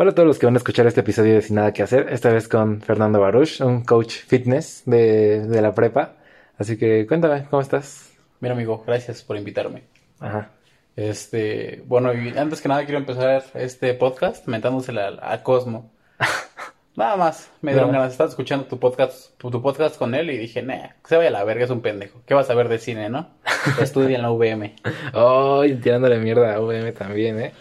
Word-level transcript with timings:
Hola 0.00 0.12
a 0.12 0.14
todos 0.14 0.28
los 0.28 0.38
que 0.38 0.46
van 0.46 0.54
a 0.54 0.58
escuchar 0.58 0.86
este 0.86 1.00
episodio 1.00 1.34
de 1.34 1.42
Sin 1.42 1.56
Nada 1.56 1.72
que 1.72 1.82
Hacer, 1.82 2.06
esta 2.10 2.32
vez 2.32 2.46
con 2.46 2.80
Fernando 2.82 3.18
Baruch, 3.18 3.60
un 3.62 3.82
coach 3.82 4.14
fitness 4.28 4.84
de, 4.86 5.40
de 5.40 5.60
la 5.60 5.74
prepa. 5.74 6.12
Así 6.56 6.78
que 6.78 7.04
cuéntame, 7.04 7.46
¿cómo 7.50 7.60
estás? 7.60 8.12
Mira, 8.38 8.54
amigo, 8.54 8.84
gracias 8.86 9.24
por 9.24 9.36
invitarme. 9.36 9.82
Ajá. 10.20 10.50
Este, 10.94 11.82
bueno, 11.84 12.14
y 12.14 12.28
antes 12.38 12.60
que 12.60 12.68
nada 12.68 12.84
quiero 12.84 13.00
empezar 13.00 13.42
este 13.54 13.92
podcast 13.94 14.46
mentándosela 14.46 15.18
a, 15.20 15.32
a 15.32 15.42
Cosmo. 15.42 15.90
Nada 16.94 17.16
más, 17.16 17.50
me 17.60 17.72
dieron 17.72 17.90
ganas. 17.90 18.12
Estaba 18.12 18.30
escuchando 18.30 18.66
tu 18.66 18.78
podcast, 18.78 19.36
tu, 19.36 19.50
podcast 19.60 19.98
con 19.98 20.14
él 20.14 20.30
y 20.30 20.38
dije, 20.38 20.62
nah, 20.62 20.90
que 21.02 21.08
se 21.08 21.16
vaya 21.16 21.30
a 21.30 21.32
la 21.32 21.42
verga, 21.42 21.64
es 21.64 21.70
un 21.70 21.80
pendejo. 21.80 22.22
¿Qué 22.24 22.34
vas 22.34 22.48
a 22.50 22.54
ver 22.54 22.68
de 22.68 22.78
cine, 22.78 23.08
no? 23.08 23.30
Estudia 23.80 24.14
en 24.14 24.22
la 24.22 24.30
VM. 24.30 24.76
Ay, 25.12 25.74
tirándole 25.74 26.20
mierda 26.20 26.54
a 26.54 26.60
VM 26.60 26.92
también, 26.92 27.40
¿eh? 27.40 27.52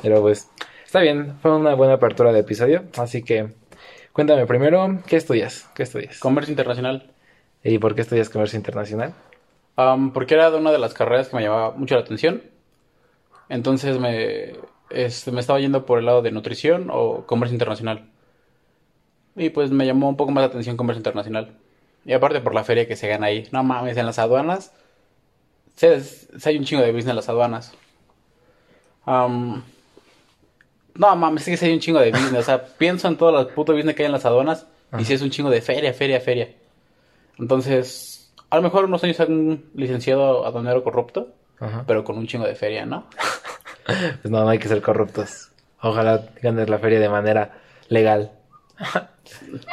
Pero 0.00 0.22
pues, 0.22 0.48
está 0.88 1.00
bien, 1.00 1.36
fue 1.42 1.54
una 1.54 1.74
buena 1.74 1.94
apertura 1.94 2.32
de 2.32 2.38
episodio, 2.38 2.84
así 2.96 3.22
que 3.22 3.52
cuéntame 4.14 4.46
primero, 4.46 5.02
¿qué 5.06 5.16
estudias? 5.16 5.68
¿Qué 5.74 5.82
estudias? 5.82 6.18
Comercio 6.18 6.50
internacional. 6.50 7.10
¿Y 7.62 7.78
por 7.78 7.94
qué 7.94 8.00
estudias 8.00 8.30
comercio 8.30 8.56
internacional? 8.56 9.12
Am, 9.76 10.14
porque 10.14 10.32
era 10.32 10.50
de 10.50 10.56
una 10.56 10.72
de 10.72 10.78
las 10.78 10.94
carreras 10.94 11.28
que 11.28 11.36
me 11.36 11.42
llamaba 11.42 11.72
mucho 11.72 11.94
la 11.94 12.00
atención. 12.00 12.42
Entonces 13.50 13.98
me, 13.98 14.54
este, 14.88 15.30
me 15.30 15.40
estaba 15.40 15.60
yendo 15.60 15.84
por 15.84 15.98
el 15.98 16.06
lado 16.06 16.22
de 16.22 16.30
nutrición 16.30 16.88
o 16.90 17.26
comercio 17.26 17.54
internacional. 17.54 18.08
Y 19.36 19.50
pues 19.50 19.70
me 19.70 19.84
llamó 19.84 20.08
un 20.08 20.16
poco 20.16 20.32
más 20.32 20.40
la 20.40 20.48
atención 20.48 20.78
comercio 20.78 21.00
internacional. 21.00 21.58
Y 22.06 22.14
aparte 22.14 22.40
por 22.40 22.54
la 22.54 22.64
feria 22.64 22.88
que 22.88 22.96
se 22.96 23.08
gana 23.08 23.26
ahí. 23.26 23.46
No 23.52 23.62
mames, 23.62 23.98
en 23.98 24.06
las 24.06 24.18
aduanas. 24.18 24.72
Se, 25.76 26.00
se 26.00 26.48
hay 26.48 26.56
un 26.56 26.64
chingo 26.64 26.82
de 26.82 26.92
business 26.92 27.10
en 27.10 27.16
las 27.16 27.28
aduanas. 27.28 27.74
Am, 29.04 29.62
no 30.98 31.16
mames, 31.16 31.44
sí 31.44 31.52
que 31.52 31.56
sí 31.56 31.66
hay 31.66 31.72
un 31.72 31.80
chingo 31.80 32.00
de 32.00 32.10
business. 32.10 32.40
O 32.40 32.42
sea, 32.42 32.64
pienso 32.78 33.08
en 33.08 33.16
todo 33.16 33.40
el 33.40 33.46
puto 33.46 33.72
business 33.72 33.94
que 33.94 34.02
hay 34.02 34.06
en 34.06 34.12
las 34.12 34.26
aduanas. 34.26 34.66
Y 34.98 35.04
sí 35.04 35.14
es 35.14 35.22
un 35.22 35.30
chingo 35.30 35.50
de 35.50 35.60
feria, 35.60 35.92
feria, 35.92 36.20
feria. 36.20 36.48
Entonces, 37.38 38.32
a 38.50 38.56
lo 38.56 38.62
mejor 38.62 38.86
unos 38.86 39.04
años 39.04 39.20
un 39.20 39.70
licenciado 39.74 40.46
aduanero 40.46 40.82
corrupto, 40.82 41.28
Ajá. 41.60 41.84
pero 41.86 42.04
con 42.04 42.16
un 42.16 42.26
chingo 42.26 42.46
de 42.46 42.54
feria, 42.54 42.84
¿no? 42.84 43.06
Pues 43.86 44.30
no, 44.30 44.42
no 44.42 44.48
hay 44.50 44.58
que 44.58 44.68
ser 44.68 44.82
corruptos. 44.82 45.50
Ojalá 45.80 46.28
ganes 46.42 46.68
la 46.68 46.78
feria 46.78 47.00
de 47.00 47.08
manera 47.08 47.58
legal. 47.88 48.32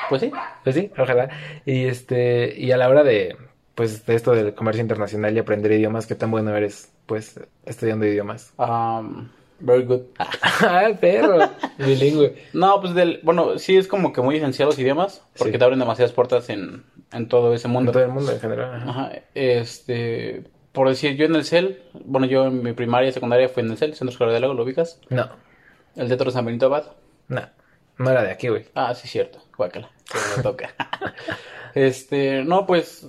Pues 0.09 0.21
sí. 0.21 0.31
Pues 0.65 0.75
sí, 0.75 0.91
ojalá. 0.97 1.29
Y 1.65 1.85
este, 1.85 2.53
y 2.59 2.71
a 2.73 2.77
la 2.77 2.89
hora 2.89 3.03
de, 3.05 3.37
pues, 3.73 4.05
de 4.05 4.15
esto 4.15 4.31
del 4.31 4.53
comercio 4.53 4.81
internacional 4.81 5.33
y 5.33 5.39
aprender 5.39 5.71
idiomas, 5.71 6.07
¿qué 6.07 6.15
tan 6.15 6.29
bueno 6.29 6.53
eres, 6.55 6.91
pues, 7.05 7.39
estudiando 7.65 8.05
idiomas? 8.05 8.53
Um, 8.57 9.29
very 9.65 9.83
good. 9.83 10.01
¡Ah, 10.19 10.89
perro! 10.99 11.49
Bilingüe. 11.77 12.35
No, 12.53 12.79
pues 12.81 12.93
del, 12.93 13.19
bueno, 13.23 13.57
sí 13.59 13.75
es 13.77 13.87
como 13.87 14.13
que 14.13 14.21
muy 14.21 14.37
esencial 14.37 14.67
los 14.69 14.79
idiomas, 14.79 15.23
porque 15.37 15.53
Sí. 15.53 15.57
te 15.59 15.63
abren 15.63 15.79
demasiadas 15.79 16.13
puertas 16.13 16.49
en, 16.49 16.83
en 17.11 17.27
todo 17.27 17.53
ese 17.53 17.67
En 17.67 17.73
mundo. 17.73 17.91
todo 17.91 18.03
el 18.03 18.09
mundo 18.09 18.31
en 18.31 18.39
general. 18.39 18.75
ajá. 18.75 18.89
Ajá, 18.89 19.11
este, 19.33 20.43
por 20.71 20.87
decir, 20.89 21.15
yo 21.15 21.25
en 21.25 21.35
el 21.35 21.45
CEL, 21.45 21.81
bueno, 22.05 22.27
yo 22.27 22.45
en 22.47 22.61
mi 22.63 22.73
primaria 22.73 23.09
y 23.09 23.13
secundaria 23.13 23.49
fui 23.49 23.63
en 23.63 23.71
el 23.71 23.77
CEL, 23.77 23.95
Centro 23.95 24.11
Escolar 24.11 24.33
de 24.33 24.39
Lago, 24.39 24.53
¿lo 24.53 24.63
ubicas? 24.63 24.99
No, 25.09 25.29
El 25.95 26.07
Teatro 26.07 26.31
San 26.31 26.45
Benito 26.45 26.67
Abad. 26.67 26.85
no. 27.27 27.41
No 27.97 28.09
era 28.11 28.23
de 28.23 28.31
aquí, 28.31 28.49
güey. 28.49 28.65
Ah, 28.75 28.93
sí, 28.93 29.07
cierto. 29.07 29.39
Guácala. 29.57 29.89
Que 30.11 30.17
me 30.35 30.43
toca. 30.43 30.75
este, 31.75 32.43
no, 32.43 32.65
pues. 32.65 33.07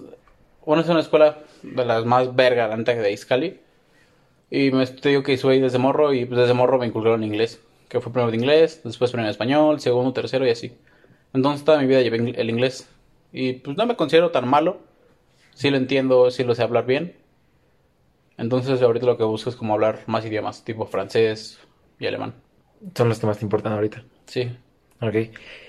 Bueno, 0.65 0.83
es 0.83 0.89
una 0.89 1.01
escuela 1.01 1.39
de 1.65 1.85
las 1.85 2.05
más 2.05 2.37
verga, 2.37 2.69
de 2.77 3.11
Iscali. 3.13 3.61
Y 4.51 4.71
me 4.71 4.87
te 4.87 5.09
digo 5.09 5.23
que 5.23 5.35
estuve 5.35 5.55
ahí 5.55 5.61
desde 5.61 5.79
morro 5.79 6.13
y 6.15 6.25
pues 6.25 6.41
desde 6.41 6.55
morro 6.55 6.79
me 6.79 6.87
inculcaron 6.87 7.25
inglés. 7.25 7.61
Que 7.89 8.01
fue 8.01 8.13
primero 8.13 8.31
de 8.31 8.37
inglés, 8.37 8.81
después 8.85 9.11
primero 9.11 9.31
español, 9.31 9.81
segundo, 9.81 10.13
tercero 10.13 10.47
y 10.47 10.51
así. 10.51 10.73
Entonces 11.33 11.65
toda 11.65 11.79
mi 11.79 11.87
vida 11.87 12.01
llevé 12.01 12.35
el 12.37 12.51
inglés. 12.51 12.89
Y 13.33 13.55
pues 13.55 13.77
no 13.77 13.87
me 13.87 13.97
considero 13.97 14.31
tan 14.31 14.49
malo. 14.49 14.79
Sí 15.55 15.71
lo 15.71 15.77
entiendo, 15.77 16.31
sí 16.31 16.45
lo 16.45 16.55
sé 16.55 16.63
hablar 16.63 16.87
bien. 16.87 17.17
Entonces 18.39 18.83
ahorita 18.83 19.07
lo 19.07 19.17
que 19.17 19.25
busco 19.25 19.51
es 19.51 19.57
como 19.57 19.75
hablar 19.75 20.01
más 20.07 20.25
idiomas, 20.25 20.65
tipo 20.65 20.87
francés 20.87 21.59
y 21.99 22.07
alemán. 22.07 22.35
Son 22.95 23.09
los 23.09 23.19
que 23.19 23.27
más 23.27 23.39
te 23.39 23.45
importan 23.45 23.73
ahorita. 23.73 24.05
Sí. 24.27 24.51
Ok. 25.01 25.15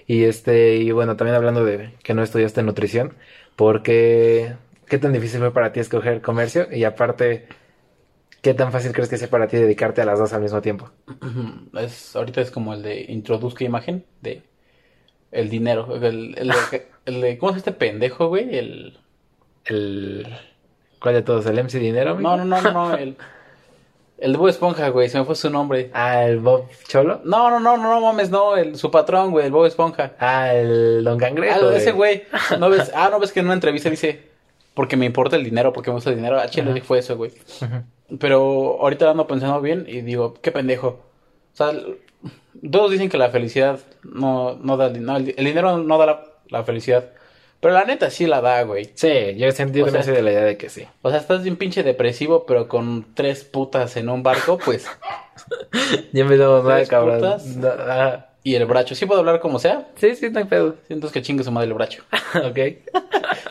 Y 0.07 0.23
este, 0.23 0.77
y 0.77 0.91
bueno, 0.91 1.15
también 1.15 1.35
hablando 1.35 1.63
de 1.65 1.93
que 2.03 2.13
no 2.13 2.23
estudiaste 2.23 2.63
nutrición, 2.63 3.13
porque 3.55 4.55
¿qué 4.87 4.97
tan 4.97 5.13
difícil 5.13 5.39
fue 5.39 5.53
para 5.53 5.71
ti 5.71 5.79
escoger 5.79 6.21
comercio? 6.21 6.67
Y 6.71 6.83
aparte, 6.83 7.47
¿qué 8.47 8.53
tan 8.53 8.71
fácil 8.71 8.93
crees 8.93 9.09
que 9.09 9.17
sea 9.17 9.29
para 9.29 9.49
ti 9.49 9.57
dedicarte 9.57 10.01
a 10.01 10.05
las 10.05 10.19
dos 10.19 10.31
al 10.31 10.41
mismo 10.41 10.61
tiempo? 10.61 10.89
Es, 11.77 12.15
ahorita 12.15 12.39
es 12.39 12.49
como 12.49 12.73
el 12.73 12.81
de 12.81 13.01
introduzca 13.09 13.65
imagen 13.65 14.05
de 14.21 14.41
el 15.31 15.49
dinero. 15.49 15.93
El, 15.97 16.33
el 16.37 16.47
de, 16.47 16.87
el 17.05 17.37
¿cómo 17.39 17.51
es 17.51 17.57
este 17.57 17.73
pendejo, 17.73 18.29
güey? 18.29 18.57
El 18.57 18.97
El 19.65 20.33
¿cuál 21.01 21.15
de 21.15 21.23
todos? 21.23 21.45
¿El 21.45 21.61
MC 21.61 21.77
Dinero? 21.77 22.11
amigo? 22.11 22.37
no, 22.37 22.45
no, 22.45 22.61
no, 22.61 22.71
no, 22.71 22.95
el 22.95 23.17
el 24.17 24.31
de 24.31 24.37
Bob 24.37 24.47
Esponja, 24.47 24.87
güey, 24.89 25.09
se 25.09 25.19
me 25.19 25.25
fue 25.25 25.35
su 25.35 25.49
nombre. 25.49 25.91
Ah, 25.93 26.23
el 26.23 26.39
Bob 26.39 26.69
Cholo. 26.87 27.19
No, 27.25 27.49
no, 27.49 27.59
no, 27.59 27.75
no, 27.75 27.99
no 27.99 28.01
mames, 28.01 28.31
no, 28.31 28.55
el 28.55 28.77
su 28.77 28.89
patrón, 28.89 29.31
güey, 29.31 29.47
el 29.47 29.51
Bob 29.51 29.65
Esponja. 29.65 30.13
Ah, 30.19 30.53
el 30.53 31.03
Don 31.03 31.19
Cangrejo. 31.19 31.67
Ah, 31.67 31.75
ese 31.75 31.91
güey. 31.91 32.23
No 32.57 32.69
ves, 32.69 32.93
ah, 32.95 33.09
no 33.11 33.19
ves 33.19 33.33
que 33.33 33.41
en 33.41 33.47
una 33.47 33.55
entrevista 33.55 33.89
dice 33.89 34.29
porque 34.73 34.95
me 34.95 35.05
importa 35.05 35.35
el 35.35 35.43
dinero, 35.43 35.73
porque 35.73 35.89
me 35.89 35.95
gusta 35.95 36.11
el 36.11 36.15
dinero. 36.15 36.39
Ah, 36.39 36.47
chile, 36.47 36.81
fue 36.81 36.99
eso, 36.99 37.17
güey. 37.17 37.31
Ujú. 37.61 37.83
Pero 38.19 38.77
ahorita 38.81 39.09
ando 39.11 39.27
pensando 39.27 39.59
bien 39.61 39.85
y 39.87 40.01
digo, 40.01 40.35
qué 40.41 40.51
pendejo. 40.51 40.87
O 41.53 41.55
sea, 41.57 41.71
todos 42.71 42.91
dicen 42.91 43.09
que 43.09 43.17
la 43.17 43.29
felicidad 43.29 43.79
no, 44.03 44.55
no 44.61 44.77
da, 44.77 44.89
no, 44.89 45.17
el, 45.17 45.25
dinero 45.35 45.77
no 45.77 45.97
da 45.97 46.05
la, 46.05 46.23
la 46.49 46.63
felicidad. 46.63 47.11
Pero 47.59 47.73
la 47.73 47.85
neta 47.85 48.09
sí 48.11 48.27
la 48.27 48.39
da, 48.39 48.61
güey. 48.63 48.91
Sí, 48.93 49.35
yo, 49.35 49.51
sentí, 49.51 49.79
yo 49.79 49.85
O 49.85 49.87
también 49.87 50.03
sea- 50.03 50.13
soy 50.13 50.15
de 50.15 50.21
la 50.21 50.31
idea 50.31 50.43
de 50.43 50.57
que 50.57 50.69
sí. 50.69 50.85
O 51.01 51.09
sea, 51.09 51.19
estás 51.19 51.43
bien 51.43 51.57
pinche 51.57 51.81
depresivo, 51.83 52.45
pero 52.45 52.67
con 52.67 53.07
tres 53.15 53.43
putas 53.43 53.97
en 53.97 54.09
un 54.09 54.21
barco, 54.23 54.57
pues. 54.63 54.87
Ya 56.13 56.21
empezamos 56.21 56.63
mal, 56.63 56.77
¿Tres 56.77 56.89
cabrón. 56.89 57.17
putas? 57.17 57.45
No, 57.57 57.67
ah, 57.67 58.27
Y 58.43 58.55
el 58.55 58.65
bracho. 58.65 58.93
Sí 58.95 59.05
puedo 59.05 59.19
hablar 59.21 59.39
como 59.39 59.59
sea. 59.59 59.87
sí, 59.95 60.15
sí, 60.15 60.29
no 60.29 60.39
hay 60.39 60.45
pedo. 60.45 60.75
Siento 60.87 61.09
que 61.11 61.21
chingue 61.21 61.43
su 61.43 61.51
madre 61.51 61.67
el 61.67 61.73
bracho. 61.73 62.03
ok. 62.35 62.59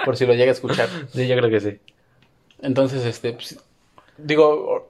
Por 0.05 0.16
si 0.16 0.25
lo 0.25 0.34
llega 0.34 0.50
a 0.50 0.55
escuchar. 0.55 0.89
Sí, 1.12 1.27
yo 1.27 1.37
creo 1.37 1.50
que 1.50 1.61
sí. 1.61 1.78
Entonces, 2.62 3.05
este. 3.05 3.33
pues, 3.33 3.59
digo, 4.19 4.88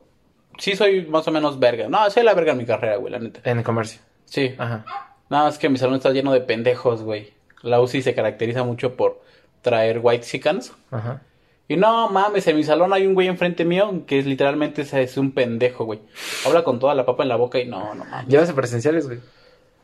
sí 0.58 0.76
soy 0.76 1.06
más 1.06 1.26
o 1.28 1.32
menos 1.32 1.58
verga. 1.58 1.88
No, 1.88 2.08
soy 2.10 2.22
la 2.22 2.34
verga 2.34 2.52
en 2.52 2.58
mi 2.58 2.64
carrera, 2.66 2.96
güey, 2.96 3.12
la 3.12 3.18
neta. 3.18 3.40
En 3.48 3.62
comercio. 3.62 4.00
Sí. 4.24 4.54
Ajá. 4.58 4.84
Nada 5.28 5.44
más 5.44 5.58
que 5.58 5.68
mi 5.68 5.78
salón 5.78 5.96
está 5.96 6.10
lleno 6.10 6.32
de 6.32 6.40
pendejos, 6.40 7.02
güey. 7.02 7.32
La 7.62 7.80
UCI 7.80 8.02
se 8.02 8.14
caracteriza 8.14 8.62
mucho 8.64 8.94
por 8.96 9.20
traer 9.62 10.00
white 10.02 10.24
chickens. 10.24 10.72
Ajá. 10.90 11.22
Y 11.68 11.76
no 11.76 12.08
mames, 12.10 12.46
en 12.46 12.56
mi 12.56 12.62
salón 12.62 12.92
hay 12.92 13.06
un 13.08 13.14
güey 13.14 13.26
enfrente 13.26 13.64
mío 13.64 14.04
que 14.06 14.20
es 14.20 14.26
literalmente 14.26 14.82
es, 14.82 15.16
un 15.16 15.32
pendejo, 15.32 15.84
güey. 15.84 16.00
Habla 16.46 16.62
con 16.62 16.78
toda 16.78 16.94
la 16.94 17.04
papa 17.04 17.24
en 17.24 17.28
la 17.28 17.36
boca 17.36 17.58
y 17.58 17.66
no, 17.66 17.92
no 17.94 18.04
mames. 18.04 18.28
¿Llevas 18.28 18.48
a 18.50 18.54
presenciales, 18.54 19.06
güey? 19.06 19.18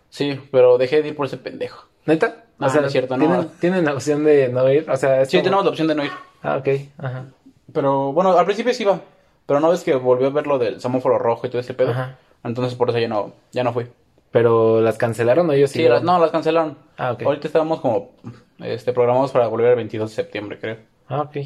Sí, 0.08 0.40
pero 0.52 0.78
dejé 0.78 1.02
de 1.02 1.08
ir 1.08 1.16
por 1.16 1.26
ese 1.26 1.38
pendejo. 1.38 1.86
¿Neta? 2.06 2.44
No, 2.58 2.68
no 2.72 2.86
es 2.86 2.92
cierto, 2.92 3.16
no. 3.16 3.26
¿tienen, 3.26 3.48
¿Tienen 3.60 3.84
la 3.84 3.94
opción 3.94 4.22
de 4.24 4.48
no 4.48 4.70
ir? 4.70 4.88
O 4.88 4.96
sea, 4.96 5.22
es 5.22 5.30
Sí, 5.30 5.38
como- 5.38 5.44
tenemos 5.44 5.64
la 5.64 5.70
opción 5.70 5.88
de 5.88 5.94
no 5.96 6.04
ir. 6.04 6.12
Ah, 6.42 6.56
ok. 6.58 6.68
Ajá. 6.98 7.24
Pero 7.72 8.12
bueno, 8.12 8.36
al 8.38 8.44
principio 8.44 8.72
sí 8.74 8.84
iba. 8.84 9.00
Pero 9.46 9.60
no 9.60 9.70
ves 9.70 9.82
que 9.84 9.94
volvió 9.94 10.28
a 10.28 10.30
ver 10.30 10.46
lo 10.46 10.58
del 10.58 10.80
semáforo 10.80 11.18
rojo 11.18 11.46
y 11.46 11.50
todo 11.50 11.60
ese 11.60 11.74
pedo. 11.74 11.90
Ajá. 11.90 12.18
Entonces 12.44 12.74
por 12.74 12.90
eso 12.90 12.98
ya 12.98 13.08
no, 13.08 13.32
ya 13.52 13.64
no 13.64 13.72
fui. 13.72 13.86
¿Pero 14.30 14.80
las 14.80 14.96
cancelaron 14.96 15.48
o 15.50 15.52
ellos 15.52 15.70
Sí, 15.70 15.86
las, 15.86 16.02
no, 16.02 16.18
las 16.18 16.30
cancelaron. 16.30 16.78
Ah, 16.96 17.12
ok. 17.12 17.22
Ahorita 17.22 17.46
estábamos 17.48 17.80
como 17.80 18.12
este, 18.60 18.92
programados 18.92 19.30
para 19.30 19.46
volver 19.48 19.70
el 19.70 19.76
22 19.76 20.10
de 20.10 20.14
septiembre, 20.16 20.58
creo. 20.58 20.78
Ah, 21.08 21.20
ok. 21.22 21.36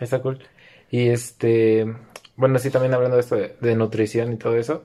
Está 0.00 0.20
cool. 0.22 0.38
Y 0.90 1.08
este, 1.08 1.92
bueno, 2.36 2.58
sí, 2.58 2.70
también 2.70 2.94
hablando 2.94 3.16
de 3.16 3.20
esto 3.22 3.34
de, 3.34 3.56
de 3.60 3.74
nutrición 3.74 4.32
y 4.32 4.36
todo 4.36 4.56
eso. 4.56 4.84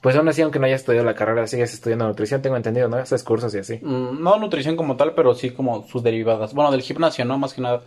Pues 0.00 0.16
aún 0.16 0.28
así, 0.28 0.42
aunque 0.42 0.58
no 0.58 0.66
hayas 0.66 0.82
estudiado 0.82 1.04
la 1.06 1.14
carrera, 1.14 1.46
sigues 1.46 1.72
estudiando 1.72 2.06
nutrición, 2.06 2.42
tengo 2.42 2.56
entendido, 2.56 2.88
¿no? 2.88 2.96
Haces 2.96 3.24
cursos 3.24 3.54
y 3.54 3.58
así. 3.58 3.78
Mm, 3.82 4.22
No 4.22 4.38
nutrición 4.38 4.76
como 4.76 4.96
tal, 4.96 5.14
pero 5.14 5.34
sí 5.34 5.50
como 5.50 5.86
sus 5.86 6.02
derivadas. 6.02 6.52
Bueno, 6.54 6.70
del 6.70 6.82
gimnasio, 6.82 7.24
¿no? 7.24 7.38
Más 7.38 7.54
que 7.54 7.62
nada, 7.62 7.82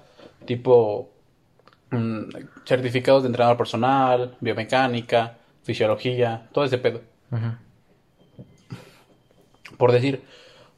tipo 0.45 1.09
certificados 2.65 3.23
de 3.23 3.27
entrenador 3.27 3.57
personal, 3.57 4.35
biomecánica, 4.39 5.37
fisiología, 5.63 6.47
todo 6.51 6.65
ese 6.65 6.77
pedo. 6.77 7.01
Por 9.77 9.91
decir, 9.91 10.23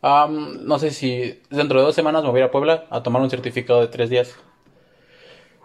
no 0.01 0.79
sé 0.79 0.91
si 0.91 1.41
dentro 1.49 1.79
de 1.79 1.85
dos 1.85 1.95
semanas 1.95 2.23
me 2.23 2.29
voy 2.29 2.39
a 2.39 2.43
ir 2.43 2.49
a 2.49 2.51
Puebla 2.51 2.85
a 2.89 3.03
tomar 3.03 3.21
un 3.21 3.29
certificado 3.29 3.81
de 3.81 3.87
tres 3.87 4.09
días. 4.09 4.35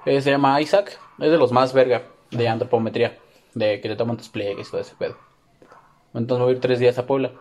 Eh, 0.07 0.21
se 0.21 0.31
llama 0.31 0.61
Isaac, 0.61 0.99
es 1.19 1.31
de 1.31 1.39
los 1.39 1.53
más 1.53 1.73
verga 1.73 2.03
de 2.31 2.49
antropometría, 2.49 3.19
de 3.55 3.81
que 3.81 3.89
te 3.89 3.97
toman 3.97 4.17
tus 4.17 4.29
pliegues 4.29 4.69
y 4.69 4.71
todo 4.71 4.81
ese 4.81 4.95
pedo. 4.97 5.17
Entonces 6.13 6.39
me 6.39 6.45
voy 6.45 6.53
a 6.53 6.57
ir 6.57 6.61
tres 6.61 6.79
días 6.79 6.99
a 6.99 7.07
Puebla. 7.07 7.33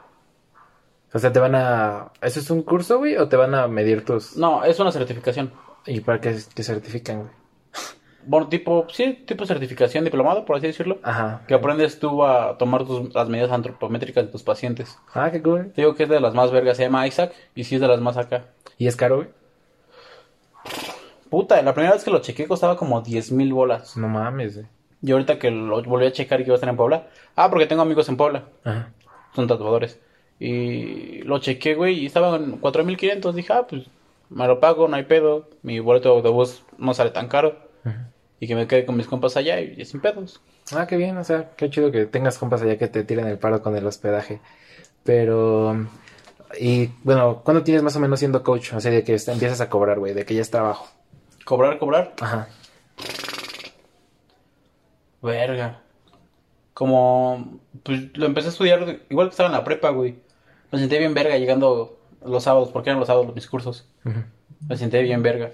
O 1.14 1.20
sea, 1.20 1.32
te 1.32 1.40
van 1.40 1.54
a... 1.54 2.12
¿Eso 2.22 2.40
es 2.40 2.50
un 2.50 2.64
curso, 2.64 2.98
güey? 2.98 3.18
¿O 3.18 3.28
te 3.28 3.36
van 3.36 3.54
a 3.54 3.68
medir 3.68 4.04
tus... 4.04 4.36
No, 4.36 4.64
es 4.64 4.80
una 4.80 4.92
certificación. 4.92 5.52
¿Y 5.86 6.00
para 6.00 6.20
qué 6.20 6.36
te 6.54 6.64
certifican, 6.64 7.20
güey? 7.20 7.43
Bueno, 8.26 8.48
tipo, 8.48 8.88
sí, 8.90 9.24
tipo 9.26 9.46
certificación, 9.46 10.04
diplomado, 10.04 10.46
por 10.46 10.58
así 10.58 10.68
decirlo. 10.68 11.00
Ajá. 11.04 11.42
Que 11.48 11.54
aprendes 11.54 12.00
tú 12.00 12.24
a 12.24 12.58
tomar 12.58 12.86
tus, 12.86 13.14
las 13.14 13.30
medidas 13.30 13.52
antropométricas 13.52 14.26
de 14.26 14.32
tus 14.32 14.44
pacientes. 14.44 14.98
Ah, 15.14 15.30
qué 15.32 15.42
cool. 15.42 15.72
Te 15.74 15.82
digo 15.82 15.96
que 15.96 16.04
es 16.04 16.10
de 16.10 16.20
las 16.20 16.34
más 16.34 16.52
vergas, 16.52 16.78
se 16.78 16.84
llama 16.84 17.08
Isaac, 17.08 17.34
y 17.56 17.64
sí 17.64 17.76
es 17.76 17.82
de 17.82 17.88
las 17.88 18.02
más 18.02 18.18
acá. 18.18 18.46
¿Y 18.78 18.88
es 18.88 18.96
caro, 18.96 19.18
güey? 19.18 19.30
Puta, 21.30 21.62
la 21.62 21.74
primera 21.74 21.94
vez 21.94 22.04
que 22.04 22.12
lo 22.12 22.20
chequé 22.20 22.48
costaba 22.48 22.78
como 22.78 23.02
10 23.02 23.32
mil 23.32 23.54
bolas. 23.54 23.98
No 23.98 24.08
mames, 24.08 24.56
güey. 24.56 24.68
Y 25.02 25.12
ahorita 25.12 25.40
que 25.40 25.52
lo 25.52 25.84
volví 25.84 26.06
a 26.06 26.12
checar 26.12 26.40
y 26.40 26.44
que 26.44 26.50
iba 26.50 26.56
a 26.56 26.58
estar 26.58 26.70
en 26.70 26.78
Puebla. 26.78 27.08
Ah, 27.36 27.50
porque 27.50 27.66
tengo 27.66 27.82
amigos 27.82 28.08
en 28.08 28.18
Puebla. 28.18 28.46
Ajá. 28.64 28.92
Son 29.36 29.48
tatuadores. 29.48 30.00
Y 30.40 31.24
lo 31.24 31.40
chequé, 31.40 31.76
güey, 31.76 32.00
y 32.00 32.06
estaba 32.06 32.36
en 32.38 32.58
4500. 32.58 33.36
Dije, 33.36 33.52
ah, 33.52 33.66
pues 33.68 33.84
me 34.30 34.48
lo 34.48 34.60
pago, 34.60 34.88
no 34.88 34.96
hay 34.96 35.04
pedo. 35.04 35.50
Mi 35.62 35.80
boleto 35.80 36.10
de 36.10 36.16
autobús 36.16 36.64
no 36.78 36.94
sale 36.94 37.10
tan 37.10 37.28
caro. 37.28 37.58
Ajá. 37.84 38.13
Y 38.44 38.48
que 38.48 38.56
me 38.56 38.68
quede 38.68 38.86
con 38.86 38.98
mis 38.98 39.08
compas 39.08 39.38
allá 39.38 39.62
y, 39.62 39.74
y 39.78 39.86
sin 39.86 40.02
pedos. 40.02 40.42
Ah, 40.76 40.86
qué 40.86 40.98
bien, 40.98 41.16
o 41.16 41.24
sea, 41.24 41.52
qué 41.56 41.70
chido 41.70 41.92
que 41.92 42.06
tengas 42.06 42.38
compas 42.38 42.62
allá 42.62 42.78
que 42.78 42.90
te 42.90 43.06
tiren 43.06 43.26
el 43.26 43.38
paro 43.38 43.62
con 43.62 43.74
el 43.78 43.88
hospedaje. 43.88 44.42
Pero, 45.06 45.88
y 46.60 46.88
bueno, 47.06 47.42
¿cuándo 47.46 47.64
tienes 47.64 47.84
más 47.84 47.96
o 47.96 48.02
menos 48.02 48.20
siendo 48.20 48.44
coach? 48.44 48.74
O 48.74 48.82
sea, 48.82 48.92
de 48.92 49.06
que 49.06 49.14
empiezas 49.28 49.62
a 49.62 49.70
cobrar, 49.70 49.98
güey, 49.98 50.14
de 50.14 50.26
que 50.26 50.36
ya 50.36 50.42
es 50.42 50.52
trabajo. 50.52 50.90
Cobrar, 51.46 51.80
cobrar. 51.80 52.16
Ajá. 52.20 52.50
Verga. 55.22 55.80
Como, 56.74 57.62
pues 57.82 58.18
lo 58.18 58.26
empecé 58.26 58.48
a 58.48 58.52
estudiar 58.52 59.00
igual 59.10 59.28
que 59.28 59.32
estaba 59.32 59.48
en 59.48 59.56
la 59.56 59.64
prepa, 59.64 59.92
güey. 59.92 60.16
Me 60.70 60.80
sentí 60.80 60.98
bien 60.98 61.14
verga 61.14 61.38
llegando 61.38 61.98
los 62.26 62.44
sábados, 62.44 62.72
porque 62.74 62.90
eran 62.90 63.00
los 63.00 63.08
sábados 63.08 63.34
mis 63.34 63.48
cursos. 63.48 63.88
Me 64.68 64.76
sentí 64.76 65.02
bien 65.02 65.24
verga. 65.24 65.52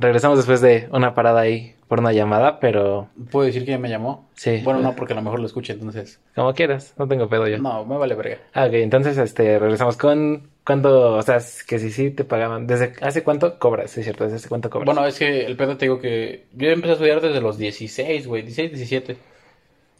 Regresamos 0.00 0.38
después 0.38 0.62
de 0.62 0.88
una 0.92 1.14
parada 1.14 1.40
ahí 1.40 1.74
por 1.86 2.00
una 2.00 2.12
llamada, 2.12 2.58
pero 2.58 3.08
¿Puedo 3.30 3.46
decir 3.46 3.66
que 3.66 3.76
me 3.76 3.90
llamó? 3.90 4.28
sí. 4.34 4.62
Bueno, 4.64 4.80
no, 4.80 4.96
porque 4.96 5.12
a 5.12 5.16
lo 5.16 5.22
mejor 5.22 5.40
lo 5.40 5.46
escuché, 5.46 5.74
entonces. 5.74 6.20
Como 6.34 6.54
quieras, 6.54 6.94
no 6.96 7.06
tengo 7.06 7.28
pedo 7.28 7.46
yo. 7.48 7.58
No, 7.58 7.84
me 7.84 7.98
vale 7.98 8.14
verga. 8.14 8.38
Ah, 8.54 8.64
ok, 8.66 8.72
entonces, 8.74 9.18
este, 9.18 9.58
regresamos 9.58 9.98
con, 9.98 10.48
¿cuándo, 10.64 11.16
o 11.16 11.22
sea, 11.22 11.38
que 11.66 11.78
si 11.78 11.90
sí 11.90 12.10
te 12.10 12.24
pagaban, 12.24 12.66
desde, 12.66 12.94
¿hace 13.02 13.22
cuánto 13.22 13.58
cobras? 13.58 13.90
Sí, 13.90 14.00
es 14.00 14.06
cierto, 14.06 14.24
¿desde 14.24 14.36
hace 14.36 14.48
cuánto 14.48 14.70
cobras? 14.70 14.86
Bueno, 14.86 15.06
es 15.06 15.18
que 15.18 15.44
el 15.44 15.56
pedo 15.56 15.76
te 15.76 15.84
digo 15.84 16.00
que 16.00 16.46
yo 16.54 16.70
empecé 16.70 16.92
a 16.92 16.94
estudiar 16.94 17.20
desde 17.20 17.40
los 17.42 17.58
16, 17.58 18.26
güey, 18.26 18.42
16, 18.42 18.72
17. 18.72 19.16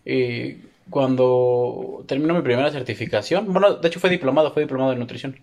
Y 0.07 0.63
cuando 0.89 2.05
terminó 2.07 2.35
mi 2.35 2.43
primera 2.43 2.71
certificación, 2.71 3.53
bueno, 3.53 3.75
de 3.75 3.89
hecho 3.89 4.01
fue 4.01 4.09
diplomado, 4.09 4.53
fue 4.53 4.63
diplomado 4.63 4.93
en 4.93 4.99
nutrición. 5.01 5.37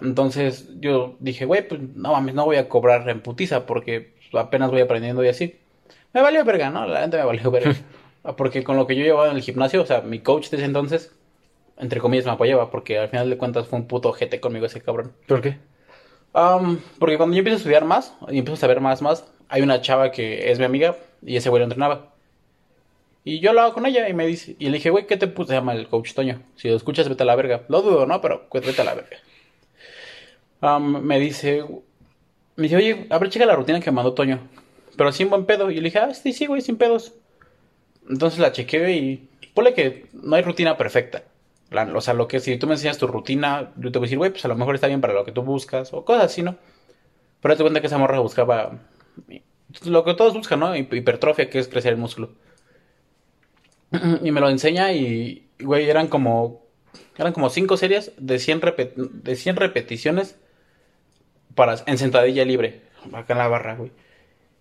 Entonces 0.00 0.68
yo 0.80 1.16
dije, 1.20 1.44
güey, 1.44 1.66
pues 1.66 1.80
no 1.80 2.12
mames, 2.12 2.34
no 2.34 2.44
voy 2.44 2.56
a 2.56 2.68
cobrar 2.68 3.08
en 3.08 3.20
putiza 3.20 3.66
porque 3.66 4.14
apenas 4.32 4.70
voy 4.70 4.80
aprendiendo 4.80 5.24
y 5.24 5.28
así. 5.28 5.58
Me 6.12 6.22
valió 6.22 6.44
verga, 6.44 6.70
¿no? 6.70 6.86
La 6.86 7.00
gente 7.00 7.16
me 7.16 7.24
valió 7.24 7.50
verga. 7.50 7.74
Porque 8.36 8.64
con 8.64 8.76
lo 8.76 8.86
que 8.86 8.96
yo 8.96 9.04
llevaba 9.04 9.30
en 9.30 9.36
el 9.36 9.42
gimnasio, 9.42 9.82
o 9.82 9.86
sea, 9.86 10.00
mi 10.00 10.20
coach 10.20 10.48
de 10.48 10.56
ese 10.56 10.66
entonces, 10.66 11.14
entre 11.76 12.00
comillas, 12.00 12.24
me 12.24 12.32
apoyaba 12.32 12.70
porque 12.70 12.98
al 12.98 13.08
final 13.08 13.28
de 13.28 13.36
cuentas 13.36 13.66
fue 13.66 13.78
un 13.78 13.86
puto 13.86 14.08
ojete 14.08 14.40
conmigo 14.40 14.66
ese 14.66 14.80
cabrón. 14.80 15.12
¿Por 15.26 15.42
qué? 15.42 15.58
Am, 16.32 16.80
porque 16.98 17.16
cuando 17.16 17.34
yo 17.34 17.40
empiezo 17.40 17.56
a 17.56 17.58
estudiar 17.58 17.84
más 17.84 18.16
y 18.28 18.38
empiezo 18.38 18.54
a 18.54 18.60
saber 18.60 18.80
más, 18.80 19.02
más, 19.02 19.30
hay 19.48 19.62
una 19.62 19.80
chava 19.82 20.10
que 20.10 20.50
es 20.50 20.58
mi 20.58 20.64
amiga 20.64 20.96
y 21.22 21.36
ese 21.36 21.50
güey 21.50 21.60
lo 21.60 21.64
entrenaba. 21.64 22.14
Y 23.24 23.40
yo 23.40 23.50
hablaba 23.50 23.72
con 23.72 23.86
ella 23.86 24.08
y 24.08 24.14
me 24.14 24.26
dice, 24.26 24.56
y 24.58 24.66
le 24.66 24.72
dije, 24.72 24.90
güey, 24.90 25.06
¿qué 25.06 25.16
te 25.16 25.26
puso? 25.26 25.48
Se 25.48 25.54
llama 25.54 25.72
el 25.72 25.88
coach 25.88 26.12
Toño. 26.12 26.42
Si 26.56 26.68
lo 26.68 26.76
escuchas, 26.76 27.08
vete 27.08 27.22
a 27.22 27.26
la 27.26 27.36
verga. 27.36 27.62
Lo 27.68 27.80
dudo, 27.80 28.06
¿no? 28.06 28.20
Pero 28.20 28.46
pues, 28.50 28.66
vete 28.66 28.82
a 28.82 28.84
la 28.84 28.94
verga. 28.94 29.16
Am, 30.60 31.02
me 31.04 31.18
dice, 31.20 31.64
me 32.56 32.64
dice, 32.64 32.76
oye, 32.76 33.06
a 33.10 33.18
ver, 33.18 33.30
checa 33.30 33.46
la 33.46 33.56
rutina 33.56 33.80
que 33.80 33.90
me 33.90 33.96
mandó 33.96 34.14
Toño. 34.14 34.40
Pero 34.96 35.12
sin 35.12 35.30
buen 35.30 35.46
pedo. 35.46 35.70
Y 35.70 35.76
le 35.76 35.82
dije, 35.84 35.98
ah, 35.98 36.14
sí, 36.14 36.32
sí, 36.32 36.46
güey, 36.46 36.60
sin 36.62 36.76
pedos. 36.76 37.14
Entonces 38.08 38.40
la 38.40 38.52
chequeé 38.52 38.92
y 38.96 39.28
ponle 39.54 39.74
que 39.74 40.06
no 40.12 40.36
hay 40.36 40.42
rutina 40.42 40.76
perfecta. 40.76 41.24
Plan, 41.70 41.94
O 41.96 42.00
sea, 42.00 42.14
lo 42.14 42.28
que 42.28 42.40
si 42.40 42.56
tú 42.58 42.66
me 42.66 42.74
enseñas 42.74 42.98
tu 42.98 43.06
rutina, 43.06 43.72
yo 43.76 43.90
te 43.92 43.98
voy 43.98 44.06
a 44.06 44.08
decir, 44.08 44.18
güey, 44.18 44.30
pues 44.30 44.44
a 44.44 44.48
lo 44.48 44.56
mejor 44.56 44.74
está 44.74 44.86
bien 44.88 45.00
para 45.00 45.14
lo 45.14 45.24
que 45.24 45.32
tú 45.32 45.42
buscas 45.42 45.92
o 45.92 46.04
cosas 46.04 46.26
así, 46.26 46.42
¿no? 46.42 46.56
Pero 47.42 47.56
te 47.56 47.62
cuenta 47.64 47.80
que 47.80 47.88
esa 47.88 47.98
morra 47.98 48.20
buscaba 48.20 48.80
lo 49.84 50.04
que 50.04 50.14
todos 50.14 50.34
buscan, 50.34 50.60
¿no? 50.60 50.74
Hi- 50.76 50.88
Hipertrofia, 50.90 51.50
que 51.50 51.58
es 51.58 51.68
crecer 51.68 51.92
el 51.94 51.98
músculo. 51.98 52.30
Y 54.22 54.30
me 54.30 54.40
lo 54.40 54.48
enseña 54.48 54.92
y, 54.92 55.48
güey, 55.60 55.88
eran 55.88 56.08
como 56.08 56.64
eran 57.16 57.32
como 57.32 57.50
cinco 57.50 57.76
series 57.76 58.12
de 58.18 58.38
100, 58.38 58.60
repet- 58.60 58.94
de 58.96 59.36
100 59.36 59.56
repeticiones 59.56 60.36
para 61.54 61.76
en 61.86 61.98
sentadilla 61.98 62.44
libre, 62.44 62.82
acá 63.12 63.32
en 63.34 63.38
la 63.38 63.48
barra, 63.48 63.76
güey. 63.76 63.90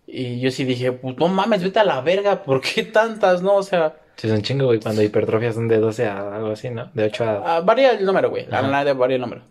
Y 0.06 0.40
yo 0.42 0.52
sí 0.52 0.64
dije, 0.66 0.92
pues 0.92 1.18
no 1.18 1.28
mames, 1.30 1.64
vete 1.64 1.80
a 1.80 1.84
la 1.86 2.02
verga, 2.02 2.44
¿por 2.44 2.62
qué 2.62 2.84
tantas, 2.84 3.42
no? 3.42 3.56
O 3.56 3.64
sea, 3.64 3.98
Sí, 4.16 4.28
es 4.28 4.34
un 4.34 4.44
chingo, 4.44 4.66
güey, 4.66 4.80
cuando 4.80 5.02
hipertrofias 5.02 5.56
son 5.56 5.68
de 5.68 5.80
12 5.80 6.06
a 6.06 6.36
algo 6.36 6.52
así, 6.52 6.70
¿no? 6.70 6.92
De 6.94 7.06
8 7.06 7.24
a... 7.24 7.56
ah, 7.58 7.62
varía 7.62 7.92
el 7.94 8.06
número, 8.06 8.30
güey. 8.30 8.46
La 8.46 8.62
nada 8.62 8.94
varía 8.94 9.16
el 9.16 9.22
número. 9.22 9.42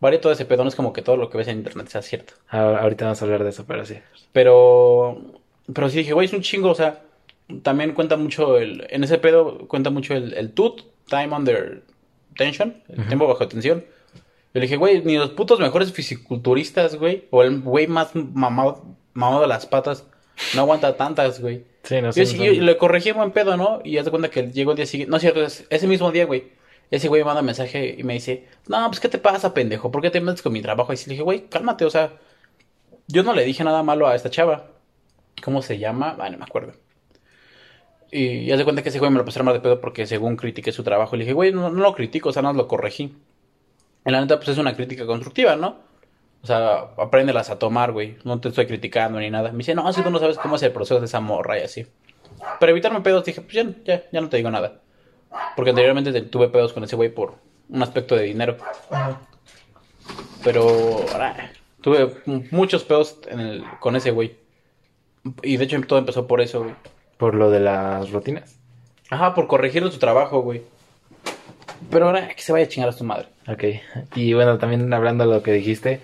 Varía 0.00 0.20
todo 0.20 0.32
ese 0.32 0.44
pedo, 0.44 0.64
no 0.64 0.68
es 0.68 0.74
como 0.74 0.92
que 0.92 1.02
todo 1.02 1.16
lo 1.16 1.30
que 1.30 1.38
ves 1.38 1.46
en 1.46 1.58
internet 1.58 1.86
sea 1.86 2.02
cierto. 2.02 2.34
a- 2.48 2.78
ahorita 2.80 3.04
vamos 3.04 3.22
a 3.22 3.24
hablar 3.26 3.44
de 3.44 3.50
eso, 3.50 3.64
pero 3.64 3.84
sí. 3.84 3.98
Pero, 4.32 5.20
pero 5.72 5.88
sí 5.88 5.98
dije, 5.98 6.12
güey, 6.14 6.26
es 6.26 6.32
un 6.32 6.40
chingo, 6.42 6.70
o 6.70 6.74
sea, 6.74 7.02
también 7.62 7.92
cuenta 7.92 8.16
mucho 8.16 8.58
el, 8.58 8.86
en 8.90 9.04
ese 9.04 9.18
pedo 9.18 9.68
cuenta 9.68 9.90
mucho 9.90 10.14
el, 10.14 10.34
el 10.34 10.50
TUT, 10.52 10.82
Time 11.08 11.36
Under 11.36 11.82
Tension, 12.36 12.82
el 12.88 13.06
tiempo 13.06 13.28
bajo 13.28 13.46
tensión. 13.46 13.84
Yo 14.54 14.60
le 14.60 14.62
dije, 14.62 14.76
güey, 14.76 15.02
ni 15.02 15.16
los 15.16 15.30
putos 15.30 15.58
mejores 15.60 15.92
fisiculturistas, 15.92 16.96
güey, 16.96 17.26
o 17.30 17.42
el 17.42 17.60
güey 17.60 17.86
más 17.86 18.14
mamado, 18.14 18.84
mamado 19.14 19.40
de 19.42 19.46
las 19.48 19.64
patas, 19.66 20.04
no 20.54 20.62
aguanta 20.62 20.96
tantas, 20.96 21.40
güey. 21.40 21.64
Sí, 21.84 22.00
no 22.02 22.12
sé. 22.12 22.20
yo 22.56 22.62
le 22.62 22.76
corregí 22.76 23.12
buen 23.12 23.30
pedo, 23.32 23.56
¿no? 23.56 23.80
Y 23.84 23.96
haz 23.98 24.04
de 24.04 24.10
cuenta 24.10 24.30
que 24.30 24.50
llegó 24.52 24.72
el 24.72 24.76
día 24.76 24.86
siguiente. 24.86 25.10
No 25.10 25.16
es 25.16 25.22
cierto, 25.22 25.42
es- 25.42 25.66
ese 25.70 25.86
mismo 25.86 26.12
día, 26.12 26.26
güey. 26.26 26.52
Ese 26.90 27.08
güey 27.08 27.22
me 27.22 27.26
manda 27.26 27.40
mensaje 27.42 27.96
y 27.98 28.02
me 28.04 28.12
dice, 28.14 28.46
no, 28.68 28.86
pues 28.88 29.00
¿qué 29.00 29.08
te 29.08 29.18
pasa, 29.18 29.54
pendejo? 29.54 29.90
¿Por 29.90 30.02
qué 30.02 30.10
te 30.10 30.20
metes 30.20 30.42
con 30.42 30.52
mi 30.52 30.60
trabajo? 30.60 30.92
Y 30.92 30.96
le 30.96 31.02
dije, 31.06 31.22
güey, 31.22 31.46
cálmate, 31.48 31.86
o 31.86 31.90
sea, 31.90 32.12
yo 33.08 33.22
no 33.22 33.32
le 33.32 33.44
dije 33.44 33.64
nada 33.64 33.82
malo 33.82 34.06
a 34.06 34.14
esta 34.14 34.28
chava. 34.30 34.68
¿Cómo 35.42 35.62
se 35.62 35.78
llama? 35.78 36.16
Ah, 36.20 36.28
no 36.28 36.36
me 36.38 36.44
acuerdo. 36.44 36.74
Y 38.10 38.50
haz 38.52 38.58
de 38.58 38.64
cuenta 38.64 38.82
que 38.82 38.90
ese 38.90 38.98
güey 38.98 39.10
me 39.10 39.16
lo 39.18 39.24
pasaron 39.24 39.46
más 39.46 39.54
de 39.54 39.60
pedo 39.60 39.80
porque 39.80 40.06
según 40.06 40.36
critiqué 40.36 40.70
su 40.70 40.84
trabajo. 40.84 41.16
Y 41.16 41.20
le 41.20 41.24
dije, 41.24 41.32
güey, 41.32 41.50
no, 41.52 41.70
no 41.70 41.80
lo 41.82 41.94
critico, 41.94 42.28
o 42.28 42.32
sea, 42.32 42.42
no 42.42 42.52
lo 42.52 42.68
corregí. 42.68 43.14
En 44.04 44.12
la 44.12 44.20
neta, 44.20 44.36
pues 44.36 44.48
es 44.48 44.58
una 44.58 44.74
crítica 44.74 45.06
constructiva, 45.06 45.56
¿no? 45.56 45.76
O 46.42 46.46
sea, 46.46 46.88
apréndelas 46.98 47.50
a 47.50 47.58
tomar, 47.58 47.92
güey. 47.92 48.16
No 48.24 48.40
te 48.40 48.48
estoy 48.48 48.66
criticando 48.66 49.20
ni 49.20 49.30
nada. 49.30 49.52
Me 49.52 49.58
dice, 49.58 49.74
no, 49.74 49.92
si 49.92 50.02
tú 50.02 50.10
no 50.10 50.18
sabes 50.18 50.38
cómo 50.38 50.56
es 50.56 50.62
el 50.64 50.72
proceso 50.72 50.98
de 50.98 51.06
esa 51.06 51.20
morra 51.20 51.58
y 51.58 51.62
así. 51.62 51.86
Para 52.58 52.72
evitarme 52.72 53.00
pedos, 53.00 53.24
dije, 53.24 53.40
pues 53.40 53.54
ya, 53.54 53.64
ya, 53.84 54.02
ya 54.10 54.20
no 54.20 54.28
te 54.28 54.36
digo 54.38 54.50
nada. 54.50 54.80
Porque 55.54 55.70
anteriormente 55.70 56.12
te- 56.12 56.22
tuve 56.22 56.48
pedos 56.48 56.72
con 56.72 56.82
ese 56.82 56.96
güey 56.96 57.10
por 57.14 57.36
un 57.68 57.82
aspecto 57.82 58.16
de 58.16 58.24
dinero. 58.24 58.56
Pero 60.42 61.04
ah, 61.14 61.34
tuve 61.80 62.14
muchos 62.50 62.82
pedos 62.84 63.18
en 63.28 63.40
el- 63.40 63.64
con 63.80 63.94
ese 63.96 64.10
güey. 64.10 64.36
Y 65.42 65.56
de 65.56 65.64
hecho 65.64 65.80
todo 65.86 65.98
empezó 66.00 66.26
por 66.26 66.40
eso, 66.40 66.62
güey. 66.64 66.74
Por 67.16 67.34
lo 67.34 67.50
de 67.50 67.60
las 67.60 68.10
rutinas. 68.10 68.58
Ajá, 69.10 69.34
por 69.34 69.46
corregirle 69.46 69.90
su 69.92 69.98
trabajo, 69.98 70.40
güey. 70.40 70.62
Pero 71.90 72.06
ahora 72.06 72.28
que 72.28 72.42
se 72.42 72.52
vaya 72.52 72.64
a 72.64 72.68
chingar 72.68 72.88
a 72.88 72.92
su 72.92 73.04
madre. 73.04 73.28
Ok. 73.48 73.64
Y 74.14 74.32
bueno, 74.34 74.58
también 74.58 74.92
hablando 74.92 75.26
de 75.26 75.34
lo 75.34 75.42
que 75.42 75.52
dijiste, 75.52 76.00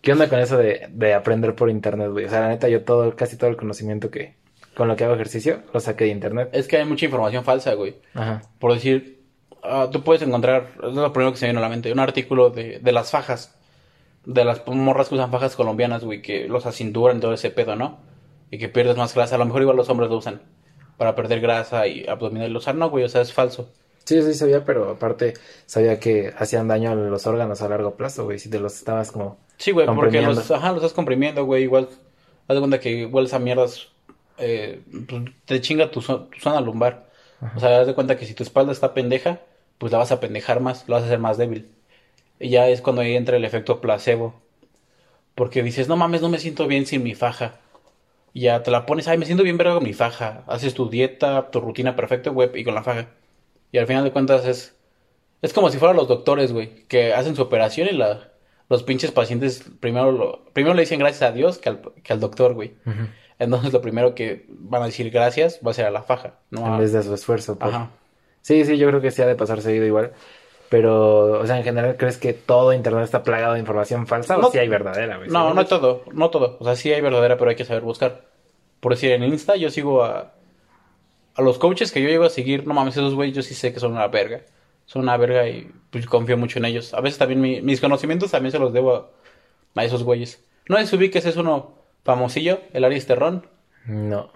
¿qué 0.00 0.12
onda 0.12 0.28
con 0.28 0.38
eso 0.40 0.56
de, 0.56 0.88
de 0.90 1.14
aprender 1.14 1.54
por 1.54 1.70
internet, 1.70 2.10
güey? 2.10 2.24
O 2.24 2.28
sea, 2.28 2.40
la 2.40 2.48
neta, 2.48 2.68
yo 2.68 2.82
todo, 2.84 3.14
casi 3.16 3.36
todo 3.36 3.50
el 3.50 3.56
conocimiento 3.56 4.10
que, 4.10 4.34
con 4.74 4.88
lo 4.88 4.96
que 4.96 5.04
hago 5.04 5.14
ejercicio, 5.14 5.62
lo 5.72 5.80
saqué 5.80 6.04
de 6.04 6.10
internet. 6.10 6.50
Es 6.52 6.68
que 6.68 6.76
hay 6.76 6.84
mucha 6.84 7.04
información 7.04 7.44
falsa, 7.44 7.74
güey. 7.74 7.96
Ajá. 8.14 8.42
Por 8.58 8.72
decir, 8.72 9.20
ah, 9.62 9.88
tú 9.92 10.02
puedes 10.02 10.22
encontrar, 10.22 10.68
es 10.82 10.94
lo 10.94 11.12
primero 11.12 11.32
que 11.32 11.38
se 11.38 11.46
me 11.46 11.52
viene 11.52 11.58
a 11.58 11.68
la 11.68 11.74
mente, 11.74 11.92
un 11.92 12.00
artículo 12.00 12.50
de, 12.50 12.78
de 12.80 12.92
las 12.92 13.10
fajas. 13.10 13.54
De 14.24 14.44
las 14.44 14.66
morras 14.66 15.08
que 15.08 15.14
usan 15.14 15.30
fajas 15.30 15.56
colombianas, 15.56 16.04
güey, 16.04 16.20
que 16.20 16.48
los 16.48 16.66
acinturan 16.66 17.20
todo 17.20 17.32
ese 17.32 17.50
pedo, 17.50 17.76
¿no? 17.76 17.98
Y 18.50 18.58
que 18.58 18.68
pierdes 18.68 18.96
más 18.96 19.14
grasa. 19.14 19.36
A 19.36 19.38
lo 19.38 19.46
mejor 19.46 19.62
igual 19.62 19.76
los 19.76 19.88
hombres 19.88 20.10
lo 20.10 20.16
usan 20.16 20.42
para 20.98 21.14
perder 21.14 21.40
grasa 21.40 21.86
y 21.86 22.06
abdominal. 22.06 22.54
O 22.54 22.60
sea, 22.60 22.72
no, 22.74 22.90
güey, 22.90 23.04
o 23.04 23.08
sea, 23.08 23.22
es 23.22 23.32
falso. 23.32 23.70
Sí, 24.08 24.22
sí 24.22 24.32
sabía, 24.32 24.64
pero 24.64 24.88
aparte 24.88 25.34
sabía 25.66 26.00
que 26.00 26.32
hacían 26.38 26.66
daño 26.66 26.92
a 26.92 26.94
los 26.94 27.26
órganos 27.26 27.60
a 27.60 27.68
largo 27.68 27.94
plazo, 27.94 28.24
güey. 28.24 28.38
Si 28.38 28.48
te 28.48 28.58
los 28.58 28.74
estabas 28.74 29.12
como... 29.12 29.36
Sí, 29.58 29.70
güey, 29.70 29.86
porque 29.86 30.22
los, 30.22 30.50
ajá, 30.50 30.68
los 30.68 30.78
estás 30.78 30.94
comprimiendo, 30.94 31.44
güey, 31.44 31.64
igual, 31.64 31.90
haz 32.48 32.54
de 32.54 32.58
cuenta 32.58 32.80
que 32.80 32.88
igual 32.88 33.26
esa 33.26 33.38
mierda 33.38 33.66
eh, 34.38 34.80
te 35.44 35.60
chinga 35.60 35.90
tu, 35.90 36.00
tu 36.00 36.40
zona 36.40 36.62
lumbar. 36.62 37.10
O 37.54 37.60
sea, 37.60 37.82
haz 37.82 37.86
de 37.86 37.94
cuenta 37.94 38.16
que 38.16 38.24
si 38.24 38.32
tu 38.32 38.42
espalda 38.42 38.72
está 38.72 38.94
pendeja, 38.94 39.42
pues 39.76 39.92
la 39.92 39.98
vas 39.98 40.10
a 40.10 40.20
pendejar 40.20 40.60
más, 40.60 40.88
la 40.88 40.94
vas 40.94 41.02
a 41.02 41.06
hacer 41.08 41.18
más 41.18 41.36
débil. 41.36 41.70
Y 42.40 42.48
ya 42.48 42.66
es 42.70 42.80
cuando 42.80 43.02
ahí 43.02 43.14
entra 43.14 43.36
el 43.36 43.44
efecto 43.44 43.82
placebo. 43.82 44.40
Porque 45.34 45.62
dices, 45.62 45.86
no 45.86 45.96
mames, 45.96 46.22
no 46.22 46.30
me 46.30 46.38
siento 46.38 46.66
bien 46.66 46.86
sin 46.86 47.02
mi 47.02 47.14
faja. 47.14 47.60
Y 48.32 48.42
ya 48.42 48.62
te 48.62 48.70
la 48.70 48.86
pones, 48.86 49.06
ay, 49.08 49.18
me 49.18 49.26
siento 49.26 49.44
bien 49.44 49.58
verga 49.58 49.74
con 49.74 49.84
mi 49.84 49.92
faja. 49.92 50.44
Haces 50.46 50.72
tu 50.72 50.88
dieta, 50.88 51.50
tu 51.50 51.60
rutina 51.60 51.94
perfecta, 51.94 52.30
güey, 52.30 52.48
y 52.54 52.64
con 52.64 52.74
la 52.74 52.82
faja. 52.82 53.08
Y 53.72 53.78
al 53.78 53.86
final 53.86 54.04
de 54.04 54.12
cuentas 54.12 54.44
es, 54.46 54.74
es 55.42 55.52
como 55.52 55.70
si 55.70 55.78
fueran 55.78 55.96
los 55.96 56.08
doctores, 56.08 56.52
güey, 56.52 56.86
que 56.86 57.12
hacen 57.14 57.36
su 57.36 57.42
operación 57.42 57.88
y 57.90 57.96
la, 57.96 58.28
los 58.68 58.82
pinches 58.82 59.10
pacientes 59.12 59.64
primero, 59.80 60.10
lo, 60.12 60.44
primero 60.52 60.74
le 60.74 60.82
dicen 60.82 60.98
gracias 60.98 61.22
a 61.22 61.32
Dios 61.32 61.58
que 61.58 61.68
al, 61.68 61.80
que 62.02 62.12
al 62.12 62.20
doctor, 62.20 62.54
güey. 62.54 62.74
Entonces 63.38 63.72
lo 63.72 63.80
primero 63.80 64.14
que 64.14 64.46
van 64.48 64.82
a 64.82 64.86
decir 64.86 65.10
gracias 65.10 65.60
va 65.64 65.70
a 65.70 65.74
ser 65.74 65.86
a 65.86 65.90
la 65.90 66.02
faja, 66.02 66.34
¿no? 66.50 66.66
En 66.66 66.72
a- 66.72 66.78
vez 66.78 66.92
de 66.92 67.02
su 67.02 67.14
esfuerzo. 67.14 67.58
por- 67.58 67.68
Ajá. 67.68 67.90
Sí, 68.42 68.64
sí, 68.64 68.78
yo 68.78 68.88
creo 68.88 69.00
que 69.00 69.10
sí 69.10 69.20
ha 69.22 69.26
de 69.26 69.34
pasar 69.36 69.60
seguido 69.60 69.84
igual. 69.84 70.12
Pero, 70.70 71.40
o 71.40 71.46
sea, 71.46 71.56
en 71.56 71.64
general, 71.64 71.96
¿crees 71.96 72.18
que 72.18 72.34
todo 72.34 72.72
internet 72.74 73.04
está 73.04 73.22
plagado 73.22 73.54
de 73.54 73.60
información 73.60 74.06
falsa 74.06 74.36
o 74.36 74.42
No. 74.42 74.50
sí 74.50 74.58
hay 74.58 74.68
verdadera, 74.68 75.16
güey? 75.16 75.28
No, 75.30 75.54
no 75.54 75.64
todo, 75.66 76.02
no 76.12 76.28
todo. 76.30 76.56
O 76.60 76.64
sea, 76.64 76.76
sí 76.76 76.92
hay 76.92 77.00
verdadera, 77.00 77.38
pero 77.38 77.50
hay 77.50 77.56
que 77.56 77.64
saber 77.64 77.82
buscar. 77.82 78.26
Por 78.80 78.92
decir, 78.92 79.12
en 79.12 79.22
Insta 79.24 79.56
yo 79.56 79.70
sigo 79.70 80.04
a, 80.04 80.32
a 81.38 81.42
los 81.42 81.58
coaches 81.58 81.92
que 81.92 82.02
yo 82.02 82.08
llego 82.08 82.24
a 82.24 82.30
seguir. 82.30 82.66
No 82.66 82.74
mames, 82.74 82.96
esos 82.96 83.14
güeyes 83.14 83.34
yo 83.36 83.42
sí 83.42 83.54
sé 83.54 83.72
que 83.72 83.80
son 83.80 83.92
una 83.92 84.08
verga. 84.08 84.42
Son 84.86 85.02
una 85.02 85.16
verga 85.16 85.48
y 85.48 85.70
pues, 85.90 86.06
confío 86.06 86.36
mucho 86.36 86.58
en 86.58 86.64
ellos. 86.66 86.92
A 86.94 87.00
veces 87.00 87.18
también 87.18 87.40
mi- 87.40 87.60
mis 87.62 87.80
conocimientos 87.80 88.30
también 88.30 88.52
se 88.52 88.58
los 88.58 88.72
debo 88.72 88.94
a, 88.94 89.10
a 89.76 89.84
esos 89.84 90.02
güeyes. 90.02 90.44
No 90.68 90.84
si 90.84 90.96
ubiques, 90.96 91.24
es 91.24 91.36
uno 91.36 91.74
famosillo, 92.04 92.60
el 92.72 92.84
Aris 92.84 93.06
Terrón. 93.06 93.46
No. 93.86 94.30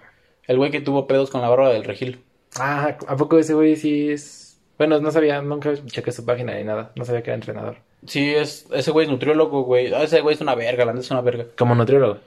El 0.47 0.57
güey 0.57 0.71
que 0.71 0.81
tuvo 0.81 1.05
pedos 1.07 1.29
con 1.29 1.41
la 1.41 1.49
barba 1.49 1.69
del 1.71 1.83
regil. 1.83 2.23
Ah, 2.59 2.97
¿a 3.07 3.15
poco 3.17 3.37
ese 3.37 3.53
güey 3.53 3.75
sí 3.75 4.09
es...? 4.11 4.59
Bueno, 4.77 4.99
no 4.99 5.11
sabía, 5.11 5.41
nunca 5.41 5.73
chequé 5.85 6.11
su 6.11 6.25
página 6.25 6.55
ni 6.55 6.63
nada. 6.63 6.91
No 6.95 7.05
sabía 7.05 7.21
que 7.21 7.29
era 7.29 7.35
entrenador. 7.35 7.77
Sí, 8.05 8.33
es, 8.33 8.65
ese 8.73 8.91
güey 8.91 9.05
es 9.05 9.11
nutriólogo, 9.11 9.63
güey. 9.63 9.93
Ah, 9.93 10.03
Ese 10.03 10.21
güey 10.21 10.35
es 10.35 10.41
una 10.41 10.55
verga, 10.55 10.83
la 10.85 10.93
es 10.99 11.09
una 11.11 11.21
verga. 11.21 11.45
Como 11.57 11.75
nutriólogo. 11.75 12.17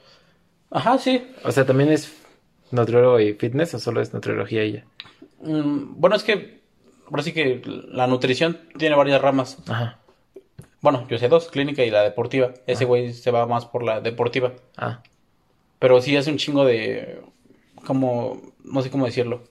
Ajá, 0.70 0.98
sí. 0.98 1.26
O 1.44 1.50
sea, 1.52 1.66
¿también 1.66 1.90
es 1.92 2.12
nutriólogo 2.70 3.20
y 3.20 3.34
fitness 3.34 3.74
o 3.74 3.78
solo 3.78 4.00
es 4.00 4.12
nutriología 4.12 4.64
y 4.64 4.72
ya? 4.72 4.84
Mm, 5.40 6.00
bueno, 6.00 6.16
es 6.16 6.24
que, 6.24 6.60
ahora 7.10 7.22
sí 7.22 7.32
que 7.32 7.62
la 7.64 8.06
nutrición 8.06 8.58
tiene 8.78 8.96
varias 8.96 9.20
ramas. 9.20 9.58
Ajá. 9.68 9.98
Bueno, 10.80 11.06
yo 11.08 11.18
sé 11.18 11.28
dos, 11.28 11.48
clínica 11.48 11.84
y 11.84 11.90
la 11.90 12.02
deportiva. 12.02 12.52
Ese 12.66 12.84
güey 12.84 13.12
se 13.12 13.30
va 13.30 13.46
más 13.46 13.66
por 13.66 13.82
la 13.82 14.00
deportiva. 14.00 14.52
Ah, 14.76 15.02
Pero 15.78 16.00
sí 16.00 16.16
hace 16.16 16.30
un 16.30 16.36
chingo 16.36 16.64
de, 16.64 17.22
como, 17.84 18.40
no 18.62 18.82
sé 18.82 18.90
cómo 18.90 19.06
decirlo, 19.06 19.42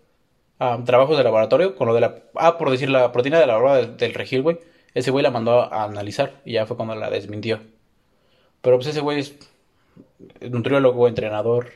trabajos 0.86 1.18
de 1.18 1.24
laboratorio 1.24 1.76
con 1.76 1.88
lo 1.88 1.94
de 1.94 2.02
la, 2.02 2.24
ah, 2.36 2.58
por 2.58 2.72
decir 2.72 2.90
la 2.90 3.12
proteína 3.12 3.40
de 3.40 3.48
la 3.48 3.56
barba 3.56 3.78
del, 3.78 3.98
del 3.98 4.14
regil, 4.14 4.44
güey. 4.44 4.60
Ese 4.94 5.12
güey 5.12 5.24
la 5.24 5.32
mandó 5.32 5.62
a 5.62 5.84
analizar 5.84 6.42
y 6.46 6.54
ya 6.54 6.66
fue 6.66 6.78
cuando 6.78 6.96
la 6.96 7.10
desmintió. 7.10 7.60
Pero 8.62 8.78
pues 8.78 8.88
ese 8.88 9.02
güey 9.02 9.20
es 9.20 9.36
nutriólogo, 10.42 11.08
entrenador. 11.08 11.74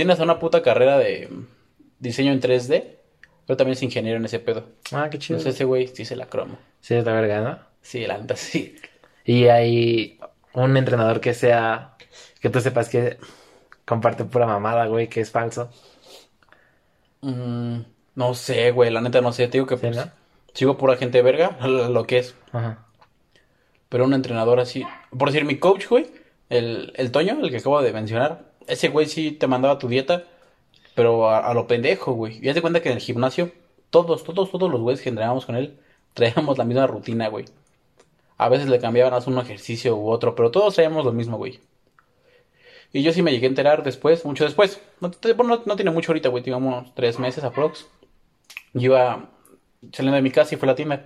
Tiene 0.00 0.14
hasta 0.14 0.24
una 0.24 0.38
puta 0.38 0.62
carrera 0.62 0.96
de 0.96 1.28
diseño 1.98 2.32
en 2.32 2.40
3D, 2.40 2.84
pero 3.46 3.58
también 3.58 3.74
es 3.74 3.82
ingeniero 3.82 4.16
en 4.16 4.24
ese 4.24 4.38
pedo. 4.38 4.64
ah 4.92 5.10
qué 5.10 5.18
chido. 5.18 5.36
Entonces 5.36 5.56
ese 5.56 5.64
güey 5.64 5.88
sí 5.88 6.06
se 6.06 6.16
la 6.16 6.24
cromo. 6.24 6.56
Sí, 6.80 6.94
es 6.94 7.04
la 7.04 7.12
verga, 7.12 7.42
¿no? 7.42 7.58
Sí, 7.82 8.06
la 8.06 8.16
neta 8.16 8.34
sí. 8.34 8.76
Y 9.26 9.48
hay 9.48 10.18
un 10.54 10.74
entrenador 10.78 11.20
que 11.20 11.34
sea... 11.34 11.98
Que 12.40 12.48
tú 12.48 12.62
sepas 12.62 12.88
que 12.88 13.18
comparte 13.84 14.24
pura 14.24 14.46
mamada, 14.46 14.86
güey, 14.86 15.08
que 15.10 15.20
es 15.20 15.30
falso. 15.30 15.70
Mm, 17.20 17.80
no 18.14 18.34
sé, 18.34 18.70
güey, 18.70 18.90
la 18.90 19.02
neta 19.02 19.20
no 19.20 19.34
sé. 19.34 19.48
Te 19.48 19.58
digo 19.58 19.66
que 19.66 19.76
Sí, 19.76 19.82
pues, 19.82 19.96
¿no? 19.96 20.10
sigo 20.54 20.78
pura 20.78 20.96
gente 20.96 21.20
verga, 21.20 21.58
lo 21.68 22.06
que 22.06 22.20
es. 22.20 22.34
Ajá. 22.52 22.86
Pero 23.90 24.06
un 24.06 24.14
entrenador 24.14 24.60
así. 24.60 24.82
Por 25.10 25.28
decir, 25.30 25.44
mi 25.44 25.58
coach, 25.58 25.88
güey, 25.88 26.10
el, 26.48 26.94
el 26.96 27.10
Toño, 27.12 27.38
el 27.42 27.50
que 27.50 27.58
acabo 27.58 27.82
de 27.82 27.92
mencionar, 27.92 28.49
ese 28.70 28.88
güey 28.88 29.06
sí 29.06 29.32
te 29.32 29.46
mandaba 29.46 29.78
tu 29.78 29.88
dieta, 29.88 30.24
pero 30.94 31.30
a, 31.30 31.52
lo 31.54 31.66
pendejo, 31.66 32.12
güey. 32.12 32.38
Y 32.44 32.48
haz 32.48 32.54
de 32.54 32.62
cuenta 32.62 32.80
que 32.80 32.90
en 32.90 32.96
el 32.96 33.02
gimnasio, 33.02 33.52
todos, 33.90 34.24
todos, 34.24 34.50
todos 34.50 34.70
los 34.70 34.80
güeyes 34.80 35.02
que 35.02 35.08
entrenábamos 35.08 35.46
con 35.46 35.56
él, 35.56 35.78
traíamos 36.14 36.58
la 36.58 36.64
misma 36.64 36.86
rutina, 36.86 37.28
güey. 37.28 37.46
A 38.38 38.48
veces 38.48 38.68
le 38.68 38.78
cambiaban 38.80 39.12
a 39.12 39.18
un 39.18 39.38
ejercicio 39.38 39.96
u 39.96 40.08
otro, 40.10 40.34
pero 40.34 40.50
todos 40.50 40.74
traíamos 40.74 41.04
lo 41.04 41.12
mismo, 41.12 41.36
güey. 41.36 41.60
Y 42.92 43.02
yo 43.02 43.12
sí 43.12 43.22
me 43.22 43.30
llegué 43.30 43.46
a 43.46 43.50
enterar 43.50 43.82
después, 43.84 44.24
mucho 44.24 44.44
después. 44.44 44.80
No, 45.00 45.10
tiene 45.10 45.90
mucho 45.90 46.12
ahorita, 46.12 46.28
güey, 46.28 46.42
digamos 46.42 46.92
tres 46.94 47.18
meses 47.18 47.44
aprox. 47.44 47.86
Yo 48.72 48.92
iba 48.92 49.30
saliendo 49.92 50.16
de 50.16 50.22
mi 50.22 50.30
casa 50.30 50.54
y 50.54 50.58
fue 50.58 50.66
la 50.66 50.74
tienda. 50.74 51.04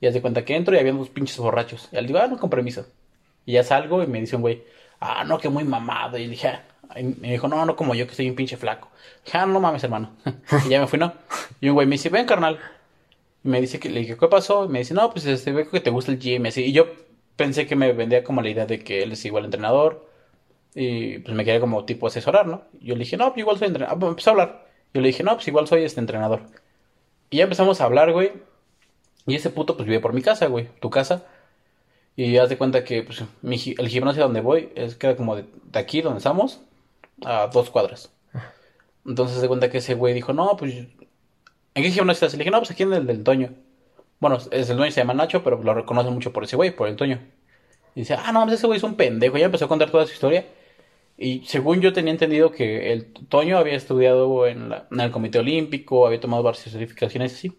Y 0.00 0.06
haz 0.06 0.14
de 0.14 0.20
cuenta 0.20 0.44
que 0.44 0.54
entro 0.54 0.76
y 0.76 0.78
había 0.78 0.92
dos 0.92 1.08
pinches 1.08 1.38
borrachos. 1.38 1.88
Y 1.90 1.96
al 1.96 2.06
digo, 2.06 2.18
ah, 2.18 2.26
no, 2.28 2.38
con 2.38 2.50
permiso. 2.50 2.86
Y 3.46 3.52
ya 3.52 3.64
salgo 3.64 4.02
y 4.02 4.06
me 4.06 4.20
dice 4.20 4.36
un 4.36 4.42
güey, 4.42 4.62
ah, 5.00 5.24
no, 5.24 5.38
que 5.38 5.48
muy 5.48 5.64
mamado. 5.64 6.18
Y 6.18 6.28
dije, 6.28 6.48
ah. 6.48 6.64
Y 6.96 7.02
me 7.02 7.32
dijo, 7.32 7.48
no, 7.48 7.64
no 7.64 7.76
como 7.76 7.94
yo, 7.94 8.06
que 8.06 8.14
soy 8.14 8.28
un 8.28 8.36
pinche 8.36 8.56
flaco. 8.56 8.90
Dije, 9.24 9.38
ah, 9.38 9.46
no 9.46 9.60
mames, 9.60 9.84
hermano. 9.84 10.10
y 10.66 10.68
ya 10.68 10.80
me 10.80 10.86
fui, 10.86 10.98
¿no? 10.98 11.12
Y 11.60 11.68
un 11.68 11.74
güey 11.74 11.86
me 11.86 11.92
dice, 11.92 12.08
ven, 12.08 12.26
carnal. 12.26 12.58
Y 13.44 13.48
me 13.48 13.60
dice 13.60 13.78
que, 13.78 13.88
le 13.90 14.00
dije, 14.00 14.16
¿qué 14.16 14.28
pasó? 14.28 14.64
Y 14.64 14.68
me 14.68 14.80
dice, 14.80 14.94
no, 14.94 15.10
pues 15.10 15.26
este, 15.26 15.52
veo 15.52 15.68
que 15.70 15.80
te 15.80 15.90
gusta 15.90 16.12
el 16.12 16.18
gym 16.18 16.44
y 16.46 16.48
así. 16.48 16.64
Y 16.64 16.72
yo 16.72 16.86
pensé 17.36 17.66
que 17.66 17.76
me 17.76 17.92
vendía 17.92 18.24
como 18.24 18.42
la 18.42 18.50
idea 18.50 18.66
de 18.66 18.82
que 18.82 19.02
él 19.02 19.12
es 19.12 19.24
igual 19.24 19.44
entrenador. 19.44 20.08
Y 20.74 21.18
pues 21.18 21.36
me 21.36 21.44
quería 21.44 21.60
como 21.60 21.84
tipo 21.84 22.06
asesorar, 22.06 22.46
¿no? 22.46 22.62
Y 22.80 22.86
yo 22.86 22.94
le 22.94 23.00
dije, 23.00 23.16
no, 23.16 23.28
pues 23.28 23.38
igual 23.38 23.58
soy 23.58 23.68
entrenador. 23.68 23.98
Ah, 24.02 24.06
empezó 24.08 24.30
a 24.30 24.32
hablar. 24.32 24.66
Yo 24.92 25.00
le 25.00 25.08
dije, 25.08 25.22
no, 25.22 25.34
pues 25.34 25.48
igual 25.48 25.66
soy 25.68 25.84
este 25.84 26.00
entrenador. 26.00 26.42
Y 27.30 27.38
ya 27.38 27.44
empezamos 27.44 27.80
a 27.80 27.84
hablar, 27.84 28.12
güey. 28.12 28.32
Y 29.26 29.34
ese 29.36 29.50
puto 29.50 29.76
pues 29.76 29.86
vive 29.88 30.00
por 30.00 30.12
mi 30.12 30.22
casa, 30.22 30.46
güey. 30.46 30.68
Tu 30.80 30.90
casa. 30.90 31.24
Y 32.16 32.36
haz 32.38 32.48
de 32.48 32.58
cuenta 32.58 32.84
que 32.84 33.02
pues, 33.02 33.22
el 33.42 33.88
gimnasio 33.88 34.22
donde 34.22 34.40
voy 34.40 34.70
es 34.76 34.94
queda 34.94 35.16
como 35.16 35.36
de 35.36 35.46
aquí 35.74 36.00
donde 36.00 36.18
estamos 36.18 36.60
a 37.22 37.48
dos 37.48 37.70
cuadras. 37.70 38.12
Entonces 39.06 39.40
de 39.40 39.48
cuenta 39.48 39.70
que 39.70 39.78
ese 39.78 39.94
güey 39.94 40.14
dijo, 40.14 40.32
no, 40.32 40.56
pues 40.56 40.74
¿en 40.74 40.96
qué 41.74 41.90
gimnasio 41.90 42.26
estás? 42.26 42.32
Le 42.32 42.38
dije, 42.38 42.50
no, 42.50 42.58
pues 42.58 42.70
aquí 42.70 42.82
en 42.84 42.92
el 42.92 43.06
del 43.06 43.22
Toño. 43.22 43.54
Bueno, 44.20 44.38
es 44.50 44.70
el 44.70 44.76
dueño 44.76 44.92
se 44.92 45.00
llama 45.00 45.14
Nacho, 45.14 45.42
pero 45.44 45.62
lo 45.62 45.74
reconocen 45.74 46.14
mucho 46.14 46.32
por 46.32 46.44
ese 46.44 46.56
güey, 46.56 46.74
por 46.74 46.88
el 46.88 46.96
Toño. 46.96 47.20
Y 47.94 48.00
dice, 48.00 48.14
ah, 48.14 48.32
no, 48.32 48.50
ese 48.50 48.66
güey 48.66 48.78
es 48.78 48.82
un 48.82 48.96
pendejo. 48.96 49.36
Ya 49.38 49.46
empezó 49.46 49.66
a 49.66 49.68
contar 49.68 49.90
toda 49.90 50.06
su 50.06 50.12
historia. 50.12 50.46
Y 51.16 51.44
según 51.46 51.80
yo 51.80 51.92
tenía 51.92 52.12
entendido 52.12 52.50
que 52.50 52.92
el 52.92 53.12
Toño 53.28 53.58
había 53.58 53.74
estudiado 53.74 54.46
en, 54.46 54.72
el 54.72 55.10
Comité 55.10 55.38
Olímpico, 55.38 56.06
había 56.06 56.20
tomado 56.20 56.42
varias 56.42 56.64
certificaciones 56.64 57.34
así. 57.34 57.52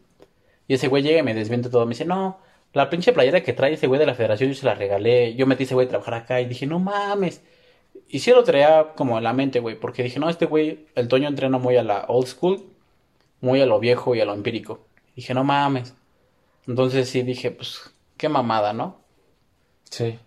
Y 0.68 0.74
ese 0.74 0.88
güey 0.88 1.04
llega 1.04 1.20
y 1.20 1.24
me 1.24 1.34
desmiente 1.34 1.70
todo. 1.70 1.86
Me 1.86 1.92
dice, 1.92 2.06
no, 2.06 2.40
la 2.74 2.90
pinche 2.90 3.14
playera 3.14 3.44
que 3.44 3.54
trae 3.54 3.74
ese 3.74 3.88
güey 3.88 4.00
de 4.00 4.06
la 4.08 4.16
federación 4.16 4.50
yo 4.50 4.56
se 4.56 4.66
la 4.66 4.76
regalé. 4.76 5.36
Yo 5.36 5.46
metí 5.48 5.64
ese 5.64 5.76
güey 5.76 5.88
a 5.88 5.90
trabajar 5.90 6.16
acá 6.16 6.42
y 6.42 6.46
dije, 6.46 6.66
no 6.66 6.80
mames. 6.80 7.44
Y 8.08 8.20
sí 8.20 8.32
lo 8.32 8.44
traía 8.44 8.94
como 8.96 9.18
en 9.18 9.24
la 9.24 9.34
mente, 9.34 9.60
güey, 9.60 9.80
porque 9.80 10.04
dije, 10.04 10.20
no, 10.20 10.30
este 10.30 10.46
güey, 10.46 10.88
el 10.96 11.08
Toño 11.08 11.28
entrena 11.28 11.58
muy 11.58 11.75
a 11.78 11.84
la 11.84 12.06
old 12.08 12.28
school, 12.28 12.64
muy 13.42 13.62
a 13.62 13.66
lo 13.66 13.80
viejo 13.80 14.16
y 14.16 14.22
a 14.22 14.25
lo 14.25 14.34
empírico. 14.34 14.86
dije, 15.16 15.34
no 15.34 15.44
mames. 15.44 15.94
Entonces 16.68 17.10
sí 17.10 17.24
dije, 17.24 17.52
pues, 17.52 17.94
qué 18.18 18.30
mamada, 18.30 18.74
¿no? 18.74 18.98
Sí. 19.90 20.20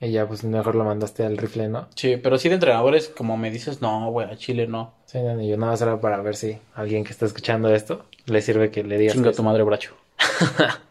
Y 0.00 0.12
ya, 0.12 0.26
pues 0.26 0.44
mejor 0.44 0.74
lo 0.76 0.84
mandaste 0.84 1.24
al 1.24 1.36
rifle, 1.36 1.68
¿no? 1.68 1.88
Sí, 1.94 2.16
pero 2.16 2.38
sí 2.38 2.48
de 2.48 2.54
entrenadores, 2.54 3.08
como 3.08 3.36
me 3.36 3.50
dices, 3.50 3.82
no, 3.82 4.10
güey, 4.10 4.30
a 4.30 4.36
Chile 4.36 4.66
no. 4.66 4.94
Sí, 5.04 5.18
no, 5.18 5.40
yo 5.42 5.56
nada 5.58 5.72
más 5.72 5.82
era 5.82 6.00
para 6.00 6.22
ver 6.22 6.36
si 6.36 6.58
alguien 6.74 7.04
que 7.04 7.10
está 7.10 7.26
escuchando 7.26 7.72
esto 7.74 8.06
le 8.24 8.40
sirve 8.40 8.70
que 8.70 8.82
le 8.82 8.96
digas. 8.96 9.14
Chinga 9.14 9.32
tu 9.32 9.42
madre, 9.42 9.62
bracho. 9.62 9.94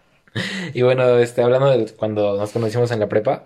Y 0.74 0.84
bueno, 0.84 1.18
este, 1.18 1.42
hablando 1.42 1.70
de 1.72 1.92
cuando 1.94 2.38
nos 2.38 2.51
conocimos 2.51 2.92
en 2.92 3.00
la 3.00 3.10
prepa, 3.10 3.46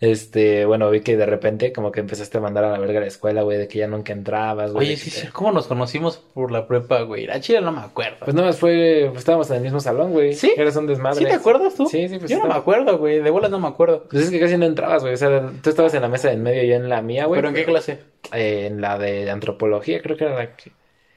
este, 0.00 0.64
bueno, 0.66 0.90
vi 0.90 1.00
que 1.00 1.16
de 1.16 1.24
repente 1.24 1.72
como 1.72 1.90
que 1.92 2.00
empezaste 2.00 2.38
a 2.38 2.40
mandar 2.40 2.64
a 2.64 2.70
la 2.72 2.78
verga 2.78 3.00
la 3.00 3.06
escuela, 3.06 3.42
güey, 3.42 3.56
de 3.58 3.68
que 3.68 3.78
ya 3.78 3.86
nunca 3.86 4.12
entrabas, 4.12 4.72
güey. 4.72 4.88
Oye, 4.88 4.96
sí, 4.96 5.10
sí, 5.10 5.28
¿cómo 5.28 5.52
nos 5.52 5.66
conocimos 5.66 6.18
por 6.18 6.50
la 6.52 6.66
prepa, 6.66 7.02
güey? 7.02 7.28
A 7.30 7.40
Chile 7.40 7.60
no 7.60 7.72
me 7.72 7.80
acuerdo. 7.80 8.18
Pues 8.20 8.34
nada 8.34 8.48
más 8.48 8.58
fue, 8.58 9.06
pues 9.10 9.20
estábamos 9.20 9.48
en 9.50 9.56
el 9.56 9.62
mismo 9.62 9.80
salón, 9.80 10.12
güey. 10.12 10.34
¿Sí? 10.34 10.52
Eras 10.56 10.76
un 10.76 10.86
desmadre. 10.86 11.18
¿Sí 11.20 11.24
te 11.24 11.32
acuerdas 11.32 11.74
tú? 11.74 11.86
Sí, 11.86 12.08
sí, 12.08 12.18
pues 12.18 12.30
Yo 12.30 12.38
no 12.38 12.46
me 12.48 12.54
acuerdo, 12.54 12.98
güey, 12.98 13.20
de 13.20 13.30
bolas 13.30 13.50
no 13.50 13.60
me 13.60 13.68
acuerdo. 13.68 14.04
Pues 14.10 14.24
es 14.24 14.30
que 14.30 14.40
casi 14.40 14.56
no 14.58 14.66
entrabas, 14.66 15.02
güey. 15.02 15.14
O 15.14 15.16
sea, 15.16 15.50
tú 15.62 15.70
estabas 15.70 15.94
en 15.94 16.02
la 16.02 16.08
mesa 16.08 16.28
de 16.28 16.34
en 16.34 16.42
medio 16.42 16.62
y 16.64 16.68
yo 16.68 16.74
en 16.74 16.88
la 16.88 17.00
mía, 17.00 17.26
güey. 17.26 17.38
¿Pero 17.38 17.48
en 17.48 17.54
qué 17.54 17.64
clase? 17.64 18.00
Eh, 18.32 18.66
en 18.66 18.80
la 18.80 18.98
de 18.98 19.30
antropología, 19.30 20.02
creo 20.02 20.16
que 20.16 20.24
era 20.24 20.34
la 20.34 20.56
que, 20.56 20.72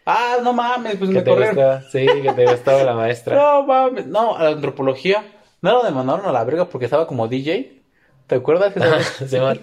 Ah, 0.06 0.38
no 0.42 0.54
mames, 0.54 0.96
pues 0.96 1.10
me 1.10 1.22
te 1.22 1.30
corrieron. 1.30 1.56
gustaba. 1.56 1.82
Sí, 1.92 2.06
que 2.22 2.32
te 2.32 2.46
gustaba 2.46 2.84
la 2.84 2.94
maestra. 2.96 3.36
No 3.36 3.64
mames, 3.66 4.08
no, 4.08 4.38
a 4.38 4.44
la 4.44 4.50
antropología. 4.52 5.26
No 5.62 5.84
lo 5.84 5.92
mandaron 5.92 6.26
a 6.26 6.32
la 6.32 6.44
verga 6.46 6.70
porque 6.70 6.86
estaba 6.86 7.08
como 7.08 7.28
DJ. 7.28 7.77
¿Te 8.28 8.36
acuerdas? 8.36 8.74
que? 8.74 8.82
Simón. 9.28 9.62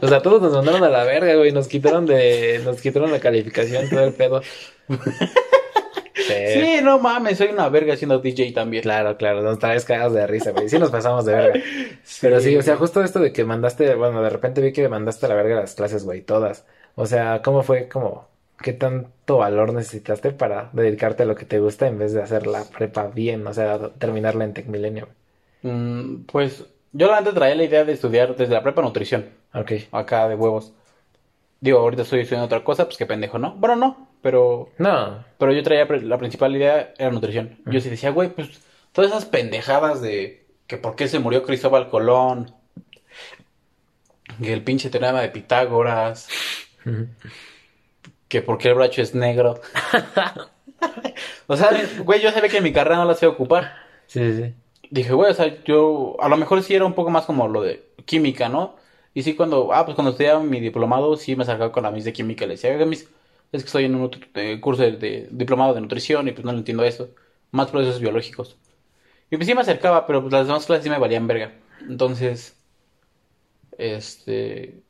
O 0.00 0.08
sea, 0.08 0.22
todos 0.22 0.40
nos 0.40 0.52
mandaron 0.52 0.84
a 0.84 0.88
la 0.88 1.04
verga, 1.04 1.34
güey. 1.34 1.52
Nos 1.52 1.68
quitaron 1.68 2.06
de, 2.06 2.60
nos 2.64 2.80
quitaron 2.80 3.10
la 3.10 3.20
calificación, 3.20 3.88
todo 3.90 4.04
el 4.04 4.14
pedo. 4.14 4.42
Sí. 6.18 6.34
Sí, 6.52 6.80
no 6.82 6.98
mames, 6.98 7.38
soy 7.38 7.48
una 7.48 7.68
verga 7.70 7.96
siendo 7.96 8.18
DJ 8.18 8.52
también. 8.52 8.82
Claro, 8.82 9.16
claro, 9.16 9.40
nos 9.40 9.58
traes 9.58 9.84
cagados 9.84 10.12
de 10.12 10.26
risa, 10.26 10.50
güey. 10.50 10.68
Sí 10.68 10.78
nos 10.78 10.90
pasamos 10.90 11.24
de 11.24 11.32
verga. 11.32 11.60
Pero 12.20 12.40
sí, 12.40 12.54
o 12.56 12.60
sea, 12.60 12.76
justo 12.76 13.02
esto 13.02 13.20
de 13.20 13.32
que 13.32 13.44
mandaste, 13.44 13.94
bueno, 13.94 14.20
de 14.20 14.28
repente 14.28 14.60
vi 14.60 14.72
que 14.72 14.88
mandaste 14.88 15.24
a 15.24 15.28
la 15.30 15.36
verga 15.36 15.54
las 15.54 15.74
clases, 15.74 16.04
güey, 16.04 16.20
todas. 16.20 16.66
O 16.96 17.06
sea, 17.06 17.40
¿cómo 17.40 17.62
fue 17.62 17.88
como 17.88 18.28
qué 18.60 18.72
tanto 18.72 19.38
valor 19.38 19.72
necesitaste 19.72 20.32
para 20.32 20.68
dedicarte 20.72 21.22
a 21.22 21.26
lo 21.26 21.36
que 21.36 21.46
te 21.46 21.60
gusta 21.60 21.86
en 21.86 21.98
vez 21.98 22.12
de 22.12 22.20
hacer 22.20 22.46
la 22.46 22.64
prepa 22.64 23.06
bien, 23.06 23.46
o 23.46 23.54
sea, 23.54 23.78
terminarla 23.98 24.44
en 24.44 24.52
Tech 24.52 24.66
Milenio? 24.66 25.08
Mm, 25.62 26.24
pues 26.26 26.64
yo 26.92 27.10
la 27.10 27.20
neta 27.20 27.34
traía 27.34 27.54
la 27.54 27.64
idea 27.64 27.84
de 27.84 27.92
estudiar 27.92 28.36
desde 28.36 28.54
la 28.54 28.62
prepa 28.62 28.82
nutrición. 28.82 29.30
Ok. 29.54 29.72
Acá 29.92 30.28
de 30.28 30.34
huevos. 30.34 30.72
Digo, 31.60 31.78
ahorita 31.80 32.02
estoy 32.02 32.20
estudiando 32.20 32.46
otra 32.46 32.62
cosa, 32.62 32.84
pues 32.84 32.96
qué 32.96 33.06
pendejo, 33.06 33.38
¿no? 33.38 33.54
Bueno, 33.54 33.76
no, 33.76 34.08
pero 34.22 34.70
No, 34.78 35.24
Pero 35.38 35.52
yo 35.52 35.62
traía 35.62 35.86
la 35.86 36.18
principal 36.18 36.54
idea 36.54 36.94
era 36.98 37.10
nutrición. 37.10 37.58
Yo 37.66 37.80
sí 37.80 37.90
decía, 37.90 38.10
güey, 38.10 38.28
pues 38.28 38.60
todas 38.92 39.10
esas 39.10 39.24
pendejadas 39.24 40.00
de 40.00 40.46
que 40.66 40.76
por 40.76 40.94
qué 40.94 41.08
se 41.08 41.18
murió 41.18 41.42
Cristóbal 41.42 41.88
Colón, 41.88 42.54
que 44.40 44.52
el 44.52 44.62
pinche 44.62 44.90
teorema 44.90 45.20
de 45.20 45.30
Pitágoras, 45.30 46.28
que 48.28 48.42
porque 48.42 48.68
el 48.68 48.74
bracho 48.74 49.02
es 49.02 49.14
negro. 49.14 49.60
o 51.46 51.56
sea, 51.56 51.70
güey, 52.04 52.20
yo 52.20 52.30
sabía 52.30 52.50
que 52.50 52.58
en 52.58 52.64
mi 52.64 52.72
carrera 52.72 52.96
no 52.98 53.04
las 53.06 53.22
iba 53.22 53.32
a 53.32 53.34
ocupar. 53.34 53.72
Sí, 54.06 54.20
sí, 54.20 54.42
sí. 54.42 54.54
Dije, 54.90 55.12
güey, 55.12 55.30
o 55.30 55.34
sea, 55.34 55.62
yo 55.64 56.16
a 56.20 56.28
lo 56.28 56.36
mejor 56.36 56.62
sí 56.62 56.74
era 56.74 56.84
un 56.84 56.94
poco 56.94 57.10
más 57.10 57.26
como 57.26 57.48
lo 57.48 57.62
de 57.62 57.92
química, 58.06 58.48
¿no? 58.48 58.76
Y 59.14 59.22
sí, 59.22 59.34
cuando, 59.34 59.72
ah, 59.72 59.84
pues 59.84 59.94
cuando 59.94 60.12
estudiaba 60.12 60.42
mi 60.42 60.60
diplomado, 60.60 61.16
sí 61.16 61.36
me 61.36 61.42
acercaba 61.42 61.72
con 61.72 61.82
la 61.82 61.90
mis 61.90 62.04
de 62.04 62.12
química 62.12 62.46
le 62.46 62.54
decía, 62.54 62.74
mis, 62.86 63.08
es 63.52 63.62
que 63.62 63.66
estoy 63.66 63.84
en 63.84 63.94
un 63.96 64.10
eh, 64.34 64.60
curso 64.60 64.82
de, 64.82 65.28
diplomado 65.30 65.74
de 65.74 65.80
nutrición 65.80 66.28
y 66.28 66.32
pues 66.32 66.44
no 66.44 66.52
le 66.52 66.58
entiendo 66.58 66.84
eso. 66.84 67.10
Más 67.50 67.70
procesos 67.70 68.00
biológicos. 68.00 68.58
Y 69.30 69.36
pues 69.36 69.46
sí 69.46 69.54
me 69.54 69.62
acercaba, 69.62 70.06
pero 70.06 70.20
pues 70.22 70.32
las 70.32 70.46
demás 70.46 70.66
clases 70.66 70.84
sí 70.84 70.90
me 70.90 70.98
valían 70.98 71.26
verga. 71.26 71.52
Entonces, 71.88 72.56
este, 73.78 74.82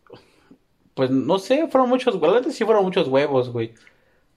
pues 0.95 1.11
no 1.11 1.39
sé, 1.39 1.69
fueron 1.69 1.89
muchos, 1.89 2.21
neta 2.21 2.51
sí 2.51 2.65
fueron 2.65 2.85
muchos 2.85 3.09
huevos, 3.09 3.51
güey. 3.51 3.75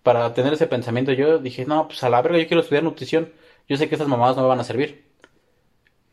Para 0.03 0.33
tener 0.33 0.53
ese 0.53 0.67
pensamiento, 0.67 1.13
yo 1.13 1.39
dije, 1.39 1.65
no, 1.65 1.87
pues 1.87 2.03
a 2.03 2.09
la 2.09 2.21
verga, 2.21 2.39
yo 2.39 2.47
quiero 2.47 2.61
estudiar 2.61 2.83
nutrición. 2.83 3.33
Yo 3.69 3.77
sé 3.77 3.89
que 3.89 3.95
estas 3.95 4.07
mamadas 4.09 4.37
no 4.37 4.43
me 4.43 4.49
van 4.49 4.59
a 4.59 4.63
servir. 4.63 5.10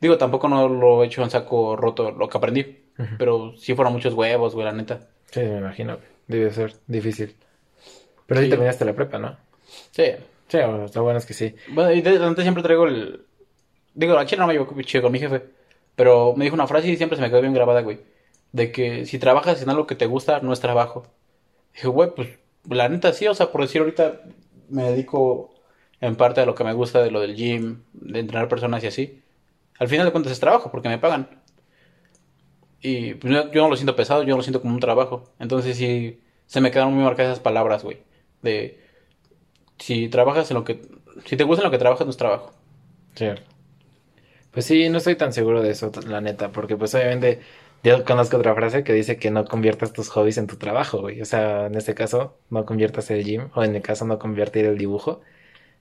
Digo, 0.00 0.17
tampoco 0.19 0.49
no 0.49 0.69
lo 0.69 1.02
he 1.02 1.07
hecho 1.07 1.23
en 1.23 1.31
saco 1.31 1.76
roto 1.76 2.11
lo 2.12 2.28
que 2.28 2.38
aprendí. 2.38 2.85
Pero 3.17 3.55
sí 3.57 3.75
fueron 3.75 3.93
muchos 3.93 4.14
huevos, 4.14 4.55
güey, 4.55 4.64
la 4.67 4.73
neta. 4.73 5.09
Sí, 5.31 5.40
me 5.40 5.59
imagino. 5.59 5.97
güey. 5.97 6.09
Debe 6.26 6.50
ser 6.52 6.75
difícil. 6.87 7.37
Pero 8.26 8.40
sí, 8.40 8.47
Sí. 8.47 8.50
terminaste 8.50 8.85
la 8.85 8.93
prepa, 8.93 9.19
¿no? 9.19 9.37
Sí. 9.93 10.05
Sí, 10.49 10.57
bueno, 10.59 10.85
está 10.87 11.00
bueno 11.00 11.19
es 11.19 11.26
que 11.26 11.35
sí. 11.35 11.55
Bueno, 11.69 11.93
y 11.93 12.00
de 12.00 12.12
repente 12.19 12.43
siempre 12.43 12.62
traigo 12.62 12.87
el... 12.87 13.25
Digo, 13.95 14.14
la 14.14 14.26
chile 14.26 14.40
no 14.40 14.47
me 14.47 14.55
llevo 14.55 14.69
chido 14.83 15.02
con 15.02 15.12
mi 15.12 15.19
jefe. 15.19 15.43
Pero 15.95 16.35
me 16.37 16.45
dijo 16.45 16.55
una 16.55 16.67
frase 16.67 16.88
y 16.88 16.97
siempre 16.97 17.17
se 17.17 17.23
me 17.23 17.28
quedó 17.31 17.40
bien 17.40 17.55
grabada, 17.55 17.83
güey. 17.83 17.99
De 18.52 18.73
que 18.73 19.05
si 19.07 19.19
trabajas 19.19 19.61
en 19.62 19.69
algo 19.71 19.87
que 19.87 19.95
te 19.95 20.07
gusta, 20.07 20.40
no 20.40 20.52
es 20.52 20.61
trabajo. 20.61 21.07
Dije, 21.75 21.88
güey, 21.88 22.11
pues 22.14 22.28
la 22.69 22.88
neta 22.88 23.12
sí, 23.12 23.26
o 23.26 23.35
sea, 23.35 23.50
por 23.52 23.61
decir 23.62 23.81
ahorita 23.81 24.23
me 24.71 24.85
dedico 24.90 25.55
en 26.00 26.17
parte 26.17 26.40
a 26.40 26.47
lo 26.47 26.55
que 26.55 26.64
me 26.64 26.73
gusta 26.73 27.02
de 27.02 27.11
lo 27.11 27.21
del 27.21 27.35
gym, 27.37 27.83
de 27.93 28.21
entrenar 28.21 28.49
personas 28.49 28.83
y 28.85 28.87
así. 28.88 29.23
Al 29.79 29.89
final 29.89 30.07
de 30.07 30.13
cuentas 30.13 30.33
es 30.33 30.41
trabajo 30.41 30.71
porque 30.71 30.89
me 30.89 30.99
pagan. 30.99 31.29
Y 32.81 33.15
pues, 33.15 33.33
yo, 33.53 33.63
no 33.63 33.71
lo 33.71 33.77
siento 33.77 33.97
pesado, 33.97 34.23
yo 34.23 34.31
no 34.31 34.37
lo 34.37 34.43
siento 34.43 34.61
como 34.61 34.75
un 34.75 34.81
trabajo. 34.81 35.25
Entonces 35.39 35.77
sí, 35.77 36.21
se 36.47 36.61
me 36.61 36.71
quedaron 36.71 36.95
muy 36.95 37.05
marcadas 37.05 37.33
esas 37.33 37.43
palabras, 37.43 37.85
güey. 37.85 38.03
De 38.43 38.81
si 39.79 40.09
trabajas 40.09 40.51
en 40.51 40.57
lo 40.57 40.65
que... 40.65 40.81
Si 41.25 41.37
te 41.37 41.45
gusta 41.45 41.63
en 41.63 41.67
lo 41.67 41.71
que 41.71 41.79
trabajas, 41.79 42.07
no 42.07 42.11
es 42.11 42.17
trabajo. 42.17 42.53
Cierto. 43.15 43.43
Pues 44.53 44.65
sí, 44.67 44.89
no 44.89 44.99
estoy 44.99 45.17
tan 45.17 45.33
seguro 45.33 45.63
de 45.63 45.71
eso, 45.71 45.91
la 46.07 46.21
neta, 46.21 46.51
porque 46.53 46.77
pues 46.77 46.95
obviamente 46.95 47.41
yo 47.85 48.05
conozco 48.05 48.39
otra 48.39 48.55
frase 48.55 48.83
que 48.83 48.93
dice 48.93 49.17
que 49.19 49.31
no 49.31 49.45
conviertas 49.45 49.93
tus 49.93 50.09
hobbies 50.09 50.39
en 50.39 50.47
tu 50.47 50.57
trabajo, 50.57 51.01
güey. 51.01 51.21
O 51.21 51.25
sea, 51.25 51.67
en 51.67 51.75
este 51.77 51.95
caso, 51.95 52.39
no 52.51 52.65
conviertas 52.65 53.11
el 53.11 53.25
gym, 53.25 53.51
o 53.55 53.63
en 53.63 53.73
mi 53.73 53.81
caso, 53.81 54.05
no 54.07 54.19
convertir 54.19 54.65
el 54.65 54.79
dibujo 54.79 55.21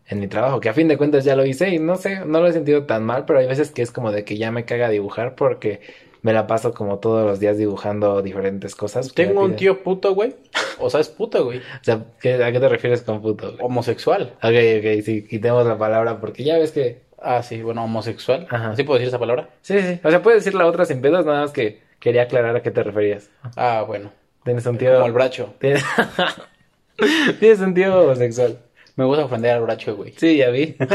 en 0.09 0.19
mi 0.19 0.27
trabajo, 0.27 0.59
que 0.59 0.69
a 0.69 0.73
fin 0.73 0.87
de 0.87 0.97
cuentas 0.97 1.23
ya 1.25 1.35
lo 1.35 1.45
hice 1.45 1.69
y 1.69 1.79
no 1.79 1.95
sé, 1.95 2.25
no 2.25 2.39
lo 2.39 2.47
he 2.47 2.53
sentido 2.53 2.85
tan 2.85 3.03
mal, 3.03 3.25
pero 3.25 3.39
hay 3.39 3.47
veces 3.47 3.71
que 3.71 3.81
es 3.81 3.91
como 3.91 4.11
de 4.11 4.23
que 4.23 4.37
ya 4.37 4.51
me 4.51 4.65
caga 4.65 4.89
dibujar 4.89 5.35
porque 5.35 5.81
me 6.21 6.33
la 6.33 6.47
paso 6.47 6.73
como 6.73 6.99
todos 6.99 7.25
los 7.25 7.39
días 7.39 7.57
dibujando 7.57 8.21
diferentes 8.21 8.75
cosas. 8.75 9.11
que 9.13 9.25
Tengo 9.25 9.41
un 9.43 9.55
tío 9.55 9.83
puto, 9.83 10.13
güey. 10.15 10.35
O 10.79 10.89
sea, 10.89 10.99
es 10.99 11.09
puto, 11.09 11.45
güey. 11.45 11.59
O 11.81 11.83
sea, 11.83 12.05
¿qué- 12.19 12.43
¿a 12.43 12.51
qué 12.51 12.59
te 12.59 12.69
refieres 12.69 13.01
con 13.03 13.21
puto? 13.21 13.51
güey? 13.51 13.59
Homosexual. 13.63 14.33
Ok, 14.41 14.53
ok, 14.79 15.03
sí, 15.03 15.25
quitemos 15.29 15.65
la 15.65 15.77
palabra 15.77 16.19
porque 16.19 16.43
ya 16.43 16.57
ves 16.57 16.71
que... 16.71 17.01
Ah, 17.19 17.41
sí, 17.43 17.61
bueno, 17.61 17.83
homosexual. 17.83 18.47
Ajá. 18.49 18.75
¿Sí 18.75 18.83
puedo 18.83 18.99
decir 18.99 19.07
esa 19.09 19.19
palabra? 19.19 19.49
Sí, 19.61 19.79
sí, 19.81 19.99
o 20.03 20.09
sea, 20.09 20.21
puedes 20.21 20.43
decir 20.43 20.57
la 20.57 20.65
otra 20.67 20.85
sin 20.85 21.01
pedos, 21.01 21.25
nada 21.25 21.41
más 21.41 21.51
que 21.51 21.81
quería 21.99 22.23
aclarar 22.23 22.55
a 22.55 22.61
qué 22.61 22.71
te 22.71 22.83
referías. 22.83 23.29
Ah, 23.55 23.83
bueno. 23.87 24.11
Tienes 24.43 24.65
un 24.65 24.77
tío... 24.77 24.93
Como 24.95 25.05
el 25.07 25.13
bracho. 25.13 25.53
Tienes... 25.59 25.83
Tienes 27.39 27.59
un 27.59 27.73
tío 27.73 28.01
homosexual. 28.01 28.57
Me 28.97 29.05
gusta 29.05 29.25
ofender 29.25 29.51
al 29.51 29.61
bracho, 29.61 29.95
güey. 29.95 30.13
Sí, 30.17 30.37
ya 30.37 30.49
vi. 30.49 30.75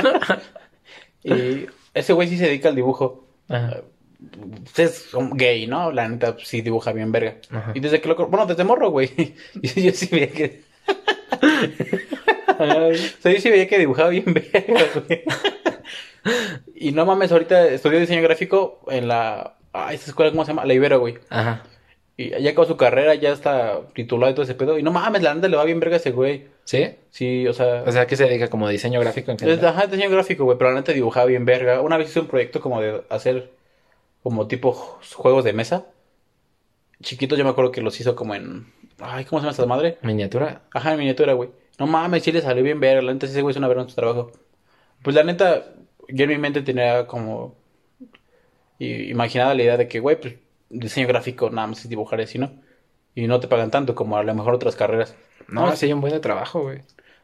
Y 1.25 1.67
ese 1.95 2.13
güey 2.13 2.29
sí 2.29 2.37
se 2.37 2.47
dedica 2.47 2.69
al 2.69 2.75
dibujo. 2.75 3.29
Ajá. 3.49 3.83
Pues 4.75 4.79
es 4.79 5.11
gay, 5.35 5.69
¿no? 5.69 5.93
La 5.93 6.09
neta 6.09 6.37
sí 6.43 6.63
dibuja 6.63 6.93
bien 6.93 7.13
verga. 7.13 7.37
Ajá. 7.51 7.73
Y 7.75 7.81
desde 7.81 8.01
que 8.01 8.09
lo... 8.09 8.17
Bueno, 8.27 8.47
desde 8.47 8.65
morro, 8.65 8.91
güey. 8.91 9.09
Yo 9.63 9.93
sí 9.93 10.09
veía 10.11 10.31
que... 10.31 10.63
O 12.59 12.95
sea, 13.21 13.33
yo 13.33 13.41
sí 13.41 13.51
veía 13.51 13.67
que 13.67 13.79
dibujaba 13.79 14.11
bien 14.11 14.35
verga, 14.35 14.85
güey. 14.95 15.23
Y 16.75 16.93
no 16.93 17.07
mames, 17.07 17.33
ahorita 17.33 17.69
estudió 17.69 17.99
diseño 17.99 18.23
gráfico 18.23 18.85
en 18.89 19.09
la... 19.09 19.57
Ah, 19.73 19.93
esta 19.93 20.11
escuela, 20.11 20.31
¿cómo 20.31 20.45
se 20.45 20.51
llama? 20.51 20.65
La 20.65 20.75
Ibero, 20.75 21.01
güey. 21.01 21.19
Ajá. 21.31 21.63
Y 22.17 22.31
ya 22.31 22.51
acabó 22.51 22.67
su 22.67 22.77
carrera, 22.77 23.15
ya 23.15 23.33
está 23.33 23.81
titulado 23.95 24.31
y 24.33 24.35
todo 24.35 24.45
ese 24.45 24.55
pedo. 24.55 24.79
Y 24.79 24.83
no 24.83 24.93
mames, 24.93 25.23
la 25.23 25.35
neta 25.35 25.49
le 25.49 25.57
va 25.57 25.65
bien 25.65 25.81
verga 25.81 25.97
a 25.97 25.99
ese 26.01 26.11
güey. 26.11 26.47
¿Sí? 26.65 26.97
Sí, 27.11 27.47
o 27.47 27.53
sea... 27.53 27.83
O 27.87 27.93
sea, 27.93 28.07
¿qué 28.07 28.17
se 28.17 28.25
dedica 28.25 28.49
como 28.49 28.69
diseño 28.69 29.01
gráfico 29.01 29.31
en 29.31 29.37
es, 29.37 29.41
general? 29.43 29.67
ajá, 29.67 29.87
diseño 29.87 30.11
gráfico, 30.11 30.45
güey, 30.45 30.57
pero 30.59 30.71
la 30.71 30.77
neta 30.77 30.93
dibujaba 30.93 31.27
bien 31.27 31.45
verga. 31.45 31.81
Una 31.81 31.97
vez 31.99 32.09
hice 32.11 32.21
un 32.21 32.29
proyecto 32.29 32.61
como 32.61 32.81
de 32.81 33.03
hacer 33.11 33.51
como 34.23 34.47
tipo 34.49 34.73
ju- 34.75 35.15
juegos 35.17 35.45
de 35.45 35.53
mesa. 35.53 35.87
Chiquitos 37.03 37.37
yo 37.37 37.45
me 37.45 37.51
acuerdo 37.51 37.73
que 37.73 37.83
los 37.83 37.99
hizo 38.01 38.15
como 38.15 38.35
en... 38.35 38.73
Ay, 39.01 39.25
¿cómo 39.25 39.41
se 39.41 39.45
llama 39.45 39.51
esta 39.51 39.67
madre? 39.67 39.99
¿Miniatura? 40.03 40.63
Ajá, 40.73 40.93
en 40.93 40.99
miniatura, 41.01 41.33
güey. 41.33 41.51
No 41.79 41.87
mames, 41.87 42.23
sí 42.23 42.31
le 42.33 42.41
salió 42.41 42.63
bien 42.63 42.81
verga. 42.81 43.03
La 43.03 43.13
neta, 43.13 43.27
sí, 43.27 43.33
ese 43.33 43.43
güey 43.43 43.51
es 43.53 43.57
una 43.57 43.69
verga 43.69 43.83
en 43.83 43.89
su 43.89 43.97
trabajo. 43.97 44.31
Pues 45.03 45.17
la 45.17 45.25
neta, 45.25 45.75
yo 46.09 46.25
en 46.25 46.31
mi 46.31 46.39
mente 46.39 46.63
tenía 46.63 47.07
como... 47.07 47.57
Imaginada 48.79 49.55
la 49.55 49.63
idea 49.63 49.77
de 49.77 49.87
que, 49.89 50.01
güey, 50.01 50.21
pues 50.21 50.35
diseño 50.69 51.07
gráfico 51.07 51.51
nada 51.51 51.69
más 51.69 51.81
es 51.83 51.89
dibujar 51.89 52.21
así, 52.21 52.39
¿no? 52.39 52.53
Y 53.15 53.27
no 53.27 53.39
te 53.41 53.47
pagan 53.47 53.71
tanto 53.71 53.95
como 53.95 54.17
a 54.17 54.25
lo 54.25 54.35
mejor 54.35 54.55
otras 54.55 54.75
carreras. 54.75 55.15
No, 55.49 55.75
sí 55.77 55.87
hay 55.87 55.93
un 55.93 56.01
buen 56.01 56.13
de 56.13 56.21
trabajo, 56.21 56.63
güey. 56.63 56.81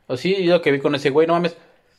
O 0.07 0.17
sí, 0.17 0.43
yo 0.45 0.55
lo 0.55 0.63
que 0.63 0.73
vi 0.73 0.81
con 0.81 0.95
ese 0.95 1.11
güey, 1.11 1.27
no 1.27 1.35
mames. 1.35 1.57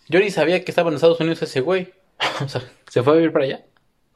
Yo 0.08 0.20
ni 0.20 0.32
sabía 0.32 0.64
que 0.64 0.72
estaba 0.72 0.90
en 0.90 0.96
Estados 0.96 1.20
Unidos 1.20 1.42
ese 1.42 1.62
güey. 1.62 1.94
O 2.44 2.48
sea, 2.50 2.62
¿Se 2.90 3.04
fue 3.04 3.14
a 3.14 3.16
vivir 3.18 3.32
para 3.32 3.46
allá? 3.46 3.66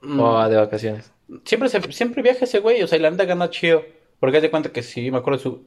mm, 0.02 0.20
¿O 0.20 0.50
de 0.50 0.56
vacaciones? 0.58 1.12
siempre, 1.46 1.70
se- 1.70 1.92
siempre 1.92 2.22
viaja 2.22 2.46
ese 2.46 2.60
güey. 2.60 2.82
O 2.84 2.88
sea, 2.88 2.98
y 2.98 3.02
la 3.02 3.12
neta 3.12 3.26
gana 3.26 3.50
chido. 3.50 3.84
Porque 4.20 4.38
haz 4.38 4.44
de 4.44 4.52
cuenta 4.52 4.72
que 4.72 4.84
sí, 4.84 5.12
me 5.12 5.18
acuerdo 5.18 5.40
su, 5.40 5.66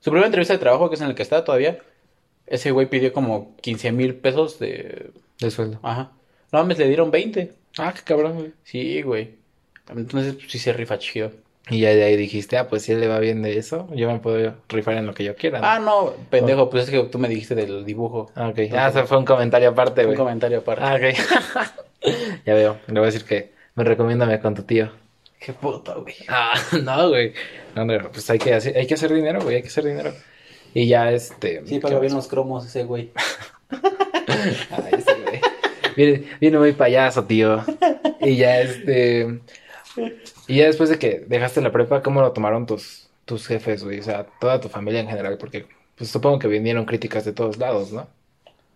su 0.00 0.10
primera 0.10 0.26
entrevista 0.26 0.54
de 0.54 0.58
trabajo, 0.60 0.88
que 0.88 0.94
es 0.96 1.00
en 1.00 1.08
el 1.08 1.14
que 1.14 1.22
está 1.22 1.44
todavía. 1.44 1.78
Ese 2.46 2.70
güey 2.70 2.88
pidió 2.88 3.12
como 3.12 3.56
15 3.56 3.90
mil 3.92 4.14
pesos 4.14 4.58
de... 4.58 5.10
De 5.40 5.50
sueldo. 5.50 5.80
Ajá. 5.82 6.12
No 6.52 6.60
mames, 6.60 6.78
le 6.78 6.86
dieron 6.88 7.10
20. 7.10 7.52
Ah, 7.78 7.92
qué 7.94 8.02
cabrón, 8.04 8.34
güey. 8.34 8.52
Sí, 8.62 9.02
güey. 9.02 9.34
Entonces, 9.88 10.34
pues, 10.34 10.50
sí 10.50 10.58
se 10.58 10.72
rifa 10.72 10.98
chido. 10.98 11.32
Y 11.68 11.80
ya 11.80 11.90
de 11.90 12.04
ahí 12.04 12.16
dijiste, 12.16 12.56
ah, 12.58 12.68
pues 12.68 12.82
si 12.82 12.92
él 12.92 13.00
le 13.00 13.08
va 13.08 13.18
bien 13.18 13.42
de 13.42 13.58
eso, 13.58 13.88
yo 13.92 14.10
me 14.10 14.20
puedo 14.20 14.54
rifar 14.68 14.94
en 14.96 15.06
lo 15.06 15.14
que 15.14 15.24
yo 15.24 15.34
quiera. 15.34 15.58
¿no? 15.60 15.66
Ah, 15.66 15.78
no, 15.80 16.12
pendejo, 16.30 16.70
pues 16.70 16.84
es 16.84 16.90
que 16.90 17.02
tú 17.04 17.18
me 17.18 17.28
dijiste 17.28 17.56
del 17.56 17.84
dibujo. 17.84 18.30
Ah, 18.36 18.48
ok. 18.48 18.58
Ah, 18.72 18.88
eso 18.88 19.04
fue 19.06 19.18
un 19.18 19.24
comentario 19.24 19.70
aparte, 19.70 20.02
Un 20.02 20.06
güey. 20.06 20.16
comentario 20.16 20.58
aparte. 20.58 20.84
Ah, 20.84 20.94
ok. 20.94 22.12
ya 22.46 22.54
veo. 22.54 22.76
Le 22.86 22.92
voy 22.92 23.02
a 23.02 23.06
decir 23.06 23.24
que 23.24 23.52
me 23.74 23.82
recomiéndame 23.82 24.38
con 24.38 24.54
tu 24.54 24.62
tío. 24.62 24.92
Qué 25.40 25.52
puto, 25.52 26.02
güey. 26.02 26.14
Ah, 26.28 26.54
no, 26.82 27.08
güey. 27.08 27.32
No, 27.74 27.84
no, 27.84 28.10
pues 28.12 28.30
hay 28.30 28.38
que 28.38 28.54
hacer, 28.54 28.76
hay 28.76 28.86
que 28.86 28.94
hacer 28.94 29.12
dinero, 29.12 29.40
güey, 29.42 29.56
hay 29.56 29.62
que 29.62 29.68
hacer 29.68 29.84
dinero. 29.84 30.12
Y 30.72 30.86
ya, 30.86 31.10
este... 31.10 31.62
Sí, 31.66 31.74
¿qué 31.74 31.80
paga 31.80 31.98
bien 31.98 32.14
los 32.14 32.28
cromos 32.28 32.64
ese 32.64 32.84
güey. 32.84 33.10
Ay, 33.70 34.92
ese 34.98 35.14
güey. 35.14 35.40
Viene, 35.96 36.24
viene 36.40 36.58
muy 36.58 36.72
payaso, 36.72 37.24
tío. 37.24 37.64
Y 38.20 38.36
ya, 38.36 38.60
este... 38.60 39.40
Y 40.46 40.56
ya 40.56 40.66
después 40.66 40.88
de 40.90 40.98
que 40.98 41.24
dejaste 41.26 41.60
la 41.60 41.72
prepa, 41.72 42.02
¿cómo 42.02 42.20
lo 42.20 42.32
tomaron 42.32 42.66
tus, 42.66 43.08
tus 43.24 43.46
jefes, 43.46 43.84
güey? 43.84 44.00
O 44.00 44.02
sea, 44.02 44.26
toda 44.40 44.60
tu 44.60 44.68
familia 44.68 45.00
en 45.00 45.08
general, 45.08 45.36
porque 45.38 45.66
pues 45.96 46.10
supongo 46.10 46.38
que 46.38 46.48
vinieron 46.48 46.84
críticas 46.84 47.24
de 47.24 47.32
todos 47.32 47.56
lados, 47.58 47.92
¿no? 47.92 48.06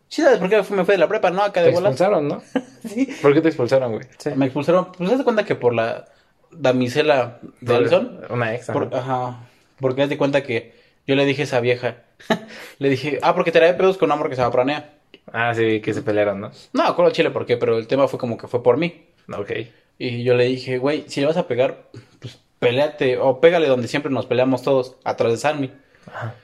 Sí, 0.09 0.23
¿sabes 0.23 0.39
por 0.39 0.49
qué 0.49 0.57
me 0.57 0.85
fui 0.85 0.95
de 0.95 0.99
la 0.99 1.07
prepa? 1.09 1.31
No, 1.31 1.43
acá 1.43 1.61
Te 1.61 1.69
de 1.69 1.73
bolas. 1.73 1.93
expulsaron, 1.93 2.27
¿no? 2.29 2.43
Sí. 2.89 3.07
¿Por 3.21 3.35
qué 3.35 3.41
te 3.43 3.49
expulsaron, 3.49 3.93
güey? 3.93 4.05
Me 4.37 4.47
expulsaron, 4.47 4.91
pues 4.93 5.11
haz 5.13 5.19
de 5.19 5.25
cuenta 5.25 5.45
que 5.45 5.55
por 5.55 5.75
la 5.75 6.07
damisela 6.51 7.39
de 7.61 7.77
Alison. 7.77 8.21
Una 8.31 8.55
ex. 8.55 8.71
ajá. 8.71 8.73
Por- 8.79 8.95
ajá. 8.95 9.41
Porque 9.79 10.03
haz 10.03 10.09
de 10.09 10.19
cuenta 10.19 10.43
que 10.43 10.75
yo 11.07 11.15
le 11.15 11.25
dije 11.27 11.43
a 11.43 11.45
esa 11.45 11.61
vieja. 11.61 11.97
le 12.79 12.89
dije, 12.89 13.19
ah, 13.23 13.35
porque 13.35 13.53
traía 13.53 13.77
pedos 13.77 13.99
con 13.99 14.09
un 14.09 14.13
amor 14.13 14.29
que 14.29 14.35
se 14.37 14.43
llama 14.43 14.53
Pranea. 14.53 14.95
Ah, 15.33 15.55
sí, 15.55 15.81
que 15.81 15.95
se 15.95 16.03
pelearon, 16.03 16.41
¿no? 16.41 16.51
No, 16.73 16.83
acuerdo 16.85 17.13
chile 17.13 17.31
por 17.31 17.47
qué, 17.47 17.57
pero 17.57 17.79
el 17.79 17.87
tema 17.87 18.09
fue 18.09 18.19
como 18.19 18.37
que 18.37 18.49
fue 18.49 18.63
por 18.63 18.77
mí. 18.79 19.07
Ok. 19.33 19.53
Y 20.01 20.25
yo 20.25 20.35
le 20.35 20.47
dije, 20.47 20.79
güey, 20.79 21.05
si 21.09 21.21
le 21.21 21.27
vas 21.27 21.37
a 21.37 21.47
pegar, 21.47 21.91
pues 22.21 22.41
peleate, 22.59 23.19
o 23.19 23.39
pégale 23.39 23.69
donde 23.69 23.87
siempre 23.87 24.11
nos 24.11 24.25
peleamos 24.25 24.63
todos, 24.63 24.97
atrás 25.05 25.31
de 25.31 25.37
Sanmi. 25.37 25.71
Ajá. 26.07 26.35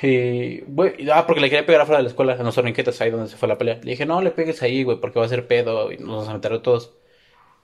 Y, 0.00 0.60
güey, 0.62 1.10
ah, 1.12 1.26
porque 1.26 1.42
le 1.42 1.50
quería 1.50 1.66
pegar 1.66 1.82
afuera 1.82 1.98
de 1.98 2.04
la 2.04 2.08
escuela, 2.08 2.34
en 2.34 2.42
los 2.42 2.54
torniquetes, 2.54 2.98
ahí 3.02 3.10
donde 3.10 3.28
se 3.28 3.36
fue 3.36 3.48
la 3.48 3.58
pelea. 3.58 3.80
Le 3.82 3.90
dije, 3.90 4.06
no 4.06 4.22
le 4.22 4.30
pegues 4.30 4.62
ahí, 4.62 4.82
güey, 4.82 4.98
porque 4.98 5.18
va 5.18 5.26
a 5.26 5.28
ser 5.28 5.46
pedo 5.46 5.92
y 5.92 5.98
nos 5.98 6.08
vamos 6.08 6.28
a 6.28 6.32
meter 6.32 6.54
a 6.54 6.62
todos. 6.62 6.94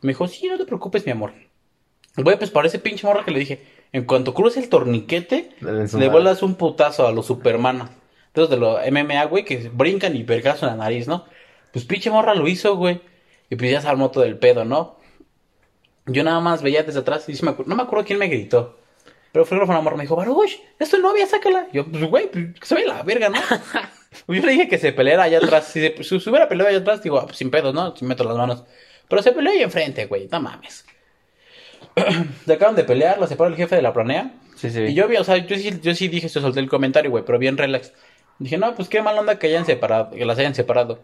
Me 0.02 0.08
dijo, 0.08 0.28
sí, 0.28 0.48
no 0.48 0.58
te 0.58 0.66
preocupes, 0.66 1.06
mi 1.06 1.12
amor. 1.12 1.32
Güey, 2.18 2.36
pues 2.36 2.50
para 2.50 2.68
ese 2.68 2.78
pinche 2.78 3.06
morro 3.06 3.24
que 3.24 3.30
le 3.30 3.38
dije, 3.38 3.64
en 3.92 4.04
cuanto 4.04 4.34
cruce 4.34 4.60
el 4.60 4.68
torniquete, 4.68 5.50
le 5.60 6.08
vuelas 6.08 6.42
un 6.42 6.56
putazo 6.56 7.06
a 7.06 7.12
los 7.12 7.24
Superman. 7.24 7.88
Entonces, 8.26 8.50
de 8.50 8.56
los 8.58 8.78
MMA, 8.90 9.24
güey, 9.24 9.46
que 9.46 9.70
brincan 9.72 10.14
y 10.14 10.24
vergazo 10.24 10.66
en 10.66 10.72
la 10.72 10.84
nariz, 10.84 11.08
¿no? 11.08 11.24
Pues 11.72 11.86
pinche 11.86 12.10
morra 12.10 12.34
lo 12.34 12.46
hizo, 12.48 12.76
güey. 12.76 13.00
Y 13.50 13.56
pues 13.56 13.70
ya 13.70 13.80
se 13.80 13.88
armó 13.88 14.10
todo 14.10 14.24
el 14.24 14.38
pedo, 14.38 14.64
¿no? 14.64 14.96
Yo 16.06 16.24
nada 16.24 16.40
más 16.40 16.62
veía 16.62 16.82
desde 16.82 17.00
atrás 17.00 17.28
y 17.28 17.34
sí 17.34 17.44
me 17.44 17.54
no 17.66 17.76
me 17.76 17.82
acuerdo 17.82 18.06
quién 18.06 18.18
me 18.18 18.28
gritó. 18.28 18.78
Pero 19.32 19.44
fue 19.44 19.58
una 19.58 19.80
morra, 19.80 19.96
me 19.96 20.02
dijo, 20.02 20.16
Baruch, 20.16 20.58
es 20.78 20.90
tu 20.90 20.98
novia, 20.98 21.26
sácala. 21.26 21.68
Yo, 21.72 21.86
pues, 21.86 22.04
güey, 22.04 22.30
pues, 22.30 22.58
que 22.58 22.66
se 22.66 22.74
ve 22.74 22.86
la 22.86 23.02
verga, 23.02 23.28
¿no? 23.28 23.38
Yo 24.28 24.42
le 24.42 24.52
dije 24.52 24.68
que 24.68 24.78
se 24.78 24.92
peleara 24.92 25.24
allá 25.24 25.38
atrás. 25.38 25.66
Si 25.66 25.80
se, 25.80 26.02
si 26.02 26.18
se 26.18 26.30
hubiera 26.30 26.48
peleado 26.48 26.68
allá 26.68 26.78
atrás, 26.78 27.02
digo, 27.02 27.18
ah, 27.18 27.26
pues, 27.26 27.36
sin 27.36 27.50
pedos, 27.50 27.72
¿no? 27.72 27.94
Si 27.94 28.04
meto 28.04 28.24
las 28.24 28.36
manos. 28.36 28.64
Pero 29.08 29.22
se 29.22 29.32
peleó 29.32 29.52
ahí 29.52 29.62
enfrente, 29.62 30.06
güey, 30.06 30.28
no 30.30 30.40
mames. 30.40 30.84
se 32.46 32.52
acaban 32.52 32.74
de 32.74 32.84
pelear, 32.84 33.18
la 33.18 33.26
separó 33.26 33.50
el 33.50 33.56
jefe 33.56 33.76
de 33.76 33.82
la 33.82 33.92
planea. 33.92 34.32
Sí, 34.56 34.70
sí. 34.70 34.80
Y 34.82 34.94
yo 34.94 35.06
vi, 35.06 35.16
o 35.16 35.24
sea, 35.24 35.36
yo 35.36 35.56
sí, 35.56 35.80
yo 35.80 35.94
sí 35.94 36.08
dije, 36.08 36.28
se 36.28 36.40
solté 36.40 36.60
el 36.60 36.68
comentario, 36.68 37.10
güey, 37.10 37.24
pero 37.24 37.38
bien 37.38 37.56
relax. 37.56 37.92
Dije, 38.38 38.58
no, 38.58 38.74
pues 38.74 38.88
qué 38.88 39.00
mal 39.02 39.18
onda 39.18 39.38
que 39.38 39.46
hayan 39.46 39.64
separado, 39.64 40.10
que 40.10 40.24
las 40.24 40.38
hayan 40.38 40.54
separado. 40.54 41.00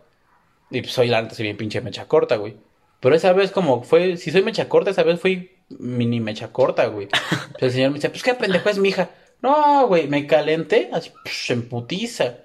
Y 0.70 0.81
pues 0.81 0.92
soy 0.92 1.09
la 1.09 1.22
neta, 1.22 1.35
soy 1.35 1.44
bien 1.44 1.57
pinche 1.57 1.81
mecha 1.81 2.07
corta, 2.07 2.37
güey. 2.37 2.57
Pero 3.00 3.14
esa 3.14 3.33
vez 3.33 3.50
como 3.52 3.83
fue, 3.83 4.16
si 4.16 4.31
soy 4.31 4.42
mecha 4.42 4.68
corta, 4.68 4.90
esa 4.90 5.02
vez 5.02 5.20
fui 5.20 5.52
mini 5.68 6.20
mecha 6.20 6.52
corta, 6.52 6.87
güey. 6.87 7.09
Pues 7.09 7.52
el 7.62 7.70
señor 7.72 7.90
me 7.90 7.94
dice, 7.96 8.11
pues 8.11 8.22
qué 8.22 8.35
pendejo 8.35 8.68
es 8.68 8.79
mi 8.79 8.88
hija. 8.88 9.11
No, 9.42 9.87
güey, 9.87 10.09
me 10.09 10.26
calenté, 10.26 10.88
así, 10.92 11.12
psh, 11.24 11.52
en 11.52 11.68
putiza. 11.68 12.38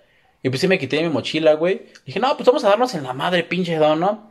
Y 0.43 0.49
pues 0.49 0.59
sí 0.61 0.67
me 0.67 0.77
quité 0.79 1.01
mi 1.01 1.09
mochila, 1.09 1.53
güey. 1.53 1.83
Dije, 2.05 2.19
no, 2.19 2.35
pues 2.35 2.47
vamos 2.47 2.63
a 2.63 2.69
darnos 2.69 2.93
en 2.95 3.03
la 3.03 3.13
madre, 3.13 3.43
pinche 3.43 3.75
don, 3.77 3.99
¿no? 3.99 4.29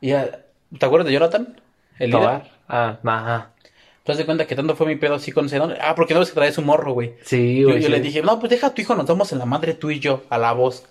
Y 0.00 0.08
ya, 0.08 0.44
¿te 0.78 0.86
acuerdas 0.86 1.06
de 1.06 1.12
Jonathan? 1.12 1.60
El 1.98 2.10
líder. 2.10 2.42
Ah, 2.68 2.98
ajá. 3.02 3.50
¿Te 4.04 4.14
das 4.14 4.24
cuenta 4.24 4.46
que 4.46 4.56
tanto 4.56 4.74
fue 4.76 4.86
mi 4.86 4.96
pedo 4.96 5.14
así 5.14 5.30
con 5.30 5.46
ese 5.46 5.58
don? 5.58 5.74
Ah, 5.80 5.94
porque 5.94 6.14
no 6.14 6.20
ves 6.20 6.30
que 6.30 6.34
trae 6.34 6.52
su 6.52 6.62
morro, 6.62 6.92
güey. 6.92 7.14
Sí, 7.22 7.60
Yo, 7.60 7.68
güey. 7.68 7.80
yo 7.80 7.86
sí. 7.86 7.92
le 7.92 8.00
dije, 8.00 8.22
no, 8.22 8.38
pues 8.38 8.50
deja 8.50 8.68
a 8.68 8.74
tu 8.74 8.82
hijo, 8.82 8.94
nos 8.94 9.06
damos 9.06 9.32
en 9.32 9.38
la 9.38 9.46
madre 9.46 9.74
tú 9.74 9.90
y 9.90 10.00
yo, 10.00 10.24
a 10.30 10.38
la 10.38 10.52
voz. 10.52 10.84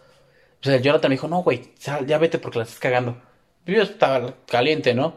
Pues 0.62 0.76
el 0.76 0.82
Jonathan 0.82 1.10
me 1.10 1.16
dijo, 1.16 1.28
no, 1.28 1.42
güey, 1.44 1.74
ya 2.06 2.18
vete 2.18 2.40
porque 2.40 2.60
la 2.60 2.64
estás 2.64 2.80
cagando. 2.80 3.18
Yo 3.66 3.82
estaba 3.82 4.34
caliente, 4.48 4.94
¿no? 4.94 5.16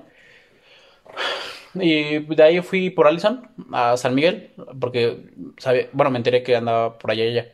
Y 1.74 2.18
de 2.18 2.42
ahí 2.42 2.60
fui 2.60 2.90
por 2.90 3.06
Allison 3.06 3.48
a 3.72 3.96
San 3.96 4.14
Miguel, 4.14 4.52
porque, 4.80 5.30
sabe, 5.58 5.88
bueno, 5.92 6.10
me 6.10 6.18
enteré 6.18 6.42
que 6.42 6.56
andaba 6.56 6.98
por 6.98 7.10
allá 7.10 7.24
ella. 7.24 7.52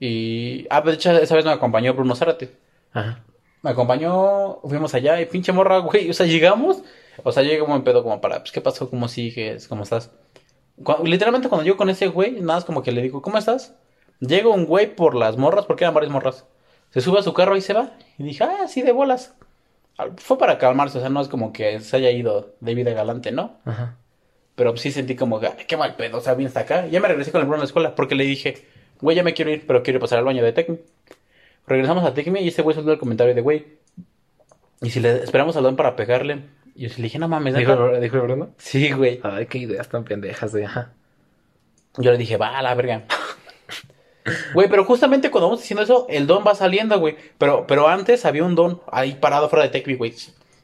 Y, 0.00 0.66
ah, 0.70 0.82
pues 0.82 0.96
de 0.96 0.96
hecho, 0.96 1.22
esa 1.22 1.36
vez 1.36 1.44
me 1.44 1.52
acompañó 1.52 1.94
Bruno 1.94 2.16
Zárate. 2.16 2.56
Ajá. 2.92 3.22
Me 3.62 3.70
acompañó, 3.70 4.60
fuimos 4.62 4.92
allá 4.94 5.20
y 5.20 5.26
pinche 5.26 5.52
morra, 5.52 5.78
güey. 5.78 6.10
O 6.10 6.12
sea, 6.12 6.26
llegamos. 6.26 6.82
O 7.22 7.30
sea, 7.30 7.44
llegué 7.44 7.60
como 7.60 7.76
en 7.76 7.84
pedo, 7.84 8.02
como 8.02 8.20
para, 8.20 8.40
pues, 8.40 8.50
¿qué 8.50 8.60
pasó? 8.60 8.90
¿Cómo 8.90 9.06
sigues? 9.06 9.68
¿Cómo 9.68 9.84
estás? 9.84 10.10
Literalmente, 11.04 11.48
cuando 11.48 11.64
yo 11.64 11.76
con 11.76 11.88
ese 11.90 12.08
güey, 12.08 12.32
nada 12.32 12.54
más 12.54 12.64
como 12.64 12.82
que 12.82 12.90
le 12.90 13.02
digo, 13.02 13.22
¿cómo 13.22 13.38
estás? 13.38 13.76
Llega 14.18 14.48
un 14.48 14.66
güey 14.66 14.94
por 14.96 15.14
las 15.14 15.36
morras, 15.36 15.66
porque 15.66 15.84
eran 15.84 15.94
varias 15.94 16.12
morras. 16.12 16.46
Se 16.92 17.00
sube 17.00 17.18
a 17.18 17.22
su 17.22 17.32
carro 17.34 17.56
y 17.56 17.60
se 17.60 17.72
va. 17.72 17.94
Y 18.18 18.22
dije, 18.22 18.44
ah, 18.44 18.68
sí, 18.68 18.82
de 18.82 18.92
bolas. 18.92 19.34
Ah, 19.98 20.06
Fue 20.16 20.38
para 20.38 20.58
calmarse, 20.58 20.98
o 20.98 21.00
sea, 21.00 21.10
no 21.10 21.20
es 21.20 21.28
como 21.28 21.52
que 21.52 21.80
se 21.80 21.96
haya 21.96 22.10
ido 22.10 22.54
de 22.60 22.74
vida 22.74 22.92
galante, 22.92 23.32
¿no? 23.32 23.56
Ajá. 23.64 23.96
Pero 24.54 24.76
sí 24.76 24.90
sentí 24.92 25.16
como, 25.16 25.38
"Ay, 25.40 25.64
qué 25.66 25.76
mal 25.76 25.96
pedo, 25.96 26.18
o 26.18 26.20
sea, 26.20 26.34
bien 26.34 26.48
hasta 26.48 26.60
acá. 26.60 26.86
Ya 26.86 27.00
me 27.00 27.08
regresé 27.08 27.32
con 27.32 27.40
el 27.40 27.46
Bruno 27.46 27.56
a 27.60 27.64
la 27.64 27.66
escuela, 27.66 27.94
porque 27.94 28.14
le 28.14 28.24
dije, 28.24 28.66
güey, 29.00 29.16
ya 29.16 29.22
me 29.22 29.32
quiero 29.34 29.50
ir, 29.50 29.66
pero 29.66 29.82
quiero 29.82 29.98
pasar 30.00 30.18
al 30.18 30.24
baño 30.24 30.44
de 30.44 30.52
Tecmi. 30.52 30.78
Regresamos 31.66 32.04
a 32.04 32.12
Tecmi 32.14 32.40
y 32.40 32.48
ese 32.48 32.62
güey 32.62 32.74
soltó 32.74 32.92
el 32.92 32.98
comentario 32.98 33.34
de, 33.34 33.40
güey, 33.40 33.66
¿y 34.82 34.90
si 34.90 35.00
le 35.00 35.22
esperamos 35.24 35.56
al 35.56 35.62
don 35.62 35.76
para 35.76 35.96
pegarle? 35.96 36.40
Y 36.74 36.82
yo 36.82 36.88
sí 36.90 36.96
le 36.96 37.04
dije, 37.04 37.18
no 37.18 37.28
mames, 37.28 37.54
¿Dijo, 37.54 37.72
neta". 37.74 37.96
el- 37.96 38.02
¿Dijo 38.02 38.16
el 38.16 38.22
Bruno? 38.22 38.50
Sí, 38.58 38.92
güey. 38.92 39.20
Ay, 39.22 39.46
qué 39.46 39.58
ideas 39.58 39.88
tan 39.88 40.04
pendejas, 40.04 40.52
güey. 40.52 40.64
Ajá. 40.64 40.92
Yo 41.98 42.10
le 42.12 42.18
dije, 42.18 42.36
va 42.36 42.58
a 42.58 42.62
la 42.62 42.74
verga. 42.74 43.04
Güey, 44.54 44.68
pero 44.68 44.84
justamente 44.84 45.30
cuando 45.30 45.48
vamos 45.48 45.60
diciendo 45.60 45.82
eso, 45.82 46.06
el 46.08 46.26
don 46.26 46.44
va 46.46 46.54
saliendo, 46.54 46.98
güey. 47.00 47.16
Pero, 47.38 47.66
pero 47.66 47.88
antes 47.88 48.24
había 48.24 48.44
un 48.44 48.54
don 48.54 48.80
ahí 48.90 49.14
parado 49.14 49.48
fuera 49.48 49.64
de 49.64 49.70
Tecmi, 49.70 49.94
güey. 49.94 50.14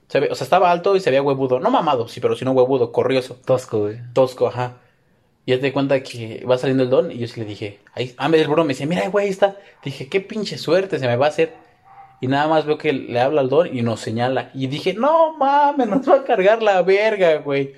Se 0.08 0.20
ve- 0.20 0.28
o 0.30 0.34
sea, 0.34 0.44
estaba 0.44 0.70
alto 0.70 0.94
y 0.96 1.00
se 1.00 1.10
veía 1.10 1.22
huevudo. 1.22 1.58
No 1.60 1.70
mamado, 1.70 2.08
sí, 2.08 2.20
pero 2.20 2.36
sino 2.36 2.52
huevudo, 2.52 2.92
corrioso. 2.92 3.36
Tosco, 3.44 3.80
güey. 3.80 3.96
Tosco, 4.12 4.46
ajá. 4.46 4.76
Y 5.44 5.52
ya 5.52 5.60
te 5.60 5.72
cuenta 5.72 6.02
que 6.02 6.44
va 6.48 6.56
saliendo 6.58 6.84
el 6.84 6.90
don 6.90 7.10
y 7.10 7.18
yo 7.18 7.26
sí 7.26 7.40
le 7.40 7.46
dije, 7.46 7.80
ahí, 7.94 8.14
ah, 8.18 8.28
el 8.32 8.46
Bruno 8.46 8.64
me 8.64 8.74
dice, 8.74 8.86
mira, 8.86 9.08
güey, 9.08 9.26
ahí 9.26 9.30
está. 9.30 9.56
Dije, 9.82 10.08
qué 10.08 10.20
pinche 10.20 10.56
suerte 10.58 10.98
se 10.98 11.06
me 11.06 11.16
va 11.16 11.26
a 11.26 11.30
hacer. 11.30 11.54
Y 12.20 12.26
nada 12.26 12.48
más 12.48 12.64
veo 12.66 12.78
que 12.78 12.92
le 12.92 13.20
habla 13.20 13.40
al 13.40 13.48
don 13.48 13.74
y 13.76 13.82
nos 13.82 14.00
señala. 14.00 14.50
Y 14.54 14.66
dije, 14.66 14.92
no 14.94 15.36
mames, 15.36 15.86
nos 15.88 16.08
va 16.08 16.16
a 16.16 16.24
cargar 16.24 16.62
la 16.62 16.82
verga, 16.82 17.36
güey. 17.38 17.74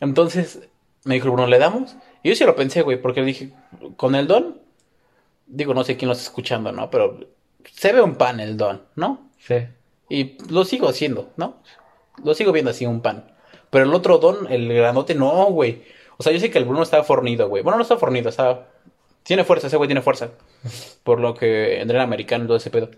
Entonces 0.00 0.60
me 1.04 1.14
dijo 1.14 1.26
el 1.26 1.32
Bruno, 1.32 1.46
¿le 1.48 1.58
damos? 1.58 1.96
Y 2.22 2.30
yo 2.30 2.34
sí 2.34 2.44
lo 2.44 2.56
pensé, 2.56 2.82
güey, 2.82 3.00
porque 3.00 3.20
le 3.20 3.26
dije, 3.26 3.50
con 3.96 4.14
el 4.14 4.26
don, 4.26 4.57
digo, 5.48 5.74
no 5.74 5.84
sé 5.84 5.96
quién 5.96 6.08
lo 6.08 6.12
está 6.12 6.24
escuchando, 6.24 6.72
¿no? 6.72 6.90
Pero 6.90 7.18
se 7.72 7.92
ve 7.92 8.00
un 8.00 8.14
pan 8.14 8.40
el 8.40 8.56
don, 8.56 8.82
¿no? 8.94 9.30
Sí. 9.38 9.66
Y 10.08 10.36
lo 10.50 10.64
sigo 10.64 10.88
haciendo, 10.88 11.30
¿no? 11.36 11.56
Lo 12.22 12.34
sigo 12.34 12.52
viendo 12.52 12.70
así, 12.70 12.86
un 12.86 13.00
pan. 13.00 13.32
Pero 13.70 13.84
el 13.84 13.94
otro 13.94 14.18
don, 14.18 14.50
el 14.50 14.72
grandote, 14.72 15.14
no, 15.14 15.46
güey. 15.46 15.82
O 16.16 16.22
sea, 16.22 16.32
yo 16.32 16.40
sé 16.40 16.50
que 16.50 16.58
el 16.58 16.64
Bruno 16.64 16.82
está 16.82 17.02
fornido, 17.04 17.48
güey. 17.48 17.62
Bueno, 17.62 17.76
no 17.76 17.82
está 17.82 17.96
fornido, 17.96 18.28
está... 18.28 18.68
Tiene 19.22 19.44
fuerza, 19.44 19.66
ese 19.66 19.76
güey 19.76 19.88
tiene 19.88 20.00
fuerza. 20.00 20.30
Por 21.04 21.20
lo 21.20 21.34
que 21.34 21.80
entrena 21.80 22.04
americano 22.04 22.44
y 22.44 22.46
todo 22.46 22.56
ese 22.56 22.70
pedo. 22.70 22.90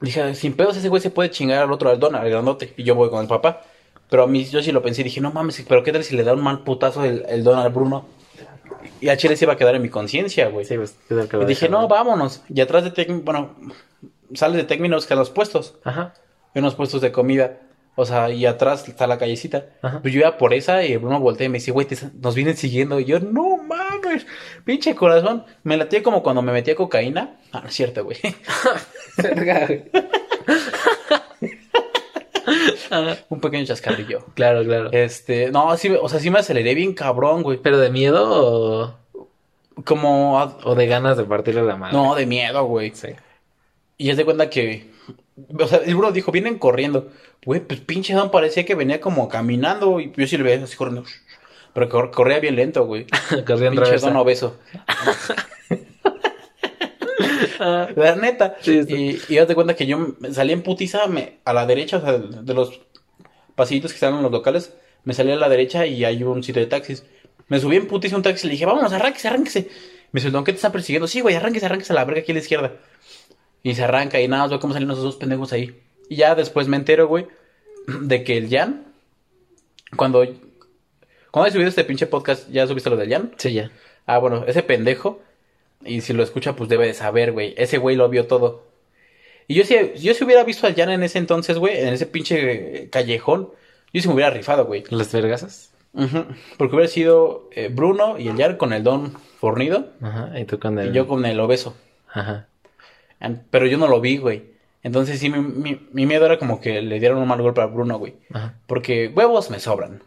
Dije, 0.00 0.34
sin 0.34 0.54
pedos 0.54 0.76
ese 0.76 0.88
güey 0.88 1.00
se 1.00 1.10
puede 1.10 1.30
chingar 1.30 1.62
al 1.62 1.72
otro, 1.72 1.90
al 1.90 2.00
don, 2.00 2.14
al 2.14 2.28
grandote. 2.28 2.74
Y 2.76 2.82
yo 2.82 2.94
voy 2.94 3.10
con 3.10 3.22
el 3.22 3.28
papá. 3.28 3.62
Pero 4.10 4.24
a 4.24 4.26
mí, 4.26 4.44
yo 4.44 4.62
sí 4.62 4.72
lo 4.72 4.82
pensé. 4.82 5.02
Dije, 5.02 5.20
no 5.20 5.32
mames, 5.32 5.64
pero 5.68 5.82
¿qué 5.82 5.92
tal 5.92 6.04
si 6.04 6.16
le 6.16 6.24
da 6.24 6.34
un 6.34 6.42
mal 6.42 6.62
putazo 6.64 7.04
el, 7.04 7.24
el 7.28 7.44
don 7.44 7.58
al 7.58 7.70
Bruno? 7.70 8.06
Y 9.00 9.08
a 9.08 9.16
Chile 9.16 9.36
se 9.36 9.44
iba 9.44 9.52
a 9.54 9.56
quedar 9.56 9.74
en 9.74 9.82
mi 9.82 9.88
conciencia, 9.88 10.48
güey. 10.48 10.64
Sí, 10.64 10.76
pues, 10.76 10.96
¿qué 11.08 11.14
tal 11.14 11.28
que 11.28 11.36
y 11.38 11.44
dije, 11.44 11.68
no, 11.68 11.88
vámonos. 11.88 12.42
Y 12.48 12.60
atrás 12.60 12.84
de 12.84 12.90
Tecmi, 12.90 13.20
bueno, 13.20 13.56
sale 14.34 14.56
de 14.56 14.64
Tecmi, 14.64 14.88
nos 14.88 15.06
quedan 15.06 15.20
los 15.20 15.30
puestos 15.30 15.76
Ajá. 15.84 16.14
unos 16.54 16.74
puestos 16.74 17.00
de 17.00 17.12
comida. 17.12 17.60
O 17.96 18.04
sea, 18.04 18.28
y 18.30 18.44
atrás 18.44 18.88
está 18.88 19.06
la 19.06 19.18
callecita. 19.18 19.66
Ajá. 19.80 20.00
Pues 20.02 20.12
yo 20.12 20.20
iba 20.20 20.36
por 20.36 20.52
esa 20.52 20.82
y 20.84 20.96
Bruno 20.96 21.20
voltea 21.20 21.46
y 21.46 21.48
me 21.48 21.58
dice, 21.58 21.70
güey, 21.70 21.86
nos 22.20 22.34
vienen 22.34 22.56
siguiendo. 22.56 22.98
Y 22.98 23.04
yo, 23.04 23.20
no 23.20 23.56
mames, 23.58 24.26
pinche 24.64 24.96
corazón. 24.96 25.44
Me 25.62 25.76
latía 25.76 26.02
como 26.02 26.22
cuando 26.22 26.42
me 26.42 26.50
metía 26.52 26.74
cocaína. 26.74 27.36
Ah, 27.52 27.60
no 27.60 27.68
es 27.68 27.74
cierto, 27.74 28.04
güey. 28.04 28.18
Un 33.28 33.40
pequeño 33.40 33.64
chascarrillo. 33.64 34.24
claro, 34.34 34.64
claro. 34.64 34.90
Este, 34.92 35.50
no, 35.50 35.76
sí, 35.76 35.90
o 36.00 36.08
sea, 36.08 36.20
sí 36.20 36.30
me 36.30 36.38
aceleré 36.40 36.74
bien 36.74 36.94
cabrón, 36.94 37.42
güey. 37.42 37.58
¿Pero 37.58 37.78
de 37.78 37.90
miedo 37.90 38.24
o, 38.28 38.94
Como, 39.84 40.38
o 40.40 40.74
de 40.74 40.86
ganas 40.86 41.16
de 41.16 41.24
partirle 41.24 41.62
la 41.62 41.76
mano? 41.76 41.92
no, 42.08 42.14
de 42.14 42.26
miedo, 42.26 42.64
güey. 42.64 42.92
Sí. 42.94 43.08
Y 43.98 44.10
es 44.10 44.16
de 44.16 44.24
cuenta 44.24 44.50
que, 44.50 44.90
o 45.58 45.66
sea, 45.66 45.78
el 45.78 45.94
Bruno 45.94 46.12
dijo, 46.12 46.32
vienen 46.32 46.58
corriendo. 46.58 47.10
Güey, 47.44 47.60
pues 47.60 47.80
pinche 47.80 48.14
Don 48.14 48.30
parecía 48.30 48.64
que 48.64 48.74
venía 48.74 49.00
como 49.00 49.28
caminando. 49.28 50.00
Y 50.00 50.12
yo 50.16 50.26
sí 50.26 50.36
le 50.36 50.42
veía 50.44 50.64
así 50.64 50.76
corriendo. 50.76 51.04
Pero 51.74 51.88
cor- 51.88 52.10
corría 52.10 52.38
bien 52.38 52.56
lento, 52.56 52.86
güey. 52.86 53.06
Corría 53.46 53.66
en 53.68 53.74
Pinche 53.74 53.98
don 53.98 54.16
obeso. 54.16 54.58
Ah, 57.60 57.88
La 57.96 58.16
neta. 58.16 58.56
Sí, 58.60 58.80
y, 58.88 59.18
y 59.34 59.36
de 59.36 59.54
cuenta 59.54 59.74
que 59.76 59.86
yo 59.86 60.14
salí 60.32 60.52
en 60.52 60.62
putiza 60.62 61.06
me- 61.06 61.38
a 61.44 61.52
la 61.52 61.66
derecha, 61.66 61.98
o 61.98 62.00
sea, 62.00 62.12
de 62.18 62.54
los 62.54 62.80
pasillitos 63.54 63.92
que 63.92 63.96
están 63.96 64.14
en 64.14 64.22
los 64.22 64.32
locales, 64.32 64.74
me 65.04 65.14
salí 65.14 65.32
a 65.32 65.36
la 65.36 65.48
derecha 65.48 65.86
y 65.86 66.04
hay 66.04 66.22
un 66.22 66.42
sitio 66.42 66.60
de 66.62 66.66
taxis. 66.66 67.04
Me 67.48 67.60
subí 67.60 67.76
en 67.76 67.86
putiza 67.86 68.16
un 68.16 68.22
taxi 68.22 68.46
y 68.46 68.48
le 68.48 68.52
dije, 68.52 68.66
vámonos, 68.66 68.92
arránquese, 68.92 69.28
arránquese. 69.28 69.68
Me 70.12 70.20
dice, 70.20 70.30
¿don 70.30 70.44
qué 70.44 70.52
te 70.52 70.56
están 70.56 70.72
persiguiendo? 70.72 71.06
Sí, 71.06 71.20
güey, 71.20 71.34
arránquese, 71.36 71.66
arránquese 71.66 71.92
a 71.92 71.96
la 71.96 72.04
verga 72.04 72.20
aquí 72.22 72.32
a 72.32 72.34
la 72.34 72.40
izquierda. 72.40 72.72
Y 73.62 73.74
se 73.74 73.84
arranca 73.84 74.20
y 74.20 74.28
nada 74.28 74.44
más 74.44 74.50
veo 74.50 74.60
cómo 74.60 74.72
salen 74.74 74.90
esos 74.90 75.02
dos 75.04 75.16
pendejos 75.16 75.52
ahí. 75.52 75.80
Y 76.08 76.16
ya 76.16 76.34
después 76.34 76.68
me 76.68 76.76
entero, 76.76 77.06
güey, 77.08 77.26
de 78.02 78.24
que 78.24 78.36
el 78.38 78.48
Jan, 78.50 78.84
cuando... 79.96 80.24
Cuando 81.30 81.48
he 81.48 81.52
subido 81.52 81.68
este 81.68 81.82
pinche 81.84 82.06
podcast, 82.06 82.48
¿ya 82.50 82.66
subiste 82.66 82.90
lo 82.90 82.96
del 82.96 83.10
Jan? 83.10 83.32
sí, 83.36 83.52
ya. 83.52 83.70
Ah, 84.06 84.18
bueno, 84.18 84.44
ese 84.46 84.62
pendejo, 84.62 85.20
y 85.84 86.00
si 86.00 86.12
lo 86.12 86.22
escucha, 86.22 86.54
pues 86.56 86.68
debe 86.68 86.86
de 86.86 86.94
saber, 86.94 87.32
güey. 87.32 87.54
Ese 87.56 87.78
güey 87.78 87.96
lo 87.96 88.08
vio 88.08 88.26
todo. 88.26 88.62
Y 89.46 89.54
yo 89.54 89.64
si, 89.64 89.74
yo 90.00 90.14
si 90.14 90.24
hubiera 90.24 90.42
visto 90.44 90.66
al 90.66 90.74
Jan 90.74 90.90
en 90.90 91.02
ese 91.02 91.18
entonces, 91.18 91.58
güey, 91.58 91.78
en 91.78 91.88
ese 91.88 92.06
pinche 92.06 92.84
eh, 92.84 92.90
callejón, 92.90 93.50
yo 93.92 94.00
sí 94.00 94.08
me 94.08 94.14
hubiera 94.14 94.30
rifado, 94.30 94.64
güey. 94.66 94.84
¿Las 94.90 95.12
vergasas? 95.12 95.72
Ujú. 95.92 96.24
Porque 96.56 96.74
hubiera 96.74 96.90
sido 96.90 97.48
eh, 97.52 97.68
Bruno 97.72 98.18
y 98.18 98.28
el 98.28 98.36
Jan 98.36 98.56
con 98.56 98.72
el 98.72 98.82
don 98.82 99.12
fornido, 99.38 99.88
Ajá. 100.00 100.32
Y 100.38 100.44
tú 100.44 100.58
con 100.58 100.78
el... 100.78 100.88
y 100.90 100.92
yo 100.92 101.06
con 101.06 101.24
el 101.26 101.38
obeso. 101.40 101.76
Ajá. 102.12 102.48
Pero 103.50 103.66
yo 103.66 103.78
no 103.78 103.86
lo 103.88 104.00
vi, 104.00 104.16
güey. 104.18 104.54
Entonces 104.82 105.18
sí, 105.18 105.30
mi, 105.30 105.38
mi- 105.40 105.88
mi 105.92 106.04
miedo 106.06 106.26
era 106.26 106.38
como 106.38 106.60
que 106.60 106.82
le 106.82 106.98
dieran 107.00 107.18
un 107.18 107.28
mal 107.28 107.40
golpe 107.40 107.60
a 107.62 107.66
Bruno, 107.66 107.98
güey. 107.98 108.14
Ajá. 108.32 108.54
Porque 108.66 109.08
huevos 109.14 109.50
me 109.50 109.60
sobran. 109.60 110.02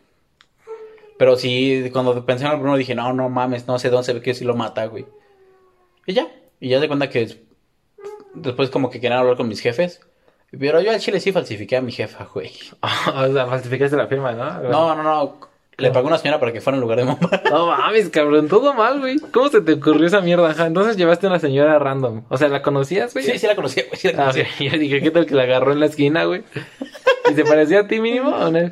Pero 1.17 1.35
sí, 1.35 1.89
cuando 1.91 2.25
pensé 2.25 2.45
en 2.45 2.51
el 2.51 2.57
Bruno 2.59 2.77
dije, 2.77 2.93
no, 2.93 3.11
no 3.13 3.29
mames, 3.29 3.67
no 3.67 3.79
sé 3.79 3.89
dónde 3.89 4.05
se 4.05 4.13
ve 4.13 4.21
que 4.21 4.33
sí 4.35 4.45
lo 4.45 4.55
mata, 4.55 4.85
güey. 4.85 5.05
Y 6.07 6.13
ya. 6.13 6.27
Y 6.59 6.69
ya 6.69 6.79
se 6.79 6.87
cuenta 6.87 7.09
que 7.09 7.19
des- 7.19 7.37
después 8.33 8.71
como 8.71 8.89
que 8.89 8.99
querían 8.99 9.19
hablar 9.19 9.37
con 9.37 9.47
mis 9.47 9.59
jefes. 9.59 10.01
Pero 10.57 10.81
yo 10.81 10.91
al 10.91 10.99
chile 10.99 11.19
sí 11.19 11.31
falsifiqué 11.31 11.77
a 11.77 11.81
mi 11.81 11.91
jefa, 11.91 12.27
güey. 12.33 12.51
o 12.81 13.33
sea, 13.33 13.45
falsificaste 13.45 13.95
la 13.97 14.07
firma, 14.07 14.31
¿no? 14.31 14.61
No, 14.63 14.95
no, 14.95 15.03
no. 15.03 15.39
Le 15.79 15.91
pagó 15.91 16.07
una 16.07 16.17
señora 16.17 16.39
para 16.39 16.51
que 16.51 16.59
fuera 16.59 16.75
en 16.77 16.81
lugar 16.81 16.97
de 16.97 17.05
mamá. 17.05 17.19
No 17.51 17.67
mames, 17.67 18.09
cabrón, 18.09 18.47
todo 18.47 18.73
mal, 18.73 18.99
güey. 18.99 19.19
¿Cómo 19.19 19.49
se 19.49 19.61
te 19.61 19.73
ocurrió 19.73 20.07
esa 20.07 20.21
mierda? 20.21 20.49
Ajá, 20.49 20.65
entonces 20.65 20.97
llevaste 20.97 21.27
a 21.27 21.29
una 21.29 21.37
señora 21.39 21.77
random. 21.77 22.23
O 22.29 22.37
sea, 22.37 22.47
¿la 22.47 22.63
conocías, 22.63 23.13
güey? 23.13 23.23
Sí, 23.25 23.37
sí 23.37 23.45
la 23.45 23.55
conocía, 23.55 23.83
güey. 23.87 23.99
Sí 23.99 24.07
la 24.07 24.13
Ah, 24.13 24.31
conocía. 24.31 24.47
Yo 24.71 24.77
dije, 24.79 25.01
¿qué 25.01 25.11
tal 25.11 25.27
que 25.27 25.35
la 25.35 25.43
agarró 25.43 25.73
en 25.73 25.79
la 25.79 25.85
esquina, 25.85 26.23
güey? 26.25 26.43
¿Y 27.29 27.33
se 27.35 27.43
parecía 27.43 27.81
a 27.81 27.87
ti 27.87 27.99
mínimo 27.99 28.29
o 28.29 28.49
no? 28.49 28.71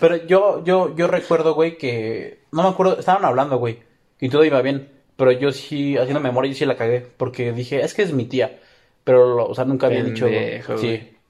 Pero 0.00 0.16
yo, 0.26 0.64
yo, 0.64 0.96
yo 0.96 1.06
recuerdo, 1.06 1.54
güey, 1.54 1.78
que. 1.78 2.40
No 2.50 2.62
me 2.64 2.68
acuerdo, 2.70 2.98
estaban 2.98 3.24
hablando, 3.24 3.58
güey. 3.58 3.78
Y 4.20 4.28
todo 4.28 4.44
iba 4.44 4.60
bien. 4.62 4.88
Pero 5.20 5.32
yo 5.32 5.52
sí, 5.52 5.96
haciendo 5.96 6.18
memoria, 6.20 6.50
yo 6.50 6.56
sí 6.58 6.64
la 6.66 6.76
cagué. 6.76 7.06
Porque 7.16 7.52
dije, 7.52 7.80
es 7.82 7.94
que 7.94 8.02
es 8.02 8.12
mi 8.12 8.24
tía. 8.24 8.58
Pero, 9.04 9.36
lo- 9.36 9.46
o 9.46 9.54
sea, 9.54 9.64
nunca 9.64 9.86
había 9.86 10.02
dicho. 10.02 10.24
Pendejo, 10.26 10.78
Sí. 10.78 10.86
güey. 10.86 11.20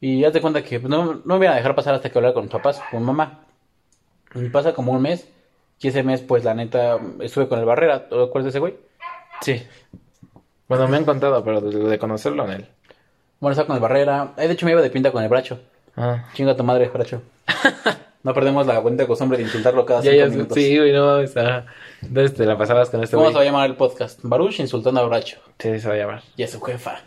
Y 0.00 0.20
ya 0.20 0.30
te 0.32 0.40
cuenta 0.40 0.62
que 0.62 0.78
pues, 0.80 0.90
no, 0.90 1.22
no 1.24 1.38
me 1.38 1.46
iban 1.46 1.54
a 1.54 1.56
dejar 1.56 1.74
pasar 1.74 1.94
hasta 1.94 2.10
que 2.10 2.18
hablara 2.18 2.34
con 2.34 2.42
mis 2.44 2.52
papás, 2.52 2.82
con 2.90 3.02
mamá. 3.02 3.44
Y 4.34 4.48
pasa 4.50 4.74
como 4.74 4.92
un 4.92 5.00
mes. 5.02 5.28
Y 5.80 5.88
ese 5.88 6.02
mes, 6.02 6.20
pues 6.22 6.44
la 6.44 6.54
neta, 6.54 6.98
estuve 7.20 7.48
con 7.48 7.58
el 7.58 7.64
Barrera. 7.64 8.08
¿Te 8.08 8.14
acuerdas 8.14 8.44
de 8.44 8.48
ese 8.50 8.58
güey? 8.58 8.74
Sí. 9.40 9.62
Bueno, 10.68 10.88
me 10.88 10.96
han 10.96 11.04
contado, 11.04 11.42
pero 11.44 11.60
de, 11.60 11.78
de 11.88 11.98
conocerlo 11.98 12.44
en 12.46 12.50
él. 12.52 12.66
Bueno, 13.40 13.52
estaba 13.52 13.66
con 13.68 13.76
el 13.76 13.82
Barrera. 13.82 14.32
Eh, 14.36 14.48
de 14.48 14.54
hecho, 14.54 14.66
me 14.66 14.72
iba 14.72 14.82
de 14.82 14.90
pinta 14.90 15.12
con 15.12 15.22
el 15.22 15.28
Bracho. 15.28 15.60
Ah. 15.96 16.24
Chinga 16.34 16.56
tu 16.56 16.64
madre, 16.64 16.88
Bracho. 16.88 17.22
no 18.26 18.34
perdemos 18.34 18.66
la 18.66 18.80
buena 18.80 19.06
costumbre 19.06 19.38
de 19.38 19.44
insultarlo 19.44 19.86
cada 19.86 20.00
Ya, 20.02 20.10
cinco 20.10 20.24
ya, 20.24 20.30
minutos. 20.32 20.54
sí, 20.56 20.76
güey, 20.76 20.92
no 20.92 21.06
mames. 21.06 21.32
Entonces 22.02 22.34
te 22.36 22.44
la 22.44 22.58
pasabas 22.58 22.90
con 22.90 23.00
este 23.04 23.14
¿Cómo 23.14 23.26
güey. 23.26 23.32
se 23.32 23.36
va 23.38 23.42
a 23.42 23.44
llamar 23.46 23.70
el 23.70 23.76
podcast? 23.76 24.18
Baruch 24.24 24.58
insultando 24.58 25.00
a 25.00 25.04
Bracho. 25.06 25.38
Sí, 25.60 25.78
se 25.78 25.86
va 25.88 25.94
a 25.94 25.96
llamar. 25.96 26.22
Y 26.36 26.42
a 26.42 26.48
su 26.48 26.60
jefa. 26.60 26.98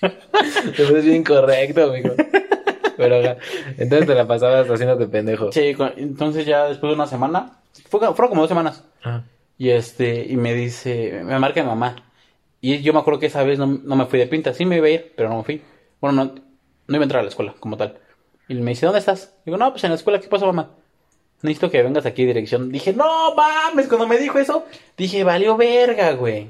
Te 0.00 0.84
ves 0.90 1.04
bien 1.04 1.22
correcto, 1.22 1.84
amigo. 1.84 2.14
Pero, 2.96 3.36
entonces 3.76 4.06
te 4.06 4.14
la 4.14 4.26
pasabas 4.26 4.68
haciéndote 4.70 5.06
pendejo. 5.06 5.52
Sí, 5.52 5.74
entonces 5.96 6.46
ya 6.46 6.66
después 6.68 6.90
de 6.90 6.94
una 6.94 7.06
semana, 7.06 7.58
fue, 7.90 8.00
fueron 8.00 8.28
como 8.28 8.40
dos 8.42 8.48
semanas. 8.48 8.84
Ajá. 9.02 9.24
Y 9.58 9.68
este, 9.70 10.24
y 10.26 10.36
me 10.36 10.54
dice, 10.54 11.20
me 11.24 11.38
marca 11.38 11.62
mi 11.62 11.68
mamá. 11.68 11.96
Y 12.60 12.80
yo 12.82 12.92
me 12.94 13.00
acuerdo 13.00 13.20
que 13.20 13.26
esa 13.26 13.42
vez 13.44 13.58
no, 13.58 13.66
no 13.66 13.96
me 13.96 14.06
fui 14.06 14.18
de 14.18 14.26
pinta. 14.26 14.54
Sí 14.54 14.64
me 14.64 14.76
iba 14.78 14.86
a 14.86 14.90
ir, 14.90 15.12
pero 15.14 15.28
no 15.28 15.36
me 15.38 15.44
fui. 15.44 15.62
Bueno, 16.00 16.24
no, 16.24 16.34
no 16.86 16.96
iba 16.96 17.02
a 17.02 17.04
entrar 17.04 17.20
a 17.20 17.24
la 17.24 17.28
escuela 17.28 17.54
como 17.60 17.76
tal. 17.76 17.98
Y 18.48 18.54
me 18.54 18.72
dice, 18.72 18.86
¿dónde 18.86 18.98
estás? 18.98 19.34
Digo, 19.44 19.56
no, 19.56 19.70
pues 19.70 19.84
en 19.84 19.90
la 19.90 19.96
escuela, 19.96 20.20
¿qué 20.20 20.28
pasó, 20.28 20.46
mamá? 20.46 20.70
Necesito 21.42 21.70
que 21.70 21.82
vengas 21.82 22.06
aquí 22.06 22.22
a 22.22 22.26
dirección. 22.26 22.70
Dije, 22.70 22.92
no 22.92 23.34
mames, 23.34 23.88
cuando 23.88 24.06
me 24.06 24.18
dijo 24.18 24.38
eso, 24.38 24.66
dije, 24.96 25.24
valió 25.24 25.56
verga, 25.56 26.12
güey. 26.12 26.48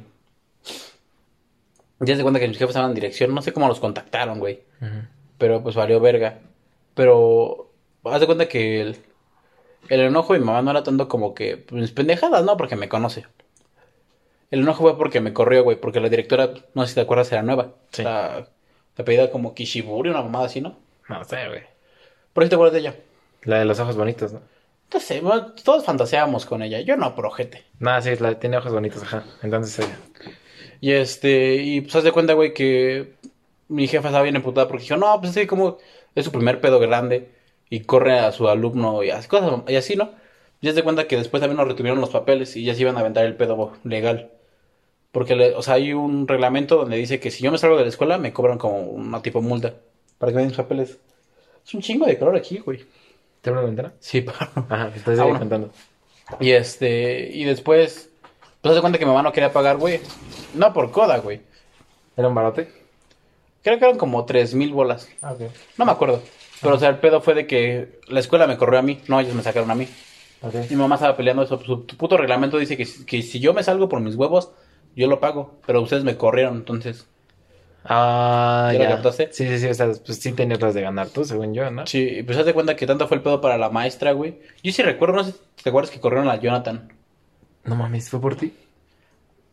Ya 2.00 2.16
se 2.16 2.22
cuenta 2.22 2.40
que 2.40 2.48
mis 2.48 2.58
jefes 2.58 2.70
estaban 2.70 2.90
en 2.90 2.94
dirección, 2.94 3.34
no 3.34 3.42
sé 3.42 3.52
cómo 3.52 3.68
los 3.68 3.80
contactaron, 3.80 4.38
güey. 4.38 4.62
Pero 5.38 5.62
pues 5.62 5.74
valió 5.74 6.00
verga. 6.00 6.40
Pero 6.94 7.72
haz 8.04 8.20
de 8.20 8.26
cuenta 8.26 8.46
que 8.46 8.80
el, 8.80 8.96
el 9.88 10.00
enojo 10.00 10.32
de 10.32 10.40
mi 10.40 10.44
mamá 10.44 10.62
no 10.62 10.70
era 10.70 10.82
tanto 10.82 11.08
como 11.08 11.34
que, 11.34 11.56
pues 11.56 11.90
pendejadas, 11.92 12.44
¿no? 12.44 12.56
Porque 12.56 12.76
me 12.76 12.88
conoce. 12.88 13.26
El 14.50 14.60
enojo 14.60 14.82
fue 14.82 14.98
porque 14.98 15.20
me 15.20 15.32
corrió, 15.32 15.64
güey, 15.64 15.80
porque 15.80 16.00
la 16.00 16.08
directora, 16.08 16.50
no 16.74 16.82
sé 16.82 16.88
si 16.90 16.94
te 16.94 17.00
acuerdas, 17.00 17.32
era 17.32 17.42
nueva. 17.42 17.74
Sí. 17.90 18.02
La, 18.02 18.48
la 18.96 19.04
pedida 19.04 19.30
como 19.30 19.54
Kishiburi, 19.54 20.10
una 20.10 20.22
mamada 20.22 20.46
así, 20.46 20.60
¿no? 20.60 20.76
No 21.08 21.24
sé, 21.24 21.48
güey. 21.48 21.62
Por 22.34 22.42
eso 22.42 22.50
te 22.50 22.54
acuerdas 22.56 22.74
de 22.74 22.80
ella. 22.80 22.96
La 23.44 23.58
de 23.60 23.64
los 23.64 23.80
ojos 23.80 23.96
bonitos, 23.96 24.32
¿no? 24.34 24.42
Entonces, 24.84 25.22
bueno, 25.22 25.52
todos 25.64 25.84
fantaseábamos 25.84 26.44
con 26.46 26.62
ella. 26.62 26.80
Yo 26.80 26.96
no, 26.96 27.14
projete. 27.14 27.64
Nada, 27.78 28.02
sí, 28.02 28.10
la 28.20 28.38
tiene 28.38 28.58
ojos 28.58 28.72
bonitos, 28.72 29.02
ajá. 29.02 29.24
Entonces 29.42 29.78
ella. 29.86 29.98
Y 30.80 30.92
este, 30.92 31.56
y 31.56 31.80
pues 31.80 31.96
haz 31.96 32.04
de 32.04 32.12
cuenta, 32.12 32.34
güey, 32.34 32.52
que 32.54 33.14
mi 33.68 33.86
jefa 33.88 34.08
estaba 34.08 34.22
bien 34.24 34.36
emputada 34.36 34.68
porque 34.68 34.82
dijo, 34.84 34.96
no, 34.96 35.20
pues 35.20 35.32
sí, 35.32 35.46
como 35.46 35.78
es 36.14 36.24
su 36.24 36.32
primer 36.32 36.60
pedo 36.60 36.78
grande 36.78 37.30
y 37.70 37.80
corre 37.80 38.18
a 38.18 38.32
su 38.32 38.48
alumno 38.48 39.02
y 39.02 39.10
así, 39.10 39.28
cosas, 39.28 39.62
y 39.68 39.76
así, 39.76 39.96
¿no? 39.96 40.12
Y 40.60 40.68
haz 40.68 40.74
de 40.74 40.82
cuenta 40.84 41.06
que 41.08 41.16
después 41.16 41.40
también 41.40 41.56
nos 41.58 41.68
retuvieron 41.68 42.00
los 42.00 42.10
papeles 42.10 42.56
y 42.56 42.64
ya 42.64 42.74
se 42.74 42.82
iban 42.82 42.96
a 42.96 43.00
aventar 43.00 43.24
el 43.24 43.36
pedo 43.36 43.72
legal. 43.84 44.30
Porque, 45.12 45.36
le- 45.36 45.54
o 45.54 45.62
sea, 45.62 45.74
hay 45.74 45.92
un 45.94 46.28
reglamento 46.28 46.76
donde 46.76 46.96
dice 46.96 47.20
que 47.20 47.30
si 47.30 47.42
yo 47.44 47.52
me 47.52 47.58
salgo 47.58 47.76
de 47.76 47.84
la 47.84 47.88
escuela 47.90 48.18
me 48.18 48.32
cobran 48.32 48.58
como 48.58 48.78
una 48.80 49.22
tipo 49.22 49.42
multa 49.42 49.74
para 50.18 50.32
que 50.32 50.36
me 50.36 50.42
den 50.42 50.48
mis 50.50 50.56
papeles. 50.58 50.98
Es 51.66 51.74
un 51.74 51.80
chingo 51.80 52.06
de 52.06 52.18
calor 52.18 52.36
aquí, 52.36 52.58
güey. 52.58 52.84
¿Te 53.40 53.50
abro 53.50 53.62
la 53.62 53.66
ventana? 53.66 53.92
Sí, 54.00 54.20
paro. 54.22 54.50
Ajá, 54.68 54.92
estoy 54.94 55.18
Ah, 55.18 55.24
bueno. 55.24 55.38
contando. 55.38 55.70
Y 56.40 56.50
este, 56.52 57.30
y 57.32 57.44
después, 57.44 58.10
pues 58.62 58.74
de 58.74 58.80
cuenta 58.80 58.98
que 58.98 59.04
mi 59.04 59.10
mamá 59.10 59.22
no 59.22 59.32
quería 59.32 59.52
pagar, 59.52 59.76
güey. 59.76 60.00
No 60.54 60.72
por 60.72 60.90
coda, 60.90 61.18
güey. 61.18 61.40
¿Era 62.16 62.28
un 62.28 62.34
barote? 62.34 62.70
Creo 63.62 63.78
que 63.78 63.84
eran 63.84 63.98
como 63.98 64.24
tres 64.24 64.54
mil 64.54 64.72
bolas. 64.72 65.08
Ah, 65.22 65.32
ok. 65.32 65.42
No 65.78 65.84
me 65.84 65.92
acuerdo. 65.92 66.22
Pero, 66.62 66.76
o 66.76 66.78
sea, 66.78 66.88
el 66.88 66.98
pedo 66.98 67.20
fue 67.20 67.34
de 67.34 67.46
que 67.46 67.98
la 68.08 68.20
escuela 68.20 68.46
me 68.46 68.56
corrió 68.56 68.78
a 68.78 68.82
mí, 68.82 69.00
no, 69.08 69.20
ellos 69.20 69.34
me 69.34 69.42
sacaron 69.42 69.70
a 69.70 69.74
mí. 69.74 69.86
Ok. 70.42 70.54
Mi 70.70 70.76
mamá 70.76 70.94
estaba 70.94 71.16
peleando 71.16 71.42
eso. 71.42 71.60
Su 71.62 71.84
puto 71.86 72.16
reglamento 72.16 72.58
dice 72.58 72.76
que, 72.76 72.86
que 73.06 73.22
si 73.22 73.40
yo 73.40 73.52
me 73.52 73.62
salgo 73.62 73.88
por 73.88 74.00
mis 74.00 74.14
huevos, 74.16 74.50
yo 74.96 75.06
lo 75.08 75.20
pago. 75.20 75.58
Pero 75.66 75.80
ustedes 75.82 76.04
me 76.04 76.16
corrieron, 76.16 76.56
entonces. 76.56 77.06
Ah, 77.84 78.70
¿Ya 78.72 78.78
lo 78.78 78.84
ya. 78.84 78.90
captaste? 78.90 79.28
Sí, 79.32 79.46
sí, 79.46 79.58
sí, 79.58 79.66
o 79.68 79.74
sea, 79.74 79.86
pues 80.04 80.18
sí 80.18 80.32
tenías 80.32 80.60
las 80.60 80.72
de 80.74 80.80
ganar 80.80 81.08
tú, 81.10 81.24
según 81.24 81.52
yo, 81.52 81.70
¿no? 81.70 81.86
Sí, 81.86 82.22
pues 82.24 82.38
haz 82.38 82.46
de 82.46 82.54
cuenta 82.54 82.76
que 82.76 82.86
tanto 82.86 83.06
fue 83.08 83.18
el 83.18 83.22
pedo 83.22 83.40
para 83.40 83.58
la 83.58 83.68
maestra, 83.68 84.12
güey. 84.12 84.38
Yo 84.62 84.72
sí 84.72 84.82
recuerdo, 84.82 85.16
no 85.16 85.24
sé 85.24 85.32
si 85.32 85.62
te 85.62 85.68
acuerdas 85.68 85.90
que 85.90 86.00
corrieron 86.00 86.28
a 86.30 86.36
Jonathan. 86.40 86.92
No 87.64 87.76
mames, 87.76 88.08
¿fue 88.08 88.20
por 88.20 88.36
ti? 88.36 88.54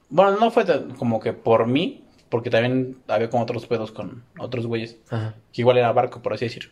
Bueno, 0.10 0.38
no 0.40 0.52
fue 0.52 0.66
tan- 0.66 0.92
como 0.96 1.20
que 1.20 1.34
por 1.34 1.68
mí, 1.68 2.04
porque 2.30 2.50
también 2.50 2.98
había 3.08 3.30
como 3.30 3.44
otros 3.44 3.66
pedos 3.68 3.92
con 3.92 4.24
otros 4.40 4.66
güeyes. 4.68 4.98
Ajá. 5.10 5.36
que 5.52 5.62
igual 5.62 5.78
era 5.78 5.92
barco, 5.92 6.22
por 6.22 6.34
así 6.34 6.46
decir. 6.46 6.72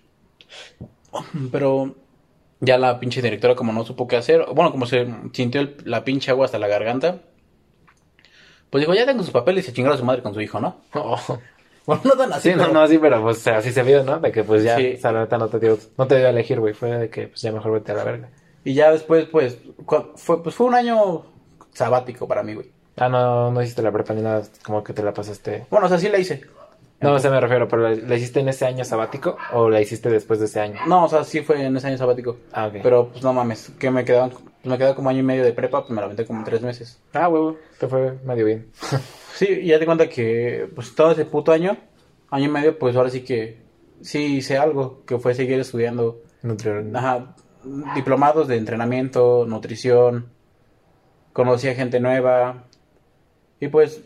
Pero 1.51 1.95
ya 2.61 2.77
la 2.77 2.99
pinche 2.99 3.21
directora 3.21 3.55
como 3.55 3.73
no 3.73 3.83
supo 3.85 4.07
qué 4.07 4.15
hacer, 4.17 4.45
bueno, 4.53 4.71
como 4.71 4.85
se 4.85 5.07
sintió 5.33 5.61
el- 5.61 5.77
la 5.85 6.03
pinche 6.03 6.31
agua 6.31 6.45
hasta 6.45 6.59
la 6.59 6.67
garganta, 6.67 7.19
pues 8.69 8.81
dijo, 8.81 8.93
ya 8.93 9.05
tengo 9.05 9.23
sus 9.23 9.31
papeles 9.31 9.63
y 9.63 9.67
se 9.67 9.73
chingaron 9.73 9.95
a 9.95 9.99
su 9.99 10.05
madre 10.05 10.21
con 10.21 10.33
su 10.33 10.41
hijo, 10.41 10.59
¿no? 10.59 10.77
Oh. 10.93 11.17
Bueno, 11.85 12.01
no 12.05 12.11
tan 12.11 12.31
así, 12.33 12.49
Sí, 12.51 12.55
no, 12.55 12.63
pero- 12.67 12.73
no, 12.73 12.87
sí, 12.87 12.97
pero 12.99 13.21
pues 13.23 13.47
así 13.47 13.71
se 13.71 13.81
vio, 13.81 14.03
¿no? 14.03 14.19
De 14.19 14.31
que 14.31 14.43
pues 14.43 14.63
ya, 14.63 14.77
Sí. 14.77 14.93
o 14.97 15.01
sea, 15.01 15.11
la 15.11 15.21
neta 15.21 15.37
no 15.39 15.47
te 15.47 15.59
dio, 15.59 15.77
no 15.97 16.05
te 16.05 16.17
dio 16.17 16.27
a 16.27 16.29
elegir, 16.29 16.59
güey. 16.59 16.73
Fue 16.75 16.89
de 16.91 17.09
que 17.09 17.27
pues 17.29 17.41
ya 17.41 17.51
mejor 17.51 17.71
vete 17.71 17.93
a 17.93 17.95
la 17.95 18.03
verga. 18.03 18.29
Y 18.63 18.75
ya 18.75 18.91
después, 18.91 19.25
pues, 19.25 19.57
fue, 20.15 20.43
pues 20.43 20.53
fue 20.53 20.67
un 20.67 20.75
año 20.75 21.23
sabático 21.73 22.27
para 22.27 22.43
mí, 22.43 22.53
güey. 22.53 22.69
Ah, 22.97 23.09
no, 23.09 23.49
no 23.51 23.61
hiciste 23.61 23.81
la 23.81 23.91
prepa 23.91 24.13
ni 24.13 24.21
nada, 24.21 24.43
como 24.63 24.83
que 24.83 24.93
te 24.93 25.01
la 25.01 25.13
pasaste. 25.13 25.65
Bueno, 25.71 25.85
o 25.87 25.89
sea, 25.89 25.97
sí 25.97 26.09
la 26.09 26.19
hice. 26.19 26.41
No, 26.99 27.13
o 27.13 27.19
sea, 27.19 27.31
me 27.31 27.39
refiero, 27.39 27.67
pero 27.69 27.89
¿la, 27.89 28.15
hiciste 28.15 28.41
en 28.41 28.49
ese 28.49 28.65
año 28.65 28.83
sabático 28.83 29.37
o 29.53 29.69
la 29.69 29.79
hiciste 29.79 30.09
después 30.09 30.39
de 30.39 30.47
ese 30.47 30.59
año? 30.59 30.81
No, 30.85 31.05
o 31.05 31.07
sea, 31.07 31.23
sí 31.23 31.41
fue 31.41 31.65
en 31.65 31.75
ese 31.77 31.87
año 31.87 31.97
sabático. 31.97 32.37
Ah, 32.51 32.67
ok. 32.67 32.73
Pero, 32.83 33.07
pues, 33.07 33.23
no 33.23 33.31
mames, 33.31 33.71
que 33.79 33.89
me 33.89 34.03
quedaban, 34.03 34.31
me 34.63 34.77
quedaba 34.77 34.95
como 34.95 35.09
año 35.09 35.19
y 35.19 35.23
medio 35.23 35.43
de 35.43 35.53
prepa, 35.53 35.81
pues 35.81 35.91
me 35.91 35.97
la 36.01 36.05
aventé 36.05 36.25
como 36.25 36.39
en 36.39 36.45
tres 36.45 36.61
meses. 36.61 37.01
Ah, 37.13 37.29
huevo, 37.29 37.57
te 37.79 37.87
fue 37.87 38.13
medio 38.25 38.45
bien. 38.45 38.71
Sí, 39.33 39.45
y 39.47 39.67
ya 39.67 39.79
te 39.79 39.85
cuenta 39.85 40.09
que 40.09 40.69
pues 40.75 40.93
todo 40.95 41.11
ese 41.11 41.23
puto 41.23 41.53
año, 41.53 41.77
año 42.29 42.45
y 42.45 42.49
medio, 42.49 42.77
pues 42.77 42.93
ahora 42.97 43.09
sí 43.09 43.21
que 43.21 43.61
sí 44.01 44.35
hice 44.37 44.57
algo, 44.57 45.05
que 45.05 45.17
fue 45.17 45.33
seguir 45.33 45.57
estudiando, 45.61 46.21
Nutriólogo. 46.41 46.97
ajá, 46.97 47.35
diplomados 47.95 48.49
de 48.49 48.57
entrenamiento, 48.57 49.45
nutrición, 49.47 50.27
conocí 51.31 51.69
a 51.69 51.73
gente 51.75 52.01
nueva 52.01 52.65
y 53.61 53.69
pues 53.69 54.01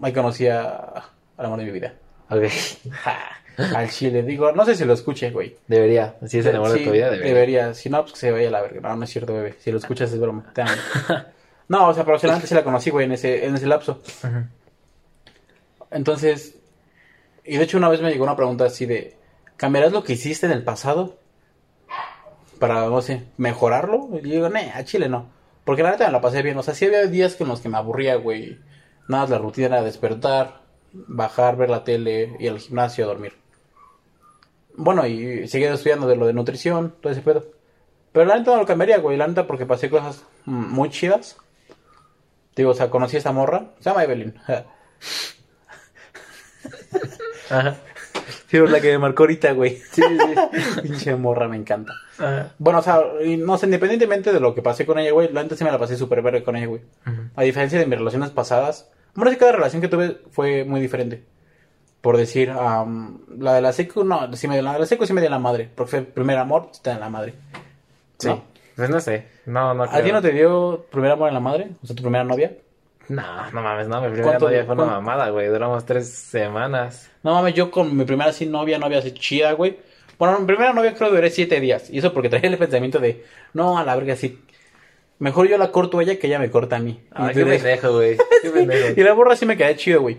ahí 0.00 0.14
conocí 0.14 0.46
a- 0.48 1.04
al 1.36 1.44
amor 1.46 1.58
de 1.58 1.64
mi 1.66 1.72
vida. 1.72 1.94
Ok. 2.30 2.44
Al 3.56 3.90
chile, 3.90 4.22
digo, 4.22 4.52
no 4.52 4.64
sé 4.64 4.74
si 4.74 4.84
lo 4.84 4.94
escuche, 4.94 5.30
güey. 5.30 5.56
Debería, 5.66 6.16
si 6.26 6.38
es 6.38 6.46
el 6.46 6.56
amor 6.56 6.72
de 6.72 6.84
tu 6.84 6.90
vida, 6.90 7.10
debería. 7.10 7.74
Si 7.74 7.90
no, 7.90 8.00
pues 8.02 8.12
que 8.12 8.18
se 8.18 8.30
vaya 8.30 8.48
a 8.48 8.50
la 8.50 8.62
verga. 8.62 8.80
No, 8.80 8.96
no 8.96 9.04
es 9.04 9.10
cierto, 9.10 9.34
bebé. 9.34 9.56
Si 9.58 9.70
lo 9.70 9.78
escuchas 9.78 10.12
es 10.12 10.18
broma. 10.18 10.50
Te 10.54 10.62
amo. 10.62 10.72
no, 11.68 11.88
o 11.88 11.94
sea, 11.94 12.04
pero 12.04 12.18
solamente 12.18 12.46
sí 12.46 12.54
la 12.54 12.64
conocí, 12.64 12.90
güey, 12.90 13.06
en 13.06 13.12
ese, 13.12 13.44
en 13.44 13.54
ese 13.54 13.66
lapso. 13.66 14.00
Entonces, 15.90 16.56
y 17.44 17.56
de 17.56 17.64
hecho 17.64 17.76
una 17.76 17.88
vez 17.88 18.00
me 18.00 18.10
llegó 18.10 18.24
una 18.24 18.36
pregunta 18.36 18.64
así 18.64 18.86
de, 18.86 19.16
¿cambiarás 19.56 19.92
lo 19.92 20.02
que 20.04 20.14
hiciste 20.14 20.46
en 20.46 20.52
el 20.52 20.64
pasado 20.64 21.18
para, 22.58 22.86
no 22.86 23.02
sé, 23.02 23.24
mejorarlo? 23.36 24.08
Y 24.12 24.28
yo 24.28 24.34
digo, 24.34 24.48
nee, 24.48 24.70
a 24.72 24.84
Chile 24.84 25.08
no. 25.08 25.28
Porque 25.64 25.82
la 25.82 25.90
neta 25.90 26.06
me 26.06 26.12
la 26.12 26.20
pasé 26.20 26.42
bien. 26.42 26.56
O 26.58 26.62
sea, 26.62 26.74
sí 26.74 26.86
había 26.86 27.06
días 27.06 27.36
con 27.36 27.48
los 27.48 27.60
que 27.60 27.68
me 27.68 27.76
aburría, 27.76 28.16
güey. 28.16 28.58
Nada, 29.08 29.24
más 29.24 29.30
la 29.30 29.38
rutina 29.38 29.66
era 29.66 29.82
despertar, 29.82 30.62
bajar, 30.92 31.56
ver 31.56 31.70
la 31.70 31.84
tele, 31.84 32.36
ir 32.38 32.50
al 32.50 32.58
gimnasio, 32.58 33.06
dormir. 33.06 33.41
Bueno, 34.76 35.06
y 35.06 35.46
seguir 35.48 35.68
estudiando 35.68 36.06
de 36.06 36.16
lo 36.16 36.26
de 36.26 36.32
nutrición, 36.32 36.94
todo 37.00 37.12
ese 37.12 37.22
pedo. 37.22 37.44
Pero 38.12 38.26
la 38.26 38.38
neta 38.38 38.52
no 38.52 38.58
lo 38.58 38.66
cambiaría, 38.66 38.98
güey. 38.98 39.16
La 39.16 39.26
neta 39.26 39.46
porque 39.46 39.66
pasé 39.66 39.90
cosas 39.90 40.24
muy 40.44 40.90
chidas. 40.90 41.36
Digo, 42.54 42.70
o 42.70 42.74
sea, 42.74 42.90
conocí 42.90 43.16
a 43.16 43.18
esta 43.18 43.32
morra. 43.32 43.70
Se 43.78 43.88
llama 43.90 44.04
Evelyn. 44.04 44.34
Ajá. 47.50 47.76
Sí, 48.48 48.58
la 48.58 48.80
que 48.80 48.92
me 48.92 48.98
marcó 48.98 49.22
ahorita, 49.22 49.52
güey. 49.52 49.78
Sí, 49.90 50.02
sí. 50.02 50.80
Pinche 50.82 51.16
morra, 51.16 51.48
me 51.48 51.56
encanta. 51.56 51.94
Ajá. 52.18 52.52
Bueno, 52.58 52.80
o 52.80 52.82
sea, 52.82 53.02
y 53.24 53.38
no 53.38 53.56
sé, 53.56 53.64
independientemente 53.66 54.32
de 54.32 54.40
lo 54.40 54.54
que 54.54 54.60
pasé 54.60 54.84
con 54.84 54.98
ella, 54.98 55.12
güey, 55.12 55.32
la 55.32 55.42
neta 55.42 55.56
sí 55.56 55.64
me 55.64 55.70
la 55.70 55.78
pasé 55.78 55.96
súper 55.96 56.20
verde 56.20 56.42
con 56.42 56.56
ella, 56.56 56.66
güey. 56.66 56.82
A 57.34 57.42
diferencia 57.42 57.78
de 57.78 57.86
mis 57.86 57.98
relaciones 57.98 58.30
pasadas, 58.30 58.90
bueno, 59.14 59.30
sí, 59.30 59.38
cada 59.38 59.52
relación 59.52 59.80
que 59.80 59.88
tuve 59.88 60.20
fue 60.30 60.64
muy 60.64 60.80
diferente. 60.80 61.24
Por 62.02 62.16
decir, 62.18 62.50
am, 62.50 63.20
la 63.38 63.54
de 63.54 63.60
la 63.62 63.72
secu, 63.72 64.04
no, 64.04 64.30
sí 64.36 64.48
me, 64.48 64.60
la 64.60 64.74
de 64.74 64.80
la 64.80 64.86
secu 64.86 65.06
sí 65.06 65.12
me 65.14 65.20
dio 65.22 65.30
la 65.30 65.38
madre, 65.38 65.70
porque 65.74 65.90
fue 65.90 66.02
primer 66.02 66.36
amor, 66.36 66.68
está 66.72 66.92
en 66.92 67.00
la 67.00 67.08
madre. 67.08 67.34
Sí. 68.18 68.28
¿No? 68.28 68.42
Pues 68.76 68.90
no 68.90 69.00
sé. 69.00 69.28
No, 69.46 69.72
no 69.72 69.84
¿A 69.84 70.02
ti 70.02 70.12
no 70.12 70.20
te 70.20 70.32
dio 70.32 70.84
primer 70.90 71.12
amor 71.12 71.28
en 71.28 71.34
la 71.34 71.40
madre? 71.40 71.70
O 71.82 71.86
sea, 71.86 71.96
tu 71.96 72.02
primera 72.02 72.24
novia. 72.24 72.52
No, 73.08 73.50
no 73.52 73.62
mames, 73.62 73.88
no. 73.88 74.00
Mi 74.00 74.08
primera 74.08 74.24
¿Cuánto- 74.32 74.46
novia 74.46 74.64
fue 74.64 74.74
una 74.74 74.84
mamada, 74.86 75.30
güey. 75.30 75.48
Duramos 75.48 75.84
tres 75.84 76.08
semanas. 76.08 77.10
No 77.22 77.34
mames, 77.34 77.54
yo 77.54 77.70
con 77.70 77.96
mi 77.96 78.04
primera 78.04 78.30
así 78.30 78.46
novia, 78.46 78.78
novia 78.78 78.98
así 78.98 79.12
chida, 79.12 79.52
güey. 79.52 79.78
Bueno, 80.18 80.38
mi 80.40 80.46
primera 80.46 80.72
novia 80.72 80.94
creo 80.94 81.10
que 81.10 81.16
duré 81.16 81.30
siete 81.30 81.60
días. 81.60 81.90
Y 81.90 81.98
eso 81.98 82.12
porque 82.12 82.28
traía 82.28 82.48
el 82.50 82.58
pensamiento 82.58 82.98
de, 82.98 83.24
no, 83.54 83.78
a 83.78 83.84
la 83.84 83.94
verga, 83.96 84.16
sí. 84.16 84.40
Mejor 85.22 85.46
yo 85.46 85.56
la 85.56 85.70
corto 85.70 86.00
a 86.00 86.02
ella 86.02 86.18
que 86.18 86.26
ella 86.26 86.40
me 86.40 86.50
corta 86.50 86.74
a 86.74 86.78
mí. 86.80 87.00
Ay, 87.12 87.30
y, 87.30 87.34
qué 87.34 87.46
pendejo, 87.46 87.92
güey. 87.92 88.16
Qué 88.42 88.50
pendejo. 88.50 89.00
y 89.00 89.04
la 89.04 89.14
morra 89.14 89.36
sí 89.36 89.46
me 89.46 89.56
quedé 89.56 89.76
chido, 89.76 90.00
güey. 90.00 90.18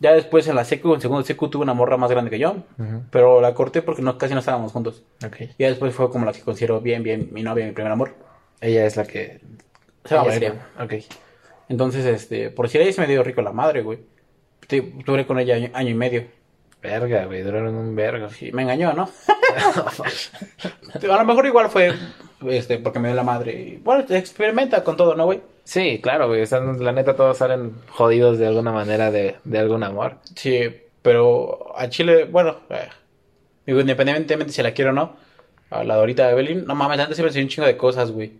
Ya 0.00 0.12
después 0.12 0.48
en 0.48 0.56
la 0.56 0.64
secu, 0.64 0.92
en 0.92 1.00
segundo 1.00 1.24
secu, 1.24 1.48
tuve 1.48 1.62
una 1.62 1.72
morra 1.72 1.96
más 1.96 2.10
grande 2.10 2.32
que 2.32 2.40
yo. 2.40 2.56
Pero 3.12 3.40
la 3.40 3.54
corté 3.54 3.80
porque 3.80 4.02
no, 4.02 4.18
casi 4.18 4.34
no 4.34 4.40
estábamos 4.40 4.72
juntos. 4.72 5.04
Y 5.38 5.62
ya 5.62 5.68
después 5.68 5.94
fue 5.94 6.10
como 6.10 6.26
la 6.26 6.32
que 6.32 6.40
considero 6.40 6.80
bien, 6.80 7.04
bien 7.04 7.28
mi 7.30 7.44
novia, 7.44 7.64
mi 7.64 7.70
primer 7.70 7.92
amor. 7.92 8.12
Ella 8.60 8.84
es 8.84 8.96
la 8.96 9.04
que... 9.04 9.40
Se 10.04 10.14
ella 10.16 10.24
Valeria. 10.24 10.66
Ok. 10.80 10.94
Entonces, 11.68 12.04
este, 12.04 12.50
por 12.50 12.68
si 12.68 12.78
ella 12.78 12.92
se 12.92 13.02
me 13.02 13.06
dio 13.06 13.22
rico 13.22 13.40
la 13.40 13.52
madre, 13.52 13.82
güey. 13.82 14.00
Duré 15.06 15.28
con 15.28 15.38
ella 15.38 15.54
año, 15.54 15.70
año 15.74 15.90
y 15.90 15.94
medio. 15.94 16.24
Verga, 16.82 17.26
güey. 17.26 17.42
Duraron 17.42 17.76
un 17.76 17.94
vergo. 17.94 18.28
Sí, 18.30 18.50
me 18.50 18.62
engañó, 18.62 18.94
¿no? 18.94 19.08
A 21.08 21.18
lo 21.18 21.24
mejor 21.24 21.46
igual 21.46 21.70
fue, 21.70 21.92
este, 22.48 22.78
porque 22.78 22.98
me 22.98 23.08
dio 23.08 23.16
la 23.16 23.22
madre. 23.22 23.52
Y, 23.52 23.76
Bueno, 23.76 24.04
experimenta 24.08 24.84
con 24.84 24.96
todo, 24.96 25.14
¿no, 25.14 25.24
güey? 25.24 25.42
Sí, 25.64 26.00
claro, 26.02 26.28
güey. 26.28 26.42
O 26.42 26.46
sea, 26.46 26.60
la 26.60 26.92
neta 26.92 27.16
todos 27.16 27.38
salen 27.38 27.74
jodidos 27.90 28.38
de 28.38 28.46
alguna 28.46 28.72
manera 28.72 29.10
de, 29.10 29.36
de 29.44 29.58
algún 29.58 29.82
amor. 29.82 30.18
Sí, 30.34 30.68
pero 31.02 31.78
a 31.78 31.88
Chile, 31.88 32.24
bueno, 32.24 32.60
eh, 32.70 32.88
digo, 33.66 33.80
independientemente 33.80 34.52
si 34.52 34.62
la 34.62 34.72
quiero 34.72 34.90
o 34.90 34.94
no, 34.94 35.16
a 35.70 35.84
la 35.84 35.96
Dorita 35.96 36.30
Evelyn, 36.30 36.64
no 36.66 36.74
mames, 36.74 37.00
antes 37.00 37.18
me 37.18 37.26
enseñó 37.26 37.44
un 37.44 37.48
chingo 37.50 37.66
de 37.66 37.76
cosas, 37.76 38.10
güey. 38.10 38.32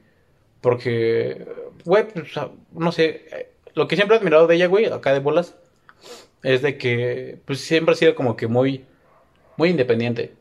Porque, 0.61 1.47
güey, 1.85 2.09
pues, 2.09 2.33
no 2.73 2.93
sé, 2.93 3.27
eh, 3.33 3.51
lo 3.75 3.89
que 3.89 3.97
siempre 3.97 4.17
he 4.17 4.21
admirado 4.21 4.47
de 4.47 4.57
ella, 4.57 4.67
güey, 4.67 4.87
acá 4.87 5.13
de 5.13 5.21
bolas, 5.21 5.57
es 6.43 6.63
de 6.63 6.79
que, 6.79 7.39
pues 7.45 7.61
siempre 7.61 7.93
ha 7.95 7.97
sido 7.97 8.15
como 8.15 8.37
que 8.37 8.47
muy, 8.47 8.85
muy 9.57 9.71
independiente. 9.71 10.35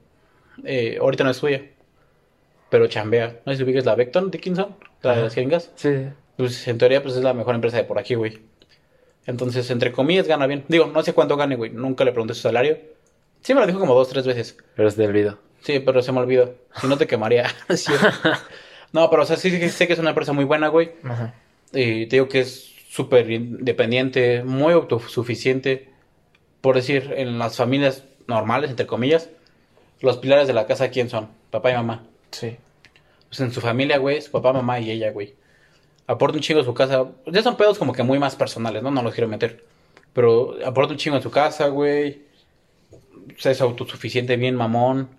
Eh, 0.64 0.98
ahorita 1.02 1.24
no 1.24 1.32
es 1.32 1.38
suya, 1.38 1.64
pero 2.74 2.88
chambea. 2.88 3.40
No 3.46 3.52
sé 3.52 3.58
si 3.60 3.64
ubicas 3.66 3.86
la 3.86 3.94
Beckton 3.94 4.32
Dickinson, 4.32 4.76
la 5.04 5.16
de 5.16 5.22
las 5.22 5.36
jeringas. 5.36 5.70
Sí. 5.76 6.08
Pues 6.38 6.68
en 6.68 6.80
teoría, 6.80 7.04
pues 7.04 7.16
es 7.16 7.22
la 7.22 7.36
mejor 7.36 7.54
empresa 7.54 7.78
de 7.78 7.84
por 7.84 8.00
aquí, 8.00 8.16
güey. 8.16 8.40
Entonces, 9.28 9.70
entre 9.70 9.92
comillas, 9.92 10.28
gana 10.28 10.48
bien. 10.48 10.64
Digo, 10.70 10.88
no 10.88 11.04
sé 11.04 11.14
cuánto 11.14 11.38
gane, 11.38 11.56
güey. 11.56 11.70
Nunca 11.70 12.04
le 12.04 12.12
pregunté 12.12 12.34
su 12.34 12.42
salario. 12.42 12.80
Sí 13.42 13.54
me 13.54 13.60
lo 13.60 13.68
dijo 13.68 13.80
como 13.80 13.94
dos, 13.94 14.10
tres 14.10 14.26
veces. 14.26 14.58
Pero 14.76 14.88
es 14.88 14.96
del 14.96 15.12
olvido. 15.12 15.38
Sí, 15.62 15.82
pero 15.82 16.02
se 16.02 16.12
me 16.12 16.22
olvidó. 16.22 16.56
Si 16.82 16.88
no 16.88 16.98
te 16.98 17.06
quemaría. 17.06 17.46
No, 18.92 19.08
pero 19.10 19.22
o 19.22 19.26
sea, 19.26 19.38
sí 19.38 19.52
sí 19.52 19.70
sé 19.70 19.86
que 19.86 19.94
es 19.94 20.00
una 20.00 20.10
empresa 20.10 20.34
muy 20.34 20.46
buena, 20.46 20.68
güey. 20.70 20.94
Ajá. 21.04 21.36
Y 21.74 22.08
te 22.08 22.16
digo 22.16 22.28
que 22.28 22.40
es 22.40 22.74
súper 22.90 23.30
independiente, 23.30 24.44
muy 24.44 24.74
autosuficiente. 24.74 25.90
Por 26.62 26.76
decir, 26.76 27.14
en 27.18 27.38
las 27.38 27.58
familias 27.58 28.04
normales, 28.28 28.72
entre 28.72 28.88
comillas, 28.88 29.30
los 30.00 30.18
pilares 30.18 30.48
de 30.48 30.54
la 30.54 30.66
casa, 30.66 30.90
¿quién 30.90 31.10
son? 31.10 31.30
Papá 31.52 31.70
y 31.72 31.76
mamá. 31.76 32.08
Sí. 32.34 32.58
Pues 33.30 33.40
en 33.40 33.52
su 33.52 33.62
familia, 33.62 33.98
güey, 33.98 34.22
su 34.22 34.32
papá, 34.32 34.52
mamá 34.52 34.80
y 34.80 34.92
ella, 34.92 35.12
güey. 35.12 35.36
Aporta 36.08 36.38
un 36.38 36.44
chingo 36.44 36.62
a 36.62 36.66
su 36.66 36.74
casa. 36.74 37.06
Ya 37.28 37.42
son 37.42 37.56
pedos 37.56 37.80
como 37.80 37.94
que 37.94 38.04
muy 38.04 38.20
más 38.20 38.36
personales, 38.36 38.84
¿no? 38.84 38.92
No 38.92 39.02
los 39.02 39.14
quiero 39.14 39.30
meter. 39.30 39.66
Pero 40.14 40.56
aporta 40.66 40.92
un 40.92 40.98
chingo 40.98 41.18
en 41.18 41.24
su 41.24 41.32
casa, 41.32 41.68
güey. 41.68 42.24
O 42.92 43.50
es 43.50 43.62
autosuficiente, 43.62 44.36
bien 44.36 44.56
mamón. 44.56 45.10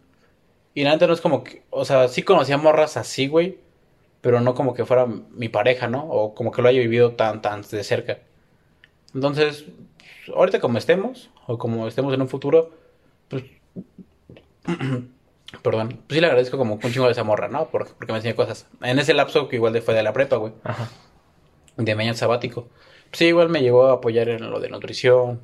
Y 0.75 0.85
la 0.85 0.91
neta 0.91 1.07
no 1.07 1.15
es 1.15 1.21
como 1.21 1.43
que... 1.45 1.63
O 1.71 1.85
sea, 1.85 2.09
sí 2.09 2.23
conocía 2.23 2.59
morras 2.59 2.97
así, 2.97 3.29
güey. 3.29 3.59
Pero 4.21 4.41
no 4.41 4.55
como 4.55 4.75
que 4.75 4.85
fuera 4.85 5.07
mi 5.07 5.49
pareja, 5.49 5.89
¿no? 5.89 6.05
O 6.05 6.35
como 6.35 6.51
que 6.53 6.63
lo 6.63 6.69
haya 6.69 6.81
vivido 6.81 7.13
tan, 7.13 7.43
tan 7.43 7.63
de 7.63 7.85
cerca. 7.85 8.19
Entonces, 9.15 9.67
ahorita 10.35 10.61
como 10.61 10.79
estemos, 10.79 11.31
o 11.47 11.59
como 11.59 11.87
estemos 11.89 12.13
en 12.15 12.23
un 12.23 12.29
futuro, 12.29 12.73
pues 13.29 13.45
Perdón. 15.63 15.89
Pues 15.89 16.17
sí 16.17 16.21
le 16.21 16.27
agradezco 16.27 16.59
como 16.59 16.75
un 16.75 16.93
chingo 16.93 17.07
de 17.07 17.13
esa 17.13 17.25
morra, 17.25 17.49
¿no? 17.49 17.69
Porque, 17.69 17.93
porque 17.97 18.13
me 18.13 18.19
enseñó 18.19 18.37
cosas. 18.37 18.67
En 18.83 18.99
ese 18.99 19.15
lapso 19.15 19.49
que 19.49 19.57
igual 19.57 19.81
fue 19.83 19.95
de 19.95 20.03
la 20.03 20.13
prepa, 20.13 20.37
güey. 20.37 20.53
Ajá. 20.65 20.89
De 21.77 21.95
mi 21.95 22.05
año 22.05 22.15
sabático. 22.15 22.69
Pues 23.11 23.19
sí, 23.19 23.27
igual 23.27 23.49
me 23.49 23.61
llegó 23.61 23.87
a 23.87 23.95
apoyar 23.95 24.29
en 24.29 24.51
lo 24.51 24.61
de 24.61 24.69
nutrición. 24.69 25.41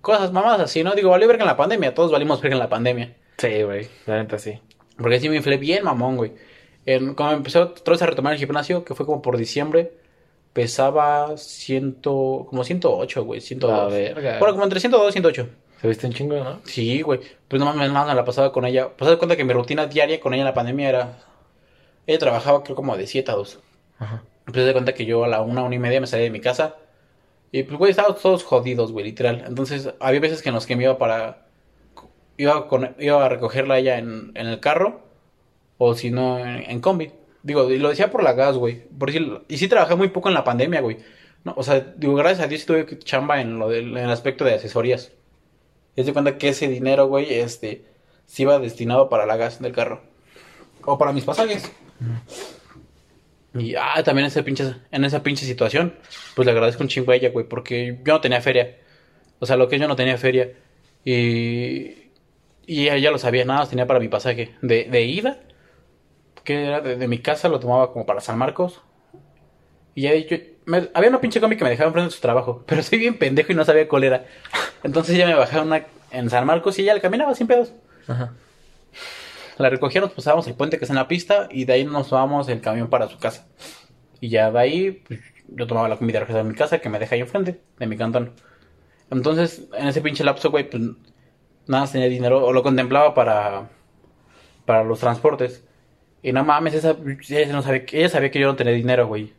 Cosas 0.00 0.32
mamadas 0.32 0.60
así, 0.60 0.82
¿no? 0.84 0.94
Digo, 0.94 1.10
valí 1.10 1.26
verga 1.26 1.42
en 1.42 1.48
la 1.48 1.56
pandemia. 1.56 1.94
Todos 1.94 2.12
valimos 2.12 2.40
verga 2.40 2.56
en 2.56 2.60
la 2.60 2.68
pandemia. 2.68 3.16
Sí, 3.36 3.62
güey. 3.62 3.88
La 4.06 4.18
neta 4.18 4.38
sí. 4.38 4.60
Porque 4.96 5.20
sí 5.20 5.28
me 5.28 5.36
inflé 5.36 5.56
bien 5.56 5.84
mamón, 5.84 6.16
güey. 6.16 6.32
En, 6.86 7.14
cuando 7.14 7.36
empezó 7.36 7.62
otra 7.62 7.92
vez 7.92 8.02
a 8.02 8.06
retomar 8.06 8.32
el 8.32 8.38
gimnasio, 8.38 8.84
que 8.84 8.94
fue 8.94 9.06
como 9.06 9.22
por 9.22 9.36
diciembre, 9.36 9.92
pesaba 10.52 11.36
ciento... 11.36 12.46
Como 12.48 12.64
108, 12.64 13.24
güey. 13.24 13.40
102. 13.40 13.76
La 13.76 13.96
verga. 13.96 14.38
Bueno, 14.38 14.54
como 14.54 14.64
entre 14.64 14.80
102 14.80 15.10
y 15.10 15.12
108. 15.12 15.48
Se 15.80 15.88
viste 15.88 16.06
un 16.06 16.12
chingo, 16.12 16.36
¿no? 16.36 16.60
Sí, 16.64 17.02
güey. 17.02 17.20
Pues 17.46 17.60
no 17.60 17.66
mames, 17.66 17.92
nada, 17.92 18.14
la 18.14 18.24
pasaba 18.24 18.52
con 18.52 18.64
ella. 18.64 18.90
Pues 18.96 19.10
de 19.10 19.16
cuenta 19.16 19.36
que 19.36 19.44
mi 19.44 19.52
rutina 19.52 19.86
diaria 19.86 20.20
con 20.20 20.34
ella 20.34 20.42
en 20.42 20.46
la 20.46 20.54
pandemia 20.54 20.88
era. 20.88 21.18
Ella 22.06 22.18
trabajaba, 22.18 22.64
creo, 22.64 22.74
como 22.74 22.96
de 22.96 23.06
7 23.06 23.30
a 23.30 23.34
2. 23.34 23.60
Ajá. 23.98 24.22
Pues 24.44 24.66
de 24.66 24.72
cuenta 24.72 24.94
que 24.94 25.04
yo 25.04 25.24
a 25.24 25.28
la 25.28 25.40
una, 25.42 25.62
una 25.62 25.74
y 25.74 25.78
media 25.78 26.00
me 26.00 26.06
salía 26.06 26.24
de 26.24 26.30
mi 26.30 26.40
casa. 26.40 26.76
Y 27.52 27.62
pues, 27.62 27.78
güey, 27.78 27.90
estábamos 27.90 28.20
todos 28.20 28.44
jodidos, 28.44 28.92
güey, 28.92 29.04
literal. 29.04 29.44
Entonces, 29.46 29.90
había 30.00 30.20
veces 30.20 30.42
que 30.42 30.48
en 30.48 30.54
los 30.54 30.66
que 30.66 30.76
me 30.76 30.84
iba 30.84 30.98
para. 30.98 31.46
Iba, 32.36 32.68
con... 32.68 32.94
iba 32.98 33.24
a 33.24 33.28
recogerla 33.28 33.74
a 33.74 33.78
ella 33.78 33.98
en, 33.98 34.32
en 34.34 34.46
el 34.48 34.60
carro. 34.60 35.02
O 35.78 35.94
si 35.94 36.10
no, 36.10 36.38
en, 36.38 36.70
en 36.70 36.80
combi. 36.80 37.12
Digo, 37.42 37.70
y 37.70 37.78
lo 37.78 37.90
decía 37.90 38.10
por 38.10 38.22
la 38.24 38.32
gas, 38.32 38.56
güey. 38.56 38.82
Por 38.98 39.12
decir... 39.12 39.42
Y 39.48 39.58
sí 39.58 39.68
trabajé 39.68 39.94
muy 39.94 40.08
poco 40.08 40.28
en 40.28 40.34
la 40.34 40.44
pandemia, 40.44 40.80
güey. 40.80 40.98
No, 41.44 41.54
o 41.56 41.62
sea, 41.62 41.80
digo, 41.96 42.14
gracias 42.16 42.44
a 42.44 42.48
Dios 42.48 42.62
sí 42.62 42.66
tuve 42.66 42.98
chamba 42.98 43.40
en, 43.40 43.58
lo 43.58 43.68
del, 43.68 43.96
en 43.96 44.04
el 44.04 44.10
aspecto 44.10 44.44
de 44.44 44.54
asesorías. 44.54 45.12
Y 45.98 46.04
de 46.04 46.12
cuenta 46.12 46.38
que 46.38 46.50
ese 46.50 46.68
dinero, 46.68 47.08
güey, 47.08 47.34
este, 47.34 47.84
se 48.26 48.42
iba 48.42 48.58
destinado 48.58 49.08
para 49.08 49.26
la 49.26 49.36
gas 49.36 49.60
del 49.60 49.72
carro. 49.72 50.00
O 50.84 50.96
para 50.96 51.12
mis 51.12 51.24
pasajes. 51.24 51.70
Y 53.54 53.74
ah, 53.74 54.02
también 54.04 54.26
ese 54.26 54.42
pinche, 54.42 54.74
en 54.90 55.04
esa 55.04 55.22
pinche 55.22 55.44
situación, 55.44 55.94
pues 56.36 56.46
le 56.46 56.52
agradezco 56.52 56.82
un 56.82 56.88
chingo 56.88 57.10
a 57.12 57.16
ella, 57.16 57.30
güey, 57.30 57.46
porque 57.48 57.98
yo 58.04 58.12
no 58.14 58.20
tenía 58.20 58.40
feria. 58.40 58.76
O 59.40 59.46
sea, 59.46 59.56
lo 59.56 59.68
que 59.68 59.78
yo 59.78 59.88
no 59.88 59.96
tenía 59.96 60.18
feria. 60.18 60.52
Y, 61.04 62.10
y 62.66 62.82
ella 62.84 62.98
ya 62.98 63.10
lo 63.10 63.18
sabía, 63.18 63.44
nada 63.44 63.66
tenía 63.68 63.86
para 63.86 64.00
mi 64.00 64.08
pasaje 64.08 64.54
de, 64.62 64.84
de 64.84 65.02
ida, 65.04 65.40
que 66.44 66.64
era 66.66 66.80
de, 66.80 66.96
de 66.96 67.08
mi 67.08 67.18
casa, 67.18 67.48
lo 67.48 67.58
tomaba 67.60 67.92
como 67.92 68.06
para 68.06 68.20
San 68.20 68.38
Marcos. 68.38 68.82
Y 69.94 70.02
ya 70.02 70.14
yo, 70.14 70.36
me- 70.66 70.90
había 70.94 71.10
una 71.10 71.20
pinche 71.20 71.40
combi 71.40 71.56
que 71.56 71.64
me 71.64 71.70
dejaba 71.70 71.88
enfrente 71.88 72.10
de 72.10 72.14
su 72.16 72.20
trabajo, 72.20 72.62
pero 72.68 72.82
soy 72.82 72.98
bien 72.98 73.18
pendejo 73.18 73.52
y 73.52 73.54
no 73.56 73.64
sabía 73.64 73.88
cuál 73.88 74.04
era. 74.04 74.26
Entonces 74.82 75.16
ya 75.16 75.26
me 75.26 75.34
bajaba 75.34 75.62
una 75.62 75.86
en 76.10 76.30
San 76.30 76.46
Marcos 76.46 76.78
y 76.78 76.82
ella 76.82 76.94
le 76.94 77.00
caminaba 77.00 77.34
sin 77.34 77.46
pedos. 77.46 77.72
Ajá. 78.06 78.32
La 79.58 79.70
recogía, 79.70 80.00
nos 80.00 80.12
pasábamos 80.12 80.46
el 80.46 80.54
puente 80.54 80.78
que 80.78 80.84
está 80.84 80.92
en 80.92 80.98
la 80.98 81.08
pista 81.08 81.48
y 81.50 81.64
de 81.64 81.72
ahí 81.72 81.84
nos 81.84 82.08
tomábamos 82.08 82.48
el 82.48 82.60
camión 82.60 82.88
para 82.88 83.08
su 83.08 83.18
casa. 83.18 83.46
Y 84.20 84.28
ya 84.28 84.50
de 84.50 84.58
ahí 84.58 84.90
pues, 85.06 85.20
yo 85.48 85.66
tomaba 85.66 85.88
la 85.88 85.96
comida 85.96 86.24
de 86.24 86.44
mi 86.44 86.54
casa 86.54 86.78
que 86.78 86.88
me 86.88 86.98
deja 86.98 87.14
ahí 87.14 87.20
enfrente 87.20 87.60
de 87.78 87.86
mi 87.86 87.96
cantón. 87.96 88.32
Entonces, 89.10 89.64
en 89.76 89.88
ese 89.88 90.00
pinche 90.00 90.22
lapso, 90.22 90.50
güey, 90.50 90.68
pues 90.68 90.82
nada 91.66 91.82
más 91.82 91.92
tenía 91.92 92.08
dinero 92.08 92.44
o 92.44 92.52
lo 92.52 92.62
contemplaba 92.62 93.14
para 93.14 93.68
para 94.68 94.84
los 94.84 95.00
transportes. 95.00 95.64
Y 96.22 96.32
no 96.32 96.44
mames, 96.44 96.74
esa, 96.74 96.94
ella, 97.30 97.52
no 97.54 97.62
sabía, 97.62 97.84
ella 97.90 98.08
sabía 98.10 98.30
que 98.30 98.38
yo 98.38 98.48
no 98.48 98.54
tenía 98.54 98.74
dinero, 98.74 99.06
güey. 99.06 99.32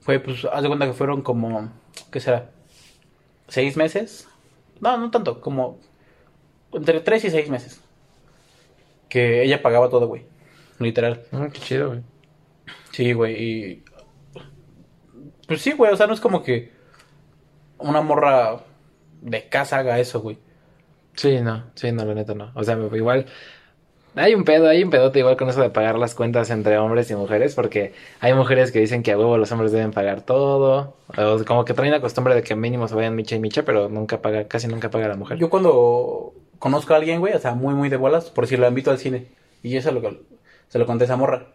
Fue, 0.00 0.18
pues, 0.18 0.44
haz 0.52 0.62
de 0.62 0.68
cuenta 0.68 0.86
que 0.86 0.94
fueron 0.94 1.22
como, 1.22 1.70
¿qué 2.10 2.18
será? 2.18 2.50
¿Seis 3.46 3.76
meses? 3.76 4.26
No, 4.80 4.96
no 4.96 5.10
tanto, 5.10 5.40
como 5.40 5.78
entre 6.72 7.00
tres 7.00 7.24
y 7.24 7.30
seis 7.30 7.48
meses. 7.48 7.80
Que 9.08 9.42
ella 9.42 9.62
pagaba 9.62 9.90
todo, 9.90 10.08
güey. 10.08 10.26
Literal. 10.78 11.24
Mm, 11.30 11.46
qué 11.46 11.60
chido, 11.60 11.88
güey. 11.88 12.02
Sí, 12.92 13.12
güey. 13.12 13.42
Y... 13.42 13.84
Pues 15.46 15.60
sí, 15.60 15.72
güey. 15.72 15.92
O 15.92 15.96
sea, 15.96 16.06
no 16.06 16.14
es 16.14 16.20
como 16.20 16.42
que 16.42 16.72
una 17.78 18.00
morra 18.00 18.64
de 19.20 19.48
casa 19.48 19.78
haga 19.78 19.98
eso, 19.98 20.20
güey. 20.20 20.38
Sí, 21.14 21.40
no, 21.40 21.64
sí, 21.74 21.92
no, 21.92 22.04
la 22.04 22.14
neta 22.14 22.34
no. 22.34 22.50
O 22.54 22.64
sea, 22.64 22.76
igual 22.76 23.26
hay 24.16 24.34
un 24.34 24.44
pedo, 24.44 24.68
hay 24.68 24.82
un 24.82 24.90
pedote 24.90 25.18
igual 25.18 25.36
con 25.36 25.48
eso 25.48 25.60
de 25.60 25.70
pagar 25.70 25.98
las 25.98 26.14
cuentas 26.14 26.50
entre 26.50 26.78
hombres 26.78 27.10
y 27.10 27.16
mujeres, 27.16 27.54
porque 27.54 27.92
hay 28.20 28.34
mujeres 28.34 28.72
que 28.72 28.80
dicen 28.80 29.02
que 29.02 29.12
a 29.12 29.18
huevo 29.18 29.38
los 29.38 29.50
hombres 29.52 29.72
deben 29.72 29.90
pagar 29.90 30.22
todo, 30.22 30.96
o 31.16 31.44
como 31.44 31.64
que 31.64 31.74
traen 31.74 31.92
la 31.92 32.00
costumbre 32.00 32.34
de 32.34 32.42
que 32.42 32.54
mínimo 32.54 32.88
se 32.88 32.94
vayan 32.94 33.14
micha 33.14 33.36
y 33.36 33.40
micha, 33.40 33.64
pero 33.64 33.88
nunca 33.88 34.22
paga, 34.22 34.46
casi 34.48 34.68
nunca 34.68 34.90
paga 34.90 35.08
la 35.08 35.16
mujer. 35.16 35.38
Yo 35.38 35.50
cuando 35.50 36.34
conozco 36.58 36.94
a 36.94 36.96
alguien, 36.96 37.20
güey, 37.20 37.34
o 37.34 37.38
sea, 37.38 37.54
muy, 37.54 37.74
muy 37.74 37.88
de 37.88 37.96
bolas, 37.96 38.30
por 38.30 38.46
si 38.46 38.56
lo 38.56 38.68
invito 38.68 38.90
al 38.90 38.98
cine. 38.98 39.26
Y 39.62 39.76
eso 39.76 39.90
lo, 39.92 40.00
se 40.68 40.78
lo 40.78 40.86
conté 40.86 41.04
a 41.04 41.06
esa 41.06 41.16
morra. 41.16 41.48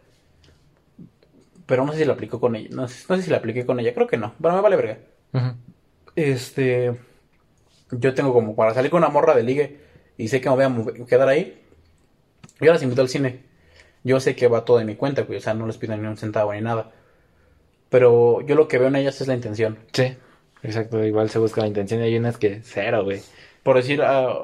Pero 1.66 1.86
no 1.86 1.94
sé 1.94 2.00
si 2.00 2.06
lo 2.06 2.14
aplicó 2.14 2.40
con 2.40 2.56
ella. 2.56 2.70
No 2.72 2.88
sé, 2.88 3.06
no 3.08 3.16
sé 3.16 3.22
si 3.22 3.30
lo 3.30 3.38
apliqué 3.38 3.66
con 3.66 3.80
ella. 3.80 3.94
Creo 3.94 4.08
que 4.08 4.18
no. 4.18 4.34
Pero 4.42 4.56
me 4.56 4.62
vale 4.62 4.76
verga. 4.76 4.98
Este. 6.16 6.96
Yo 7.92 8.14
tengo 8.16 8.34
como 8.34 8.56
para 8.56 8.74
salir 8.74 8.90
con 8.90 9.00
una 9.00 9.10
morra 9.10 9.36
de 9.36 9.44
ligue 9.44 9.80
y 10.18 10.28
sé 10.28 10.42
que 10.42 10.50
me 10.50 10.56
voy 10.56 10.66
a 10.66 11.06
quedar 11.06 11.30
ahí. 11.30 11.62
Yo 12.62 12.72
las 12.74 12.84
invito 12.84 13.02
al 13.02 13.10
cine. 13.10 13.40
Yo 14.04 14.20
sé 14.20 14.36
que 14.36 14.48
va 14.48 14.66
todo 14.66 14.78
de 14.78 14.86
mi 14.86 14.96
cuenta, 14.96 15.24
güey. 15.24 15.38
O 15.40 15.42
sea, 15.42 15.54
no 15.54 15.68
les 15.68 15.78
pido 15.78 15.96
ni 15.98 16.08
un 16.08 16.18
centavo 16.18 16.54
ni 16.54 16.62
nada. 16.62 16.92
Pero 17.90 18.42
yo 18.42 18.56
lo 18.56 18.68
que 18.68 18.78
veo 18.78 18.88
en 18.88 18.96
ellas 18.96 19.20
es 19.22 19.28
la 19.28 19.34
intención. 19.36 19.80
Sí, 19.94 20.16
exacto, 20.64 21.04
igual 21.04 21.30
se 21.30 21.40
busca 21.40 21.62
la 21.62 21.68
intención 21.68 22.00
y 22.02 22.04
hay 22.04 22.18
unas 22.18 22.38
que 22.38 22.62
cero, 22.64 23.04
güey. 23.04 23.22
Por 23.64 23.76
decir, 23.78 24.02
ah, 24.04 24.38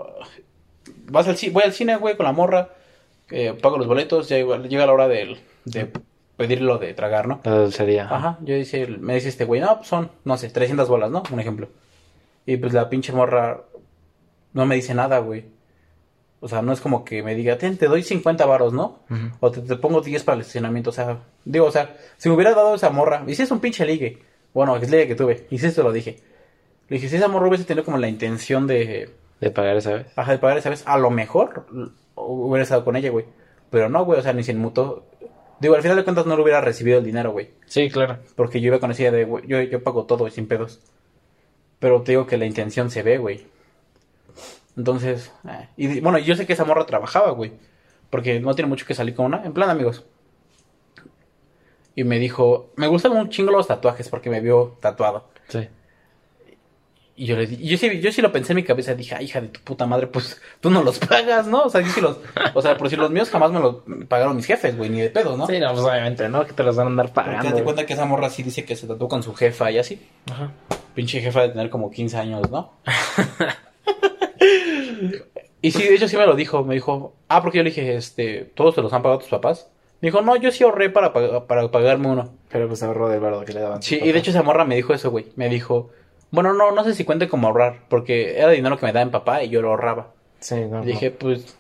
vas 1.12 1.28
al 1.28 1.36
ci- 1.36 1.52
voy 1.52 1.64
al 1.64 1.74
cine, 1.74 1.96
güey, 1.98 2.18
con 2.18 2.26
la 2.26 2.32
morra, 2.32 2.70
eh, 3.30 3.54
pago 3.62 3.78
los 3.78 3.88
boletos, 3.88 4.30
ya 4.30 4.38
igual- 4.40 4.68
llega 4.68 4.86
la 4.88 4.94
hora 4.94 5.08
de, 5.08 5.38
de 5.66 5.92
pedir 6.38 6.62
lo 6.62 6.80
de 6.80 6.94
tragar, 6.94 7.28
¿no? 7.28 7.40
La 7.44 7.60
dulcería. 7.60 8.08
Ajá, 8.10 8.40
yo 8.42 8.56
dice, 8.56 8.88
me 8.88 9.14
dice 9.16 9.30
este 9.30 9.46
güey, 9.46 9.62
no, 9.62 9.78
pues 9.78 9.88
son, 9.88 10.10
no 10.24 10.38
sé, 10.38 10.50
300 10.50 10.90
bolas, 10.90 11.12
¿no? 11.12 11.22
Un 11.32 11.40
ejemplo. 11.40 11.70
Y 12.48 12.58
pues 12.58 12.74
la 12.74 12.90
pinche 12.90 13.14
morra 13.14 13.62
no 14.54 14.66
me 14.66 14.76
dice 14.76 14.94
nada, 14.96 15.20
güey. 15.20 15.46
O 16.46 16.48
sea, 16.48 16.62
no 16.62 16.72
es 16.74 16.80
como 16.80 17.04
que 17.04 17.24
me 17.24 17.34
diga, 17.34 17.58
Ten, 17.58 17.76
te 17.76 17.88
doy 17.88 18.04
50 18.04 18.46
varos, 18.46 18.72
¿no? 18.72 19.00
O 19.40 19.50
te, 19.52 19.62
te 19.62 19.76
pongo 19.78 20.02
10 20.02 20.24
para 20.24 20.36
el 20.36 20.42
estacionamiento. 20.42 20.92
O 20.92 20.94
sea, 20.94 21.18
digo, 21.44 21.66
o 21.66 21.72
sea, 21.72 21.98
si 22.18 22.30
me 22.30 22.36
hubiera 22.36 22.54
dado 22.54 22.76
esa 22.76 22.92
morra, 22.92 23.24
y 23.26 23.34
si 23.34 23.42
es 23.42 23.50
un 23.50 23.60
pinche 23.60 23.84
ligue, 23.84 24.20
bueno, 24.54 24.76
es 24.78 24.88
ligue 24.92 25.08
que 25.08 25.16
tuve, 25.16 25.48
y 25.50 25.58
si 25.58 25.66
esto 25.66 25.82
lo 25.82 25.92
dije. 25.92 26.20
Le 26.88 26.98
dije, 26.98 27.10
si 27.10 27.16
esa 27.16 27.28
morra 27.28 27.48
hubiese 27.48 27.64
tenido 27.64 27.84
como 27.84 27.98
la 27.98 28.08
intención 28.08 28.68
de, 28.68 29.10
De 29.40 29.50
pagar 29.50 29.76
esa 29.78 29.94
vez. 29.94 30.06
ajá, 30.16 30.34
de 30.34 30.38
pagar 30.38 30.60
esa 30.60 30.70
vez, 30.70 30.84
a 30.86 31.00
lo 31.00 31.10
mejor 31.10 31.66
hubiera 32.14 32.62
estado 32.62 32.86
con 32.86 32.96
ella, 32.96 33.10
güey. 33.10 33.26
Pero 33.72 33.90
no, 33.90 34.06
güey, 34.06 34.20
o 34.20 34.22
sea, 34.22 34.34
ni 34.34 34.44
se 34.44 34.52
inmutó. 34.52 35.04
Digo, 35.60 35.74
al 35.74 35.82
final 35.82 35.98
de 35.98 36.04
cuentas 36.04 36.28
no 36.28 36.36
le 36.36 36.44
hubiera 36.44 36.62
recibido 36.62 37.00
el 37.00 37.06
dinero, 37.06 37.32
güey. 37.32 37.50
Sí, 37.66 37.90
claro. 37.90 38.20
Porque 38.36 38.62
yo 38.62 38.68
iba 38.68 38.80
con 38.80 38.92
esa 38.92 39.02
idea 39.02 39.12
de, 39.14 39.26
güey, 39.26 39.48
yo, 39.48 39.60
yo 39.64 39.82
pago 39.82 40.04
todo 40.06 40.30
sin 40.30 40.48
pedos. 40.48 40.80
Pero 41.80 42.04
te 42.04 42.12
digo 42.12 42.28
que 42.28 42.38
la 42.38 42.46
intención 42.46 42.92
se 42.92 43.02
ve, 43.02 43.18
güey. 43.18 43.48
Entonces, 44.78 45.32
eh, 45.48 45.70
y 45.78 46.00
bueno, 46.02 46.18
yo 46.18 46.36
sé 46.36 46.46
que 46.46 46.54
esa 46.54 46.66
morra 46.66 46.86
trabajaba, 46.86 47.32
güey. 47.32 47.54
Porque 48.10 48.40
no 48.40 48.54
tiene 48.56 48.70
mucho 48.70 48.86
que 48.86 48.94
salir 48.94 49.16
con 49.16 49.26
una. 49.28 49.44
En 49.44 49.54
plan, 49.54 49.70
amigos. 49.70 50.06
Y 51.96 52.04
me 52.04 52.20
dijo, 52.20 52.72
me 52.76 52.88
gustan 52.88 53.14
un 53.14 53.30
chingo 53.30 53.52
los 53.52 53.68
tatuajes 53.68 54.10
porque 54.10 54.30
me 54.30 54.42
vio 54.42 54.78
tatuado. 54.82 55.30
Sí. 55.48 55.68
Y 57.18 57.26
yo 57.28 57.38
le 57.38 57.48
di, 57.48 57.56
y 57.56 57.70
yo 57.70 57.78
sí, 57.78 58.02
yo 58.02 58.12
sí 58.12 58.22
lo 58.22 58.34
pensé 58.34 58.52
en 58.52 58.58
mi 58.58 58.64
cabeza, 58.64 58.94
dije, 58.94 59.16
"Ay, 59.16 59.24
hija 59.24 59.40
de 59.40 59.48
tu 59.48 59.62
puta 59.62 59.86
madre, 59.86 60.08
pues 60.08 60.42
tú 60.60 60.70
no 60.70 60.84
los 60.84 61.00
pagas, 61.00 61.48
¿no? 61.48 61.64
O 61.64 61.70
sea, 61.70 61.80
yo 61.80 61.88
sí 61.90 62.02
los, 62.02 62.20
o 62.54 62.62
sea, 62.62 62.76
por 62.76 62.90
si 62.90 62.98
los 62.98 63.10
míos 63.10 63.30
jamás 63.30 63.52
me 63.54 63.62
los 63.62 63.78
pagaron 64.10 64.36
mis 64.36 64.46
jefes, 64.46 64.76
güey, 64.76 64.90
ni 64.90 65.00
de 65.00 65.10
pedo, 65.10 65.38
¿no? 65.38 65.48
Sí, 65.48 65.58
no, 65.58 65.72
pues 65.72 65.86
obviamente, 65.86 66.28
¿no? 66.28 66.46
Que 66.46 66.52
te 66.52 66.64
los 66.64 66.76
van 66.76 66.88
a 66.88 66.90
andar 66.90 67.06
Porque 67.14 67.30
pagando. 67.30 67.44
date 67.44 67.54
güey. 67.54 67.64
cuenta 67.64 67.86
que 67.86 67.94
esa 67.94 68.04
morra 68.06 68.30
sí 68.30 68.44
dice 68.44 68.66
que 68.66 68.76
se 68.76 68.86
tatuó 68.86 69.08
con 69.08 69.24
su 69.24 69.34
jefa 69.34 69.72
y 69.72 69.78
así. 69.78 70.06
Ajá. 70.30 70.52
Pinche 70.94 71.22
jefa 71.22 71.44
de 71.44 71.50
tener 71.50 71.70
como 71.70 71.90
15 71.90 72.18
años, 72.18 72.52
¿no? 72.52 72.74
y 75.62 75.72
sí, 75.72 75.84
de 75.84 75.96
hecho 75.96 76.08
sí 76.08 76.18
me 76.18 76.26
lo 76.26 76.36
dijo. 76.36 76.64
Me 76.64 76.76
dijo, 76.76 77.14
ah, 77.28 77.42
porque 77.42 77.58
yo 77.60 77.64
le 77.64 77.70
dije, 77.70 77.96
este, 77.96 78.52
¿todos 78.56 78.76
te 78.76 78.82
los 78.82 78.94
han 78.94 79.02
pagado 79.02 79.20
tus 79.20 79.30
papás? 79.30 79.70
Me 80.02 80.10
dijo, 80.10 80.22
no, 80.22 80.36
yo 80.36 80.52
sí 80.52 80.64
ahorré 80.64 80.90
para, 80.90 81.14
pag- 81.14 81.46
para 81.48 81.70
pagarme 81.72 82.08
uno. 82.10 82.34
Pero 82.50 82.68
pues 82.68 82.84
ahorro 82.84 83.10
del 83.10 83.20
bardo 83.20 83.44
que 83.46 83.54
le 83.54 83.62
daban. 83.62 83.82
Sí, 83.82 84.00
y 84.02 84.12
de 84.12 84.20
hecho 84.20 84.32
esa 84.32 84.44
morra 84.44 84.66
me 84.66 84.76
dijo 84.76 84.94
eso, 84.94 85.10
güey. 85.10 85.28
Me 85.36 85.50
dijo, 85.50 85.90
bueno, 86.32 86.54
no, 86.54 86.72
no 86.72 86.84
sé 86.84 86.94
si 86.94 87.06
cuente 87.06 87.28
como 87.30 87.48
ahorrar, 87.48 87.82
porque 87.90 88.38
era 88.38 88.52
dinero 88.52 88.78
que 88.78 88.86
me 88.86 88.92
daba 88.94 89.06
mi 89.06 89.12
papá 89.12 89.42
y 89.44 89.50
yo 89.50 89.62
lo 89.62 89.70
ahorraba. 89.70 90.12
Sí, 90.40 90.56
no. 90.70 90.84
Y 90.84 90.88
dije, 90.88 91.12
pues, 91.12 91.58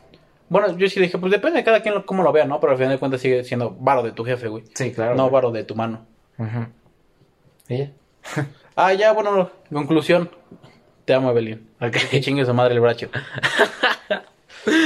bueno, 0.49 0.77
yo 0.77 0.87
sí 0.89 0.99
dije, 0.99 1.17
pues 1.17 1.31
depende 1.31 1.57
de 1.59 1.63
cada 1.63 1.81
quien 1.81 1.95
lo- 1.95 2.05
cómo 2.05 2.21
lo 2.23 2.31
vea, 2.31 2.45
¿no? 2.45 2.59
Pero 2.59 2.73
al 2.73 2.77
final 2.77 2.91
de 2.93 2.99
cuentas 2.99 3.21
sigue 3.21 3.43
siendo 3.45 3.71
varo 3.79 4.03
de 4.03 4.11
tu 4.11 4.23
jefe, 4.25 4.47
güey. 4.49 4.63
Sí, 4.75 4.91
claro. 4.91 5.15
No 5.15 5.23
güey. 5.23 5.33
varo 5.33 5.51
de 5.51 5.63
tu 5.63 5.73
mano. 5.75 6.05
Ujú. 6.37 6.67
¿Y 7.69 7.77
ya? 7.77 7.91
Ah, 8.77 8.91
ya, 8.91 9.13
bueno, 9.13 9.49
conclusión. 9.71 10.29
Te 11.05 11.13
amo, 11.13 11.29
Evelyn. 11.31 11.67
Ok. 11.79 11.95
Que 12.09 12.21
chingue 12.21 12.45
su 12.45 12.53
madre 12.53 12.73
el 12.73 12.79
bracho. 12.81 13.09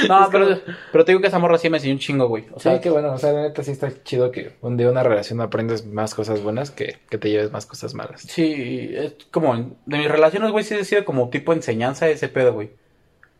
No, 0.09 0.27
pero, 0.29 0.59
pero 0.91 1.05
te 1.05 1.13
digo 1.13 1.21
que 1.21 1.27
esa 1.27 1.39
morra 1.39 1.57
sí 1.57 1.69
me 1.69 1.77
enseñó 1.77 1.93
un 1.93 1.99
chingo, 1.99 2.27
güey. 2.27 2.45
O 2.53 2.59
sea, 2.59 2.75
sí, 2.75 2.81
que 2.81 2.89
bueno, 2.89 3.13
o 3.13 3.17
sea, 3.17 3.31
la 3.31 3.43
neta 3.43 3.63
sí 3.63 3.71
está 3.71 3.89
chido 4.03 4.29
que 4.29 4.51
un- 4.59 4.75
de 4.75 4.89
una 4.89 5.03
relación 5.03 5.39
aprendes 5.39 5.85
más 5.85 6.13
cosas 6.15 6.41
buenas 6.43 6.69
que, 6.69 6.97
que 7.09 7.17
te 7.17 7.29
lleves 7.29 7.49
más 7.53 7.65
cosas 7.65 7.93
malas. 7.93 8.21
sí, 8.23 8.89
es 8.93 9.15
como, 9.31 9.55
de 9.85 9.97
mis 9.97 10.11
relaciones, 10.11 10.51
güey, 10.51 10.65
sí 10.65 10.73
ha 10.75 10.83
sido 10.83 11.05
como 11.05 11.29
tipo 11.29 11.53
enseñanza 11.53 12.09
ese 12.09 12.27
pedo, 12.27 12.51
güey. 12.53 12.71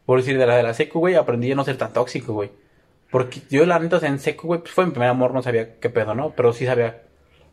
Por 0.05 0.19
decir, 0.19 0.37
de 0.37 0.45
la 0.47 0.55
de 0.55 0.63
la 0.63 0.73
secu, 0.73 0.99
güey, 0.99 1.15
aprendí 1.15 1.51
a 1.51 1.55
no 1.55 1.65
ser 1.65 1.75
tan 1.77 1.91
tóxico, 1.91 2.31
güey. 2.31 2.51
Porque 3.11 3.41
yo, 3.49 3.65
la 3.65 3.77
neta, 3.79 3.99
en 4.07 4.19
secu, 4.19 4.47
güey, 4.47 4.61
pues 4.61 4.71
fue 4.71 4.85
mi 4.85 4.91
primer 4.91 5.09
amor, 5.09 5.33
no 5.33 5.43
sabía 5.43 5.75
qué 5.81 5.89
pedo, 5.89 6.15
¿no? 6.15 6.29
Pero 6.37 6.53
sí 6.53 6.65
sabía, 6.65 7.01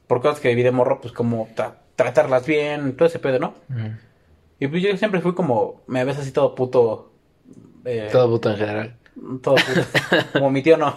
por 0.06 0.22
cosas 0.22 0.38
que 0.38 0.48
viví 0.50 0.62
de 0.62 0.70
morro, 0.70 1.00
pues 1.00 1.12
como 1.12 1.48
tra- 1.56 1.74
tratarlas 1.96 2.46
bien, 2.46 2.94
todo 2.96 3.08
ese 3.08 3.18
pedo, 3.18 3.40
¿no? 3.40 3.54
Ujú. 3.68 3.88
Y 4.58 4.68
pues 4.68 4.82
yo 4.82 4.96
siempre 4.96 5.20
fui 5.20 5.34
como, 5.34 5.82
me 5.86 6.04
ves 6.04 6.18
así 6.18 6.32
todo 6.32 6.54
puto. 6.54 7.12
eh, 7.84 8.08
Todo 8.10 8.28
puto 8.30 8.50
en 8.50 8.56
general. 8.56 8.96
Todo 9.42 9.54
puto. 9.56 9.80
Como 10.32 10.50
mi 10.50 10.62
tío 10.62 10.76
no. 10.76 10.96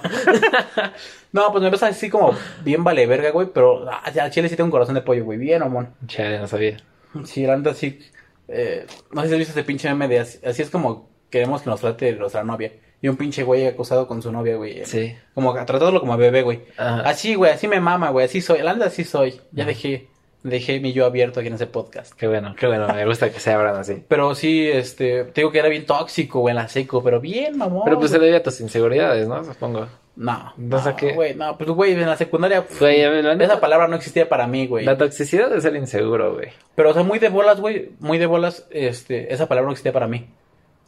no, 1.32 1.52
pues 1.52 1.64
me 1.64 1.70
ves 1.70 1.84
así 1.84 2.10
como 2.10 2.34
bien 2.64 2.84
vale 2.84 3.06
verga, 3.06 3.32
güey. 3.32 3.48
Pero 3.54 3.90
ah, 3.90 4.04
al 4.22 4.32
chile 4.32 4.50
sí 4.50 4.56
tengo 4.56 4.66
un 4.68 4.72
corazón 4.72 4.96
de 4.96 5.02
pollo, 5.02 5.24
güey. 5.26 5.38
Bien, 5.38 5.62
amón. 5.64 5.94
Chale, 6.08 6.40
no 6.40 6.48
sabía. 6.48 6.78
Sí, 7.26 7.46
la 7.46 7.58
neta 7.58 7.74
sí. 7.74 8.00
eh, 8.48 8.86
no 9.12 9.22
sé 9.22 9.28
si 9.28 9.34
has 9.34 9.40
visto 9.40 9.52
ese 9.54 9.64
pinche 9.64 9.88
meme 9.90 10.08
de 10.08 10.20
así, 10.20 10.40
así 10.46 10.62
es 10.62 10.70
como 10.70 11.10
queremos 11.30 11.62
que 11.62 11.70
nos 11.70 11.82
trate 11.82 12.14
nuestra 12.14 12.44
novia. 12.44 12.72
Y 13.02 13.08
un 13.08 13.16
pinche 13.16 13.44
güey 13.44 13.66
acosado 13.66 14.08
con 14.08 14.22
su 14.22 14.30
novia, 14.32 14.58
güey. 14.58 14.84
Sí. 14.86 15.16
Como 15.34 15.54
tratándolo 15.54 16.02
como 16.02 16.14
a 16.14 16.18
bebé, 16.18 16.42
güey. 16.42 16.64
Ajá. 16.78 17.02
Así, 17.10 17.36
güey, 17.36 17.52
así 17.54 17.68
me 17.68 17.80
mama, 17.80 18.10
güey. 18.10 18.26
Así 18.26 18.42
soy. 18.42 18.62
La 18.62 18.74
neta 18.74 18.88
así 18.88 19.06
soy. 19.06 19.40
Ya 19.54 19.64
dejé, 19.64 20.10
dejé 20.44 20.80
mi 20.80 20.94
yo 20.94 21.06
abierto 21.06 21.40
aquí 21.40 21.48
en 21.48 21.56
ese 21.56 21.68
podcast. 21.68 22.14
Qué 22.14 22.28
bueno, 22.28 22.56
qué 22.58 22.68
bueno. 22.68 22.88
Me 22.94 23.06
gusta 23.06 23.32
que 23.32 23.40
se 23.40 23.52
abran 23.52 23.76
así. 23.76 24.04
Pero 24.08 24.36
sí, 24.36 24.68
este, 24.68 25.26
te 25.26 25.42
digo 25.42 25.52
que 25.52 25.60
era 25.60 25.70
bien 25.70 25.86
tóxico, 25.86 26.40
güey, 26.40 26.52
en 26.52 26.58
la 26.58 26.68
seco, 26.68 27.04
pero 27.04 27.20
bien, 27.20 27.58
mamón. 27.58 27.84
Pero 27.86 28.00
pues 28.00 28.12
se 28.12 28.20
debe 28.20 28.38
a 28.38 28.44
tus 28.44 28.62
inseguridades, 28.62 29.28
¿no? 29.28 29.44
Supongo. 29.44 29.88
No. 30.16 30.54
No, 30.58 30.96
¿qué? 30.98 31.14
Güey, 31.14 31.36
no, 31.36 31.58
pues, 31.58 31.70
güey, 31.70 31.94
en 31.94 32.06
la 32.06 32.18
secundaria, 32.18 32.62
pf, 32.66 32.80
Güey, 32.80 33.22
la 33.22 33.34
esa 33.34 33.62
palabra 33.62 33.88
no 33.88 33.96
existía 33.96 34.28
para 34.28 34.48
mí, 34.48 34.68
güey. 34.68 34.84
La 34.84 34.98
toxicidad 34.98 35.54
es 35.56 35.64
ser 35.64 35.76
inseguro, 35.78 36.34
güey. 36.34 36.50
Pero, 36.76 36.90
o 36.90 36.94
sea, 36.94 37.04
muy 37.04 37.20
de 37.20 37.30
bolas, 37.30 37.62
güey, 37.62 37.92
muy 38.00 38.18
de 38.18 38.26
bolas, 38.26 38.68
este, 38.70 39.34
esa 39.34 39.48
palabra 39.48 39.68
no 39.68 39.72
existía 39.72 39.94
para 39.94 40.08
mí. 40.08 40.28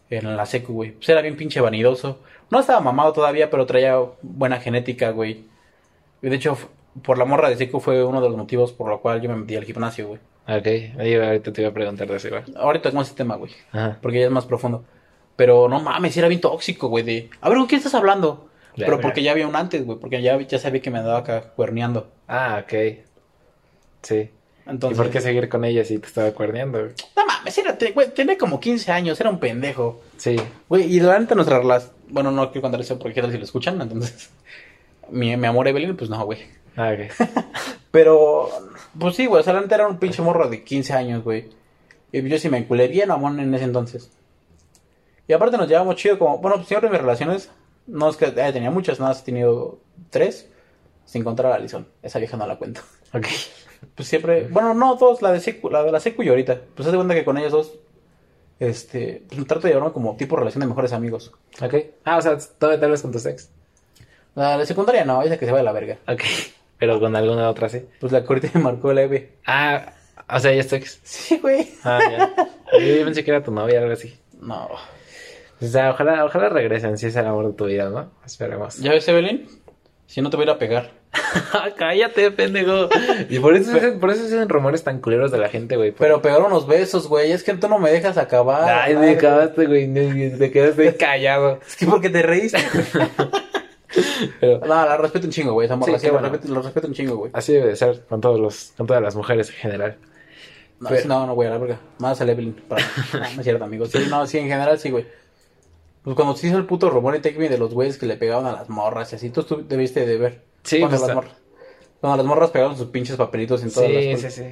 En 0.09 0.35
la 0.35 0.45
secu, 0.45 0.73
güey. 0.73 0.91
Pues 0.91 1.07
era 1.07 1.21
bien 1.21 1.37
pinche 1.37 1.61
vanidoso. 1.61 2.19
No 2.49 2.59
estaba 2.59 2.81
mamado 2.81 3.13
todavía, 3.13 3.49
pero 3.49 3.65
traía 3.65 3.97
buena 4.21 4.59
genética, 4.59 5.11
güey. 5.11 5.45
Y 6.21 6.27
de 6.27 6.35
hecho, 6.35 6.57
por 7.03 7.17
la 7.17 7.25
morra 7.25 7.49
de 7.49 7.57
secu 7.57 7.79
fue 7.79 8.03
uno 8.03 8.21
de 8.21 8.29
los 8.29 8.37
motivos 8.37 8.71
por 8.73 8.89
lo 8.89 9.01
cual 9.01 9.21
yo 9.21 9.29
me 9.29 9.35
metí 9.35 9.55
al 9.55 9.63
gimnasio, 9.63 10.07
güey. 10.07 10.19
Ok, 10.47 10.67
ahí 10.99 11.15
ahorita 11.15 11.53
te 11.53 11.61
iba 11.61 11.69
a 11.69 11.73
preguntar 11.73 12.07
de 12.07 12.17
eso 12.17 12.27
igual. 12.27 12.45
Ahorita 12.55 12.83
tocamos 12.83 13.07
ese 13.07 13.15
tema, 13.15 13.35
güey. 13.35 13.51
Ajá. 13.71 13.97
Porque 14.01 14.19
ya 14.19 14.25
es 14.25 14.31
más 14.31 14.45
profundo. 14.45 14.83
Pero 15.35 15.69
no 15.69 15.79
mames, 15.79 16.15
era 16.17 16.27
bien 16.27 16.41
tóxico, 16.41 16.87
güey. 16.89 17.03
De, 17.03 17.29
a 17.39 17.49
ver, 17.49 17.57
¿con 17.57 17.67
quién 17.67 17.79
estás 17.79 17.95
hablando? 17.95 18.49
Ya, 18.75 18.85
Pero 18.85 18.99
porque 18.99 19.23
ya 19.23 19.31
había 19.31 19.47
un 19.47 19.55
antes, 19.55 19.85
güey. 19.85 19.99
Porque 19.99 20.21
ya, 20.21 20.39
ya 20.41 20.59
sabía 20.59 20.81
que 20.81 20.91
me 20.91 20.99
andaba 20.99 21.19
acá 21.19 21.41
cuerneando. 21.55 22.11
Ah, 22.27 22.63
ok. 22.63 22.73
Sí. 24.01 24.29
Entonces, 24.65 24.97
¿Y 24.97 25.01
por 25.01 25.11
qué 25.11 25.21
seguir 25.21 25.49
con 25.49 25.65
ella 25.65 25.83
si 25.83 25.99
te 25.99 26.07
estaba 26.07 26.31
cuerneando? 26.31 26.79
güey? 26.79 26.91
No 27.15 27.25
mames, 27.25 27.57
era, 27.57 27.77
güey, 27.93 28.13
tenía 28.13 28.37
como 28.37 28.59
15 28.59 28.91
años, 28.91 29.19
era 29.19 29.29
un 29.29 29.39
pendejo. 29.39 30.01
Sí. 30.17 30.37
Güey, 30.69 30.95
y 30.95 30.99
neta 31.01 31.35
nuestra 31.35 31.59
relación... 31.59 31.91
Bueno, 32.09 32.31
no 32.31 32.51
quiero 32.51 32.63
contar 32.63 32.81
eso 32.81 32.97
porque 32.99 33.15
qué 33.15 33.21
tal 33.21 33.31
si 33.31 33.37
lo 33.37 33.43
escuchan, 33.43 33.81
entonces... 33.81 34.29
Mi, 35.09 35.35
mi 35.35 35.47
amor 35.47 35.67
Evelyn, 35.67 35.97
pues 35.97 36.09
no, 36.09 36.23
güey. 36.23 36.39
Ah. 36.75 36.93
Pero, 37.91 38.49
pues 38.97 39.15
sí, 39.15 39.25
güey, 39.25 39.41
o 39.41 39.43
sea, 39.43 39.59
era 39.59 39.87
un 39.87 39.97
pinche 39.97 40.21
morro 40.21 40.47
de 40.49 40.63
15 40.63 40.93
años, 40.93 41.23
güey. 41.23 41.49
Y 42.11 42.27
yo 42.27 42.37
sí 42.37 42.49
me 42.49 42.57
enculé 42.57 42.87
bien, 42.87 43.11
amor, 43.11 43.37
en 43.39 43.53
ese 43.53 43.65
entonces. 43.65 44.11
Y 45.27 45.33
aparte 45.33 45.57
nos 45.57 45.67
llevamos 45.67 45.95
chido 45.95 46.17
como... 46.17 46.39
Bueno, 46.39 46.57
pues 46.57 46.67
siempre 46.67 46.89
mis 46.89 46.99
relaciones... 46.99 47.49
No 47.87 48.09
es 48.09 48.17
que 48.17 48.25
haya 48.25 48.53
tenido 48.53 48.71
muchas, 48.71 48.99
nada, 48.99 49.13
he 49.17 49.23
tenido 49.23 49.79
tres. 50.09 50.49
Sin 51.05 51.23
contar 51.23 51.47
a 51.47 51.49
la 51.49 51.55
Alison. 51.55 51.87
Esa 52.01 52.19
vieja 52.19 52.37
no 52.37 52.47
la 52.47 52.57
cuento. 52.57 52.81
Ok. 53.13 53.27
Pues 53.95 54.07
siempre... 54.07 54.47
Bueno, 54.47 54.73
no, 54.73 54.95
dos, 54.95 55.21
la 55.21 55.31
de 55.31 55.39
secu, 55.39 55.69
la 55.69 55.83
de 55.83 55.91
la 55.91 55.99
secu 55.99 56.23
y 56.23 56.29
ahorita. 56.29 56.61
Pues 56.75 56.89
de 56.89 56.95
cuenta 56.95 57.15
que 57.15 57.25
con 57.25 57.37
ellos 57.37 57.51
dos... 57.51 57.79
Este... 58.59 59.23
Pues 59.27 59.47
trato 59.47 59.67
de 59.67 59.73
llevarme 59.73 59.93
como 59.93 60.15
tipo 60.15 60.35
relación 60.35 60.61
de 60.61 60.67
mejores 60.67 60.93
amigos. 60.93 61.31
Ok. 61.61 61.75
Ah, 62.03 62.17
o 62.17 62.21
sea, 62.21 62.37
todavía 62.37 62.79
te 62.79 62.85
hablas 62.85 63.01
con 63.01 63.11
tus 63.11 63.25
ex. 63.25 63.49
La 64.35 64.57
de 64.57 64.65
secundaria 64.65 65.03
no, 65.03 65.21
esa 65.23 65.37
que 65.37 65.45
se 65.45 65.51
va 65.51 65.57
de 65.57 65.63
la 65.63 65.73
verga. 65.73 65.97
Ok. 66.07 66.23
Pero 66.81 66.99
con 66.99 67.15
alguna 67.15 67.47
otra 67.47 67.69
sí. 67.69 67.83
Pues 67.99 68.11
la 68.11 68.19
ahorita 68.27 68.49
me 68.55 68.59
marcó 68.63 68.91
la 68.91 69.03
Eve. 69.03 69.33
Ah, 69.45 69.93
o 70.27 70.39
sea, 70.39 70.51
ya 70.51 70.61
es 70.61 70.67
tu 70.67 70.75
ex. 70.75 70.99
Sí, 71.03 71.37
güey. 71.37 71.67
Ah, 71.83 71.99
ya. 72.09 72.33
Yo 72.79 73.05
pensé 73.05 73.23
que 73.23 73.29
era 73.29 73.43
tu 73.43 73.51
novia 73.51 73.79
o 73.79 73.83
algo 73.83 73.93
así. 73.93 74.17
No. 74.41 74.65
O 75.61 75.65
sea, 75.65 75.91
ojalá, 75.91 76.25
ojalá 76.25 76.49
regresen 76.49 76.97
si 76.97 77.05
es 77.05 77.15
el 77.15 77.27
amor 77.27 77.45
de 77.47 77.53
tu 77.53 77.65
vida, 77.67 77.87
¿no? 77.89 78.11
Esperemos. 78.25 78.77
¿Ya 78.79 78.91
ves, 78.93 79.07
Evelyn? 79.07 79.47
Si 80.07 80.21
no 80.21 80.31
te 80.31 80.37
voy 80.37 80.45
a 80.45 80.49
ir 80.49 80.55
a 80.55 80.57
pegar. 80.57 80.89
Cállate, 81.77 82.31
pendejo. 82.31 82.89
Y 83.29 83.37
por 83.39 83.55
eso, 83.55 83.77
se- 83.77 83.91
por 83.91 84.09
eso 84.09 84.27
se 84.27 84.35
hacen 84.35 84.49
rumores 84.49 84.83
tan 84.83 84.99
culeros 85.01 85.31
de 85.31 85.37
la 85.37 85.49
gente, 85.49 85.75
güey. 85.77 85.91
Pero 85.91 86.21
pegar 86.23 86.41
unos 86.41 86.65
besos, 86.65 87.07
güey. 87.07 87.31
Es 87.31 87.43
que 87.43 87.53
tú 87.53 87.69
no 87.69 87.77
me 87.77 87.91
dejas 87.91 88.17
acabar. 88.17 88.67
Ay, 88.67 88.95
me 88.95 89.11
acabaste, 89.11 89.67
güey. 89.67 89.93
Te 90.37 90.49
quedaste 90.51 90.95
callado. 90.99 91.59
Es 91.67 91.75
que 91.75 91.85
porque 91.85 92.09
te 92.09 92.23
reíste. 92.23 92.57
Pero 94.39 94.59
no, 94.59 94.67
la 94.67 94.97
respeto 94.97 95.27
un 95.27 95.31
chingo, 95.33 95.53
güey. 95.53 95.65
Esa 95.65 95.75
morra, 95.75 95.93
Sí, 95.99 96.07
sí, 96.07 96.11
la 96.13 96.19
respeto, 96.19 96.53
lo 96.53 96.61
respeto 96.61 96.87
un 96.87 96.93
chingo, 96.93 97.15
güey. 97.17 97.31
así 97.33 97.53
debe 97.53 97.67
de 97.67 97.75
ser 97.75 98.05
con 98.07 98.21
todos 98.21 98.39
los, 98.39 98.73
con 98.77 98.87
todas 98.87 99.01
las 99.01 99.15
mujeres 99.15 99.49
en 99.49 99.55
general. 99.55 99.97
No, 100.79 100.89
Pero- 100.89 101.01
sí, 101.01 101.07
no, 101.07 101.25
no, 101.27 101.35
güey, 101.35 101.47
a 101.47 101.51
la 101.51 101.57
verga. 101.57 101.79
Más 101.99 102.19
al 102.21 102.29
Evelyn. 102.29 102.53
Para... 102.53 102.83
No, 103.13 103.19
no 103.19 103.25
es 103.25 103.43
cierto, 103.43 103.63
amigo. 103.63 103.85
Sí, 103.85 103.99
no, 104.09 104.25
sí, 104.25 104.37
en 104.39 104.47
general 104.47 104.79
sí, 104.79 104.89
güey. 104.91 105.05
Pues 106.03 106.15
cuando 106.15 106.35
se 106.35 106.47
hizo 106.47 106.57
el 106.57 106.65
puto 106.65 106.89
rumor 106.89 107.15
en 107.15 107.21
Take 107.21 107.37
Me 107.37 107.47
de 107.49 107.59
los 107.59 107.73
güeyes 107.73 107.97
que 107.99 108.07
le 108.07 108.17
pegaban 108.17 108.47
a 108.47 108.51
las 108.53 108.69
morras 108.69 109.11
y 109.13 109.17
así, 109.17 109.29
tú 109.29 109.45
debiste 109.67 110.05
de 110.07 110.17
ver. 110.17 110.41
Sí, 110.63 110.79
cuando 110.79 110.97
pues, 110.97 111.01
las 111.01 111.09
está- 111.09 111.15
morras. 111.15 111.41
Cuando 111.99 112.17
las 112.17 112.25
morras 112.25 112.49
pegaron 112.49 112.75
sus 112.77 112.87
pinches 112.87 113.15
papelitos 113.15 113.61
en 113.61 113.71
todas 113.71 113.89
Sí, 113.89 114.11
las 114.13 114.21
sí, 114.21 114.29
sí. 114.31 114.43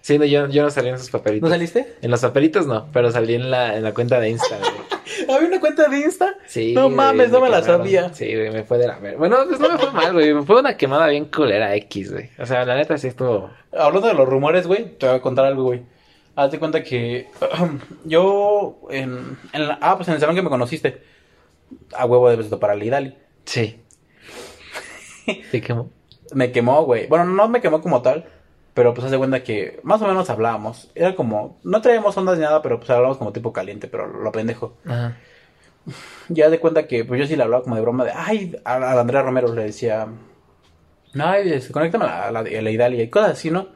Sí, 0.00 0.18
no, 0.18 0.24
yo, 0.24 0.46
yo 0.48 0.62
no 0.62 0.70
salí 0.70 0.88
en 0.88 0.94
esos 0.94 1.10
papelitos. 1.10 1.46
¿No 1.46 1.54
saliste? 1.54 1.96
En 2.00 2.10
los 2.10 2.22
papelitos 2.22 2.66
no, 2.66 2.86
pero 2.90 3.10
salí 3.10 3.34
en 3.34 3.50
la, 3.50 3.76
en 3.76 3.84
la 3.84 3.92
cuenta 3.92 4.18
de 4.18 4.30
Insta, 4.30 4.56
güey. 4.56 4.70
¿Había 5.28 5.48
una 5.48 5.60
cuenta 5.60 5.88
de 5.88 5.98
Insta? 5.98 6.34
Sí. 6.46 6.72
No 6.74 6.88
mames, 6.90 7.30
no 7.30 7.40
me 7.40 7.48
la 7.48 7.60
quemaron. 7.60 7.78
sabía. 7.86 8.12
Sí, 8.14 8.34
güey, 8.34 8.50
me 8.50 8.64
fue 8.64 8.78
de 8.78 8.86
la 8.86 8.98
ver. 8.98 9.16
Bueno, 9.16 9.38
pues 9.48 9.60
no 9.60 9.68
me 9.70 9.78
fue 9.78 9.90
mal, 9.92 10.12
güey. 10.12 10.34
Me 10.34 10.42
fue 10.42 10.60
una 10.60 10.76
quemada 10.76 11.06
bien 11.08 11.26
culera 11.26 11.74
X, 11.76 12.12
güey. 12.12 12.30
O 12.38 12.46
sea, 12.46 12.64
la 12.64 12.76
neta 12.76 12.96
sí 12.98 13.08
estuvo. 13.08 13.50
Hablando 13.72 14.08
de 14.08 14.14
los 14.14 14.28
rumores, 14.28 14.66
güey, 14.66 14.96
te 14.98 15.06
voy 15.06 15.16
a 15.16 15.20
contar 15.20 15.44
algo, 15.46 15.64
güey. 15.64 15.82
Haz 16.36 16.52
de 16.52 16.58
cuenta 16.58 16.82
que 16.82 17.28
yo 18.04 18.80
en, 18.90 19.36
en 19.52 19.68
la, 19.68 19.78
ah, 19.80 19.96
pues 19.96 20.08
en 20.08 20.14
el 20.14 20.20
salón 20.20 20.36
que 20.36 20.42
me 20.42 20.48
conociste, 20.50 21.02
a 21.94 22.06
huevo 22.06 22.28
de 22.30 22.36
beso 22.36 22.58
para 22.60 22.74
la 22.74 22.84
Idali. 22.84 23.16
Sí. 23.44 23.80
Sí, 25.50 25.60
quemó. 25.60 25.90
Me 26.32 26.50
quemó, 26.50 26.82
güey. 26.84 27.06
Bueno, 27.06 27.24
no 27.24 27.48
me 27.48 27.60
quemó 27.60 27.80
como 27.82 28.02
tal, 28.02 28.24
pero 28.74 28.94
pues 28.94 29.04
haz 29.04 29.10
de 29.10 29.18
cuenta 29.18 29.42
que 29.42 29.80
más 29.82 30.00
o 30.02 30.06
menos 30.06 30.30
hablábamos. 30.30 30.90
Era 30.94 31.14
como, 31.14 31.58
no 31.64 31.80
traíamos 31.80 32.16
ondas 32.16 32.38
ni 32.38 32.44
nada, 32.44 32.62
pero 32.62 32.78
pues 32.78 32.90
hablábamos 32.90 33.18
como 33.18 33.32
tipo 33.32 33.52
caliente, 33.52 33.88
pero 33.88 34.06
lo 34.06 34.32
pendejo. 34.32 34.76
Ajá. 34.84 35.16
Ya 36.28 36.50
de 36.50 36.60
cuenta 36.60 36.86
que 36.86 37.04
pues 37.04 37.20
yo 37.20 37.26
sí 37.26 37.36
le 37.36 37.42
hablaba 37.42 37.62
como 37.62 37.74
de 37.74 37.82
broma 37.82 38.04
de, 38.04 38.12
ay, 38.14 38.56
a, 38.64 38.74
a 38.74 39.00
Andrea 39.00 39.22
Romero 39.22 39.52
le 39.54 39.64
decía, 39.64 40.06
ay, 41.18 41.52
este, 41.52 41.72
conéctame 41.72 42.04
a 42.04 42.30
la, 42.30 42.40
a 42.40 42.42
la, 42.42 42.70
Idalia 42.70 43.02
y 43.02 43.08
cosas 43.08 43.32
así, 43.32 43.50
¿no? 43.50 43.68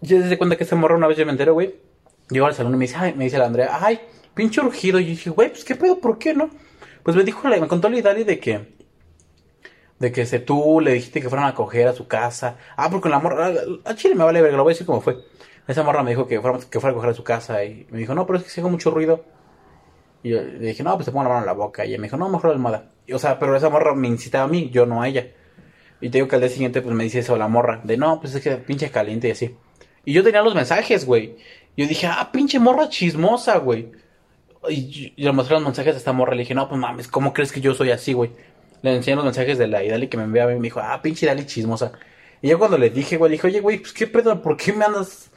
Ya 0.00 0.26
se 0.26 0.38
cuenta 0.38 0.56
que 0.56 0.64
ese 0.64 0.76
morro 0.76 0.96
una 0.96 1.06
vez 1.06 1.16
yo 1.16 1.26
me 1.26 1.32
entero, 1.32 1.54
güey. 1.54 1.74
Llego 2.30 2.46
al 2.46 2.54
salón 2.54 2.74
y 2.74 2.76
me 2.76 2.84
dice, 2.84 2.96
ay, 2.98 3.14
me 3.14 3.24
dice 3.24 3.38
la 3.38 3.46
Andrea, 3.46 3.78
ay, 3.80 4.00
pinche 4.34 4.60
urgido. 4.60 4.98
Y 4.98 5.04
yo 5.04 5.10
dije, 5.10 5.30
güey, 5.30 5.50
pues 5.50 5.64
qué 5.64 5.74
pedo, 5.74 5.98
¿por 5.98 6.18
qué 6.18 6.34
no? 6.34 6.50
Pues 7.02 7.16
me 7.16 7.24
dijo, 7.24 7.46
me 7.48 7.68
contó 7.68 7.88
la 7.88 7.98
Idalia 7.98 8.24
de 8.24 8.38
que, 8.38 8.73
de 10.04 10.12
que 10.12 10.26
se 10.26 10.38
tú 10.38 10.80
le 10.82 10.92
dijiste 10.92 11.22
que 11.22 11.30
fueran 11.30 11.48
a 11.48 11.54
coger 11.54 11.88
a 11.88 11.94
su 11.94 12.06
casa. 12.06 12.58
Ah, 12.76 12.90
porque 12.90 13.08
la 13.08 13.20
morra, 13.20 13.50
a 13.84 13.94
Chile 13.94 14.14
me 14.14 14.22
vale 14.22 14.42
verga, 14.42 14.58
lo 14.58 14.62
voy 14.62 14.72
a 14.72 14.74
decir 14.74 14.86
como 14.86 15.00
fue. 15.00 15.16
Esa 15.66 15.82
morra 15.82 16.02
me 16.02 16.10
dijo 16.10 16.26
que 16.26 16.42
fuera, 16.42 16.58
que 16.58 16.78
fuera 16.78 16.92
a 16.92 16.94
coger 16.94 17.10
a 17.10 17.14
su 17.14 17.24
casa 17.24 17.64
y 17.64 17.86
me 17.90 17.98
dijo, 17.98 18.14
no, 18.14 18.26
pero 18.26 18.38
es 18.38 18.44
que 18.44 18.50
se 18.50 18.60
hago 18.60 18.68
mucho 18.68 18.90
ruido. 18.90 19.24
Y 20.22 20.28
yo 20.28 20.42
le 20.42 20.58
dije, 20.58 20.82
no, 20.82 20.94
pues 20.94 21.06
te 21.06 21.12
pongo 21.12 21.24
la 21.24 21.30
mano 21.30 21.40
en 21.40 21.46
la 21.46 21.54
boca. 21.54 21.86
Y 21.86 21.88
ella 21.88 21.98
me 21.98 22.08
dijo, 22.08 22.18
no, 22.18 22.28
mejor 22.28 22.50
la 22.50 22.56
almohada. 22.56 22.90
Y, 23.06 23.14
o 23.14 23.18
sea, 23.18 23.38
pero 23.38 23.56
esa 23.56 23.70
morra 23.70 23.94
me 23.94 24.08
incitaba 24.08 24.44
a 24.44 24.48
mí, 24.48 24.68
yo 24.70 24.84
no 24.84 25.00
a 25.00 25.08
ella. 25.08 25.26
Y 26.02 26.10
te 26.10 26.18
digo 26.18 26.28
que 26.28 26.36
al 26.36 26.42
día 26.42 26.50
siguiente, 26.50 26.82
pues 26.82 26.94
me 26.94 27.04
dice 27.04 27.20
eso 27.20 27.38
la 27.38 27.48
morra. 27.48 27.80
De 27.82 27.96
no, 27.96 28.20
pues 28.20 28.34
es 28.34 28.42
que 28.42 28.56
pinche 28.56 28.90
caliente 28.90 29.28
y 29.28 29.30
así. 29.30 29.56
Y 30.04 30.12
yo 30.12 30.22
tenía 30.22 30.42
los 30.42 30.54
mensajes, 30.54 31.06
güey. 31.06 31.36
Yo 31.78 31.86
dije, 31.86 32.08
ah, 32.08 32.28
pinche 32.30 32.58
morra 32.58 32.90
chismosa, 32.90 33.56
güey. 33.56 33.90
Y 34.68 35.14
le 35.16 35.32
mostré 35.32 35.54
los 35.54 35.64
mensajes 35.64 35.94
a 35.94 35.98
esta 35.98 36.12
morra. 36.12 36.34
Le 36.34 36.42
dije, 36.42 36.54
no, 36.54 36.68
pues 36.68 36.78
mames, 36.78 37.08
¿cómo 37.08 37.32
crees 37.32 37.52
que 37.52 37.62
yo 37.62 37.72
soy 37.72 37.90
así, 37.90 38.12
güey? 38.12 38.32
Le 38.84 38.96
enseñé 38.96 39.16
los 39.16 39.24
mensajes 39.24 39.56
de 39.56 39.66
la 39.66 39.82
Idali 39.82 40.08
que 40.08 40.18
me 40.18 40.24
enviaba 40.24 40.52
y 40.52 40.56
me 40.56 40.64
dijo, 40.64 40.78
ah, 40.78 41.00
pinche 41.00 41.24
Idali 41.24 41.46
chismosa. 41.46 41.92
Y 42.42 42.48
yo 42.48 42.58
cuando 42.58 42.76
le 42.76 42.90
dije, 42.90 43.16
güey, 43.16 43.30
le 43.30 43.36
dije, 43.36 43.46
oye, 43.46 43.60
güey, 43.60 43.78
pues 43.78 43.94
qué 43.94 44.06
pedo, 44.06 44.42
¿por 44.42 44.58
qué 44.58 44.74
me 44.74 44.84
andas 44.84 45.30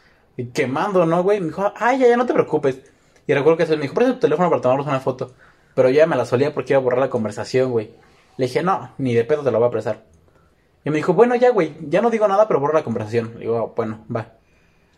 quemando, 0.54 1.06
no, 1.06 1.24
güey? 1.24 1.40
Me 1.40 1.48
dijo, 1.48 1.72
ay, 1.78 2.00
ya, 2.00 2.10
ya, 2.10 2.18
no 2.18 2.26
te 2.26 2.34
preocupes. 2.34 2.82
Y 3.26 3.34
recuerdo 3.34 3.58
que 3.58 3.66
se 3.66 3.78
me 3.78 3.84
dijo, 3.84 3.94
presta 3.94 4.16
tu 4.16 4.20
teléfono 4.20 4.50
para 4.50 4.62
tomarnos 4.62 4.86
una 4.86 5.00
foto. 5.00 5.34
Pero 5.76 5.90
ya 5.90 6.06
me 6.06 6.18
la 6.18 6.26
solía 6.26 6.54
porque 6.54 6.74
iba 6.74 6.80
a 6.82 6.84
borrar 6.84 7.00
la 7.00 7.10
conversación, 7.10 7.72
güey. 7.72 7.92
Le 8.36 8.48
dije, 8.48 8.64
no, 8.64 8.92
ni 8.98 9.14
de 9.14 9.24
pedo 9.24 9.44
te 9.44 9.52
la 9.52 9.60
voy 9.60 9.70
a 9.70 9.72
prestar. 9.72 10.04
Y 10.84 10.90
me 10.90 10.98
dijo, 10.98 11.14
bueno, 11.14 11.34
ya, 11.36 11.52
güey, 11.52 11.74
ya 11.88 12.02
no 12.02 12.10
digo 12.10 12.28
nada, 12.28 12.50
pero 12.50 12.60
borra 12.60 12.74
la 12.74 12.84
conversación. 12.84 13.36
Le 13.36 13.40
digo, 13.42 13.58
"Ah, 13.58 13.74
bueno, 13.74 14.06
va. 14.14 14.34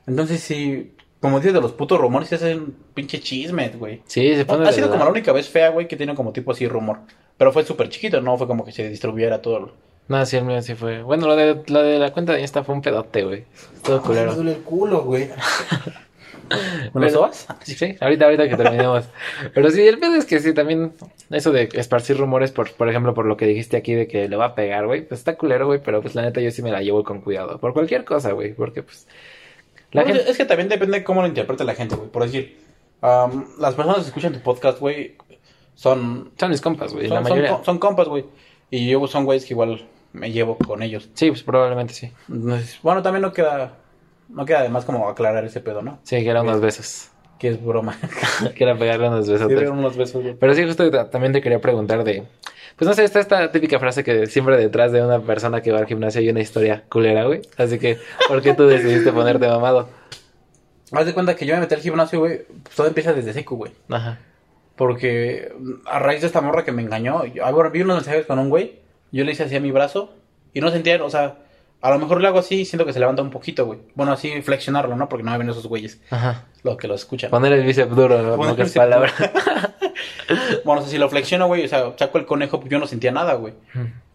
Entonces, 0.08 0.42
sí, 0.42 0.96
como 1.20 1.38
dices 1.40 1.54
de 1.54 1.62
los 1.62 1.74
putos 1.74 2.02
rumores, 2.02 2.30
se 2.30 2.36
hacen 2.36 2.76
pinche 2.96 3.20
chismes, 3.20 3.78
güey. 3.78 4.02
Sí, 4.08 4.36
se 4.36 4.46
pone 4.46 4.68
Ha 4.68 4.72
sido 4.72 4.90
como 4.90 5.04
la 5.04 5.12
única 5.12 5.34
vez 5.34 5.48
fea, 5.48 5.70
güey, 5.70 5.88
que 5.88 5.98
tiene 5.98 6.16
como 6.16 6.32
tipo 6.34 6.52
así 6.52 6.68
rumor. 6.68 7.02
Pero 7.40 7.52
fue 7.52 7.64
súper 7.66 7.90
chiquito, 7.90 8.22
no 8.22 8.38
fue 8.38 8.46
como 8.46 8.64
que 8.64 8.72
se 8.72 8.88
distribuyera 8.88 9.42
todo. 9.42 9.72
No, 10.10 10.24
sí, 10.26 10.38
el 10.38 10.44
mío 10.46 10.62
sí 10.62 10.76
fue. 10.76 11.02
Bueno, 11.02 11.26
lo 11.26 11.36
de, 11.36 11.62
lo 11.68 11.82
de 11.82 11.98
la 11.98 12.12
cuenta 12.12 12.34
de 12.34 12.42
Insta 12.42 12.64
fue 12.64 12.76
un 12.76 12.82
pedote, 12.82 13.24
güey. 13.24 13.46
Todo 13.84 14.02
culero. 14.02 14.32
Me 14.32 14.36
duele 14.38 14.52
el 14.52 14.62
culo, 14.62 15.02
güey. 15.04 15.30
¿Me 16.50 16.56
lo 16.86 16.92
Pero- 16.94 17.10
sobas? 17.12 17.48
Sí, 17.62 17.96
ahorita, 18.02 18.26
ahorita 18.26 18.50
que 18.50 18.58
terminemos. 18.58 19.06
Pero 19.54 19.70
sí, 19.70 19.88
el 19.88 20.00
pedo 20.00 20.16
es 20.16 20.26
que 20.26 20.40
sí, 20.40 20.54
también 20.54 20.94
eso 21.30 21.52
de 21.52 21.70
esparcir 21.74 22.18
rumores, 22.18 22.52
por, 22.52 22.72
por 22.74 22.90
ejemplo, 22.90 23.14
por 23.14 23.26
lo 23.28 23.38
que 23.38 23.46
dijiste 23.46 23.78
aquí 23.78 23.94
de 23.94 24.08
que 24.08 24.28
le 24.28 24.36
va 24.36 24.46
a 24.46 24.56
pegar, 24.56 24.88
güey, 24.88 25.08
pues 25.08 25.20
está 25.22 25.36
culero, 25.38 25.68
güey, 25.68 25.80
pero 25.84 26.02
pues 26.02 26.16
la 26.16 26.24
neta 26.24 26.42
yo 26.42 26.50
sí 26.50 26.64
me 26.64 26.72
la 26.72 26.82
llevo 26.82 27.04
con 27.04 27.22
cuidado. 27.22 27.60
Por 27.60 27.74
cualquier 27.74 28.04
cosa, 28.04 28.32
güey, 28.32 28.54
porque 28.54 28.82
pues... 28.82 29.08
La 29.92 30.02
Bueno, 30.02 30.16
gente... 30.18 30.32
Es 30.32 30.38
que 30.38 30.46
también 30.46 30.70
depende 30.70 30.98
de 31.00 31.04
cómo 31.04 31.22
lo 31.22 31.28
interprete 31.28 31.64
la 31.64 31.76
gente, 31.76 31.96
güey. 31.96 32.10
Por 32.10 32.24
decir, 32.24 32.58
las 33.02 33.76
personas 33.76 33.98
que 33.98 34.08
escuchan 34.08 34.34
tu 34.34 34.40
podcast, 34.42 34.80
güey, 34.80 35.16
son, 35.80 36.32
Son 36.38 36.50
mis 36.50 36.60
compas, 36.62 36.94
güey, 36.94 37.08
son, 37.08 37.16
la 37.16 37.22
son 37.24 37.32
mayoría. 37.32 37.58
co- 37.58 37.64
son 37.64 37.78
compas, 37.80 38.08
güey. 38.10 38.26
Y 38.70 38.90
yo 38.90 39.08
son 39.08 39.24
güeyes 39.26 39.46
que 39.46 39.54
igual 39.54 39.88
me 40.12 40.32
llevo 40.32 40.58
con 40.58 40.84
ellos. 40.84 41.10
Sí, 41.14 41.30
pues 41.30 41.42
probablemente 41.44 41.94
sí. 41.94 42.12
Entonces, 42.28 42.78
bueno, 42.84 43.02
también 43.02 43.22
no 43.22 43.32
queda, 43.32 43.76
no 44.28 44.46
queda 44.46 44.62
de 44.64 44.70
más 44.70 44.84
como 44.86 45.08
aclarar 45.08 45.46
ese 45.46 45.62
pedo, 45.62 45.82
¿no? 45.82 46.00
Sí, 46.04 46.18
que 46.24 46.30
era 46.30 46.42
unos 46.42 46.60
besos. 46.60 47.10
Que 47.40 47.48
es 47.48 47.64
broma. 47.64 47.98
que 48.56 48.64
era 48.64 48.78
pegarle 48.78 49.08
unos 49.08 49.30
besos. 49.30 49.48
Sí, 49.48 49.54
eran 49.54 49.78
unos 49.80 49.96
besos, 49.96 50.22
güey. 50.22 50.36
Pero 50.36 50.54
sí, 50.54 50.66
justo 50.66 50.92
ta- 50.92 51.10
también 51.10 51.32
te 51.32 51.42
quería 51.42 51.62
preguntar 51.62 52.04
de... 52.04 52.24
Pues 52.76 52.88
no 52.88 52.94
sé, 52.94 53.04
está 53.06 53.20
esta 53.22 53.52
típica 53.52 53.80
frase 53.80 54.04
que 54.04 54.26
siempre 54.28 54.58
detrás 54.58 54.92
de 54.92 55.02
una 55.02 55.20
persona 55.22 55.62
que 55.62 55.72
va 55.72 55.80
al 55.80 55.86
gimnasio 55.86 56.20
hay 56.22 56.30
una 56.30 56.42
historia 56.42 56.84
culera, 56.90 57.24
güey. 57.26 57.42
Así 57.58 57.80
que, 57.80 57.98
¿por 58.28 58.42
qué 58.42 58.54
tú 58.54 58.68
decidiste 58.68 59.12
ponerte 59.14 59.48
mamado? 59.48 59.90
Haz 60.92 61.06
de 61.06 61.14
cuenta 61.14 61.36
que 61.36 61.46
yo 61.46 61.54
me 61.56 61.62
metí 61.62 61.76
al 61.76 61.82
gimnasio, 61.82 62.20
güey, 62.20 62.42
pues 62.64 62.76
todo 62.76 62.88
empieza 62.88 63.14
desde 63.14 63.34
seco, 63.34 63.56
güey. 63.56 63.72
Ajá. 63.90 64.20
Porque 64.80 65.52
a 65.86 66.00
raíz 66.00 66.22
de 66.22 66.28
esta 66.28 66.40
morra 66.40 66.64
que 66.64 66.72
me 66.72 66.82
engañó, 66.82 67.26
yo, 67.26 67.44
bueno, 67.54 67.70
vi 67.70 67.82
unos 67.82 67.98
mensajes 67.98 68.26
con 68.26 68.40
un 68.40 68.48
güey, 68.50 68.80
yo 69.12 69.26
le 69.26 69.34
hice 69.34 69.44
así 69.44 69.58
a 69.58 69.60
mi 69.60 69.72
brazo 69.72 70.14
y 70.54 70.62
no 70.62 70.72
sentía, 70.72 71.04
o 71.04 71.10
sea, 71.10 71.36
a 71.82 71.90
lo 71.92 72.00
mejor 72.00 72.22
le 72.22 72.30
hago 72.30 72.40
así 72.40 72.62
y 72.62 72.66
siento 72.66 72.86
que 72.86 72.94
se 72.94 73.00
levanta 73.02 73.22
un 73.22 73.30
poquito, 73.30 73.66
güey. 73.66 73.80
Bueno, 73.96 74.14
así 74.14 74.42
flexionarlo, 74.42 74.96
¿no? 74.96 75.10
Porque 75.10 75.24
no 75.26 75.32
me 75.32 75.38
ven 75.38 75.50
esos 75.50 75.68
güeyes, 75.68 76.00
Ajá. 76.10 76.46
los 76.64 76.78
que 76.78 76.88
lo 76.88 76.96
escuchan. 76.96 77.30
Poner 77.30 77.52
el 77.52 77.66
bíceps 77.66 77.94
duro, 77.94 78.22
¿no? 78.22 78.38
Bíceps 78.38 78.72
palabras. 78.74 79.14
Bueno, 80.64 80.82
o 80.82 80.84
sea, 80.84 80.92
si 80.92 80.98
lo 81.00 81.10
flexiono, 81.10 81.48
güey, 81.48 81.66
o 81.66 81.68
sea, 81.68 81.92
saco 81.98 82.20
el 82.20 82.26
conejo, 82.26 82.64
yo 82.68 82.78
no 82.80 82.86
sentía 82.88 83.12
nada, 83.12 83.34
güey. 83.34 83.56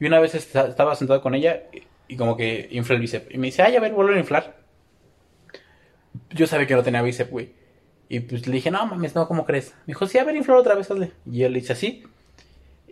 Y 0.00 0.06
una 0.06 0.20
vez 0.20 0.34
esta- 0.36 0.68
estaba 0.68 0.94
sentado 0.94 1.20
con 1.20 1.34
ella 1.34 1.64
y, 2.08 2.16
como 2.16 2.36
que 2.36 2.68
inflé 2.70 2.94
el 2.94 3.00
bíceps. 3.02 3.34
Y 3.34 3.38
me 3.38 3.46
dice, 3.48 3.62
ay, 3.62 3.74
a 3.76 3.80
ver, 3.80 3.92
vuelve 3.92 4.14
a 4.14 4.20
inflar. 4.20 4.56
Yo 6.30 6.46
sabía 6.46 6.66
que 6.66 6.74
no 6.74 6.82
tenía 6.84 7.02
bíceps, 7.02 7.30
güey. 7.30 7.52
Y 8.14 8.20
pues 8.20 8.46
le 8.46 8.52
dije, 8.52 8.70
no 8.70 8.86
mames, 8.86 9.16
no, 9.16 9.26
¿cómo 9.26 9.44
crees? 9.44 9.74
Me 9.86 9.92
dijo, 9.92 10.06
sí, 10.06 10.18
a 10.18 10.24
ver, 10.24 10.36
inflar 10.36 10.58
otra 10.58 10.76
vez, 10.76 10.88
hazle. 10.88 11.10
Y 11.28 11.38
yo 11.38 11.48
le 11.48 11.58
hice 11.58 11.72
así. 11.72 12.04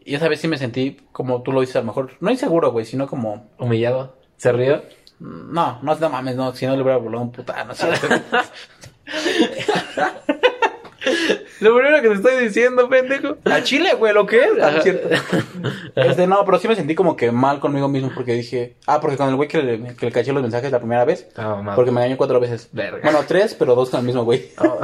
Y 0.04 0.16
esa 0.16 0.26
vez 0.26 0.40
sí 0.40 0.48
me 0.48 0.58
sentí, 0.58 0.96
como 1.12 1.42
tú 1.42 1.52
lo 1.52 1.60
dices, 1.60 1.76
a 1.76 1.78
lo 1.78 1.84
mejor, 1.84 2.14
no 2.18 2.32
inseguro, 2.32 2.72
güey, 2.72 2.84
sino 2.84 3.06
como, 3.06 3.46
Humillado. 3.56 4.16
¿Se 4.36 4.50
rió? 4.50 4.82
no, 5.20 5.78
no, 5.80 5.94
no 5.94 6.10
mames, 6.10 6.34
no, 6.34 6.52
si 6.56 6.66
no 6.66 6.74
le 6.74 6.82
hubiera 6.82 6.98
volado 6.98 7.22
un 7.22 7.30
puta, 7.30 7.62
no 7.62 7.72
sé. 7.72 7.86
Lo 11.60 11.74
primero 11.74 12.00
que 12.02 12.08
te 12.08 12.14
estoy 12.14 12.44
diciendo, 12.44 12.88
pendejo. 12.88 13.36
A 13.44 13.62
Chile, 13.62 13.94
güey, 13.94 14.12
lo 14.12 14.26
que 14.26 14.38
es. 14.38 14.50
Ah, 14.60 14.80
cierto. 14.82 15.08
Este, 15.94 16.26
no, 16.26 16.44
pero 16.44 16.58
sí 16.58 16.68
me 16.68 16.74
sentí 16.76 16.94
como 16.94 17.16
que 17.16 17.30
mal 17.30 17.60
conmigo 17.60 17.88
mismo 17.88 18.10
porque 18.14 18.32
dije, 18.32 18.76
ah, 18.86 19.00
porque 19.00 19.16
con 19.16 19.28
el 19.28 19.36
güey 19.36 19.48
que 19.48 19.62
le, 19.62 19.94
que 19.94 20.06
le 20.06 20.12
caché 20.12 20.32
los 20.32 20.42
mensajes 20.42 20.72
la 20.72 20.78
primera 20.78 21.04
vez, 21.04 21.28
Ah, 21.36 21.48
mamado. 21.56 21.76
porque 21.76 21.90
me 21.90 22.00
engañó 22.00 22.16
cuatro 22.16 22.40
veces. 22.40 22.68
Verga. 22.72 23.00
Bueno, 23.02 23.20
tres, 23.28 23.54
pero 23.54 23.74
dos 23.74 23.90
con 23.90 24.00
el 24.00 24.06
mismo 24.06 24.24
güey. 24.24 24.50
Oh. 24.58 24.80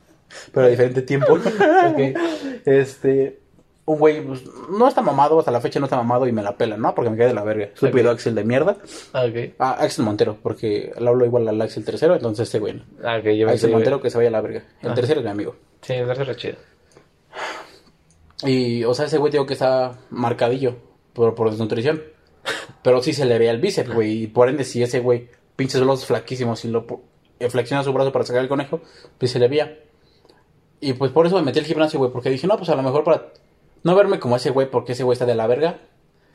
pero 0.52 0.66
a 0.66 0.70
diferente 0.70 1.02
tiempo. 1.02 1.38
Este, 2.64 3.40
un 3.84 3.98
güey, 3.98 4.24
pues, 4.24 4.42
no 4.70 4.86
está 4.86 5.02
mamado, 5.02 5.38
hasta 5.40 5.50
la 5.50 5.60
fecha 5.60 5.80
no 5.80 5.86
está 5.86 5.96
mamado 5.96 6.26
y 6.28 6.32
me 6.32 6.42
la 6.42 6.56
pela, 6.56 6.76
¿no? 6.76 6.94
Porque 6.94 7.10
me 7.10 7.16
cae 7.16 7.26
de 7.28 7.34
la 7.34 7.42
verga. 7.42 7.64
Estúpido 7.64 8.10
Axel 8.10 8.34
de 8.34 8.44
mierda. 8.44 8.76
Ah. 9.12 9.26
Ah, 9.58 9.76
Axel 9.80 10.04
Montero, 10.04 10.38
porque 10.42 10.92
le 10.98 11.08
hablo 11.08 11.24
igual 11.24 11.48
al 11.48 11.60
Axel 11.60 11.84
tercero, 11.84 12.14
entonces 12.14 12.48
este 12.48 12.60
güey. 12.60 12.82
Ah, 13.02 13.18
yo 13.18 13.48
Axel 13.48 13.72
Montero 13.72 14.00
que 14.00 14.10
se 14.10 14.18
vaya 14.18 14.28
a 14.28 14.32
la 14.32 14.40
verga. 14.40 14.62
El 14.82 14.92
Ah. 14.92 14.94
tercero 14.94 15.20
es 15.20 15.24
mi 15.24 15.30
amigo. 15.32 15.56
Sí, 15.80 15.94
el 15.94 16.06
tercero 16.06 16.30
es 16.30 16.36
chido. 16.36 16.56
Y, 18.44 18.84
o 18.84 18.94
sea, 18.94 19.06
ese 19.06 19.18
güey 19.18 19.30
digo 19.32 19.46
que 19.46 19.52
está 19.54 19.98
marcadillo 20.10 20.76
por, 21.12 21.34
por 21.34 21.50
desnutrición. 21.50 22.02
Pero 22.82 23.02
sí 23.02 23.12
se 23.12 23.24
le 23.24 23.38
veía 23.38 23.50
el 23.52 23.60
bíceps, 23.60 23.92
güey. 23.92 24.22
Y 24.24 24.26
por 24.28 24.48
ende, 24.48 24.64
si 24.64 24.82
ese 24.82 25.00
güey, 25.00 25.28
pinches 25.56 25.80
brazos 25.80 26.06
flaquísimos, 26.06 26.60
si 26.60 26.68
lo 26.68 26.84
eh, 27.38 27.48
flexiona 27.50 27.82
su 27.84 27.92
brazo 27.92 28.12
para 28.12 28.24
sacar 28.24 28.42
el 28.42 28.48
conejo, 28.48 28.80
pues 29.18 29.30
se 29.30 29.38
le 29.38 29.48
veía. 29.48 29.78
Y 30.80 30.94
pues 30.94 31.12
por 31.12 31.26
eso 31.26 31.36
me 31.36 31.42
metí 31.42 31.60
al 31.60 31.64
gimnasio, 31.64 31.98
güey. 32.00 32.10
Porque 32.10 32.30
dije, 32.30 32.46
no, 32.48 32.56
pues 32.56 32.68
a 32.70 32.74
lo 32.74 32.82
mejor 32.82 33.04
para 33.04 33.28
no 33.84 33.94
verme 33.94 34.18
como 34.18 34.36
ese 34.36 34.50
güey, 34.50 34.70
porque 34.70 34.92
ese 34.92 35.04
güey 35.04 35.14
está 35.14 35.26
de 35.26 35.34
la 35.34 35.46
verga. 35.46 35.78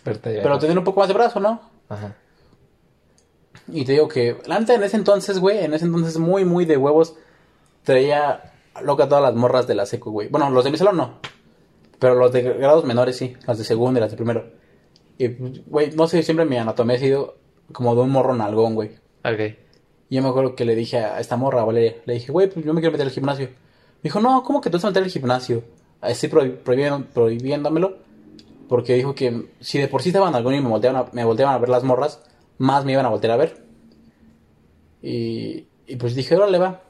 Pero, 0.03 0.19
te 0.19 0.41
Pero 0.41 0.59
tener 0.59 0.77
un 0.77 0.83
poco 0.83 0.99
más 0.99 1.07
de 1.07 1.13
brazo, 1.13 1.39
¿no? 1.39 1.61
Ajá. 1.89 2.15
Y 3.67 3.83
te 3.85 3.93
digo 3.93 4.07
que, 4.07 4.37
la 4.45 4.59
neta, 4.59 4.75
en 4.75 4.83
ese 4.83 4.97
entonces, 4.97 5.39
güey, 5.39 5.59
en 5.59 5.73
ese 5.73 5.85
entonces 5.85 6.17
muy, 6.17 6.45
muy 6.45 6.65
de 6.65 6.77
huevos, 6.77 7.15
traía 7.83 8.53
loca 8.81 9.07
todas 9.07 9.23
las 9.23 9.35
morras 9.35 9.67
de 9.67 9.75
la 9.75 9.85
seco, 9.85 10.11
güey. 10.11 10.29
Bueno, 10.29 10.49
los 10.49 10.63
de 10.63 10.71
mi 10.71 10.77
salón 10.77 10.97
no. 10.97 11.19
Pero 11.99 12.15
los 12.15 12.31
de 12.31 12.43
grados 12.43 12.85
menores 12.85 13.17
sí, 13.17 13.35
las 13.45 13.57
de 13.57 13.63
segundo 13.63 13.99
y 13.99 14.01
las 14.01 14.11
de 14.11 14.17
primero. 14.17 14.51
Y, 15.17 15.29
pues, 15.29 15.65
güey, 15.65 15.91
no 15.91 16.07
sé, 16.07 16.23
siempre 16.23 16.45
mi 16.45 16.57
anatomía 16.57 16.95
ha 16.95 16.99
sido 16.99 17.37
como 17.73 17.95
de 17.95 18.01
un 18.01 18.11
morro 18.11 18.35
nalgón, 18.35 18.75
güey. 18.75 18.91
Ok. 19.25 19.39
Y 20.09 20.15
yo 20.15 20.21
me 20.21 20.29
acuerdo 20.29 20.55
que 20.55 20.63
le 20.63 20.75
dije 20.75 20.99
a 20.99 21.19
esta 21.19 21.35
morra, 21.35 21.63
Valeria, 21.63 21.95
le 22.05 22.13
dije, 22.13 22.31
güey, 22.31 22.49
pues 22.49 22.65
yo 22.65 22.73
me 22.73 22.79
quiero 22.79 22.93
meter 22.93 23.07
al 23.07 23.13
gimnasio. 23.13 23.47
Me 23.47 24.03
dijo, 24.03 24.21
no, 24.21 24.43
¿cómo 24.43 24.61
que 24.61 24.69
tú 24.69 24.77
vas 24.77 24.85
a 24.85 24.87
meter 24.87 25.03
al 25.03 25.09
gimnasio? 25.09 25.63
Así 26.01 26.27
prohibiendo- 26.27 27.05
prohibiéndomelo. 27.07 27.97
Porque 28.69 28.95
dijo 28.95 29.15
que 29.15 29.49
si 29.61 29.79
de 29.79 29.87
por 29.87 30.01
sí 30.01 30.09
estaban 30.09 30.33
nalgón 30.33 30.53
y 30.55 30.61
me 30.61 30.67
volteaban, 30.69 31.01
a, 31.05 31.09
me 31.13 31.23
volteaban 31.23 31.55
a 31.55 31.57
ver 31.57 31.69
las 31.69 31.83
morras, 31.83 32.21
más 32.57 32.83
me 32.83 32.91
iban 32.91 33.05
a 33.05 33.09
voltear 33.09 33.31
a 33.31 33.37
ver. 33.37 33.63
Y, 35.01 35.67
y 35.87 35.95
pues 35.97 36.15
dije, 36.15 36.35
órale, 36.35 36.57
va. 36.57 36.81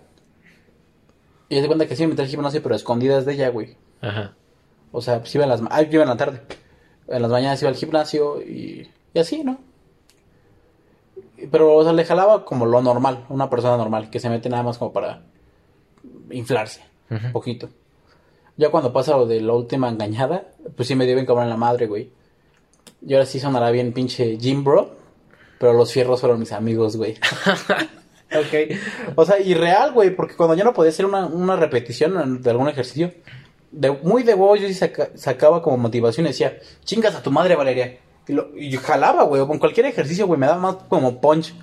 Y 1.49 1.61
de 1.61 1.67
cuenta 1.67 1.87
que 1.87 1.95
sí 1.95 2.03
me 2.03 2.09
metí 2.09 2.21
al 2.23 2.27
gimnasio, 2.27 2.63
pero 2.63 2.75
escondidas 2.75 3.25
de 3.25 3.33
ella, 3.33 3.49
güey. 3.49 3.77
Ajá. 4.01 4.33
O 4.91 5.01
sea, 5.01 5.19
pues 5.19 5.33
iba 5.35 5.43
en 5.43 5.49
las... 5.49 5.61
Ah, 5.69 5.81
yo 5.83 5.89
iba 5.93 6.03
en 6.03 6.09
la 6.09 6.17
tarde. 6.17 6.41
En 7.07 7.21
las 7.21 7.29
mañanas 7.31 7.61
iba 7.61 7.69
al 7.69 7.75
gimnasio 7.77 8.41
y, 8.41 8.89
y 9.13 9.19
así, 9.19 9.43
¿no? 9.43 9.59
Pero, 11.51 11.75
o 11.75 11.83
sea, 11.83 11.93
le 11.93 12.03
jalaba 12.05 12.43
como 12.43 12.65
lo 12.65 12.81
normal, 12.81 13.25
una 13.29 13.49
persona 13.49 13.77
normal, 13.77 14.09
que 14.09 14.19
se 14.19 14.29
mete 14.29 14.49
nada 14.49 14.63
más 14.63 14.77
como 14.79 14.91
para 14.91 15.21
inflarse 16.31 16.81
un 17.09 17.31
poquito. 17.31 17.69
Ya 18.57 18.69
cuando 18.69 18.91
pasa 18.91 19.15
lo 19.15 19.25
de 19.25 19.39
la 19.41 19.53
última 19.53 19.87
engañada, 19.89 20.47
pues 20.75 20.87
sí 20.87 20.95
me 20.95 21.05
dio 21.05 21.15
bien 21.15 21.25
cabrón 21.25 21.49
la 21.49 21.57
madre, 21.57 21.87
güey. 21.87 22.11
Y 23.05 23.13
ahora 23.13 23.25
sí 23.25 23.39
sonará 23.39 23.69
bien 23.71 23.93
pinche 23.93 24.37
gym 24.37 24.63
bro, 24.63 24.95
pero 25.59 25.73
los 25.73 25.91
fierros 25.93 26.19
fueron 26.21 26.39
mis 26.39 26.51
amigos, 26.51 26.97
güey. 26.97 27.13
ok. 28.31 28.77
O 29.15 29.25
sea, 29.25 29.39
y 29.39 29.53
güey, 29.93 30.15
porque 30.15 30.35
cuando 30.35 30.55
ya 30.55 30.63
no 30.63 30.73
podía 30.73 30.89
hacer 30.89 31.05
una, 31.05 31.27
una 31.27 31.55
repetición 31.55 32.41
de 32.41 32.49
algún 32.49 32.67
ejercicio, 32.69 33.13
muy 34.03 34.23
de 34.23 34.33
huevo 34.33 34.55
yo 34.55 34.67
sí 34.67 34.73
saca- 34.73 35.11
sacaba 35.15 35.61
como 35.61 35.77
motivación 35.77 36.25
y 36.25 36.29
decía, 36.29 36.57
chingas 36.83 37.15
a 37.15 37.21
tu 37.21 37.31
madre, 37.31 37.55
Valeria. 37.55 37.99
Y, 38.27 38.33
lo, 38.33 38.53
yo 38.55 38.79
jalaba, 38.81 39.23
güey, 39.23 39.45
con 39.45 39.59
cualquier 39.59 39.85
ejercicio, 39.85 40.27
güey, 40.27 40.39
me 40.39 40.47
daba 40.47 40.59
más 40.59 40.75
como 40.89 41.21
punch. 41.21 41.53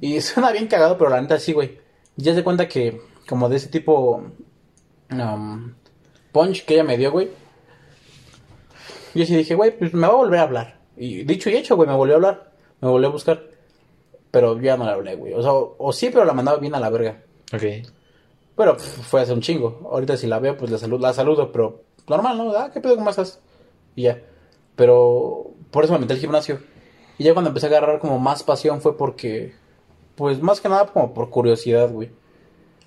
Y 0.00 0.20
suena 0.20 0.52
bien 0.52 0.66
cagado, 0.66 0.98
pero 0.98 1.10
la 1.10 1.20
neta 1.20 1.38
sí, 1.38 1.52
güey. 1.52 1.78
Ya 2.16 2.34
se 2.34 2.44
cuenta 2.44 2.68
que, 2.68 3.00
como 3.28 3.48
de 3.48 3.56
ese 3.56 3.68
tipo, 3.68 4.22
um, 5.10 5.72
punch 6.36 6.66
que 6.66 6.74
ella 6.74 6.84
me 6.84 6.98
dio, 6.98 7.10
güey. 7.10 7.30
Yo 9.14 9.24
sí 9.24 9.34
dije, 9.34 9.54
güey, 9.54 9.76
pues 9.76 9.94
me 9.94 10.06
va 10.06 10.12
a 10.12 10.16
volver 10.16 10.38
a 10.38 10.42
hablar. 10.42 10.78
Y 10.94 11.24
dicho 11.24 11.48
y 11.48 11.56
hecho, 11.56 11.76
güey, 11.76 11.88
me 11.88 11.94
volvió 11.94 12.14
a 12.14 12.16
hablar. 12.16 12.52
Me 12.82 12.88
volvió 12.88 13.08
a 13.08 13.12
buscar. 13.12 13.42
Pero 14.30 14.60
ya 14.60 14.76
no 14.76 14.84
la 14.84 14.92
hablé, 14.92 15.16
güey. 15.16 15.32
O 15.32 15.40
sea, 15.40 15.54
o, 15.54 15.76
o 15.78 15.92
sí, 15.94 16.10
pero 16.10 16.26
la 16.26 16.34
mandaba 16.34 16.58
bien 16.58 16.74
a 16.74 16.80
la 16.80 16.90
verga. 16.90 17.22
Ok. 17.54 17.62
Pero 18.54 18.78
fue 18.78 19.22
hace 19.22 19.32
un 19.32 19.40
chingo. 19.40 19.88
Ahorita 19.90 20.18
si 20.18 20.26
la 20.26 20.38
veo, 20.38 20.58
pues 20.58 20.70
la 20.70 20.76
saludo, 20.76 21.00
la 21.00 21.14
saludo, 21.14 21.50
pero 21.50 21.84
normal, 22.06 22.36
¿no? 22.36 22.50
Ah, 22.54 22.70
¿qué 22.70 22.80
pedo? 22.80 22.96
¿Cómo 22.96 23.08
estás? 23.08 23.40
Y 23.94 24.02
ya. 24.02 24.20
Pero 24.74 25.52
por 25.70 25.84
eso 25.84 25.94
me 25.94 26.00
metí 26.00 26.12
al 26.12 26.18
gimnasio. 26.18 26.60
Y 27.16 27.24
ya 27.24 27.32
cuando 27.32 27.48
empecé 27.48 27.66
a 27.66 27.70
agarrar 27.70 27.98
como 27.98 28.18
más 28.18 28.42
pasión 28.42 28.82
fue 28.82 28.98
porque, 28.98 29.54
pues 30.16 30.42
más 30.42 30.60
que 30.60 30.68
nada 30.68 30.86
como 30.86 31.14
por 31.14 31.30
curiosidad, 31.30 31.90
güey. 31.90 32.10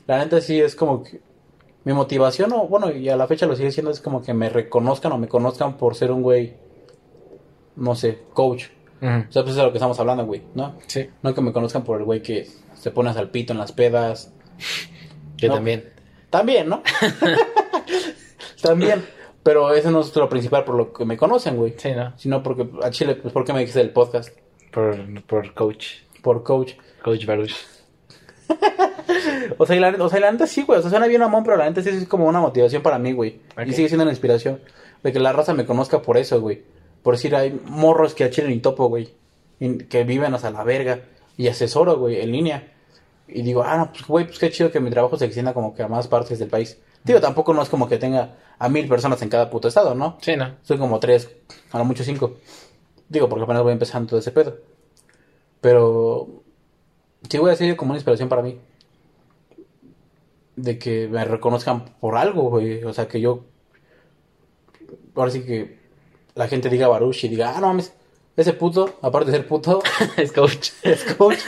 La 0.06 0.20
neta 0.20 0.40
sí 0.40 0.62
es 0.62 0.76
como 0.76 1.02
que 1.02 1.20
mi 1.90 1.96
motivación, 1.96 2.54
o 2.54 2.68
bueno, 2.68 2.92
y 2.92 3.10
a 3.10 3.18
la 3.18 3.26
fecha 3.26 3.48
lo 3.48 3.56
sigue 3.56 3.72
siendo, 3.72 3.90
es 3.90 4.00
como 4.00 4.22
que 4.22 4.32
me 4.32 4.48
reconozcan 4.48 5.12
o 5.12 5.18
me 5.18 5.28
conozcan 5.28 5.76
por 5.76 5.96
ser 5.96 6.12
un 6.12 6.22
güey, 6.22 6.54
no 7.76 7.96
sé, 7.96 8.20
coach. 8.34 8.66
Ujú. 9.02 9.12
O 9.28 9.32
sea, 9.32 9.42
pues 9.42 9.50
es 9.52 9.56
de 9.56 9.64
lo 9.64 9.72
que 9.72 9.80
estamos 9.80 10.00
hablando, 10.00 10.24
güey, 10.24 10.44
¿no? 10.54 10.76
Sí. 10.86 11.10
No 11.24 11.34
que 11.34 11.42
me 11.42 11.52
conozcan 11.52 11.84
por 11.84 11.98
el 11.98 12.04
güey 12.06 12.22
que 12.22 12.48
se 12.76 12.92
pone 12.92 13.10
a 13.10 13.14
salpito 13.14 13.54
en 13.54 13.60
las 13.60 13.72
pedas, 13.72 14.32
Yo 15.38 15.48
No. 15.48 15.56
también. 15.56 15.92
también, 16.30 16.70
¿no? 16.70 16.84
También. 18.62 19.04
Pero 19.42 19.74
eso 19.74 19.90
no 19.90 20.02
es 20.02 20.16
lo 20.16 20.28
principal 20.30 20.66
por 20.66 20.76
lo 20.76 20.92
que 20.94 21.06
me 21.06 21.18
conocen, 21.18 21.56
güey. 21.56 21.74
Sí, 21.78 21.92
¿no? 21.94 22.14
Sino 22.18 22.44
porque 22.44 22.70
a 22.84 22.92
Chile, 22.92 23.16
pues, 23.16 23.34
¿por 23.34 23.46
qué 23.46 23.54
me 23.54 23.60
dijiste 23.62 23.82
el 23.82 23.92
podcast? 23.92 24.38
Por, 24.72 25.24
por 25.24 25.54
coach. 25.56 25.88
Por 26.22 26.44
coach. 26.44 26.74
Coach 27.04 27.26
Baruch. 27.26 27.56
O 29.58 29.66
sea, 29.66 29.76
y 29.76 29.80
la, 29.80 29.90
o 29.90 30.10
sea, 30.10 30.20
y 30.20 30.22
la 30.22 30.32
neta 30.32 30.48
sí, 30.48 30.64
güey. 30.64 30.80
O 30.80 30.82
sea, 30.82 30.90
suena 30.90 31.08
bien 31.08 31.22
amón, 31.22 31.44
pero 31.44 31.58
la 31.58 31.66
neta 31.66 31.82
sí 31.82 31.90
es 31.90 32.08
como 32.08 32.28
una 32.28 32.40
motivación 32.40 32.82
para 32.82 33.00
mí, 33.00 33.12
güey. 33.14 33.40
Y 33.66 33.74
sigue 33.74 33.88
siendo 33.88 34.04
una 34.04 34.12
inspiración. 34.12 34.62
De 35.04 35.12
que 35.12 35.20
la 35.20 35.32
raza 35.32 35.54
me 35.54 35.66
conozca 35.66 36.02
por 36.02 36.18
eso, 36.18 36.42
güey. 36.42 36.62
Por 37.04 37.16
decir, 37.16 37.36
hay 37.36 37.60
morros 37.66 38.14
que 38.14 38.24
a 38.24 38.30
Chile 38.30 38.50
ni 38.50 38.60
topo, 38.60 38.88
güey. 38.88 39.14
y 39.60 39.78
Que 39.86 40.04
viven 40.04 40.34
hasta 40.34 40.52
la 40.52 40.64
verga. 40.64 41.02
Y 41.38 41.48
asesoro, 41.48 41.98
güey, 41.98 42.22
en 42.22 42.32
línea. 42.32 42.74
Y 43.28 43.42
digo, 43.44 43.64
ah, 43.64 43.78
no, 43.78 43.92
pues, 43.92 44.06
güey, 44.06 44.26
pues 44.26 44.40
qué 44.40 44.50
chido 44.50 44.72
que 44.72 44.80
mi 44.80 44.90
trabajo 44.90 45.18
se 45.18 45.26
extienda 45.26 45.54
como 45.54 45.74
que 45.74 45.84
a 45.84 45.88
más 45.88 46.08
partes 46.08 46.40
del 46.40 46.50
país. 46.50 46.78
Digo, 47.04 47.22
tampoco 47.22 47.54
no 47.54 47.62
es 47.62 47.70
como 47.70 47.88
que 47.88 47.98
tenga 47.98 48.36
a 48.58 48.70
mil 48.70 48.88
personas 48.88 49.22
en 49.22 49.30
cada 49.30 49.50
puto 49.50 49.68
estado, 49.68 49.96
¿no? 49.96 50.18
Sí, 50.22 50.36
¿no? 50.36 50.56
Soy 50.64 50.78
como 50.78 51.00
tres, 51.00 51.30
a 51.72 51.78
lo 51.78 51.86
mucho 51.86 52.04
cinco. 52.04 52.38
Digo, 53.08 53.30
porque 53.30 53.44
apenas 53.44 53.64
voy 53.64 53.72
empezando 53.72 54.10
todo 54.10 54.20
ese 54.20 54.32
pedo. 54.32 54.58
Pero 55.62 56.28
sí 57.30 57.38
voy 57.38 57.52
a 57.52 57.56
ser 57.56 57.76
como 57.76 57.92
una 57.92 57.98
inspiración 57.98 58.30
para 58.30 58.42
mí. 58.42 58.60
De 60.62 60.78
que 60.78 61.08
me 61.08 61.24
reconozcan 61.26 61.86
por 62.00 62.16
algo, 62.16 62.50
güey. 62.50 62.84
O 62.84 62.94
sea, 62.94 63.08
que 63.08 63.22
yo... 63.22 63.46
Ahora 65.16 65.32
sí 65.32 65.42
que 65.44 65.80
la 66.36 66.48
gente 66.48 66.70
diga 66.70 66.88
Baruch 66.88 67.26
y 67.26 67.28
diga, 67.28 67.54
ah, 67.56 67.60
no 67.60 67.68
mames, 67.68 67.94
ese 68.38 68.54
puto, 68.54 68.98
aparte 69.02 69.32
de 69.32 69.38
ser 69.38 69.48
puto, 69.48 69.82
es 70.18 70.32
coach. 70.32 70.70
es 70.84 71.04
coach. 71.16 71.40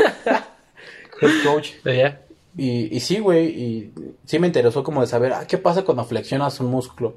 es 1.21 1.43
coach. 1.45 1.69
¿Ya? 1.85 2.21
Y, 2.57 2.93
y 2.93 2.99
sí, 2.99 3.19
güey, 3.19 3.47
y 3.47 3.93
sí 4.25 4.39
me 4.39 4.47
interesó 4.47 4.83
como 4.83 4.99
de 4.99 5.07
saber, 5.07 5.31
ah, 5.31 5.47
¿qué 5.47 5.57
pasa 5.57 5.83
cuando 5.83 6.03
flexionas 6.03 6.59
un 6.59 6.67
músculo? 6.67 7.15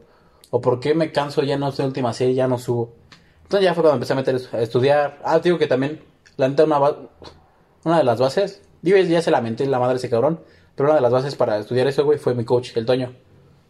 O 0.50 0.60
por 0.60 0.78
qué 0.78 0.94
me 0.94 1.10
canso, 1.10 1.42
ya 1.42 1.58
no 1.58 1.70
estoy 1.70 1.84
en 1.84 1.88
última 1.88 2.12
serie, 2.12 2.34
ya 2.34 2.46
no 2.46 2.58
subo. 2.58 2.94
Entonces 3.42 3.64
ya 3.64 3.74
fue 3.74 3.82
cuando 3.82 3.96
empecé 3.96 4.12
a 4.12 4.16
meter 4.16 4.40
a 4.52 4.62
estudiar. 4.62 5.18
Ah, 5.24 5.40
digo 5.40 5.58
que 5.58 5.66
también, 5.66 6.00
la 6.36 6.48
neta, 6.48 6.64
una, 6.64 6.78
una 7.82 7.98
de 7.98 8.04
las 8.04 8.20
bases, 8.20 8.62
digo, 8.80 8.96
ya 8.98 9.22
se 9.22 9.32
lamenté 9.32 9.66
la 9.66 9.80
madre 9.80 9.94
de 9.94 9.98
ese 9.98 10.10
cabrón, 10.10 10.40
pero 10.74 10.88
una 10.88 10.96
de 10.96 11.02
las 11.02 11.12
bases 11.12 11.34
para 11.36 11.58
estudiar 11.58 11.86
eso, 11.86 12.04
güey, 12.04 12.18
fue 12.18 12.34
mi 12.34 12.44
coach, 12.44 12.76
el 12.76 12.86
Toño. 12.86 13.06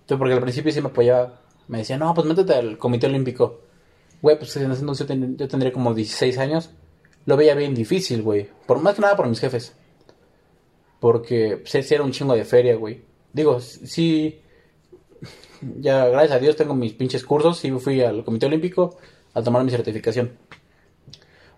Entonces, 0.00 0.18
porque 0.18 0.34
al 0.34 0.40
principio 0.40 0.72
sí 0.72 0.80
me 0.80 0.88
apoyaba, 0.88 1.40
me 1.68 1.78
decía, 1.78 1.96
no, 1.98 2.12
pues 2.14 2.26
métete 2.26 2.54
al 2.54 2.78
Comité 2.78 3.06
Olímpico. 3.06 3.60
Güey, 4.22 4.38
pues 4.38 4.56
en 4.56 4.70
ese 4.70 4.80
entonces 4.80 5.06
yo, 5.06 5.14
ten- 5.14 5.36
yo 5.36 5.48
tendría 5.48 5.72
como 5.72 5.92
16 5.94 6.38
años. 6.38 6.70
Lo 7.26 7.36
veía 7.36 7.54
bien 7.54 7.74
difícil, 7.74 8.22
güey. 8.22 8.48
Por 8.66 8.80
más 8.80 8.94
que 8.94 9.02
nada 9.02 9.16
por 9.16 9.26
mis 9.28 9.40
jefes. 9.40 9.74
Porque 11.00 11.62
sí, 11.64 11.82
sí 11.82 11.94
era 11.94 12.04
un 12.04 12.12
chingo 12.12 12.34
de 12.34 12.44
feria, 12.44 12.76
güey. 12.76 13.02
Digo, 13.32 13.60
sí. 13.60 14.40
Ya, 15.80 16.06
gracias 16.06 16.32
a 16.32 16.38
Dios, 16.38 16.56
tengo 16.56 16.74
mis 16.74 16.92
pinches 16.94 17.24
cursos. 17.24 17.58
Sí, 17.58 17.70
fui 17.72 18.00
al 18.02 18.24
Comité 18.24 18.46
Olímpico 18.46 18.96
a 19.32 19.42
tomar 19.42 19.64
mi 19.64 19.70
certificación. 19.70 20.32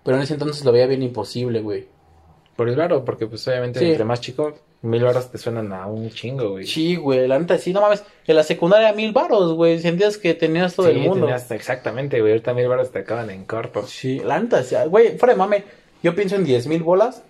Pero 0.05 0.17
en 0.17 0.23
ese 0.23 0.35
entonces 0.35 0.65
lo 0.65 0.73
veía 0.73 0.87
bien 0.87 1.03
imposible, 1.03 1.61
güey. 1.61 1.89
Por 2.57 2.69
el 2.69 2.77
varo, 2.77 3.05
porque 3.05 3.27
pues 3.27 3.47
obviamente 3.49 3.81
Sí. 3.81 3.87
entre 3.87 4.05
más 4.05 4.21
chico, 4.21 4.55
mil 4.83 5.03
varos 5.05 5.31
te 5.31 5.39
suenan 5.39 5.73
a 5.73 5.87
un 5.87 6.11
chingo, 6.11 6.51
güey. 6.51 6.67
Sí, 6.67 6.97
güey, 6.97 7.27
la 7.27 7.39
neta, 7.39 7.59
sí, 7.59 7.73
no 7.73 7.81
mames. 7.81 8.05
En 8.27 8.37
la 8.37 8.43
secundaria 8.43 8.93
mil 8.93 9.13
varos, 9.13 9.55
güey. 9.55 9.79
Sentías 9.81 10.17
que 10.19 10.35
tenías 10.35 10.75
todo 10.75 10.89
el 10.89 10.95
Sí, 11.03 11.09
mundo. 11.09 11.27
tenías- 11.27 11.51
exactamente, 11.51 12.21
güey. 12.21 12.33
Ahorita 12.33 12.55
mil 12.55 12.69
varos 12.69 12.91
te 12.93 13.01
acaban 13.01 13.31
en 13.31 13.45
corto. 13.45 13.87
Sí, 13.87 14.21
la 14.21 14.39
neta, 14.39 14.63
sí, 14.63 14.77
güey, 14.89 15.19
fuera 15.19 15.35
de 15.35 15.39
mame. 15.39 15.65
Yo 16.03 16.15
pienso 16.15 16.37
en 16.37 16.45
10 16.45 16.67
mil 16.67 16.83
bolas. 16.83 17.23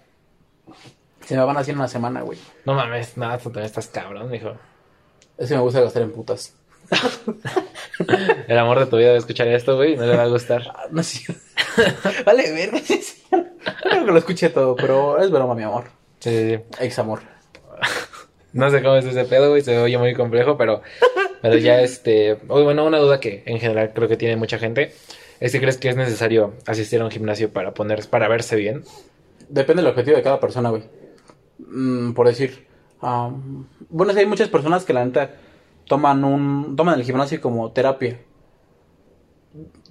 Se 1.25 1.37
me 1.37 1.43
van 1.45 1.57
a 1.57 1.61
hacer 1.61 1.73
en 1.73 1.79
una 1.79 1.89
semana, 1.89 2.21
güey. 2.23 2.39
No 2.65 2.75
mames, 2.75 3.17
nada, 3.17 3.39
tú 3.39 3.45
también 3.45 3.67
estás 3.67 3.89
cabrón, 3.89 4.35
hijo. 4.35 4.53
Es 5.39 5.49
que 5.49 5.55
me 5.55 5.61
gusta 5.61 5.81
gastar 5.81 6.03
en 6.03 6.13
putas. 6.13 6.55
El 8.49 8.59
amor 8.59 8.79
de 8.79 8.87
tu 8.87 8.97
vida 8.97 9.09
va 9.09 9.15
a 9.15 9.19
escuchar 9.19 9.49
esto, 9.49 9.77
güey, 9.77 9.97
no 9.97 10.07
le 10.07 10.17
va 10.17 10.23
a 10.25 10.29
gustar. 10.29 10.63
Ah, 10.75 10.87
No 10.91 11.03
sé. 11.03 11.21
vale, 12.27 12.53
verga, 12.53 12.79
sí, 12.79 13.01
sí. 13.03 13.23
Creo 13.31 14.05
que 14.05 14.13
lo 14.13 14.19
escuché 14.19 14.51
todo, 14.51 14.77
pero 14.77 15.19
es 15.21 15.31
broma, 15.31 15.55
mi 15.55 15.63
amor. 15.65 15.85
Sí, 16.21 16.31
sí, 16.31 16.57
sí. 16.57 16.63
Ex 16.85 16.99
amor. 16.99 17.21
No 18.53 18.71
sé 18.71 18.83
cómo 18.83 18.97
es 18.97 19.05
ese 19.05 19.25
pedo, 19.27 19.51
güey, 19.51 19.61
se 19.61 19.77
oye 19.77 19.99
muy 19.99 20.15
complejo, 20.15 20.57
pero, 20.57 20.81
pero 21.43 21.59
ya 21.59 21.83
este, 21.83 22.39
bueno, 22.47 22.87
una 22.87 22.99
duda 22.99 23.21
que 23.21 23.43
en 23.45 23.61
general 23.61 23.93
creo 23.95 24.09
que 24.09 24.17
tiene 24.17 24.37
mucha 24.37 24.59
gente, 24.59 24.95
es 25.41 25.53
si 25.53 25.61
crees 25.61 25.77
que 25.77 25.91
es 25.91 25.97
necesario 25.97 26.55
asistir 26.67 27.03
a 27.03 27.05
un 27.05 27.11
gimnasio 27.11 27.53
para 27.53 27.75
poner, 27.75 28.09
para 28.09 28.29
verse 28.29 28.57
bien. 28.57 28.83
Depende 29.51 29.83
del 29.83 29.91
objetivo 29.91 30.17
de 30.17 30.23
cada 30.23 30.41
persona, 30.41 30.71
güey. 30.71 30.85
Mm, 31.59 32.13
por 32.13 32.27
decir. 32.27 32.67
bueno, 33.91 34.13
sí, 34.13 34.19
hay 34.21 34.27
muchas 34.27 34.49
personas 34.49 34.85
que 34.85 34.93
la 34.93 35.05
neta 35.05 35.35
toman 35.87 36.25
un 36.25 36.77
toman 36.77 36.99
el 36.99 37.05
gimnasio 37.05 37.41
como 37.41 37.73
terapia. 37.73 38.19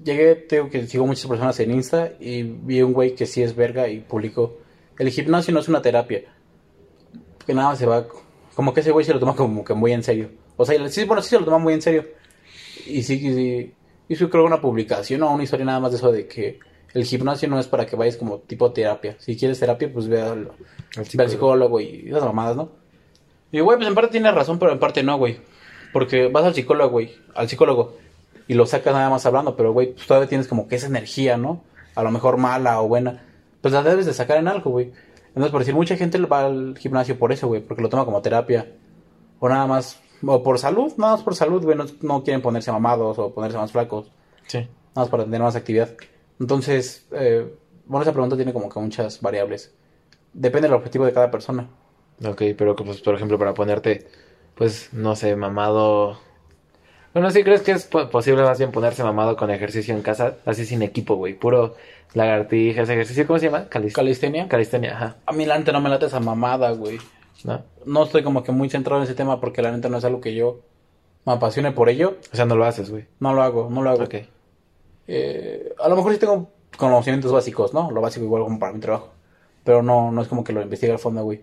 Llegué, 0.03 0.35
tengo 0.35 0.69
que 0.69 0.85
sigo 0.87 1.05
muchas 1.05 1.27
personas 1.27 1.59
en 1.59 1.71
Insta 1.71 2.13
y 2.19 2.43
vi 2.43 2.81
un 2.81 2.93
güey 2.93 3.15
que 3.15 3.25
sí 3.25 3.41
es 3.41 3.55
verga 3.55 3.87
y 3.87 3.99
publicó. 3.99 4.57
El 4.97 5.09
gimnasio 5.09 5.53
no 5.53 5.59
es 5.59 5.67
una 5.67 5.81
terapia. 5.81 6.23
Que 7.45 7.53
nada 7.53 7.75
se 7.75 7.85
va. 7.85 8.05
Como 8.55 8.73
que 8.73 8.79
ese 8.79 8.91
güey 8.91 9.05
se 9.05 9.13
lo 9.13 9.19
toma 9.19 9.35
como 9.35 9.63
que 9.63 9.73
muy 9.73 9.91
en 9.91 10.03
serio. 10.03 10.29
O 10.57 10.65
sea, 10.65 10.87
sí, 10.89 11.03
bueno, 11.05 11.21
sí 11.21 11.29
se 11.29 11.39
lo 11.39 11.45
toma 11.45 11.57
muy 11.57 11.73
en 11.73 11.81
serio. 11.81 12.05
Y 12.85 13.03
sí, 13.03 13.19
sí, 13.19 13.73
hizo 14.07 14.29
creo 14.29 14.45
una 14.45 14.61
publicación 14.61 15.23
o 15.23 15.33
una 15.33 15.43
historia 15.43 15.65
nada 15.65 15.79
más 15.79 15.91
de 15.91 15.97
eso 15.97 16.11
de 16.11 16.27
que 16.27 16.59
el 16.93 17.03
gimnasio 17.03 17.49
no 17.49 17.59
es 17.59 17.67
para 17.67 17.85
que 17.85 17.95
vayas 17.95 18.15
como 18.17 18.39
tipo 18.39 18.71
terapia. 18.71 19.17
Si 19.19 19.35
quieres 19.35 19.59
terapia, 19.59 19.91
pues 19.91 20.07
ve 20.07 20.21
al, 20.21 20.45
ve 20.45 21.23
al 21.23 21.29
psicólogo 21.29 21.79
y 21.81 22.05
esas 22.07 22.23
mamadas, 22.23 22.55
¿no? 22.55 22.69
Y 23.51 23.59
güey, 23.59 23.77
pues 23.77 23.87
en 23.87 23.95
parte 23.95 24.11
tiene 24.11 24.31
razón, 24.31 24.59
pero 24.59 24.71
en 24.71 24.79
parte 24.79 25.03
no, 25.03 25.17
güey. 25.17 25.37
Porque 25.91 26.27
vas 26.27 26.45
al 26.45 26.53
psicólogo, 26.53 26.91
güey, 26.91 27.13
al 27.35 27.49
psicólogo, 27.49 27.97
y 28.47 28.53
lo 28.53 28.65
sacas 28.65 28.93
nada 28.93 29.09
más 29.09 29.25
hablando, 29.25 29.55
pero 29.55 29.73
güey, 29.73 29.93
pues 29.93 30.07
todavía 30.07 30.29
tienes 30.29 30.47
como 30.47 30.67
que 30.67 30.75
esa 30.75 30.87
energía, 30.87 31.37
¿no? 31.37 31.63
A 31.95 32.03
lo 32.03 32.11
mejor 32.11 32.37
mala 32.37 32.81
o 32.81 32.87
buena, 32.87 33.23
pues 33.61 33.73
la 33.73 33.81
debes 33.81 34.05
de 34.05 34.13
sacar 34.13 34.37
en 34.37 34.47
algo, 34.47 34.71
güey. 34.71 34.91
Entonces, 35.35 35.51
por 35.51 35.59
decir, 35.61 35.75
mucha 35.75 35.97
gente 35.97 36.17
va 36.19 36.45
al 36.45 36.77
gimnasio 36.77 37.19
por 37.19 37.31
eso, 37.31 37.47
güey, 37.47 37.61
porque 37.61 37.83
lo 37.83 37.89
toma 37.89 38.05
como 38.05 38.21
terapia. 38.21 38.71
O 39.39 39.49
nada 39.49 39.67
más, 39.67 39.99
o 40.25 40.41
por 40.41 40.57
salud, 40.59 40.93
nada 40.97 41.13
más 41.13 41.23
por 41.23 41.35
salud, 41.35 41.61
güey, 41.63 41.77
no, 41.77 41.85
no 42.01 42.23
quieren 42.23 42.41
ponerse 42.41 42.71
mamados 42.71 43.19
o 43.19 43.33
ponerse 43.33 43.57
más 43.57 43.71
flacos. 43.71 44.11
Sí. 44.47 44.59
Nada 44.59 44.69
más 44.95 45.09
para 45.09 45.25
tener 45.25 45.41
más 45.41 45.55
actividad. 45.57 45.89
Entonces, 46.39 47.05
eh, 47.11 47.53
bueno, 47.85 48.03
esa 48.03 48.13
pregunta 48.13 48.35
tiene 48.37 48.53
como 48.53 48.69
que 48.69 48.79
muchas 48.79 49.19
variables. 49.21 49.73
Depende 50.33 50.67
del 50.69 50.75
objetivo 50.77 51.05
de 51.05 51.13
cada 51.13 51.29
persona. 51.29 51.67
Ok, 52.25 52.41
pero 52.57 52.75
pues, 52.75 53.01
por 53.01 53.15
ejemplo, 53.15 53.37
para 53.37 53.53
ponerte 53.53 54.07
pues, 54.55 54.93
no 54.93 55.17
sé, 55.17 55.35
mamado. 55.35 56.17
Bueno, 57.13 57.29
¿sí 57.29 57.43
crees 57.43 57.61
que 57.61 57.71
es 57.73 57.85
po- 57.85 58.09
posible 58.09 58.43
más 58.43 58.57
bien 58.57 58.71
ponerse 58.71 59.03
mamado 59.03 59.35
con 59.35 59.51
ejercicio 59.51 59.93
en 59.93 60.01
casa? 60.01 60.37
Así 60.45 60.65
sin 60.65 60.81
equipo, 60.81 61.15
güey. 61.15 61.33
Puro 61.33 61.75
lagartijas, 62.13 62.89
ejercicio, 62.89 63.25
¿cómo 63.27 63.39
se 63.39 63.45
llama? 63.45 63.69
Calis- 63.69 63.93
Calistenia. 63.93 64.47
Calistenia, 64.47 64.93
ajá. 64.95 65.15
A 65.25 65.31
mí 65.33 65.45
la 65.45 65.57
neta 65.57 65.71
no 65.71 65.81
me 65.81 65.89
late 65.89 66.05
esa 66.05 66.19
mamada, 66.19 66.71
güey. 66.71 66.97
¿No? 67.43 67.61
No 67.85 68.03
estoy 68.03 68.23
como 68.23 68.43
que 68.43 68.51
muy 68.51 68.69
centrado 68.69 68.99
en 69.01 69.05
ese 69.05 69.13
tema 69.15 69.39
porque 69.41 69.61
la 69.61 69.71
neta 69.71 69.89
no 69.89 69.97
es 69.97 70.05
algo 70.05 70.21
que 70.21 70.33
yo 70.33 70.61
me 71.25 71.33
apasione 71.33 71.71
por 71.71 71.89
ello. 71.89 72.17
O 72.31 72.35
sea, 72.35 72.45
no 72.45 72.55
lo 72.55 72.65
haces, 72.65 72.89
güey. 72.89 73.05
No 73.19 73.33
lo 73.33 73.43
hago, 73.43 73.69
no 73.69 73.81
lo 73.81 73.89
hago. 73.89 74.03
Ok. 74.03 74.15
Eh, 75.07 75.73
a 75.79 75.89
lo 75.89 75.95
mejor 75.95 76.13
sí 76.13 76.19
tengo 76.19 76.49
conocimientos 76.77 77.31
básicos, 77.31 77.73
¿no? 77.73 77.91
Lo 77.91 78.01
básico 78.01 78.25
igual 78.25 78.43
como 78.43 78.59
para 78.59 78.73
mi 78.73 78.79
trabajo. 78.79 79.11
Pero 79.63 79.81
no, 79.83 80.11
no 80.11 80.21
es 80.21 80.27
como 80.27 80.43
que 80.43 80.53
lo 80.53 80.61
investigue 80.61 80.93
al 80.93 80.99
fondo, 80.99 81.23
güey. 81.23 81.41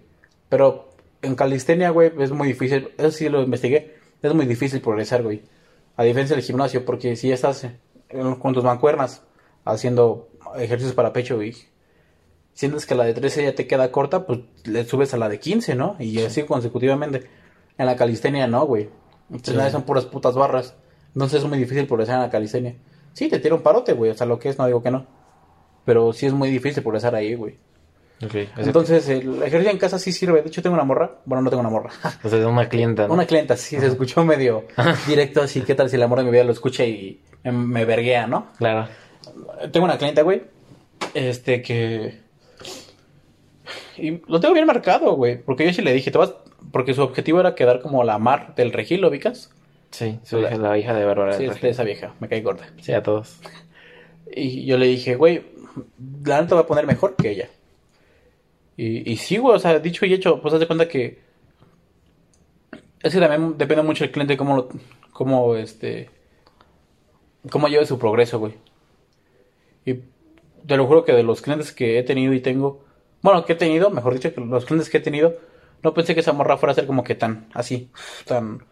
Pero 0.49 0.89
en 1.23 1.35
calistenia, 1.35 1.91
güey, 1.91 2.13
es 2.19 2.31
muy 2.33 2.49
difícil. 2.49 2.91
Eso 2.99 3.11
sí 3.11 3.29
lo 3.29 3.43
investigué. 3.43 3.97
Es 4.23 4.35
muy 4.35 4.47
difícil 4.47 4.81
progresar, 4.81 5.23
güey. 5.23 5.43
A 5.97 6.05
diferencia 6.05 6.37
del 6.37 6.45
gimnasio, 6.45 6.85
porque 6.85 7.17
si 7.17 7.31
estás 7.33 7.65
en- 7.65 8.35
con 8.37 8.55
tus 8.55 8.65
mancuernas 8.65 9.23
haciendo 9.65 10.29
ejercicios 10.59 10.95
para 10.95 11.13
pecho, 11.13 11.37
güey. 11.37 11.55
Sientes 12.55 12.85
que 12.87 12.95
la 12.95 13.05
de 13.05 13.15
13 13.15 13.45
ya 13.45 13.55
te 13.55 13.67
queda 13.67 13.91
corta, 13.91 14.27
pues 14.27 14.41
le 14.65 14.85
subes 14.85 15.15
a 15.15 15.17
la 15.17 15.29
de 15.29 15.41
15, 15.41 15.75
¿no? 15.75 15.97
Y 15.99 16.19
así 16.21 16.43
consecutivamente. 16.43 17.29
En 17.79 17.87
la 17.87 17.97
calistenia 17.97 18.47
no, 18.47 18.67
güey. 18.67 18.91
Entonces 19.31 19.65
Sí. 19.65 19.71
son 19.71 19.83
puras 19.85 20.05
putas 20.05 20.35
barras. 20.35 20.75
Entonces 21.15 21.43
es 21.43 21.49
muy 21.49 21.59
difícil 21.59 21.87
progresar 21.87 22.17
en 22.17 22.23
la 22.23 22.31
calistenia. 22.31 22.75
Sí, 23.15 23.29
te 23.29 23.39
tira 23.39 23.55
un 23.55 23.63
parote, 23.63 23.95
güey. 23.95 24.11
O 24.11 24.15
sea, 24.15 24.27
lo 24.27 24.39
que 24.39 24.51
es, 24.51 24.59
no 24.59 24.67
digo 24.67 24.83
que 24.83 24.91
no. 24.91 25.07
Pero 25.87 26.13
sí 26.13 26.27
es 26.27 26.33
muy 26.35 26.51
difícil 26.51 26.83
progresar 26.83 27.15
ahí, 27.15 27.35
güey. 27.35 27.57
Entonces, 28.57 29.09
el 29.09 29.43
ejercicio 29.43 29.71
en 29.71 29.79
casa 29.79 29.99
sí 29.99 30.13
sirve. 30.13 30.43
De 30.43 30.49
hecho, 30.49 30.63
tengo 30.63 30.75
una 30.75 30.85
morra. 30.85 31.19
Bueno, 31.25 31.43
no 31.43 31.51
tengo 31.51 31.61
una 31.61 31.71
morra. 31.71 31.91
o 32.23 32.29
sea, 32.29 32.39
de 32.39 32.47
una 32.47 32.69
clienta, 32.69 33.09
¿no? 33.09 33.15
Una 33.15 33.27
clienta, 33.27 33.57
sí, 33.57 33.79
se 33.81 33.87
escuchó 33.87 34.25
medio 34.25 34.65
directo 35.09 35.43
así. 35.43 35.63
¿Qué 35.63 35.75
tal 35.75 35.91
si 35.91 35.97
la 35.97 36.07
morra 36.07 36.23
de 36.23 36.27
mi 36.27 36.33
vida 36.33 36.45
lo 36.45 36.53
escucha 36.53 36.85
y 36.85 37.21
me, 37.43 37.51
me 37.53 37.85
verguea, 37.85 38.27
no? 38.27 38.49
Claro. 38.59 38.89
Tengo 39.73 39.85
una 39.85 39.99
clienta, 39.99 40.23
güey. 40.23 40.43
Este 41.15 41.63
que. 41.63 42.21
Y 43.97 44.23
lo 44.27 44.41
tengo 44.41 44.55
bien 44.55 44.67
marcado, 44.67 45.15
güey. 45.15 45.41
Porque 45.41 45.65
yo 45.65 45.73
sí 45.73 45.83
le 45.83 45.93
dije, 45.93 46.11
te 46.11 46.19
vas. 46.19 46.35
Porque 46.71 46.95
su 46.95 47.03
objetivo 47.03 47.41
era 47.41 47.55
quedar 47.55 47.81
como 47.81 48.05
la 48.05 48.19
mar 48.19 48.55
del 48.55 48.73
regil, 48.73 49.01
¿lo 49.01 49.09
ubicas? 49.09 49.51
Sí, 49.91 50.19
su 50.25 50.39
hija, 50.39 50.57
la 50.57 50.79
hija 50.79 50.95
de 50.95 51.05
Bárbara. 51.05 51.35
Sí, 51.35 51.45
es 51.45 51.61
de 51.61 51.69
esa 51.69 51.85
vieja, 51.85 52.15
me 52.19 52.29
cae 52.29 52.41
gorda. 52.41 52.67
Sí, 52.81 52.93
a 52.93 53.03
todos. 53.03 53.39
Y 54.35 54.65
yo 54.65 54.79
le 54.79 54.87
dije, 54.87 55.17
güey, 55.17 55.43
la 56.25 56.41
neta 56.41 56.55
va 56.55 56.63
a 56.63 56.67
poner 56.67 56.87
mejor 56.87 57.15
que 57.17 57.31
ella. 57.31 57.51
Y, 58.77 59.11
y 59.11 59.17
sí, 59.19 59.37
güey, 59.37 59.57
o 59.57 59.59
sea, 59.59 59.79
dicho 59.79 60.07
y 60.07 60.15
hecho, 60.15 60.41
pues 60.41 60.55
haz 60.55 60.61
de 60.61 60.67
cuenta 60.67 60.89
que. 60.89 61.21
Es 63.03 63.13
que 63.13 63.21
también 63.21 63.59
depende 63.59 63.83
mucho 63.83 64.05
del 64.05 64.13
cliente 64.13 64.37
cómo 64.37 64.57
lo. 64.57 64.69
cómo 65.13 65.57
este. 65.57 66.09
cómo 67.51 67.69
lleve 67.69 67.85
su 67.85 67.99
progreso, 67.99 68.39
güey. 68.39 68.55
Y 69.85 70.01
te 70.67 70.77
lo 70.77 70.87
juro 70.87 71.05
que 71.05 71.13
de 71.13 71.23
los 71.23 71.43
clientes 71.43 71.73
que 71.73 71.99
he 71.99 72.03
tenido 72.03 72.33
y 72.33 72.41
tengo. 72.41 72.85
Bueno, 73.23 73.45
que 73.45 73.53
he 73.55 73.57
tenido, 73.57 73.91
mejor 73.91 74.15
dicho, 74.15 74.35
que 74.35 74.41
los 74.41 74.65
clientes 74.65 74.91
que 74.91 74.99
he 74.99 75.01
tenido, 75.01 75.37
no 75.83 75.95
pensé 75.95 76.15
que 76.15 76.21
esa 76.21 76.33
morra 76.33 76.57
fuera 76.57 76.73
a 76.73 76.75
ser 76.75 76.87
como 76.87 77.05
que 77.05 77.15
tan 77.15 77.49
así, 77.55 77.91
tan. 78.27 78.65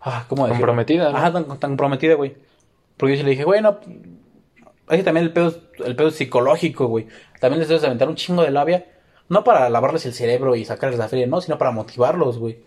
Ah, 0.00 0.24
¿cómo 0.28 0.44
decirlo? 0.44 0.66
Comprometida, 0.66 1.10
¿no? 1.10 1.16
Ajá, 1.16 1.32
tan, 1.32 1.44
tan 1.58 1.70
comprometida, 1.70 2.14
güey. 2.14 2.34
Porque 2.96 3.14
yo 3.14 3.18
sí 3.18 3.24
le 3.24 3.30
dije, 3.30 3.44
bueno, 3.44 3.78
es 4.88 4.96
que 4.96 5.02
también 5.02 5.26
el 5.26 5.32
pedo, 5.32 5.54
el 5.84 5.96
pedo 5.96 6.10
psicológico, 6.10 6.86
güey. 6.86 7.06
También 7.40 7.60
les 7.60 7.68
debes 7.68 7.84
aventar 7.84 8.08
un 8.08 8.16
chingo 8.16 8.42
de 8.42 8.50
labia. 8.50 8.86
No 9.28 9.44
para 9.44 9.70
lavarles 9.70 10.04
el 10.06 10.12
cerebro 10.12 10.56
y 10.56 10.64
sacarles 10.64 10.98
la 10.98 11.08
feria, 11.08 11.26
no, 11.26 11.40
sino 11.40 11.56
para 11.56 11.70
motivarlos, 11.70 12.38
güey. 12.38 12.64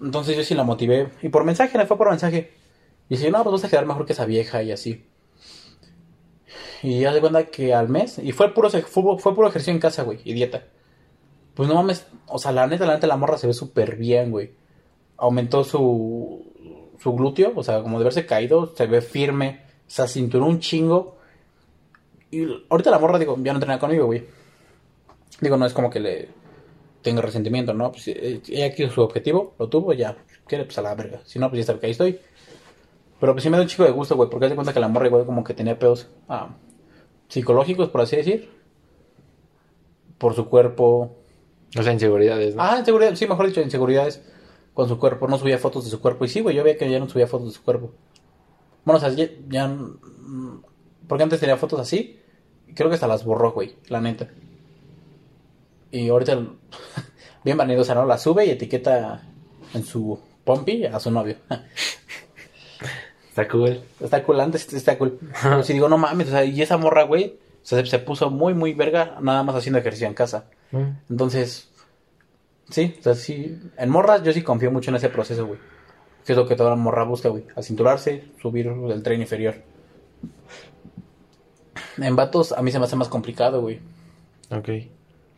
Entonces 0.00 0.36
yo 0.36 0.44
sí 0.44 0.54
la 0.54 0.64
motivé. 0.64 1.08
Y 1.22 1.30
por 1.30 1.44
mensaje, 1.44 1.78
le 1.78 1.86
fue 1.86 1.96
por 1.96 2.10
mensaje. 2.10 2.52
Y 3.08 3.16
dice, 3.16 3.30
no, 3.30 3.42
pues 3.42 3.52
vas 3.52 3.64
a 3.64 3.70
quedar 3.70 3.86
mejor 3.86 4.04
que 4.04 4.12
esa 4.12 4.26
vieja 4.26 4.62
y 4.62 4.72
así. 4.72 5.06
Y 6.82 7.00
ya 7.00 7.12
se 7.12 7.20
cuenta 7.20 7.46
que 7.46 7.74
al 7.74 7.88
mes, 7.88 8.18
y 8.18 8.32
fue 8.32 8.54
puro, 8.54 8.70
fue, 8.70 8.82
fue 9.18 9.34
puro 9.34 9.48
ejercicio 9.48 9.72
en 9.72 9.80
casa, 9.80 10.04
güey, 10.04 10.20
y 10.24 10.32
dieta. 10.32 10.64
Pues 11.54 11.68
no 11.68 11.74
mames, 11.74 12.06
o 12.26 12.38
sea, 12.38 12.52
la 12.52 12.66
neta, 12.66 12.86
la 12.86 12.94
neta, 12.94 13.06
la 13.06 13.16
morra 13.16 13.36
se 13.36 13.48
ve 13.48 13.52
súper 13.52 13.96
bien, 13.96 14.30
güey. 14.30 14.52
Aumentó 15.16 15.64
su, 15.64 16.52
su 16.98 17.12
glúteo, 17.14 17.52
o 17.56 17.62
sea, 17.64 17.82
como 17.82 17.98
de 17.98 18.04
verse 18.04 18.26
caído, 18.26 18.74
se 18.76 18.86
ve 18.86 19.00
firme, 19.00 19.62
se 19.86 20.06
cinturó 20.06 20.46
un 20.46 20.60
chingo. 20.60 21.16
Y 22.30 22.46
ahorita 22.68 22.90
la 22.90 23.00
morra, 23.00 23.18
digo, 23.18 23.36
ya 23.38 23.52
no 23.52 23.58
entrena 23.58 23.78
conmigo, 23.78 24.06
güey. 24.06 24.24
Digo, 25.40 25.56
no 25.56 25.66
es 25.66 25.72
como 25.72 25.90
que 25.90 25.98
le 25.98 26.28
tenga 27.02 27.22
resentimiento, 27.22 27.74
¿no? 27.74 27.90
Pues 27.90 28.06
eh, 28.08 28.40
ella 28.48 28.74
quiso 28.74 28.92
su 28.92 29.02
objetivo, 29.02 29.54
lo 29.58 29.68
tuvo, 29.68 29.92
ya, 29.92 30.16
quiere, 30.46 30.64
pues 30.64 30.78
a 30.78 30.82
la 30.82 30.94
verga. 30.94 31.22
Si 31.24 31.38
no, 31.38 31.48
pues 31.48 31.58
ya 31.58 31.72
está, 31.72 31.80
que 31.80 31.86
ahí 31.86 31.92
estoy. 31.92 32.20
Pero 33.20 33.32
pues 33.32 33.42
sí 33.42 33.50
me 33.50 33.56
da 33.56 33.62
un 33.62 33.68
chico 33.68 33.84
de 33.84 33.90
gusto, 33.90 34.16
güey, 34.16 34.30
porque 34.30 34.46
haz 34.46 34.50
de 34.50 34.56
cuenta 34.56 34.72
que 34.72 34.80
la 34.80 34.88
morra 34.88 35.06
igual 35.06 35.26
como 35.26 35.42
que 35.42 35.54
tenía 35.54 35.78
pedos 35.78 36.08
ah, 36.28 36.50
psicológicos, 37.28 37.88
por 37.88 38.02
así 38.02 38.16
decir. 38.16 38.50
Por 40.18 40.34
su 40.34 40.48
cuerpo. 40.48 41.16
O 41.76 41.82
sea, 41.82 41.92
inseguridades, 41.92 42.54
¿no? 42.54 42.62
Ah, 42.62 42.76
inseguridad, 42.78 43.14
sí, 43.14 43.26
mejor 43.26 43.46
dicho, 43.46 43.60
inseguridades 43.60 44.22
con 44.72 44.88
su 44.88 44.98
cuerpo. 44.98 45.26
No 45.26 45.38
subía 45.38 45.58
fotos 45.58 45.84
de 45.84 45.90
su 45.90 46.00
cuerpo. 46.00 46.24
Y 46.24 46.28
sí, 46.28 46.40
güey, 46.40 46.54
yo 46.54 46.62
veía 46.62 46.78
que 46.78 46.90
ya 46.90 46.98
no 46.98 47.08
subía 47.08 47.26
fotos 47.26 47.48
de 47.48 47.54
su 47.54 47.62
cuerpo. 47.62 47.92
Bueno, 48.84 48.98
o 48.98 49.00
sea, 49.00 49.10
ya, 49.10 49.28
ya, 49.48 49.66
mm, 49.66 50.62
Porque 51.08 51.24
antes 51.24 51.40
tenía 51.40 51.56
fotos 51.56 51.80
así. 51.80 52.20
Creo 52.74 52.88
que 52.88 52.94
hasta 52.94 53.08
las 53.08 53.24
borró, 53.24 53.52
güey, 53.52 53.76
la 53.88 54.00
neta. 54.00 54.28
Y 55.90 56.08
ahorita, 56.08 56.38
bien 57.44 57.56
vanidosa, 57.56 57.94
¿no? 57.94 58.06
La 58.06 58.18
sube 58.18 58.46
y 58.46 58.50
etiqueta 58.50 59.22
en 59.74 59.84
su 59.84 60.18
pompi 60.44 60.84
a 60.84 61.00
su 61.00 61.10
novio. 61.10 61.36
Está 63.38 63.52
cool. 63.52 63.80
Está 64.00 64.22
cool, 64.24 64.40
antes 64.40 64.72
está 64.72 64.98
cool. 64.98 65.20
Pero 65.42 65.62
si 65.62 65.72
digo, 65.72 65.88
no 65.88 65.96
mames, 65.96 66.26
o 66.26 66.30
sea, 66.32 66.44
y 66.44 66.60
esa 66.60 66.76
morra, 66.76 67.04
güey, 67.04 67.38
se, 67.62 67.86
se 67.86 67.98
puso 68.00 68.30
muy, 68.30 68.52
muy 68.52 68.74
verga, 68.74 69.16
nada 69.20 69.44
más 69.44 69.54
haciendo 69.54 69.78
ejercicio 69.78 70.08
en 70.08 70.14
casa. 70.14 70.46
Mm. 70.72 70.88
Entonces, 71.08 71.68
sí, 72.68 72.96
o 72.98 73.02
sea, 73.02 73.14
sí. 73.14 73.60
En 73.76 73.90
morras 73.90 74.24
yo 74.24 74.32
sí 74.32 74.42
confío 74.42 74.72
mucho 74.72 74.90
en 74.90 74.96
ese 74.96 75.08
proceso, 75.08 75.46
güey. 75.46 75.60
Que 76.26 76.32
es 76.32 76.38
lo 76.38 76.48
que 76.48 76.56
toda 76.56 76.74
morra 76.74 77.04
busca, 77.04 77.28
güey. 77.28 77.44
Acinturarse, 77.54 78.24
subir 78.42 78.66
el 78.66 79.02
tren 79.04 79.20
inferior. 79.20 79.54
En 81.96 82.16
vatos 82.16 82.50
a 82.50 82.60
mí 82.62 82.72
se 82.72 82.80
me 82.80 82.86
hace 82.86 82.96
más 82.96 83.08
complicado, 83.08 83.60
güey. 83.60 83.78
Ok. 84.50 84.68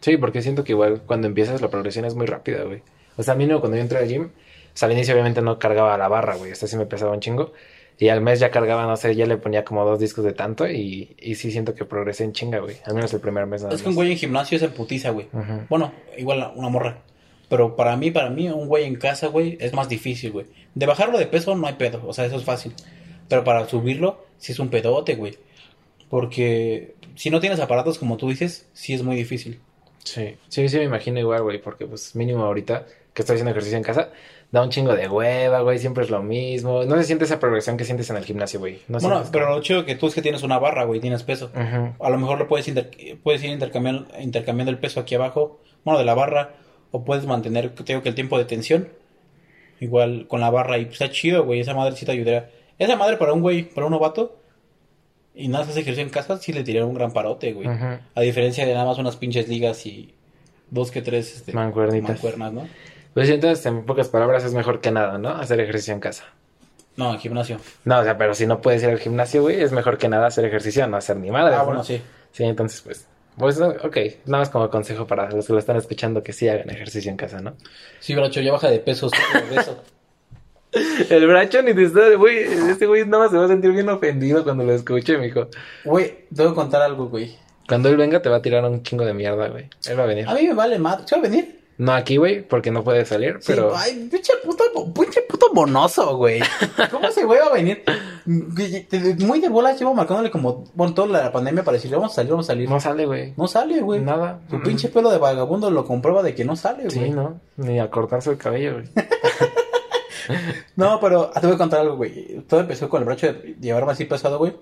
Sí, 0.00 0.16
porque 0.16 0.40
siento 0.40 0.64
que 0.64 0.72
igual 0.72 1.02
cuando 1.04 1.26
empiezas 1.26 1.60
la 1.60 1.68
progresión 1.68 2.06
es 2.06 2.14
muy 2.14 2.26
rápida, 2.26 2.64
güey. 2.64 2.82
O 3.18 3.22
sea, 3.22 3.34
a 3.34 3.36
mí 3.36 3.46
no, 3.46 3.60
cuando 3.60 3.76
yo 3.76 3.82
entré 3.82 3.98
al 3.98 4.08
gym, 4.08 4.30
o 4.72 4.76
sea, 4.76 4.86
al 4.86 4.92
inicio 4.92 5.12
obviamente 5.12 5.42
no 5.42 5.58
cargaba 5.58 5.98
la 5.98 6.08
barra, 6.08 6.36
güey. 6.36 6.52
Esta 6.52 6.66
sí 6.66 6.76
me 6.78 6.86
pesaba 6.86 7.12
un 7.12 7.20
chingo. 7.20 7.52
Y 8.00 8.08
al 8.08 8.22
mes 8.22 8.40
ya 8.40 8.50
cargaba, 8.50 8.86
no 8.86 8.96
sé, 8.96 9.14
ya 9.14 9.26
le 9.26 9.36
ponía 9.36 9.62
como 9.62 9.84
dos 9.84 10.00
discos 10.00 10.24
de 10.24 10.32
tanto 10.32 10.66
y, 10.66 11.14
y 11.20 11.34
sí 11.34 11.52
siento 11.52 11.74
que 11.74 11.84
progresé 11.84 12.24
en 12.24 12.32
chinga, 12.32 12.58
güey. 12.58 12.76
Al 12.86 12.94
menos 12.94 13.12
el 13.12 13.20
primer 13.20 13.44
mes 13.44 13.62
nada 13.62 13.74
Es 13.74 13.82
que 13.82 13.90
un 13.90 13.94
güey 13.94 14.10
en 14.10 14.16
gimnasio 14.16 14.56
es 14.56 14.62
en 14.62 14.70
putiza, 14.70 15.10
güey. 15.10 15.26
Ujú. 15.30 15.66
Bueno, 15.68 15.92
igual 16.16 16.50
una 16.56 16.70
morra. 16.70 17.02
Pero 17.50 17.76
para 17.76 17.98
mí, 17.98 18.10
para 18.10 18.30
mí, 18.30 18.48
un 18.48 18.68
güey 18.68 18.84
en 18.84 18.96
casa, 18.96 19.26
güey, 19.26 19.58
es 19.60 19.74
más 19.74 19.90
difícil, 19.90 20.32
güey. 20.32 20.46
De 20.74 20.86
bajarlo 20.86 21.18
de 21.18 21.26
peso 21.26 21.54
no 21.54 21.66
hay 21.66 21.74
pedo, 21.74 22.00
o 22.06 22.14
sea, 22.14 22.24
eso 22.24 22.36
es 22.36 22.44
fácil. 22.44 22.72
Pero 23.28 23.44
para 23.44 23.68
subirlo, 23.68 24.24
sí 24.38 24.52
es 24.52 24.58
un 24.60 24.70
pedote, 24.70 25.14
güey. 25.14 25.36
Porque 26.08 26.94
si 27.16 27.28
no 27.28 27.38
tienes 27.38 27.60
aparatos, 27.60 27.98
como 27.98 28.16
tú 28.16 28.30
dices, 28.30 28.66
sí 28.72 28.94
es 28.94 29.02
muy 29.02 29.14
difícil. 29.14 29.60
Sí, 30.04 30.36
sí, 30.48 30.68
sí 30.68 30.78
me 30.78 30.84
imagino 30.84 31.18
igual, 31.20 31.42
güey, 31.42 31.60
porque 31.60 31.86
pues 31.86 32.14
mínimo 32.16 32.44
ahorita 32.44 32.86
que 33.12 33.22
estoy 33.22 33.34
haciendo 33.34 33.50
ejercicio 33.50 33.76
en 33.76 33.82
casa, 33.84 34.10
da 34.50 34.62
un 34.62 34.70
chingo 34.70 34.94
de 34.94 35.08
hueva, 35.08 35.60
güey, 35.60 35.78
siempre 35.78 36.04
es 36.04 36.10
lo 36.10 36.22
mismo. 36.22 36.84
No 36.84 36.96
se 36.96 37.04
siente 37.04 37.24
esa 37.24 37.38
progresión 37.38 37.76
que 37.76 37.84
sientes 37.84 38.08
en 38.10 38.16
el 38.16 38.24
gimnasio, 38.24 38.60
güey. 38.60 38.80
No 38.88 38.98
bueno, 38.98 39.16
pero 39.32 39.50
lo 39.50 39.60
chido 39.62 39.84
que 39.84 39.96
tú 39.96 40.06
es 40.06 40.14
que 40.14 40.22
tienes 40.22 40.42
una 40.42 40.58
barra, 40.58 40.84
güey, 40.84 41.00
tienes 41.00 41.22
peso. 41.22 41.50
A 42.00 42.10
lo 42.10 42.18
mejor 42.18 42.38
lo 42.38 42.48
puedes, 42.48 42.66
inter- 42.68 42.90
puedes 43.22 43.42
ir 43.44 43.50
intercambiando, 43.50 44.06
intercambiando 44.20 44.70
el 44.70 44.78
peso 44.78 45.00
aquí 45.00 45.14
abajo, 45.16 45.60
bueno, 45.84 45.98
de 45.98 46.04
la 46.04 46.14
barra, 46.14 46.54
o 46.92 47.04
puedes 47.04 47.26
mantener, 47.26 47.70
te 47.74 47.84
digo 47.84 48.02
que 48.02 48.08
el 48.08 48.14
tiempo 48.14 48.38
de 48.38 48.44
tensión, 48.46 48.88
igual 49.80 50.26
con 50.28 50.40
la 50.40 50.50
barra, 50.50 50.78
y 50.78 50.84
pues 50.86 51.00
está 51.00 51.10
chido, 51.10 51.44
güey, 51.44 51.60
esa 51.60 51.74
madre 51.74 51.96
sí 51.96 52.04
te 52.06 52.12
ayudaría. 52.12 52.50
Esa 52.78 52.96
madre 52.96 53.16
para 53.16 53.32
un 53.32 53.42
güey, 53.42 53.62
para 53.64 53.86
un 53.86 53.92
novato, 53.92 54.39
y 55.34 55.48
nada 55.48 55.64
más 55.64 55.70
hace 55.70 55.80
ejercicio 55.80 56.04
en 56.04 56.10
casa, 56.10 56.38
sí 56.38 56.52
le 56.52 56.62
tiraría 56.64 56.86
un 56.86 56.94
gran 56.94 57.12
parote, 57.12 57.52
güey. 57.52 57.68
A 58.14 58.20
diferencia 58.20 58.66
de 58.66 58.72
nada 58.74 58.86
más 58.86 58.98
unas 58.98 59.16
pinches 59.16 59.48
ligas 59.48 59.86
y 59.86 60.14
dos 60.70 60.90
que 60.90 61.02
tres 61.02 61.36
este, 61.36 61.52
Mancuernitas. 61.52 62.10
mancuernas, 62.10 62.52
¿no? 62.52 62.68
Pues 63.14 63.26
sí, 63.28 63.34
entonces, 63.34 63.64
en 63.66 63.84
pocas 63.84 64.08
palabras, 64.08 64.44
es 64.44 64.54
mejor 64.54 64.80
que 64.80 64.90
nada, 64.90 65.18
¿no? 65.18 65.30
Hacer 65.30 65.58
ejercicio 65.60 65.94
en 65.94 66.00
casa. 66.00 66.24
No, 66.96 67.12
en 67.12 67.18
gimnasio. 67.18 67.58
No, 67.84 68.00
o 68.00 68.04
sea, 68.04 68.16
pero 68.18 68.34
si 68.34 68.46
no 68.46 68.60
puedes 68.60 68.82
ir 68.82 68.90
al 68.90 68.98
gimnasio, 68.98 69.42
güey, 69.42 69.60
es 69.60 69.72
mejor 69.72 69.98
que 69.98 70.08
nada 70.08 70.26
hacer 70.26 70.44
ejercicio, 70.44 70.86
no 70.86 70.96
hacer 70.96 71.16
ni 71.16 71.30
madre. 71.30 71.54
Ah, 71.54 71.62
bueno, 71.62 71.82
sí. 71.82 72.00
Sí, 72.32 72.44
entonces, 72.44 72.80
pues, 72.82 73.06
pues, 73.36 73.60
ok, 73.60 73.96
nada 74.26 74.40
más 74.42 74.50
como 74.50 74.68
consejo 74.70 75.06
para 75.06 75.30
los 75.30 75.46
que 75.46 75.52
lo 75.52 75.58
están 75.58 75.76
escuchando 75.76 76.22
que 76.22 76.32
sí 76.32 76.48
hagan 76.48 76.70
ejercicio 76.70 77.10
en 77.10 77.16
casa, 77.16 77.40
¿no? 77.40 77.54
Sí, 78.00 78.14
bracho, 78.14 78.40
ya 78.40 78.52
baja 78.52 78.70
de 78.70 78.78
peso, 78.80 79.08
de 79.50 79.56
eso. 79.60 79.82
El 80.72 81.26
bracho 81.26 81.62
ni 81.62 81.74
te 81.74 81.82
está, 81.84 82.14
güey, 82.16 82.38
este 82.44 82.86
güey 82.86 83.04
nada 83.04 83.24
más 83.24 83.30
se 83.32 83.38
va 83.38 83.44
a 83.46 83.48
sentir 83.48 83.72
bien 83.72 83.88
ofendido 83.88 84.44
cuando 84.44 84.62
lo 84.64 84.72
escuche, 84.72 85.18
mijo. 85.18 85.48
Güey, 85.84 86.26
tengo 86.34 86.50
que 86.50 86.54
contar 86.56 86.82
algo, 86.82 87.08
güey. 87.08 87.36
Cuando 87.68 87.88
él 87.88 87.96
venga 87.96 88.20
te 88.22 88.28
va 88.28 88.36
a 88.36 88.42
tirar 88.42 88.64
un 88.64 88.82
chingo 88.82 89.04
de 89.04 89.14
mierda, 89.14 89.48
güey. 89.48 89.68
Él 89.88 89.98
va 89.98 90.04
a 90.04 90.06
venir. 90.06 90.28
A 90.28 90.34
mí 90.34 90.46
me 90.46 90.54
vale 90.54 90.78
madre. 90.78 91.04
¿Se 91.06 91.14
va 91.16 91.20
a 91.20 91.28
venir? 91.28 91.60
No 91.78 91.92
aquí, 91.94 92.18
güey, 92.18 92.42
porque 92.46 92.70
no 92.70 92.84
puede 92.84 93.06
salir, 93.06 93.38
pero... 93.46 93.70
Sí, 93.74 93.76
ay, 93.82 94.08
pinche 94.10 94.34
puto, 94.44 94.64
pinche 94.92 95.22
puto 95.22 95.46
monoso, 95.54 96.14
güey. 96.18 96.40
¿Cómo 96.90 97.08
ese 97.08 97.24
güey 97.24 97.40
va 97.40 97.46
a 97.46 97.52
venir? 97.54 97.82
Muy 98.26 99.40
de 99.40 99.48
bolas 99.48 99.78
llevo 99.78 99.94
marcándole 99.94 100.30
como, 100.30 100.64
bueno, 100.74 100.92
toda 100.92 101.08
la 101.08 101.32
pandemia 101.32 101.64
para 101.64 101.76
decirle, 101.76 101.96
vamos 101.96 102.12
a 102.12 102.16
salir, 102.16 102.30
vamos 102.32 102.46
a 102.46 102.48
salir. 102.48 102.68
No 102.68 102.80
sale, 102.80 103.06
güey. 103.06 103.32
No 103.36 103.46
sale, 103.48 103.80
güey. 103.80 104.00
Nada. 104.02 104.40
Su 104.50 104.56
Mm. 104.58 104.62
pinche 104.62 104.88
pelo 104.90 105.10
de 105.10 105.16
vagabundo 105.16 105.70
lo 105.70 105.86
comprueba 105.86 106.22
de 106.22 106.34
que 106.34 106.44
no 106.44 106.54
sale, 106.54 106.82
güey. 106.84 106.90
Sí, 106.90 107.10
¿no? 107.10 107.40
Ni 107.56 107.80
a 107.80 107.88
cortarse 107.90 108.30
el 108.30 108.36
cabello, 108.36 108.74
güey. 108.74 108.84
No, 110.76 110.98
pero 111.00 111.30
ah, 111.34 111.40
te 111.40 111.46
voy 111.46 111.54
a 111.56 111.58
contar 111.58 111.80
algo, 111.80 111.96
güey. 111.96 112.42
Todo 112.48 112.60
empezó 112.60 112.88
con 112.88 113.00
el 113.02 113.06
bracho 113.06 113.26
de 113.32 113.56
llevarme 113.60 113.92
así 113.92 114.04
pesado, 114.04 114.38
güey. 114.38 114.56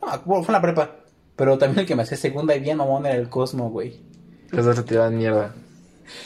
Ah, 0.00 0.20
bueno, 0.24 0.42
fue 0.44 0.52
en 0.54 0.60
la 0.60 0.62
prepa. 0.62 0.96
Pero 1.36 1.56
también 1.58 1.80
el 1.80 1.86
que 1.86 1.96
me 1.96 2.02
hacía 2.02 2.16
segunda 2.18 2.54
y 2.54 2.60
bien 2.60 2.76
mamón 2.76 3.06
era 3.06 3.16
el 3.16 3.28
Cosmo, 3.28 3.70
güey. 3.70 4.00
Los 4.50 4.64
dos 4.66 4.76
se 4.76 4.82
tiraban 4.82 5.16
mierda. 5.16 5.54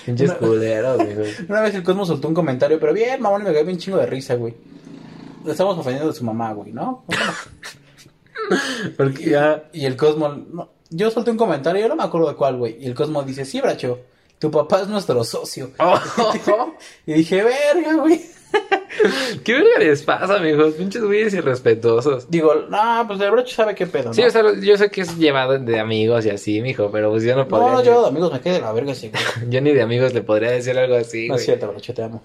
Pinches 0.05 0.31
No. 0.31 0.39
culeros, 0.39 0.97
güey. 0.97 1.35
Una 1.49 1.61
vez 1.61 1.75
el 1.75 1.83
Cosmo 1.83 2.05
soltó 2.05 2.29
un 2.29 2.35
comentario, 2.35 2.81
pero 2.81 2.93
bien 2.93 3.21
mamón 3.23 3.43
y 3.43 3.45
me 3.45 3.53
quedé 3.53 3.65
bien 3.65 3.79
chingo 3.79 3.99
de 3.99 4.07
risa, 4.07 4.35
güey. 4.35 4.55
Le 5.45 5.53
estamos 5.53 5.79
ofendiendo 5.79 6.11
de 6.11 6.17
su 6.17 6.25
mamá, 6.25 6.53
güey, 6.53 6.73
¿no? 6.73 7.05
Porque 8.97 9.31
ya... 9.31 9.65
Y 9.73 9.87
el 9.87 9.97
Cosmo, 9.97 10.29
no, 10.29 10.71
yo 10.91 11.11
solté 11.11 11.31
un 11.31 11.37
comentario, 11.37 11.83
yo 11.83 11.89
no 11.89 11.97
me 11.97 12.03
acuerdo 12.05 12.29
de 12.29 12.37
cuál, 12.37 12.57
güey. 12.57 12.77
Y 12.83 12.87
el 12.87 12.95
Cosmo 12.95 13.23
dice, 13.23 13.45
sí, 13.45 13.61
bracho, 13.61 14.01
tu 14.39 14.51
papá 14.51 14.83
es 14.83 14.89
nuestro 14.89 15.23
socio. 15.25 15.71
Oh, 15.79 15.99
Y 17.07 17.13
dije, 17.15 17.43
verga, 17.43 17.95
güey. 17.95 18.25
¿Qué 19.45 19.53
verga 19.53 19.79
les 19.79 20.03
pasa, 20.03 20.37
amigos? 20.37 20.75
Pinches 20.75 21.03
güeyes 21.03 21.35
irrespetuosos. 21.35 22.31
Digo, 22.31 22.55
no, 22.69 23.05
pues 23.07 23.21
el 23.21 23.31
bracho 23.31 23.55
sabe 23.55 23.75
qué 23.75 23.87
pedo, 23.87 24.07
¿no? 24.07 24.15
Sí, 24.15 24.23
o 24.23 24.31
sea, 24.31 24.43
yo 24.61 24.77
sé 24.77 24.91
que 24.91 25.03
es 25.03 25.17
llevado 25.19 25.59
de 25.59 25.79
amigos 25.79 26.25
y 26.27 26.31
así, 26.31 26.61
mijo, 26.63 26.91
pero 26.91 27.11
pues 27.11 27.23
yo 27.23 27.33
no 27.37 27.43
no, 27.43 27.49
podría... 27.49 27.73
no, 27.73 27.79
ni- 27.81 27.87
yo 27.87 28.03
de 28.03 28.09
amigos 28.09 28.33
me 28.33 28.41
quedé 28.41 28.55
de 28.55 28.61
la 28.61 28.73
verga 28.73 28.93
ese, 28.93 29.11
güey. 29.11 29.23
Yo 29.51 29.61
ni 29.61 29.73
de 29.73 29.83
amigos 29.83 30.15
le 30.15 30.23
podría 30.23 30.51
decir 30.51 30.77
algo 30.79 30.97
así, 30.97 31.29
No 31.29 31.37
es 31.37 31.45
cierto, 31.45 31.69
bracho, 31.69 31.93
te 31.95 32.03
amo. 32.03 32.23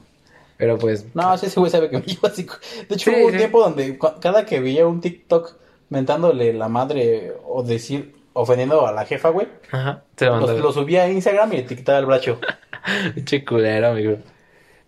Pero 0.57 0.77
pues... 0.77 1.05
No, 1.13 1.37
sí, 1.37 1.47
ese 1.47 1.59
güey 1.59 1.71
sabe 1.71 1.89
que 1.89 1.97
me 1.97 2.03
llevo 2.05 2.27
así. 2.27 2.43
De 2.87 2.95
hecho, 2.95 3.11
Sí, 3.11 3.17
hubo 3.17 3.25
un 3.27 3.31
sí. 3.33 3.37
tiempo 3.37 3.61
donde 3.61 3.99
cada 4.21 4.45
que 4.45 4.59
veía 4.59 4.87
un 4.87 5.01
TikTok 5.01 5.55
mentándole 5.89 6.53
la 6.53 6.69
madre 6.69 7.33
o 7.47 7.63
decir, 7.63 8.15
ofendiendo 8.33 8.87
a 8.87 8.91
la 8.93 9.05
jefa, 9.05 9.29
güey, 9.29 9.47
Ajá, 9.71 10.03
se 10.15 10.25
lo 10.27 10.39
lo, 10.39 10.71
subía 10.71 11.03
a 11.03 11.09
Instagram 11.09 11.51
y 11.53 11.57
etiquetaba 11.57 11.99
el 11.99 12.05
bracho. 12.05 12.39
Pinche 13.15 13.43
culero, 13.43 13.87
amigo. 13.89 14.17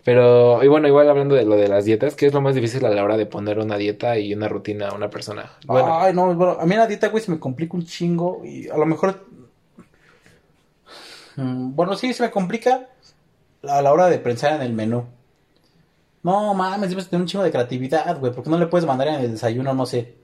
Pero, 0.04 0.62
y 0.62 0.68
bueno, 0.68 0.86
igual 0.86 1.08
hablando 1.08 1.34
de 1.34 1.44
lo 1.46 1.56
de 1.56 1.66
las 1.66 1.86
dietas, 1.86 2.14
¿qué 2.14 2.26
es 2.26 2.34
lo 2.34 2.42
más 2.42 2.54
difícil 2.54 2.84
a 2.84 2.90
la 2.90 3.02
hora 3.02 3.16
de 3.16 3.24
poner 3.24 3.58
una 3.58 3.78
dieta 3.78 4.18
y 4.18 4.34
una 4.34 4.48
rutina 4.48 4.88
a 4.88 4.94
una 4.94 5.08
persona? 5.08 5.50
Ay, 5.66 6.12
no, 6.12 6.34
bueno, 6.34 6.58
a 6.60 6.66
mí 6.66 6.76
la 6.76 6.86
dieta, 6.86 7.08
güey, 7.08 7.24
se 7.24 7.30
me 7.30 7.40
complica 7.40 7.74
un 7.74 7.86
chingo 7.86 8.42
y 8.44 8.68
a 8.68 8.76
lo 8.76 8.84
mejor... 8.84 9.26
Mm, 11.36 11.74
Bueno, 11.74 11.96
sí, 11.96 12.12
se 12.12 12.22
me 12.22 12.30
complica 12.30 12.88
a 13.66 13.80
la 13.80 13.92
hora 13.92 14.08
de 14.08 14.18
pensar 14.18 14.54
en 14.54 14.62
el 14.62 14.74
menú. 14.74 15.06
No, 16.22 16.54
mames, 16.54 16.90
debes 16.90 17.08
tener 17.08 17.22
un 17.22 17.26
chingo 17.28 17.44
de 17.44 17.50
creatividad, 17.50 18.18
güey, 18.18 18.32
porque 18.32 18.50
no 18.50 18.58
le 18.58 18.66
puedes 18.66 18.86
mandar 18.86 19.08
en 19.08 19.14
el 19.16 19.32
desayuno, 19.32 19.72
no 19.74 19.86
sé, 19.86 20.14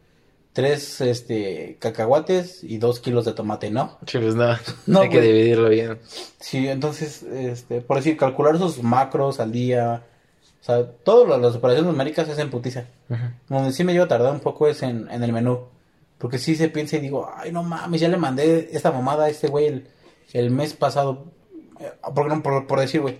tres, 0.53 1.01
este, 1.01 1.77
cacahuates 1.81 2.63
y 2.65 2.79
dos 2.79 3.01
kilos 3.01 3.25
de 3.25 3.33
tomate, 3.33 3.71
¿no? 3.71 3.99
pues 4.01 4.35
no, 4.35 4.57
No, 4.87 5.01
hay 5.03 5.09
que 5.09 5.21
dividirlo 5.21 5.69
bien. 5.69 5.99
Sí, 6.41 6.69
entonces, 6.69 7.23
este, 7.23 7.81
por 7.81 7.97
decir, 7.99 8.17
calcular 8.17 8.59
sus 8.59 8.83
macros 8.83 9.41
al 9.41 9.53
día, 9.53 10.03
o 10.61 10.65
sea, 10.65 10.85
todas 10.91 11.41
las 11.41 11.55
operaciones 11.55 11.91
numéricas 11.91 12.29
es 12.29 12.39
en 12.39 12.51
putiza. 12.51 12.85
Ujú. 13.09 13.23
Donde 13.49 13.73
sí 13.73 13.85
me 13.85 13.93
llevo 13.93 14.07
a 14.07 14.09
tardar 14.09 14.33
un 14.33 14.41
poco 14.41 14.67
es 14.69 14.83
en, 14.83 15.09
en 15.11 15.23
el 15.23 15.33
menú. 15.33 15.67
Porque 16.19 16.39
sí 16.39 16.55
se 16.55 16.69
piensa 16.69 16.97
y 16.97 17.01
digo, 17.01 17.31
ay, 17.35 17.51
no 17.51 17.63
mames, 17.63 18.01
ya 18.01 18.09
le 18.09 18.19
mandé 18.19 18.69
esta 18.73 18.93
mamada 18.93 19.25
a 19.25 19.29
este 19.31 19.49
güey 19.49 19.67
el, 19.67 19.89
el 20.33 20.51
mes 20.51 20.75
pasado. 20.75 21.33
Eh, 21.81 21.91
Por, 22.15 22.29
no, 22.29 22.43
por, 22.43 22.67
por 22.67 22.79
decir, 22.81 23.01
güey, 23.01 23.19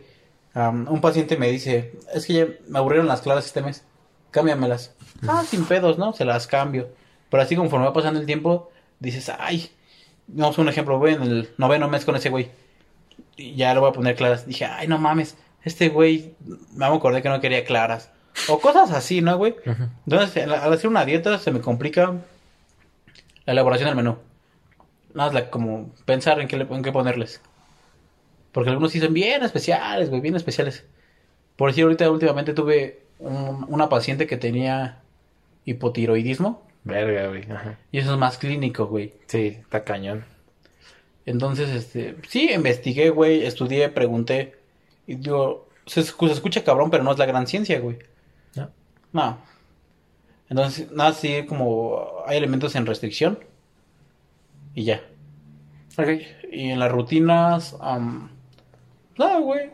un 0.55 1.01
paciente 1.01 1.37
me 1.39 1.49
dice, 1.51 1.93
es 2.13 2.27
que 2.27 2.33
ya 2.35 2.47
me 2.69 2.79
aburrieron 2.79 3.07
las 3.09 3.23
claras 3.23 3.47
este 3.47 3.63
mes, 3.63 3.85
cámbiamelas. 4.33 4.95
Ah, 5.27 5.45
sin 5.49 5.65
pedos, 5.65 5.97
¿no? 5.97 6.13
Se 6.13 6.25
las 6.25 6.47
cambio. 6.47 6.89
Pero 7.31 7.43
así 7.43 7.57
conforme 7.57 7.87
va 7.87 7.93
pasando 7.93 8.21
el 8.21 8.27
tiempo, 8.27 8.71
dices, 8.99 9.31
ay, 9.39 9.71
vamos 10.27 10.59
a 10.59 10.63
un 10.63 10.69
ejemplo, 10.69 10.99
voy 10.99 11.15
en 11.15 11.23
el 11.23 11.51
noveno 11.59 11.89
mes 11.89 12.05
con 12.05 12.17
ese 12.17 12.29
güey. 12.31 12.51
Y 13.37 13.55
ya 13.55 13.73
le 13.73 13.81
voy 13.81 13.91
a 13.91 13.93
poner 13.93 14.17
claras. 14.17 14.47
Dije, 14.47 14.65
ay, 14.67 14.89
no 14.89 14.99
mames, 14.99 15.37
este 15.65 15.89
güey, 15.89 16.35
me 16.75 16.87
acordé 16.87 17.23
que 17.23 17.29
no 17.29 17.41
quería 17.41 17.65
claras. 17.65 18.11
O 18.49 18.59
cosas 18.61 18.91
así, 18.93 19.21
¿no, 19.23 19.37
güey? 19.37 19.55
Entonces, 20.07 20.47
al 20.47 20.73
hacer 20.73 20.89
una 20.89 21.05
dieta 21.05 21.39
se 21.39 21.51
me 21.51 21.61
complica 21.61 22.15
la 23.45 23.53
elaboración 23.53 23.89
del 23.89 23.97
menú. 23.97 24.19
Nada 25.15 25.33
más 25.33 25.43
como 25.45 25.91
pensar 26.05 26.41
en 26.41 26.47
qué, 26.49 26.57
le- 26.57 26.67
en 26.71 26.83
qué 26.83 26.93
ponerles. 26.93 27.41
Porque 28.53 28.71
algunos 28.71 28.93
sí 28.93 29.01
son 29.01 29.13
bien 29.15 29.43
especiales, 29.43 30.09
güey, 30.11 30.21
bien 30.21 30.37
especiales. 30.37 30.85
Por 31.57 31.71
decir, 31.71 31.85
ahorita 31.85 32.11
últimamente 32.11 32.55
tuve 32.55 33.03
un- 33.19 33.65
una 33.69 33.89
paciente 33.89 34.27
que 34.27 34.37
tenía 34.37 35.01
hipotiroidismo. 35.65 36.63
Verga, 36.85 37.29
güey. 37.29 37.51
Ajá. 37.51 37.79
Y 37.93 37.99
eso 37.99 38.13
es 38.13 38.19
más 38.19 38.39
clínico, 38.39 38.87
güey. 38.87 39.15
Sí, 39.27 39.59
está 39.61 39.85
cañón. 39.85 40.25
Entonces, 41.27 41.71
este, 41.71 42.17
sí, 42.29 42.51
investigué, 42.53 43.11
güey, 43.11 43.45
estudié, 43.45 43.89
pregunté. 43.91 44.57
Y 45.07 45.17
digo, 45.17 45.69
se, 45.87 46.03
se 46.03 46.33
escucha 46.33 46.65
cabrón, 46.65 46.91
pero 46.91 47.05
no 47.05 47.13
es 47.13 47.19
la 47.19 47.27
gran 47.27 47.47
ciencia, 47.47 47.79
güey. 47.81 47.99
¿No? 48.55 48.71
No. 49.13 49.39
Entonces, 50.49 50.91
nada, 50.91 51.13
sí, 51.13 51.45
como 51.47 52.25
hay 52.27 52.39
elementos 52.39 52.75
en 52.75 52.87
restricción. 52.87 53.39
Y 54.75 54.85
ya. 54.85 55.03
Ok. 55.97 56.09
Y 56.51 56.71
en 56.71 56.81
las 56.81 56.91
rutinas, 56.91 57.77
am, 57.81 58.31
nada, 59.19 59.39
güey. 59.39 59.71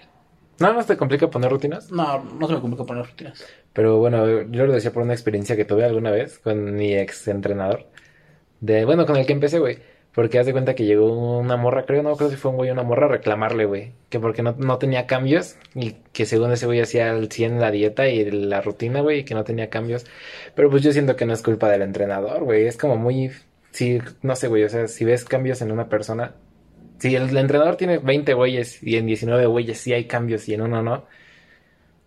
Nada 0.58 0.74
más 0.74 0.86
te 0.86 0.96
complica 0.96 1.28
poner 1.28 1.50
rutinas. 1.50 1.90
No, 1.90 2.24
no 2.24 2.46
se 2.46 2.54
me 2.54 2.60
complica 2.60 2.84
poner 2.84 3.06
rutinas. 3.06 3.44
Pero 3.72 3.98
bueno, 3.98 4.42
yo 4.42 4.66
lo 4.66 4.72
decía 4.72 4.92
por 4.92 5.02
una 5.02 5.12
experiencia 5.12 5.56
que 5.56 5.64
tuve 5.64 5.84
alguna 5.84 6.10
vez 6.10 6.38
con 6.38 6.74
mi 6.74 6.94
ex 6.94 7.28
entrenador. 7.28 7.86
De, 8.60 8.84
bueno, 8.86 9.04
con 9.04 9.16
el 9.16 9.26
que 9.26 9.34
empecé, 9.34 9.58
güey. 9.58 9.78
Porque 10.14 10.38
haz 10.38 10.46
de 10.46 10.52
cuenta 10.52 10.74
que 10.74 10.86
llegó 10.86 11.38
una 11.38 11.58
morra, 11.58 11.84
creo, 11.84 12.02
no 12.02 12.16
creo 12.16 12.30
si 12.30 12.36
fue 12.36 12.50
un 12.50 12.56
güey 12.56 12.70
o 12.70 12.72
una 12.72 12.82
morra 12.82 13.04
a 13.04 13.10
reclamarle, 13.10 13.66
güey. 13.66 13.92
Que 14.08 14.18
porque 14.18 14.42
no, 14.42 14.54
no 14.56 14.78
tenía 14.78 15.06
cambios. 15.06 15.56
Y 15.74 15.96
que 16.14 16.24
según 16.24 16.52
ese 16.52 16.64
güey 16.64 16.80
hacía 16.80 17.10
al 17.10 17.30
100 17.30 17.60
la 17.60 17.70
dieta 17.70 18.08
y 18.08 18.30
la 18.30 18.62
rutina, 18.62 19.02
güey. 19.02 19.18
Y 19.18 19.24
que 19.24 19.34
no 19.34 19.44
tenía 19.44 19.68
cambios. 19.68 20.06
Pero 20.54 20.70
pues 20.70 20.82
yo 20.82 20.90
siento 20.92 21.16
que 21.16 21.26
no 21.26 21.34
es 21.34 21.42
culpa 21.42 21.68
del 21.68 21.82
entrenador, 21.82 22.44
güey. 22.44 22.66
Es 22.66 22.78
como 22.78 22.96
muy... 22.96 23.30
Sí, 23.72 23.98
no 24.22 24.34
sé, 24.36 24.48
güey. 24.48 24.64
O 24.64 24.70
sea, 24.70 24.88
si 24.88 25.04
ves 25.04 25.26
cambios 25.26 25.60
en 25.60 25.70
una 25.70 25.90
persona... 25.90 26.32
Si 26.98 27.14
el, 27.14 27.28
el 27.30 27.36
entrenador 27.36 27.76
tiene 27.76 27.98
20 27.98 28.34
güeyes 28.34 28.82
y 28.82 28.96
en 28.96 29.06
19 29.06 29.46
güeyes 29.46 29.78
sí 29.78 29.92
hay 29.92 30.04
cambios 30.04 30.48
y 30.48 30.54
en 30.54 30.62
uno 30.62 30.82
no. 30.82 31.04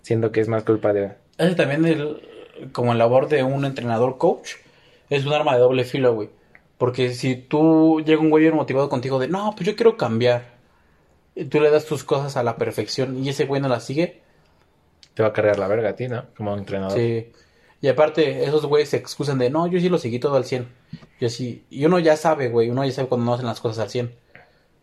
Siento 0.01 0.31
que 0.31 0.41
es 0.41 0.47
más 0.47 0.63
culpa 0.63 0.93
de... 0.93 1.11
Ese 1.37 1.55
también, 1.55 1.85
el, 1.85 2.69
como 2.71 2.93
la 2.93 2.99
labor 2.99 3.27
de 3.29 3.43
un 3.43 3.65
entrenador 3.65 4.17
coach, 4.17 4.53
es 5.09 5.25
un 5.25 5.33
arma 5.33 5.53
de 5.53 5.59
doble 5.59 5.83
filo, 5.83 6.13
güey. 6.13 6.29
Porque 6.77 7.13
si 7.13 7.35
tú 7.35 8.01
llega 8.05 8.21
un 8.21 8.29
güey 8.29 8.43
bien 8.43 8.55
motivado 8.55 8.89
contigo 8.89 9.19
de, 9.19 9.27
no, 9.27 9.53
pues 9.55 9.67
yo 9.67 9.75
quiero 9.75 9.97
cambiar. 9.97 10.57
Y 11.35 11.45
tú 11.45 11.59
le 11.59 11.71
das 11.71 11.85
tus 11.85 12.03
cosas 12.03 12.37
a 12.37 12.43
la 12.43 12.57
perfección 12.57 13.23
y 13.23 13.29
ese 13.29 13.45
güey 13.45 13.61
no 13.61 13.67
las 13.67 13.85
sigue. 13.85 14.21
Te 15.13 15.23
va 15.23 15.29
a 15.29 15.33
cargar 15.33 15.59
la 15.59 15.67
verga 15.67 15.89
a 15.89 15.95
ti, 15.95 16.07
¿no? 16.07 16.25
Como 16.35 16.55
entrenador. 16.55 16.97
Sí. 16.97 17.31
Y 17.81 17.87
aparte, 17.87 18.43
esos 18.43 18.65
güeyes 18.65 18.89
se 18.89 18.97
excusan 18.97 19.37
de, 19.37 19.49
no, 19.49 19.67
yo 19.67 19.79
sí 19.79 19.89
lo 19.89 19.97
seguí 19.97 20.19
todo 20.19 20.35
al 20.35 20.45
100. 20.45 20.67
Yo 21.19 21.29
sí. 21.29 21.65
Y 21.69 21.85
uno 21.85 21.99
ya 21.99 22.17
sabe, 22.17 22.49
güey, 22.49 22.69
uno 22.69 22.85
ya 22.85 22.91
sabe 22.91 23.07
cuando 23.07 23.25
no 23.25 23.33
hacen 23.33 23.45
las 23.45 23.61
cosas 23.61 23.83
al 23.83 23.89
100. 23.89 24.11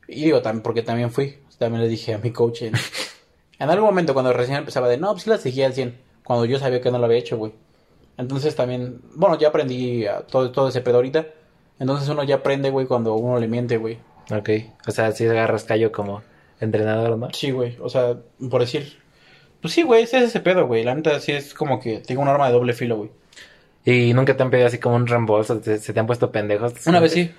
Y 0.09 0.24
digo, 0.24 0.42
también, 0.42 0.62
porque 0.62 0.82
también 0.82 1.11
fui. 1.11 1.38
También 1.59 1.82
le 1.82 1.88
dije 1.88 2.14
a 2.14 2.18
mi 2.18 2.30
coach 2.32 2.62
en, 2.62 2.74
en 3.59 3.70
algún 3.70 3.86
momento 3.86 4.12
cuando 4.12 4.32
recién 4.32 4.59
empezaba 4.59 4.88
de, 4.88 4.98
no, 4.98 5.12
pues 5.12 5.26
la 5.26 5.38
seguía 5.38 5.66
al 5.66 5.74
100. 5.74 5.98
Cuando 6.24 6.44
yo 6.44 6.59
sabía 6.59 6.80
que 6.80 6.90
no 6.90 6.98
lo 6.98 7.04
había 7.04 7.18
hecho, 7.18 7.36
güey. 7.36 7.52
Entonces 8.18 8.57
también, 8.57 9.00
bueno, 9.14 9.38
ya 9.38 9.48
aprendí 9.48 10.07
a 10.07 10.20
todo, 10.22 10.50
todo 10.50 10.68
ese 10.68 10.80
pedo 10.80 10.96
ahorita. 10.96 11.26
Entonces 11.78 12.09
uno 12.09 12.24
ya 12.24 12.36
aprende, 12.36 12.70
güey, 12.70 12.86
cuando 12.86 13.14
uno 13.14 13.38
le 13.38 13.48
miente, 13.48 13.76
güey. 13.76 13.98
Ok. 14.30 14.50
O 14.86 14.90
sea, 14.90 15.12
si 15.12 15.26
agarras 15.26 15.64
callo 15.64 15.92
como 15.92 16.22
entrenador, 16.61 17.18
¿no? 17.18 17.28
Sí, 17.32 17.50
güey. 17.50 17.76
O 17.80 17.88
sea, 17.88 18.16
por 18.50 18.61
decir. 18.61 18.98
Pues 19.61 19.74
sí, 19.74 19.82
güey, 19.82 20.04
ese 20.04 20.18
es 20.18 20.24
ese 20.24 20.40
pedo, 20.40 20.66
güey. 20.66 20.84
La 20.84 20.94
neta 20.94 21.18
sí 21.20 21.32
es 21.32 21.54
como 21.54 21.80
que 21.80 21.98
tengo 21.98 22.22
un 22.22 22.28
arma 22.28 22.46
de 22.46 22.52
doble 22.52 22.72
filo, 22.72 22.96
güey. 22.96 23.11
Y 23.84 24.14
nunca 24.14 24.36
te 24.36 24.42
han 24.42 24.50
pedido 24.50 24.66
así 24.66 24.78
como 24.78 24.96
un 24.96 25.07
reembolso, 25.07 25.62
se 25.62 25.78
te 25.78 26.00
han 26.00 26.07
puesto 26.07 26.32
pendejos. 26.32 26.86
Una 26.86 26.98
vez 26.98 27.12
sí, 27.12 27.30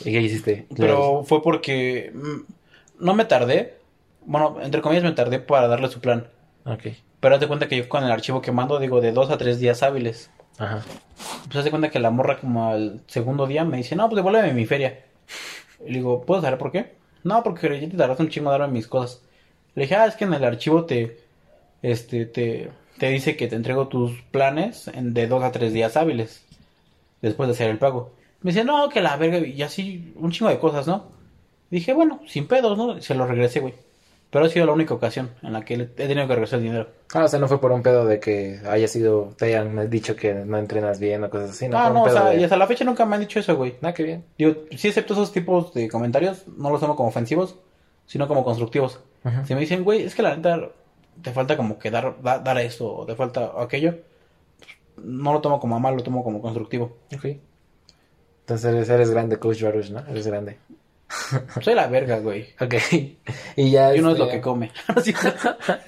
¿Y 0.00 0.12
qué 0.12 0.20
hiciste? 0.20 0.66
pero 0.76 1.24
fue 1.24 1.42
porque 1.42 2.12
mm, 2.14 3.04
no 3.04 3.14
me 3.14 3.24
tardé. 3.24 3.76
Bueno, 4.24 4.58
entre 4.62 4.80
comillas 4.80 5.04
me 5.04 5.12
tardé 5.12 5.38
para 5.38 5.68
darle 5.68 5.88
su 5.88 6.00
plan. 6.00 6.26
Ok. 6.64 6.88
Pero 7.20 7.34
haz 7.34 7.40
de 7.40 7.48
cuenta 7.48 7.68
que 7.68 7.76
yo 7.76 7.88
con 7.88 8.04
el 8.04 8.10
archivo 8.10 8.40
que 8.40 8.52
mando 8.52 8.78
digo 8.78 9.00
de 9.00 9.12
dos 9.12 9.30
a 9.30 9.38
tres 9.38 9.60
días 9.60 9.82
hábiles. 9.82 10.30
Ajá. 10.58 10.82
Pues 11.44 11.56
haz 11.56 11.64
de 11.64 11.70
cuenta 11.70 11.90
que 11.90 12.00
la 12.00 12.10
morra 12.10 12.38
como 12.38 12.68
al 12.68 13.00
segundo 13.06 13.46
día 13.46 13.64
me 13.64 13.76
dice, 13.78 13.96
no, 13.96 14.08
pues 14.08 14.16
devuélveme 14.16 14.52
mi 14.52 14.66
feria. 14.66 15.04
Y 15.84 15.90
le 15.90 15.98
digo, 15.98 16.22
¿puedo 16.22 16.40
saber 16.40 16.58
por 16.58 16.72
qué? 16.72 16.94
No, 17.24 17.42
porque 17.42 17.80
ya 17.80 17.88
te 17.88 17.96
tardaste 17.96 18.22
un 18.22 18.28
chingo 18.28 18.52
en 18.52 18.58
darme 18.58 18.74
mis 18.74 18.86
cosas. 18.86 19.22
Le 19.74 19.82
dije, 19.82 19.94
ah, 19.94 20.06
es 20.06 20.16
que 20.16 20.24
en 20.24 20.34
el 20.34 20.44
archivo 20.44 20.84
te, 20.84 21.18
este, 21.82 22.26
te, 22.26 22.70
te 22.98 23.08
dice 23.08 23.36
que 23.36 23.48
te 23.48 23.56
entrego 23.56 23.88
tus 23.88 24.20
planes 24.30 24.88
en 24.88 25.14
de 25.14 25.26
dos 25.26 25.42
a 25.42 25.52
tres 25.52 25.72
días 25.72 25.96
hábiles. 25.96 26.44
Después 27.20 27.48
de 27.48 27.54
hacer 27.54 27.70
el 27.70 27.78
pago. 27.78 28.12
Me 28.42 28.50
dice, 28.52 28.64
no, 28.64 28.88
que 28.88 29.00
la 29.00 29.16
verga, 29.16 29.38
y 29.38 29.62
así, 29.62 30.12
un 30.16 30.30
chingo 30.32 30.50
de 30.50 30.58
cosas, 30.58 30.86
¿no? 30.86 31.04
Dije, 31.70 31.92
bueno, 31.92 32.20
sin 32.26 32.46
pedos, 32.48 32.76
¿no? 32.76 33.00
Se 33.00 33.14
lo 33.14 33.26
regresé, 33.26 33.60
güey. 33.60 33.74
Pero 34.30 34.46
ha 34.46 34.48
sido 34.48 34.64
la 34.66 34.72
única 34.72 34.94
ocasión 34.94 35.30
en 35.42 35.52
la 35.52 35.62
que 35.62 35.74
he 35.74 35.84
tenido 35.86 36.26
que 36.26 36.34
regresar 36.34 36.58
el 36.58 36.64
dinero. 36.64 36.88
Ah, 37.14 37.24
o 37.24 37.28
sea, 37.28 37.38
no 37.38 37.48
fue 37.48 37.60
por 37.60 37.70
un 37.70 37.82
pedo 37.82 38.06
de 38.06 38.18
que 38.18 38.60
haya 38.66 38.88
sido, 38.88 39.34
te 39.36 39.44
hayan 39.46 39.90
dicho 39.90 40.16
que 40.16 40.32
no 40.34 40.56
entrenas 40.56 40.98
bien 40.98 41.22
o 41.24 41.28
cosas 41.30 41.50
así, 41.50 41.68
no, 41.68 41.76
No, 41.78 41.84
fue 41.84 41.92
no, 41.94 42.02
o 42.04 42.08
sea, 42.10 42.30
de- 42.30 42.40
y 42.40 42.44
hasta 42.44 42.56
la 42.56 42.66
fecha 42.66 42.84
nunca 42.84 43.04
me 43.04 43.16
han 43.16 43.20
dicho 43.20 43.38
eso, 43.38 43.54
güey. 43.56 43.74
Ah, 43.82 43.92
qué 43.92 44.02
bien. 44.04 44.24
Digo, 44.38 44.54
sí 44.76 44.88
acepto 44.88 45.12
esos 45.12 45.32
tipos 45.32 45.74
de 45.74 45.88
comentarios, 45.90 46.44
no 46.56 46.70
los 46.70 46.80
tomo 46.80 46.96
como 46.96 47.10
ofensivos, 47.10 47.56
sino 48.06 48.26
como 48.26 48.42
constructivos. 48.42 49.00
Ajá. 49.22 49.44
Si 49.44 49.54
me 49.54 49.60
dicen, 49.60 49.84
güey, 49.84 50.02
es 50.02 50.14
que 50.14 50.22
la 50.22 50.34
neta 50.34 50.70
te 51.20 51.30
falta 51.32 51.56
como 51.58 51.78
que 51.78 51.90
dar, 51.90 52.16
da- 52.22 52.38
dar 52.38 52.56
esto, 52.58 52.90
o 52.92 53.04
te 53.06 53.14
falta 53.14 53.52
aquello, 53.58 53.96
no 54.96 55.32
lo 55.34 55.40
tomo 55.42 55.60
como 55.60 55.76
a 55.76 55.78
mal, 55.78 55.94
lo 55.96 56.02
tomo 56.02 56.24
como 56.24 56.40
constructivo. 56.40 56.96
Ok. 57.14 57.26
Entonces 58.42 58.72
eres, 58.74 58.88
eres 58.88 59.10
grande, 59.10 59.38
Coach 59.38 59.62
Baruch, 59.62 59.90
¿no? 59.90 60.00
Eres 60.08 60.26
grande. 60.26 60.58
Soy 61.62 61.74
la 61.74 61.86
verga, 61.88 62.18
güey. 62.18 62.48
Ok. 62.60 62.74
Y 63.56 63.70
ya 63.70 63.94
Y 63.94 64.00
uno 64.00 64.10
es 64.10 64.14
este, 64.14 64.24
lo 64.26 64.30
que 64.30 64.40
come. 64.40 64.70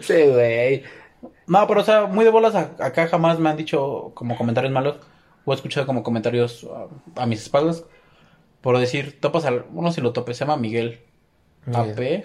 Sí. 0.00 0.22
Güey. 0.26 0.84
no, 1.46 1.66
pero 1.66 1.80
o 1.80 1.84
sea, 1.84 2.06
muy 2.06 2.24
de 2.24 2.30
bolas 2.30 2.54
a- 2.54 2.72
acá 2.80 3.06
jamás 3.08 3.38
me 3.38 3.48
han 3.50 3.56
dicho 3.56 4.12
como 4.14 4.36
comentarios 4.36 4.72
malos, 4.72 4.96
o 5.44 5.52
he 5.52 5.54
escuchado 5.54 5.86
como 5.86 6.02
comentarios 6.02 6.66
a, 7.16 7.22
a 7.22 7.26
mis 7.26 7.42
espaldas, 7.42 7.84
por 8.60 8.78
decir, 8.78 9.20
topas 9.20 9.44
al, 9.44 9.64
uno 9.72 9.92
si 9.92 10.00
lo 10.00 10.12
topes, 10.12 10.36
se 10.36 10.44
llama 10.44 10.56
Miguel. 10.56 11.00
AP, 11.74 12.24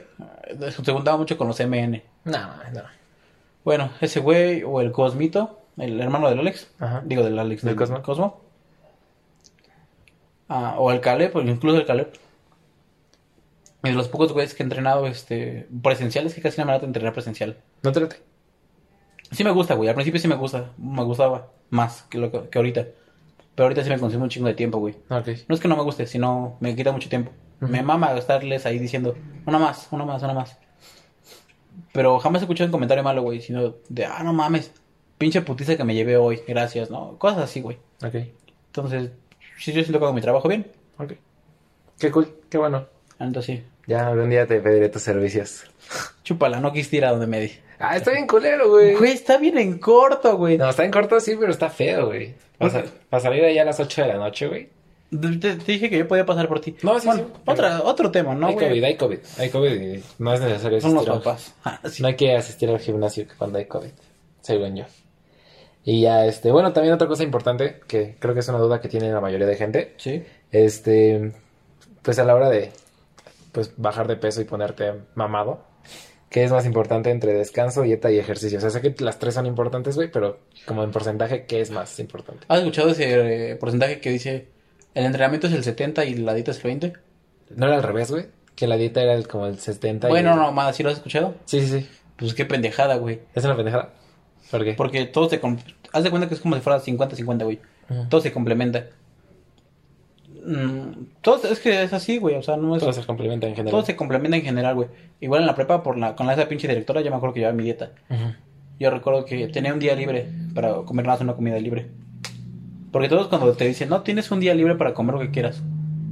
se 0.71 0.93
juntaba 0.93 1.17
mucho 1.17 1.37
con 1.37 1.47
los 1.49 1.59
MN. 1.59 2.01
No, 2.23 2.39
no. 2.71 2.83
Bueno, 3.65 3.89
ese 3.99 4.21
güey 4.21 4.63
o 4.63 4.79
el 4.79 4.91
Cosmito, 4.93 5.59
el 5.77 5.99
hermano 5.99 6.29
del 6.29 6.39
Alex, 6.39 6.71
Ajá. 6.79 7.01
digo 7.05 7.23
del 7.23 7.37
Alex, 7.39 7.61
¿Del 7.63 7.75
Cosmo? 7.75 8.41
Ah, 10.55 10.75
o 10.77 10.91
el 10.91 11.01
Caleb, 11.01 11.35
o 11.35 11.41
incluso 11.41 11.77
el 11.77 11.85
Caleb. 11.87 12.13
Y 13.83 13.89
de 13.89 13.95
los 13.95 14.07
pocos 14.07 14.31
güeyes 14.33 14.53
que 14.53 14.61
he 14.61 14.65
entrenado 14.65 15.07
este, 15.07 15.67
presenciales, 15.81 16.35
que 16.35 16.41
casi 16.41 16.61
no 16.61 16.67
me 16.67 16.73
late 16.73 16.85
entrenar 16.85 17.11
presencial. 17.11 17.57
No 17.81 17.91
trate. 17.91 18.17
Sí 19.31 19.43
me 19.43 19.49
gusta, 19.49 19.73
güey, 19.73 19.89
al 19.89 19.95
principio 19.95 20.19
sí 20.19 20.27
me 20.27 20.35
gusta, 20.35 20.69
me 20.77 21.03
gustaba 21.03 21.49
más 21.71 22.03
que, 22.03 22.19
lo 22.19 22.31
que, 22.31 22.49
que 22.49 22.59
ahorita. 22.59 22.85
Pero 23.55 23.65
ahorita 23.65 23.83
sí 23.83 23.89
me 23.89 23.97
consume 23.97 24.25
un 24.25 24.29
chingo 24.29 24.45
de 24.45 24.53
tiempo, 24.53 24.77
güey. 24.77 24.93
Ok. 25.09 25.29
No 25.47 25.55
es 25.55 25.59
que 25.59 25.67
no 25.67 25.75
me 25.75 25.81
guste, 25.81 26.05
sino 26.05 26.55
me 26.59 26.75
quita 26.75 26.91
mucho 26.91 27.09
tiempo. 27.09 27.31
Me 27.59 27.81
mama 27.81 28.15
estarles 28.15 28.67
ahí 28.67 28.77
diciendo, 28.77 29.15
una 29.47 29.57
más, 29.57 29.87
una 29.89 30.05
más, 30.05 30.21
una 30.21 30.35
más. 30.35 30.59
Pero 31.93 32.19
jamás 32.19 32.43
he 32.43 32.45
escuchado 32.45 32.67
un 32.67 32.73
comentario 32.73 33.03
malo, 33.03 33.23
güey, 33.23 33.41
sino 33.41 33.73
de, 33.89 34.05
ah, 34.05 34.21
no 34.23 34.33
mames, 34.33 34.71
pinche 35.17 35.41
putiza 35.41 35.77
que 35.77 35.83
me 35.83 35.95
llevé 35.95 36.15
hoy, 36.15 36.41
gracias, 36.47 36.91
¿no? 36.91 37.17
Cosas 37.17 37.39
así, 37.39 37.61
güey. 37.61 37.79
Ok. 38.05 38.15
Entonces, 38.67 39.11
sí, 39.57 39.71
yo 39.71 39.81
siento 39.81 39.99
que 39.99 40.05
hago 40.05 40.13
mi 40.13 40.21
trabajo 40.21 40.47
bien. 40.47 40.67
Ok. 40.97 41.13
Qué 41.99 42.11
cool. 42.11 42.27
Qué 42.49 42.57
bueno. 42.57 42.85
Entonces, 43.19 43.57
sí. 43.59 43.63
Ya 43.87 44.07
algún 44.07 44.29
día 44.29 44.47
te 44.47 44.59
pediré 44.61 44.89
tus 44.89 45.01
servicios. 45.01 45.63
Chúpala, 46.23 46.59
no 46.59 46.71
quisiste 46.71 46.97
ir 46.97 47.05
a 47.05 47.11
donde 47.11 47.27
me 47.27 47.41
di. 47.41 47.51
Ah, 47.79 47.97
está 47.97 48.11
bien 48.11 48.27
culero, 48.27 48.69
güey. 48.69 48.95
Güey, 48.95 49.11
está 49.11 49.37
bien 49.37 49.57
en 49.57 49.77
corto, 49.77 50.37
güey. 50.37 50.57
No, 50.57 50.69
está 50.69 50.85
en 50.85 50.91
corto 50.91 51.19
sí, 51.19 51.35
pero 51.37 51.51
está 51.51 51.69
feo, 51.69 52.07
güey. 52.07 52.33
Para, 52.57 53.19
salir 53.19 53.43
allá 53.43 53.63
a 53.63 53.65
las 53.65 53.79
8 53.79 54.03
de 54.03 54.07
la 54.07 54.17
noche, 54.17 54.47
güey. 54.47 54.69
Te, 55.11 55.55
te 55.57 55.71
dije 55.71 55.89
que 55.89 55.97
yo 55.97 56.07
podía 56.07 56.25
pasar 56.25 56.47
por 56.47 56.61
ti. 56.61 56.75
No, 56.81 56.97
sí, 56.99 57.05
Bueno, 57.05 57.23
sí. 57.27 57.41
Otra, 57.45 57.81
otro 57.83 58.09
tema, 58.09 58.33
¿no, 58.33 58.47
hay 58.47 58.53
güey? 58.53 58.69
COVID, 58.69 58.83
hay 58.85 58.97
COVID. 58.97 59.19
Hay 59.37 59.49
COVID 59.49 59.81
y 59.81 60.03
no 60.19 60.33
es 60.33 60.39
necesario 60.41 60.81
Son 60.81 60.93
los 60.93 61.07
asistir. 61.07 61.23
papás. 61.23 61.53
Ah, 61.65 61.79
sí. 61.89 62.01
No 62.01 62.07
hay 62.07 62.15
que 62.15 62.35
asistir 62.35 62.69
al 62.69 62.79
gimnasio 62.79 63.25
cuando 63.37 63.57
hay 63.59 63.65
COVID, 63.65 63.91
según 64.41 64.77
yo. 64.77 64.85
Y 65.85 66.01
ya, 66.01 66.25
este, 66.25 66.51
bueno, 66.51 66.71
también 66.73 66.93
otra 66.93 67.07
cosa 67.07 67.23
importante, 67.23 67.81
que 67.87 68.15
creo 68.19 68.33
que 68.33 68.39
es 68.39 68.47
una 68.47 68.57
duda 68.59 68.79
que 68.79 68.87
tiene 68.87 69.11
la 69.11 69.19
mayoría 69.21 69.47
de 69.47 69.55
gente, 69.55 69.93
Sí. 69.97 70.23
este, 70.51 71.31
pues 72.01 72.19
a 72.19 72.23
la 72.23 72.35
hora 72.35 72.49
de, 72.49 72.71
pues, 73.51 73.73
bajar 73.77 74.07
de 74.07 74.15
peso 74.15 74.39
y 74.41 74.45
ponerte 74.45 74.93
mamado, 75.15 75.65
¿qué 76.29 76.43
es 76.45 76.51
más 76.51 76.65
importante 76.65 77.09
entre 77.11 77.33
descanso, 77.33 77.81
dieta 77.81 78.09
y 78.11 78.17
ejercicio? 78.17 78.57
O 78.59 78.61
sea, 78.61 78.69
sé 78.69 78.81
que 78.81 78.95
las 79.03 79.19
tres 79.19 79.33
son 79.33 79.45
importantes, 79.45 79.95
güey, 79.95 80.09
pero 80.09 80.39
como 80.65 80.83
en 80.83 80.91
porcentaje, 80.91 81.45
¿qué 81.45 81.59
es 81.61 81.69
más 81.69 81.99
importante? 81.99 82.45
¿Has 82.47 82.59
escuchado 82.59 82.89
ese 82.89 83.51
eh, 83.51 83.55
porcentaje 83.57 83.99
que 83.99 84.09
dice 84.09 84.47
el 84.95 85.05
entrenamiento 85.05 85.47
es 85.47 85.53
el 85.53 85.63
70 85.63 86.05
y 86.05 86.15
la 86.15 86.33
dieta 86.33 86.51
es 86.51 86.57
el 86.57 86.63
20? 86.63 86.93
¿No 87.55 87.65
era 87.67 87.75
al 87.75 87.83
revés, 87.83 88.09
güey? 88.09 88.27
Que 88.55 88.67
la 88.67 88.77
dieta 88.77 89.01
era 89.01 89.13
el- 89.15 89.27
como 89.27 89.47
el 89.47 89.59
70 89.59 90.07
y... 90.07 90.11
Bueno, 90.11 90.35
no, 90.35 90.51
más, 90.53 90.75
¿sí 90.75 90.83
lo 90.83 90.89
has 90.89 90.95
escuchado? 90.97 91.35
Sí, 91.45 91.59
sí, 91.61 91.79
sí. 91.81 91.89
Pues 92.15 92.33
qué 92.33 92.45
pendejada, 92.45 92.95
güey. 92.97 93.19
¿Es 93.35 93.43
una 93.43 93.55
pendejada? 93.55 93.89
¿Por 94.53 94.63
qué? 94.63 94.73
Porque 94.75 95.05
todo 95.05 95.27
se... 95.29 95.41
Haz 95.93 96.03
de 96.03 96.11
cuenta 96.11 96.27
que 96.27 96.35
es 96.35 96.39
como 96.39 96.53
si 96.53 96.61
fuera 96.61 96.79
50-50, 96.79 97.43
güey. 97.43 97.59
Ujú. 97.89 98.05
Todo 98.07 98.21
se 98.21 98.31
complementa. 98.31 98.85
Mm, 100.45 101.05
todo 101.21 101.47
es 101.51 101.59
que 101.59 101.81
es 101.81 101.91
así, 101.91 102.19
güey. 102.19 102.35
O 102.35 102.43
sea, 102.43 102.55
no 102.55 102.75
es... 102.75 102.81
Todo 102.81 102.93
se 102.93 103.03
complementa 103.03 103.47
en 103.47 103.55
general. 103.55 103.71
Todo 103.71 103.83
se 103.83 103.95
complementa 103.95 104.37
en 104.37 104.43
general, 104.43 104.75
güey. 104.75 104.89
Igual 105.21 105.41
en 105.41 105.47
la 105.47 105.55
prepa, 105.55 105.81
por 105.81 105.97
la, 105.97 106.15
con 106.15 106.29
esa 106.29 106.47
pinche 106.47 106.67
directora, 106.67 107.01
yo 107.01 107.09
me 107.09 107.17
acuerdo 107.17 107.33
que 107.33 107.39
llevaba 107.39 107.57
mi 107.57 107.63
dieta. 107.63 107.93
Yo 108.79 108.91
recuerdo 108.91 109.25
que 109.25 109.47
tenía 109.47 109.73
un 109.73 109.79
día 109.79 109.95
libre 109.95 110.27
para 110.53 110.75
comer 110.83 111.05
nada 111.07 111.15
más 111.15 111.21
una 111.23 111.33
comida 111.33 111.57
libre. 111.57 111.87
Porque 112.91 113.09
todos 113.09 113.29
cuando 113.29 113.53
te 113.53 113.65
dicen, 113.65 113.89
no, 113.89 114.03
tienes 114.03 114.29
un 114.29 114.39
día 114.39 114.53
libre 114.53 114.75
para 114.75 114.93
comer 114.93 115.15
lo 115.15 115.21
que 115.21 115.31
quieras. 115.31 115.63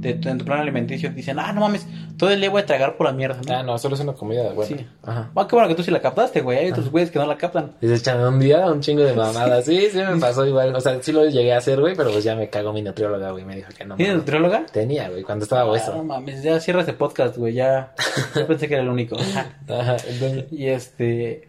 De, 0.02 0.10
en 0.30 0.36
tu 0.38 0.44
plan 0.44 0.58
alimenticio 0.60 1.10
dicen, 1.10 1.38
ah, 1.38 1.52
no 1.52 1.60
mames, 1.60 1.86
todo 2.18 2.30
el 2.30 2.40
día 2.40 2.50
voy 2.50 2.62
a 2.62 2.66
tragar 2.66 2.96
por 2.96 3.06
la 3.06 3.12
mierda. 3.12 3.40
¿no? 3.46 3.54
Ah, 3.54 3.62
no, 3.62 3.78
solo 3.78 3.94
es 3.94 4.00
una 4.00 4.12
comida, 4.14 4.50
güey. 4.52 4.68
Sí. 4.68 4.86
Ajá. 5.04 5.30
Ah, 5.34 5.46
qué 5.48 5.54
bueno 5.54 5.68
que 5.68 5.74
tú 5.76 5.82
sí 5.82 5.90
la 5.92 6.00
captaste, 6.00 6.40
güey. 6.40 6.58
Hay 6.58 6.70
otros 6.72 6.90
güeyes 6.90 7.10
que 7.12 7.18
no 7.20 7.26
la 7.26 7.36
captan. 7.38 7.72
Se 7.80 7.94
echan 7.94 8.20
un 8.20 8.40
día 8.40 8.66
un 8.66 8.80
chingo 8.80 9.02
de 9.02 9.12
mamadas. 9.16 9.64
Sí, 9.64 9.88
sí 9.92 9.98
me 9.98 10.16
pasó 10.18 10.44
igual. 10.44 10.74
O 10.74 10.80
sea, 10.80 11.00
sí 11.02 11.12
lo 11.12 11.24
llegué 11.26 11.52
a 11.54 11.58
hacer, 11.58 11.80
güey, 11.80 11.94
pero 11.94 12.10
pues 12.10 12.24
ya 12.24 12.34
me 12.34 12.50
cagó 12.50 12.72
mi 12.72 12.82
nutrióloga, 12.82 13.30
güey. 13.30 13.44
Me 13.44 13.54
dijo 13.56 13.68
que 13.78 13.84
no. 13.84 13.94
¿Tienes 13.96 14.16
nutrióloga? 14.16 14.66
Tenía, 14.72 15.08
güey, 15.08 15.22
cuando 15.22 15.44
estaba 15.44 15.62
Ah, 15.62 15.64
no 15.66 15.72
hueso. 15.72 16.02
mames, 16.04 16.42
ya 16.42 16.58
cierra 16.60 16.82
ese 16.82 16.92
podcast, 16.94 17.36
güey. 17.36 17.54
Ya, 17.54 17.94
yo 18.34 18.46
pensé 18.46 18.66
que 18.68 18.74
era 18.74 18.82
el 18.82 18.88
único. 18.88 19.16
Ajá, 19.68 19.96
entonces, 20.08 20.46
y 20.50 20.66
este. 20.66 21.48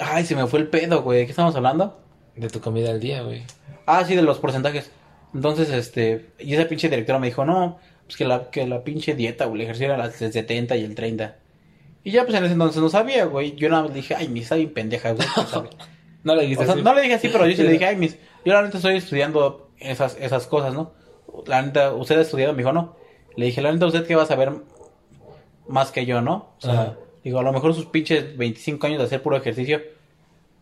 Ay, 0.00 0.24
se 0.24 0.34
me 0.36 0.46
fue 0.46 0.60
el 0.60 0.68
pedo, 0.68 1.02
güey. 1.02 1.18
¿De 1.20 1.24
qué 1.26 1.32
estamos 1.32 1.54
hablando? 1.54 2.00
de 2.36 2.48
tu 2.48 2.60
comida 2.60 2.90
al 2.90 3.00
día, 3.00 3.22
güey. 3.22 3.42
Ah, 3.84 4.04
sí, 4.04 4.14
de 4.14 4.22
los 4.22 4.38
porcentajes. 4.38 4.90
Entonces, 5.34 5.70
este, 5.70 6.30
y 6.38 6.54
esa 6.54 6.68
pinche 6.68 6.88
directora 6.88 7.18
me 7.18 7.26
dijo, 7.28 7.44
no, 7.44 7.78
pues 8.06 8.16
que 8.16 8.24
la, 8.24 8.50
que 8.50 8.66
la 8.66 8.82
pinche 8.84 9.14
dieta, 9.14 9.44
güey, 9.46 9.60
el 9.60 9.64
ejercicio 9.66 9.86
era 9.92 9.98
las- 9.98 10.20
el 10.22 10.32
70 10.32 10.76
y 10.76 10.84
el 10.84 10.94
30. 10.94 11.36
Y 12.04 12.10
ya, 12.12 12.24
pues 12.24 12.34
en 12.36 12.44
ese 12.44 12.52
entonces 12.54 12.80
no 12.80 12.88
sabía, 12.88 13.26
güey. 13.26 13.54
Yo 13.56 13.68
nada 13.68 13.82
más 13.82 13.90
le 13.90 13.96
dije, 13.96 14.14
ay, 14.14 14.28
mi 14.28 14.40
está 14.40 14.54
bien 14.54 14.72
pendeja, 14.72 15.12
güey. 15.12 15.26
no 15.36 15.46
sabe". 15.46 15.68
No 16.24 16.34
le 16.34 16.42
dijiste 16.42 16.64
o 16.64 16.66
sea, 16.66 16.74
así. 16.74 16.82
no 16.82 16.94
le 16.94 17.02
dije 17.02 17.14
así, 17.14 17.28
pero 17.28 17.46
yo 17.46 17.56
sí 17.56 17.62
le 17.62 17.70
dije, 17.70 17.84
ay, 17.86 17.96
mis, 17.96 18.18
yo 18.44 18.52
la 18.52 18.62
neta 18.62 18.76
estoy 18.78 18.96
estudiando 18.96 19.70
esas, 19.78 20.16
esas 20.20 20.46
cosas, 20.48 20.74
¿no? 20.74 20.92
La 21.46 21.62
neta, 21.62 21.92
usted 21.94 22.18
ha 22.18 22.22
estudiado, 22.22 22.52
me 22.54 22.58
dijo, 22.58 22.72
no. 22.72 22.96
Le 23.36 23.46
dije, 23.46 23.62
la 23.62 23.70
neta, 23.72 23.86
usted 23.86 24.04
que 24.04 24.16
va 24.16 24.24
a 24.24 24.26
saber 24.26 24.50
más 25.68 25.90
que 25.92 26.06
yo, 26.06 26.20
¿no? 26.20 26.50
O 26.58 26.60
sea, 26.60 26.72
Ajá. 26.72 26.96
digo, 27.22 27.38
a 27.38 27.42
lo 27.42 27.52
mejor 27.52 27.72
sus 27.74 27.86
pinches 27.86 28.36
25 28.36 28.86
años 28.86 28.98
de 28.98 29.04
hacer 29.04 29.22
puro 29.22 29.36
ejercicio, 29.36 29.80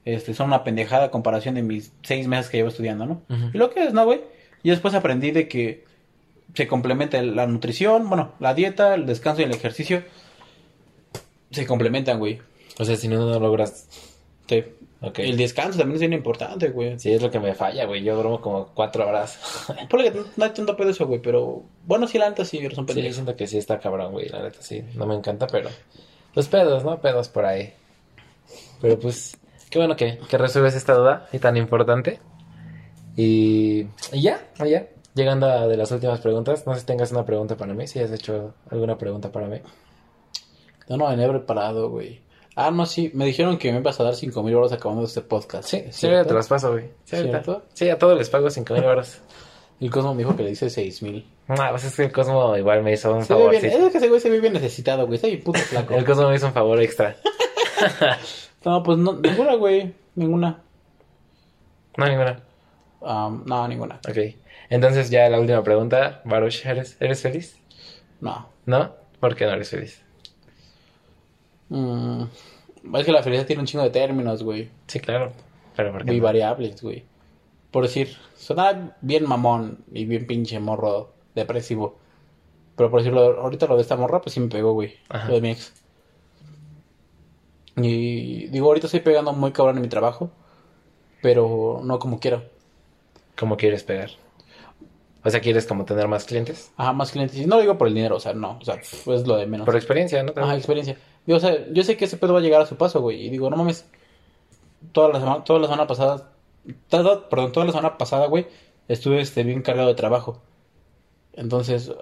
este, 0.04 0.34
son 0.34 0.48
una 0.48 0.62
pendejada 0.62 1.04
a 1.06 1.10
comparación 1.10 1.54
de 1.54 1.62
mis 1.62 1.92
seis 2.02 2.28
meses 2.28 2.50
que 2.50 2.58
llevo 2.58 2.68
estudiando, 2.68 3.06
¿no? 3.06 3.22
Y 3.52 3.56
lo 3.58 3.70
que 3.70 3.84
es, 3.84 3.92
¿no, 3.94 4.04
güey? 4.04 4.20
Y 4.66 4.70
después 4.70 4.94
aprendí 4.94 5.30
de 5.30 5.46
que 5.46 5.84
se 6.52 6.66
complementa 6.66 7.22
la 7.22 7.46
nutrición, 7.46 8.08
bueno, 8.08 8.32
la 8.40 8.52
dieta, 8.52 8.96
el 8.96 9.06
descanso 9.06 9.40
y 9.42 9.44
el 9.44 9.52
ejercicio. 9.52 10.02
Se 11.52 11.64
complementan, 11.64 12.18
güey. 12.18 12.40
O 12.76 12.84
sea, 12.84 12.96
si 12.96 13.06
no, 13.06 13.24
no 13.30 13.38
logras. 13.38 13.86
Sí. 14.48 14.64
Ok. 15.02 15.20
El 15.20 15.36
descanso 15.36 15.78
también 15.78 15.94
es 15.94 16.00
bien 16.00 16.14
importante, 16.14 16.70
güey. 16.70 16.98
Sí, 16.98 17.12
es 17.12 17.22
lo 17.22 17.30
que 17.30 17.38
me 17.38 17.54
falla, 17.54 17.84
güey. 17.86 18.02
Yo 18.02 18.16
duermo 18.16 18.40
como 18.40 18.66
cuatro 18.74 19.06
horas. 19.06 19.38
Ponle 19.88 20.10
que 20.10 20.20
no 20.36 20.44
hay 20.44 20.50
tanto 20.50 20.76
pedo 20.76 20.90
eso, 20.90 21.06
güey, 21.06 21.20
pero 21.22 21.62
bueno, 21.84 22.08
sí, 22.08 22.18
la 22.18 22.28
neta 22.28 22.44
sí, 22.44 22.58
eres 22.58 22.76
un 22.76 22.88
Sí, 22.88 22.94
pendejo. 22.94 23.14
siento 23.14 23.36
que 23.36 23.46
sí 23.46 23.58
está 23.58 23.78
cabrón, 23.78 24.10
güey. 24.10 24.28
La 24.30 24.42
neta, 24.42 24.60
sí. 24.62 24.82
No 24.96 25.06
me 25.06 25.14
encanta, 25.14 25.46
pero. 25.46 25.70
Los 26.34 26.48
pedos, 26.48 26.82
¿no? 26.82 27.00
Pedos 27.00 27.28
por 27.28 27.44
ahí. 27.44 27.72
Pero 28.80 28.98
pues. 28.98 29.38
Qué 29.70 29.78
bueno 29.78 29.94
que, 29.94 30.18
que 30.28 30.38
resuelves 30.38 30.74
esta 30.74 30.94
duda 30.94 31.28
y 31.32 31.38
tan 31.38 31.56
importante. 31.56 32.18
Y. 33.16 33.86
Y 34.12 34.22
ya, 34.22 34.46
y 34.64 34.70
ya. 34.70 34.86
Llegando 35.14 35.46
a 35.46 35.66
de 35.66 35.76
las 35.76 35.90
últimas 35.92 36.20
preguntas. 36.20 36.66
No 36.66 36.74
sé 36.74 36.80
si 36.80 36.86
tengas 36.86 37.10
una 37.12 37.24
pregunta 37.24 37.56
para 37.56 37.72
mí. 37.74 37.86
Si 37.86 37.98
has 38.00 38.12
hecho 38.12 38.54
alguna 38.70 38.98
pregunta 38.98 39.32
para 39.32 39.46
mí. 39.46 39.60
No, 40.88 40.98
no, 40.98 41.08
venía 41.08 41.28
preparado, 41.28 41.88
güey. 41.90 42.20
Ah, 42.54 42.70
no, 42.70 42.86
sí, 42.86 43.10
me 43.14 43.26
dijeron 43.26 43.58
que 43.58 43.72
me 43.72 43.80
ibas 43.80 43.98
a 44.00 44.04
dar 44.04 44.14
cinco 44.14 44.42
mil 44.42 44.52
euros 44.54 44.72
acabando 44.72 45.04
este 45.04 45.20
podcast. 45.20 45.68
Sí, 45.68 45.76
¿Es 45.88 45.96
sí, 45.96 46.06
te 46.06 46.32
las 46.34 46.48
paso, 46.48 46.72
güey. 46.72 46.90
Sí, 47.74 47.88
a 47.90 47.98
todos 47.98 48.16
les 48.16 48.30
pago 48.30 48.48
cinco 48.50 48.74
mil 48.74 48.84
euros. 48.84 49.18
El 49.80 49.90
Cosmo 49.90 50.14
me 50.14 50.22
dijo 50.22 50.34
que 50.34 50.42
le 50.42 50.50
dice 50.50 50.70
seis 50.70 51.02
mil. 51.02 51.26
No, 51.48 51.56
pues 51.70 51.84
es 51.84 51.94
que 51.94 52.04
el 52.04 52.12
Cosmo 52.12 52.56
igual 52.56 52.82
me 52.82 52.94
hizo 52.94 53.14
un 53.14 53.20
Se 53.22 53.28
favor. 53.28 53.50
bien, 53.50 53.60
sí. 53.60 53.68
es 53.68 53.92
que 53.92 53.98
ese 53.98 54.08
güey 54.08 54.20
se 54.20 54.30
ve 54.30 54.40
bien 54.40 54.54
necesitado, 54.54 55.04
güey. 55.06 55.16
Está 55.16 55.28
bien 55.28 55.42
puto 55.42 55.58
flaco. 55.70 55.94
El 55.94 56.04
Cosmo 56.06 56.30
me 56.30 56.36
hizo 56.36 56.46
un 56.46 56.52
favor 56.52 56.80
extra. 56.80 57.16
No, 58.64 58.82
pues 58.82 58.98
no, 58.98 59.12
ninguna, 59.12 59.54
güey. 59.54 59.94
Ninguna. 60.16 60.60
No, 61.96 62.08
ninguna. 62.08 62.42
Um, 63.06 63.44
no, 63.46 63.68
ninguna. 63.68 64.00
Ok. 64.08 64.18
Entonces 64.68 65.10
ya 65.10 65.28
la 65.28 65.38
última 65.40 65.62
pregunta. 65.62 66.22
Baruch, 66.24 66.66
¿eres, 66.66 66.96
¿eres 67.00 67.22
feliz? 67.22 67.56
No. 68.20 68.48
¿No? 68.66 68.94
¿Por 69.20 69.36
qué 69.36 69.46
no 69.46 69.52
eres 69.52 69.70
feliz? 69.70 70.02
Mm, 71.68 72.24
es 72.94 73.04
que 73.06 73.12
la 73.12 73.22
felicidad 73.22 73.46
tiene 73.46 73.60
un 73.60 73.66
chingo 73.66 73.84
de 73.84 73.90
términos, 73.90 74.42
güey. 74.42 74.70
Sí, 74.86 75.00
claro. 75.00 75.32
Pero 75.76 75.92
¿por 75.92 76.04
qué 76.04 76.12
Muy 76.12 76.20
no? 76.20 76.24
variables, 76.24 76.82
güey. 76.82 77.04
Por 77.70 77.84
decir, 77.84 78.16
suena 78.36 78.96
bien 79.02 79.26
mamón 79.28 79.84
y 79.92 80.06
bien 80.06 80.26
pinche 80.26 80.58
morro 80.60 81.14
depresivo. 81.34 81.98
Pero 82.76 82.90
por 82.90 83.00
decirlo, 83.00 83.40
ahorita 83.40 83.66
lo 83.68 83.76
de 83.76 83.82
esta 83.82 83.96
morra, 83.96 84.20
pues 84.22 84.34
sí 84.34 84.40
me 84.40 84.48
pegó, 84.48 84.72
güey. 84.74 84.94
Ajá. 85.08 85.28
Lo 85.28 85.34
de 85.36 85.40
mi 85.42 85.50
ex. 85.50 85.74
Y 87.76 88.46
digo, 88.48 88.66
ahorita 88.68 88.86
estoy 88.86 89.00
pegando 89.00 89.32
muy 89.32 89.52
cabrón 89.52 89.76
en 89.76 89.82
mi 89.82 89.88
trabajo. 89.88 90.30
Pero 91.22 91.80
no 91.84 91.98
como 91.98 92.20
quiero. 92.20 92.44
¿Cómo 93.36 93.56
quieres 93.56 93.82
pegar? 93.82 94.10
O 95.26 95.30
sea, 95.30 95.40
¿quieres 95.40 95.66
como 95.66 95.84
tener 95.84 96.06
más 96.06 96.24
clientes? 96.24 96.70
Ajá, 96.76 96.92
más 96.92 97.10
clientes. 97.10 97.36
Y 97.36 97.46
no 97.46 97.56
lo 97.56 97.62
digo 97.62 97.76
por 97.76 97.88
el 97.88 97.94
dinero, 97.94 98.14
o 98.14 98.20
sea, 98.20 98.32
no. 98.32 98.58
O 98.60 98.64
sea, 98.64 98.80
pues 99.04 99.26
lo 99.26 99.36
de 99.36 99.46
menos. 99.46 99.66
Por 99.66 99.74
experiencia, 99.74 100.22
¿no? 100.22 100.32
Ajá, 100.36 100.54
experiencia. 100.54 100.96
Digo, 101.26 101.38
o 101.38 101.40
sea, 101.40 101.66
yo 101.72 101.82
sé 101.82 101.96
que 101.96 102.04
ese 102.04 102.16
pedo 102.16 102.32
va 102.32 102.38
a 102.38 102.42
llegar 102.42 102.60
a 102.60 102.66
su 102.66 102.76
paso, 102.76 103.00
güey. 103.00 103.26
Y 103.26 103.30
digo, 103.30 103.50
no 103.50 103.56
mames. 103.56 103.86
Toda 104.92 105.08
la 105.08 105.18
semana, 105.18 105.42
toda 105.42 105.58
la 105.58 105.66
semana 105.66 105.86
pasada. 105.88 106.30
Toda, 106.88 107.28
perdón, 107.28 107.50
toda 107.50 107.66
la 107.66 107.72
semana 107.72 107.98
pasada, 107.98 108.26
güey. 108.26 108.46
Estuve 108.86 109.20
este, 109.20 109.42
bien 109.42 109.62
cargado 109.62 109.88
de 109.88 109.96
trabajo. 109.96 110.42
Entonces, 111.32 111.88
eh, 111.88 111.94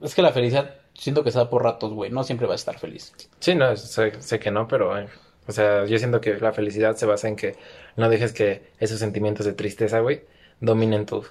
es 0.00 0.14
que 0.14 0.22
la 0.22 0.32
felicidad 0.32 0.76
siento 0.94 1.22
que 1.22 1.32
se 1.32 1.38
da 1.38 1.50
por 1.50 1.62
ratos, 1.62 1.92
güey. 1.92 2.10
No 2.10 2.24
siempre 2.24 2.46
va 2.46 2.54
a 2.54 2.56
estar 2.56 2.78
feliz. 2.78 3.12
Sí, 3.40 3.54
no, 3.54 3.76
sé, 3.76 4.22
sé 4.22 4.40
que 4.40 4.50
no, 4.50 4.66
pero, 4.66 4.98
eh, 4.98 5.06
o 5.46 5.52
sea, 5.52 5.84
yo 5.84 5.98
siento 5.98 6.22
que 6.22 6.38
la 6.38 6.54
felicidad 6.54 6.96
se 6.96 7.04
basa 7.04 7.28
en 7.28 7.36
que 7.36 7.56
no 7.96 8.08
dejes 8.08 8.32
que 8.32 8.72
esos 8.78 8.98
sentimientos 8.98 9.44
de 9.44 9.52
tristeza, 9.52 10.00
güey, 10.00 10.22
dominen 10.62 11.04
tu, 11.04 11.22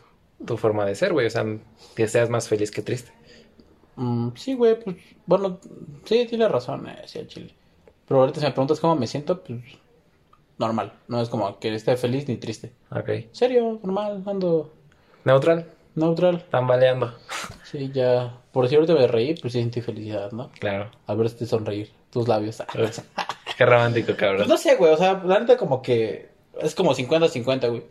tu 0.45 0.57
forma 0.57 0.85
de 0.85 0.93
ser, 0.93 1.13
güey. 1.13 1.25
O 1.25 1.29
sea, 1.29 1.45
que 1.95 2.07
seas 2.07 2.29
más 2.29 2.47
feliz 2.47 2.69
que 2.69 2.83
triste. 2.83 3.11
Mm, 3.95 4.29
sí, 4.35 4.53
güey, 4.53 4.79
pues, 4.79 4.95
bueno, 5.25 5.59
sí, 6.05 6.25
tienes 6.29 6.51
razón, 6.51 6.87
eh, 6.87 7.01
sí, 7.05 7.25
chile. 7.27 7.55
Pero 8.07 8.21
ahorita 8.21 8.39
si 8.39 8.45
me 8.45 8.51
preguntas 8.51 8.79
cómo 8.79 8.95
me 8.95 9.07
siento, 9.07 9.41
pues, 9.43 9.59
normal. 10.57 10.93
No 11.07 11.21
es 11.21 11.29
como 11.29 11.57
que 11.59 11.73
esté 11.73 11.97
feliz 11.97 12.27
ni 12.27 12.37
triste. 12.37 12.73
Ok. 12.91 13.09
Serio, 13.31 13.79
normal, 13.83 14.23
ando 14.25 14.73
Neutral, 15.25 15.65
neutral. 15.95 16.45
tambaleando. 16.49 17.13
Sí, 17.71 17.89
ya, 17.93 18.37
por 18.51 18.67
si 18.67 18.75
ahorita 18.75 18.93
me 18.93 19.07
reí, 19.07 19.33
pues 19.35 19.53
sí 19.53 19.61
sentí 19.61 19.79
felicidad, 19.79 20.33
¿no? 20.33 20.51
Claro. 20.59 20.91
A 21.07 21.13
verte 21.15 21.45
sonreír, 21.45 21.89
tus 22.09 22.27
labios. 22.27 22.61
Qué 23.57 23.65
romántico, 23.65 24.13
cabrón. 24.17 24.39
Pues 24.39 24.49
no 24.49 24.57
sé, 24.57 24.75
güey, 24.75 24.91
o 24.91 24.97
sea, 24.97 25.21
la 25.23 25.39
neta 25.39 25.55
como 25.55 25.81
que 25.81 26.31
es 26.59 26.75
como 26.75 26.93
50-50, 26.93 27.69
güey. 27.69 27.83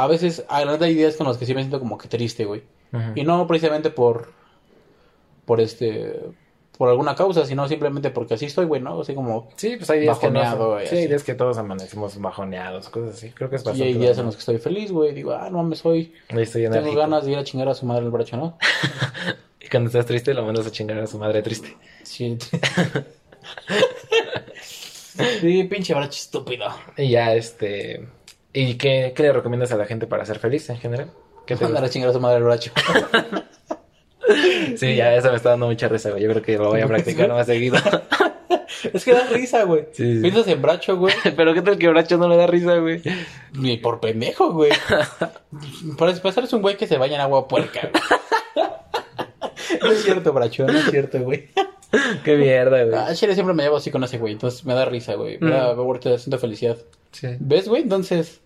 A 0.00 0.06
veces, 0.06 0.46
a 0.48 0.64
la 0.64 0.72
neta 0.72 0.86
hay 0.86 0.94
días 0.94 1.16
con 1.16 1.26
los 1.26 1.36
que 1.36 1.44
sí 1.44 1.54
me 1.54 1.60
siento 1.60 1.78
como 1.78 1.98
que 1.98 2.08
triste, 2.08 2.46
güey. 2.46 2.62
Y 3.14 3.22
no 3.22 3.46
precisamente 3.46 3.90
por, 3.90 4.32
por 5.44 5.60
este, 5.60 6.18
por 6.78 6.88
alguna 6.88 7.14
causa, 7.14 7.44
sino 7.44 7.68
simplemente 7.68 8.10
porque 8.10 8.32
así 8.32 8.46
estoy, 8.46 8.64
güey, 8.64 8.80
¿no? 8.80 9.02
Así 9.02 9.14
como, 9.14 9.50
Sí, 9.56 9.76
pues 9.76 9.90
hay 9.90 10.00
días 10.00 10.18
que 10.18 10.30
no. 10.30 10.80
Y 10.80 10.86
Sí, 10.86 10.96
hay 10.96 11.06
días 11.06 11.22
que 11.22 11.34
todos 11.34 11.58
amanecemos 11.58 12.18
bajoneados, 12.18 12.88
cosas 12.88 13.16
así. 13.16 13.30
Creo 13.32 13.50
que 13.50 13.56
es 13.56 13.62
y 13.62 13.66
bastante. 13.66 13.92
hay 13.92 13.98
días 13.98 14.16
en 14.16 14.24
los 14.24 14.36
que 14.36 14.40
estoy 14.40 14.56
feliz, 14.56 14.90
güey. 14.90 15.12
Digo, 15.12 15.32
ah, 15.32 15.50
no 15.50 15.58
mames, 15.58 15.84
hoy 15.84 16.14
Ahí 16.30 16.44
estoy 16.44 16.70
tengo 16.70 16.94
ganas 16.94 17.26
de 17.26 17.32
ir 17.32 17.38
a 17.38 17.44
chingar 17.44 17.68
a 17.68 17.74
su 17.74 17.84
madre 17.84 18.06
el 18.06 18.10
bracho, 18.10 18.38
¿no? 18.38 18.56
Y 19.60 19.68
cuando 19.68 19.88
estás 19.88 20.06
triste, 20.06 20.32
lo 20.32 20.46
mandas 20.46 20.66
a 20.66 20.70
chingar 20.70 20.98
a 20.98 21.06
su 21.06 21.18
madre 21.18 21.42
triste. 21.42 21.76
Sí. 22.02 22.38
sí, 25.40 25.64
pinche 25.64 25.92
bracho 25.92 26.18
estúpido. 26.18 26.64
Y 26.96 27.10
ya, 27.10 27.34
este. 27.34 28.08
¿Y 28.52 28.74
qué, 28.74 29.12
qué 29.14 29.22
le 29.22 29.32
recomiendas 29.32 29.72
a 29.72 29.76
la 29.76 29.86
gente 29.86 30.06
para 30.06 30.24
ser 30.24 30.38
feliz 30.38 30.68
en 30.70 30.78
general? 30.78 31.10
¿Qué 31.46 31.56
te 31.56 31.64
Mandar 31.64 31.84
a 31.84 31.90
chingar 31.90 32.10
a 32.10 32.12
su 32.12 32.20
madre 32.20 32.38
el 32.38 32.44
bracho. 32.44 32.72
Sí, 34.76 34.94
ya 34.94 35.12
eso 35.14 35.30
me 35.30 35.36
está 35.36 35.50
dando 35.50 35.66
mucha 35.66 35.88
risa, 35.88 36.10
güey. 36.10 36.22
Yo 36.22 36.30
creo 36.30 36.42
que 36.42 36.56
lo 36.56 36.68
voy 36.68 36.80
a 36.80 36.86
practicar 36.86 37.28
más 37.32 37.46
seguido. 37.46 37.78
es 38.92 39.04
que 39.04 39.12
da 39.12 39.26
risa, 39.26 39.64
güey. 39.64 39.86
Sí, 39.92 40.16
sí. 40.16 40.20
Piensas 40.20 40.46
en 40.46 40.62
bracho, 40.62 40.96
güey. 40.96 41.14
Pero 41.36 41.52
qué 41.52 41.62
tal 41.62 41.78
que 41.78 41.88
Bracho 41.88 42.16
no 42.16 42.28
le 42.28 42.36
da 42.36 42.46
risa, 42.46 42.76
güey. 42.76 43.02
Ni 43.54 43.76
por 43.78 43.98
pendejo, 43.98 44.52
güey. 44.52 44.70
Para 45.98 46.12
empezar 46.12 46.44
es 46.44 46.52
un 46.52 46.62
güey 46.62 46.76
que 46.76 46.86
se 46.86 46.96
baña 46.96 47.16
en 47.16 47.22
agua 47.22 47.48
puerca, 47.48 47.90
güey. 47.90 48.70
No 49.82 49.90
es 49.90 50.02
cierto, 50.02 50.32
bracho, 50.32 50.66
no 50.66 50.78
es 50.78 50.90
cierto, 50.90 51.20
güey. 51.20 51.48
Qué 52.24 52.36
mierda, 52.36 52.84
güey. 52.84 52.94
Ah, 52.96 53.14
chile 53.14 53.34
siempre 53.34 53.54
me 53.54 53.62
llevo 53.62 53.76
así 53.76 53.90
con 53.90 54.04
ese 54.04 54.18
güey, 54.18 54.34
entonces 54.34 54.64
me 54.64 54.74
da 54.74 54.84
risa, 54.84 55.14
güey. 55.14 55.38
Me 55.38 55.50
da, 55.50 55.66
ahorita 55.72 56.18
siento 56.18 56.38
felicidad. 56.38 56.76
Sí. 57.12 57.28
¿Ves, 57.40 57.68
güey? 57.68 57.82
Entonces, 57.82 58.40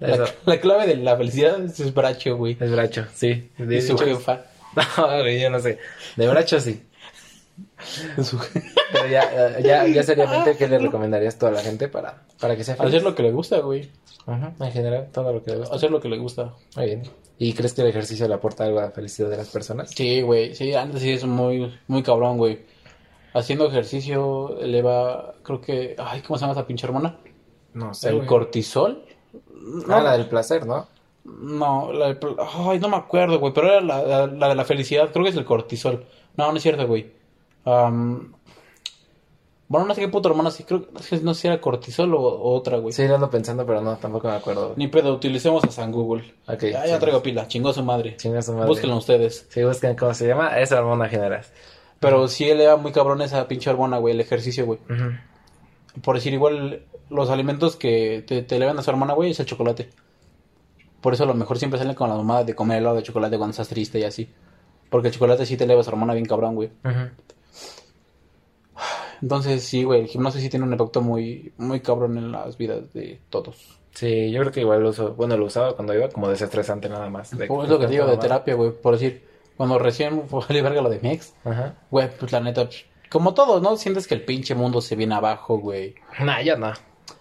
la, 0.00 0.60
clave 0.60 0.86
de 0.86 0.96
la 0.96 1.16
felicidad 1.16 1.62
es 1.62 1.94
bracho, 1.94 2.36
güey. 2.36 2.56
Es 2.58 2.70
Bracho, 2.70 3.04
sí. 3.14 3.50
De 3.58 3.76
Y 3.76 3.82
su 3.82 3.92
hecho, 3.94 4.04
jefa. 4.04 4.42
No, 4.96 5.06
güey, 5.20 5.40
yo 5.40 5.50
no 5.50 5.58
sé. 5.60 5.78
De 6.16 6.28
Bracho 6.28 6.60
sí. 6.60 6.82
Su- 8.22 8.38
Pero 8.92 9.08
ya, 9.08 9.58
ya, 9.60 9.86
ya 9.86 10.02
seriamente, 10.02 10.56
¿qué 10.56 10.68
le 10.68 10.78
recomendarías 10.78 11.34
a 11.36 11.38
toda 11.38 11.52
la 11.52 11.60
gente 11.62 11.88
para, 11.88 12.22
para 12.38 12.56
que 12.56 12.64
sea 12.64 12.76
feliz? 12.76 12.94
Hacer 12.94 13.02
lo 13.02 13.14
que 13.14 13.22
le 13.22 13.32
gusta, 13.32 13.58
güey. 13.58 13.88
Ajá, 14.26 14.52
en 14.60 14.72
general, 14.72 15.08
todo 15.12 15.32
lo 15.32 15.42
que 15.42 15.52
le 15.52 15.58
gusta. 15.58 15.74
Hacer 15.74 15.90
lo 15.90 16.00
que 16.00 16.08
le 16.08 16.18
gusta. 16.18 16.54
Muy 16.76 16.84
bien. 16.84 17.02
¿Y 17.38 17.52
crees 17.54 17.72
que 17.72 17.82
el 17.82 17.88
ejercicio 17.88 18.28
le 18.28 18.34
aporta 18.34 18.64
algo 18.64 18.78
a 18.78 18.82
la 18.82 18.90
felicidad 18.90 19.30
de 19.30 19.36
las 19.36 19.48
personas? 19.48 19.90
Sí, 19.90 20.20
güey. 20.22 20.54
Sí, 20.54 20.74
antes 20.74 21.00
sí 21.02 21.12
es 21.12 21.24
muy, 21.24 21.72
muy 21.86 22.02
cabrón, 22.02 22.36
güey. 22.36 22.58
Haciendo 23.38 23.66
ejercicio 23.66 24.58
eleva, 24.60 25.34
creo 25.42 25.60
que... 25.60 25.94
Ay, 25.98 26.22
¿cómo 26.22 26.36
se 26.38 26.42
llama 26.42 26.52
esa 26.52 26.66
pinche 26.66 26.86
hormona? 26.86 27.16
No 27.74 27.94
sé. 27.94 28.08
¿El 28.08 28.16
güey. 28.16 28.26
cortisol? 28.26 29.04
Ah, 29.88 30.00
la 30.00 30.12
del 30.16 30.26
placer, 30.28 30.66
¿no? 30.66 30.86
No, 31.24 31.92
la 31.92 32.08
del... 32.14 32.18
Ay, 32.68 32.78
no 32.80 32.88
me 32.88 32.96
acuerdo, 32.96 33.38
güey. 33.38 33.52
Pero 33.52 33.68
era 33.68 33.80
la, 33.80 34.02
la- 34.02 34.26
la 34.26 34.48
de 34.48 34.54
la 34.54 34.64
felicidad. 34.64 35.10
Creo 35.12 35.24
que 35.24 35.30
es 35.30 35.36
el 35.36 35.44
cortisol. 35.44 36.06
No, 36.36 36.50
no 36.50 36.56
es 36.56 36.62
cierto, 36.62 36.86
güey. 36.86 37.12
Am, 37.64 38.32
Bueno, 39.68 39.86
no 39.86 39.94
sé 39.94 40.00
qué 40.00 40.08
puta 40.08 40.30
hormona. 40.30 40.50
Sí, 40.50 40.64
creo 40.64 40.86
que 40.86 41.18
no 41.20 41.34
sé 41.34 41.40
si 41.42 41.46
era 41.48 41.60
cortisol 41.60 42.14
o, 42.14 42.20
o 42.22 42.54
otra, 42.54 42.78
güey. 42.78 42.92
Sí, 42.94 43.06
lo 43.06 43.16
ando 43.16 43.28
pensando, 43.28 43.66
pero 43.66 43.82
no, 43.82 43.96
tampoco 43.98 44.28
me 44.28 44.34
acuerdo. 44.36 44.72
Ni 44.76 44.88
pedo, 44.88 45.12
utilicemos 45.12 45.62
a 45.64 45.70
San 45.70 45.92
Google. 45.92 46.34
Ok, 46.46 46.62
ya, 46.64 46.84
sí. 46.84 46.88
ya 46.88 46.98
traigo 46.98 47.22
pila. 47.22 47.46
Chingó 47.46 47.72
su 47.74 47.82
madre. 47.84 48.16
Chinga 48.16 48.40
su 48.40 48.54
madre. 48.54 48.68
Búsquenlo 48.68 48.96
ustedes. 48.96 49.46
Si 49.50 49.62
buscan 49.62 49.94
cómo 49.96 50.14
se 50.14 50.26
llama, 50.26 50.58
esa 50.58 50.78
hormona 50.78 51.08
generas. 51.08 51.52
Pero 52.00 52.28
sí 52.28 52.48
eleva 52.48 52.76
muy 52.76 52.92
cabrón 52.92 53.20
esa 53.22 53.48
pinche 53.48 53.70
hormona, 53.70 53.98
güey. 53.98 54.14
El 54.14 54.20
ejercicio, 54.20 54.64
güey. 54.66 54.78
Por 56.02 56.14
decir 56.16 56.32
igual, 56.32 56.82
los 57.10 57.28
alimentos 57.30 57.76
que 57.76 58.22
te, 58.26 58.42
te 58.42 58.56
elevan 58.56 58.78
esa 58.78 58.90
hormona, 58.92 59.14
güey, 59.14 59.30
es 59.32 59.40
el 59.40 59.46
chocolate. 59.46 59.88
Por 61.00 61.12
eso 61.14 61.24
a 61.24 61.26
lo 61.26 61.34
mejor 61.34 61.58
siempre 61.58 61.78
salen 61.78 61.94
con 61.94 62.08
la 62.08 62.14
mamada 62.16 62.44
de 62.44 62.54
comer 62.54 62.78
helado 62.78 62.96
de 62.96 63.02
chocolate 63.02 63.36
cuando 63.36 63.50
estás 63.52 63.68
triste 63.68 63.98
y 63.98 64.04
así. 64.04 64.28
Porque 64.90 65.08
el 65.08 65.14
chocolate 65.14 65.44
sí 65.46 65.56
te 65.56 65.64
eleva 65.64 65.80
esa 65.80 65.90
hormona 65.90 66.14
bien 66.14 66.26
cabrón, 66.26 66.54
güey. 66.54 66.70
Entonces 69.20 69.64
sí, 69.64 69.82
güey, 69.82 70.02
el 70.02 70.06
gimnasio 70.06 70.40
sí 70.40 70.48
tiene 70.48 70.64
un 70.64 70.72
impacto 70.72 71.00
muy, 71.00 71.52
muy 71.58 71.80
cabrón 71.80 72.16
en 72.18 72.30
las 72.30 72.56
vidas 72.56 72.92
de 72.92 73.18
todos. 73.30 73.78
Sí, 73.92 74.30
yo 74.30 74.40
creo 74.40 74.52
que 74.52 74.60
igual 74.60 74.80
lo 74.82 74.90
uso. 74.90 75.14
Bueno, 75.14 75.36
lo 75.36 75.46
usaba 75.46 75.74
cuando 75.74 75.92
iba 75.94 76.08
como 76.08 76.28
desestresante 76.28 76.88
nada 76.88 77.10
más. 77.10 77.36
De- 77.36 77.46
Pues 77.48 77.64
es 77.64 77.70
lo 77.70 77.78
que 77.80 77.86
te 77.86 77.92
digo 77.92 78.04
de 78.06 78.12
terapia, 78.22 78.54
güey. 78.54 78.70
Por 78.70 78.92
decir, 78.94 79.26
cuando 79.58 79.78
recién 79.78 80.22
fue 80.28 80.62
verga 80.62 80.80
lo 80.80 80.88
de 80.88 81.00
mi 81.00 81.10
ex, 81.10 81.34
Ajá. 81.44 81.74
güey, 81.90 82.08
pues 82.18 82.32
la 82.32 82.40
neta, 82.40 82.66
como 83.10 83.34
todos, 83.34 83.60
¿no? 83.60 83.76
Sientes 83.76 84.06
que 84.06 84.14
el 84.14 84.22
pinche 84.24 84.54
mundo 84.54 84.80
se 84.80 84.96
viene 84.96 85.14
abajo, 85.14 85.58
güey. 85.58 85.94
Nah, 86.20 86.40
ya 86.40 86.56
no. 86.56 86.72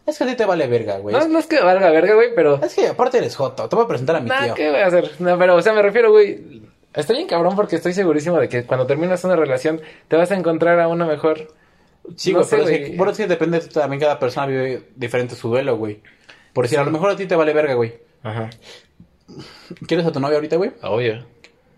Es 0.05 0.17
que 0.17 0.23
a 0.23 0.27
ti 0.27 0.35
te 0.35 0.45
vale 0.45 0.67
verga, 0.67 0.99
güey. 0.99 1.13
No, 1.13 1.27
no 1.27 1.39
es 1.39 1.47
que 1.47 1.59
valga 1.59 1.89
verga, 1.91 2.13
güey, 2.13 2.33
pero. 2.33 2.55
Es 2.63 2.73
que 2.75 2.87
aparte 2.87 3.17
eres 3.17 3.35
joto. 3.35 3.67
Te 3.67 3.75
voy 3.75 3.83
a 3.83 3.87
presentar 3.89 4.15
a 4.15 4.21
mi 4.21 4.29
Nah, 4.29 4.45
tío. 4.45 4.53
¿qué 4.55 4.69
voy 4.71 4.79
a 4.79 4.85
hacer? 4.87 5.11
No, 5.19 5.37
pero, 5.37 5.55
o 5.55 5.61
sea, 5.61 5.73
me 5.73 5.81
refiero, 5.81 6.11
güey. 6.11 6.61
Estoy 6.93 7.17
bien 7.17 7.27
cabrón 7.27 7.55
porque 7.55 7.75
estoy 7.75 7.93
segurísimo 7.93 8.39
de 8.39 8.47
que 8.49 8.63
cuando 8.65 8.87
terminas 8.87 9.23
una 9.25 9.35
relación 9.35 9.81
te 10.07 10.15
vas 10.15 10.31
a 10.31 10.35
encontrar 10.35 10.79
a 10.79 10.87
una 10.87 11.05
mejor. 11.05 11.53
Sí, 12.15 12.31
No 12.31 12.39
güey, 12.39 12.49
sé, 12.49 12.55
pero 12.57 12.69
es 12.69 12.89
que, 12.89 12.95
bueno, 12.97 13.11
es 13.11 13.17
que 13.17 13.27
depende 13.27 13.59
también 13.59 13.99
cada 13.99 14.17
persona 14.17 14.47
vive 14.47 14.89
diferente 14.95 15.35
su 15.35 15.49
duelo, 15.49 15.77
güey. 15.77 16.01
Por 16.53 16.65
decir, 16.65 16.79
a 16.79 16.83
lo 16.85 16.91
mejor 16.91 17.11
a 17.11 17.15
ti 17.15 17.25
te 17.27 17.35
vale 17.35 17.53
verga, 17.53 17.73
güey. 17.75 17.93
Ajá. 18.23 18.49
¿Quieres 19.87 20.05
a 20.05 20.11
tu 20.11 20.19
novia 20.19 20.35
ahorita, 20.35 20.55
güey? 20.55 20.71
Obvio. 20.81 21.25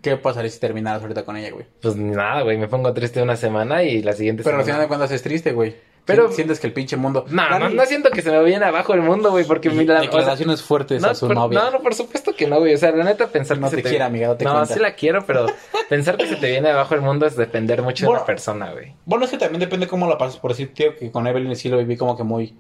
¿Qué 0.02 0.16
pasaría 0.18 0.50
si 0.50 0.60
terminaras 0.60 1.02
ahorita 1.02 1.24
con 1.26 1.36
ella, 1.38 1.52
güey? 1.52 1.66
Pues 1.82 1.96
nada, 1.96 2.42
güey. 2.44 2.58
Me 2.58 2.68
pongo 2.68 2.94
triste 2.94 3.22
una 3.22 3.36
semana 3.36 3.84
y 3.84 4.02
la 4.02 4.14
siguiente 4.14 4.44
Pero 4.44 4.58
al 4.58 4.64
semana. 4.64 4.78
final 4.78 4.82
de 4.82 4.88
cuentas 4.88 5.12
es 5.12 5.22
triste, 5.22 5.52
güey. 5.52 5.76
Pero- 6.06 6.28
Sien- 6.28 6.36
Sientes 6.38 6.60
que 6.60 6.68
el 6.68 6.74
pinche 6.74 6.96
mundo... 6.98 7.26
No, 7.30 7.60
no, 7.60 7.70
no 7.70 7.86
siento 7.86 8.10
que 8.10 8.22
se 8.24 8.32
me 8.32 8.42
viene 8.44 8.66
abajo 8.66 8.94
el 8.96 9.02
mundo, 9.02 9.30
güey, 9.30 9.44
porque 9.46 9.70
mi 9.70 9.86
la- 9.86 9.96
o 9.96 9.98
sea, 9.98 10.02
Declaraciones 10.10 10.64
fuertes 10.64 11.02
no, 11.02 11.10
a 11.10 11.16
su 11.16 11.28
por, 11.28 11.36
novia. 11.36 11.60
no, 11.60 11.72
no, 11.72 11.80
por 11.82 11.94
supuesto 11.94 12.34
que 12.36 12.48
no, 12.48 12.60
güey. 12.60 12.74
O 12.74 12.78
sea, 12.78 12.92
la 12.92 13.04
neta, 13.04 13.28
pensar 13.28 13.60
No 13.60 13.70
que 13.70 13.76
te 13.76 13.84
se 13.84 13.90
quiere, 13.90 14.04
amiga, 14.06 14.28
No, 14.30 14.36
cuenta. 14.38 14.66
sí 14.66 14.80
la 14.80 14.96
quiero, 14.96 15.26
pero 15.28 15.46
pensar 15.90 16.18
que 16.18 16.26
se 16.28 16.38
te 16.38 16.50
viene 16.50 16.70
abajo 16.70 16.96
el 16.96 17.02
mundo 17.02 17.26
es 17.28 17.36
depender 17.36 17.82
mucho 17.84 18.08
de 18.08 18.14
la 18.14 18.26
persona, 18.26 18.72
güey. 18.72 18.96
Bueno, 19.06 19.26
es 19.26 19.32
que 19.32 19.38
también 19.38 19.60
depende 19.60 19.88
cómo 19.88 20.08
la 20.10 20.18
pasas. 20.18 20.40
Por 20.40 20.52
decir, 20.52 20.74
tío, 20.74 20.96
que 20.96 21.12
con 21.12 21.28
Evelyn 21.28 21.56
sí 21.56 21.70
lo 21.70 21.78
viví 21.78 21.96
como 21.98 22.18
que 22.18 22.24
muy... 22.24 22.58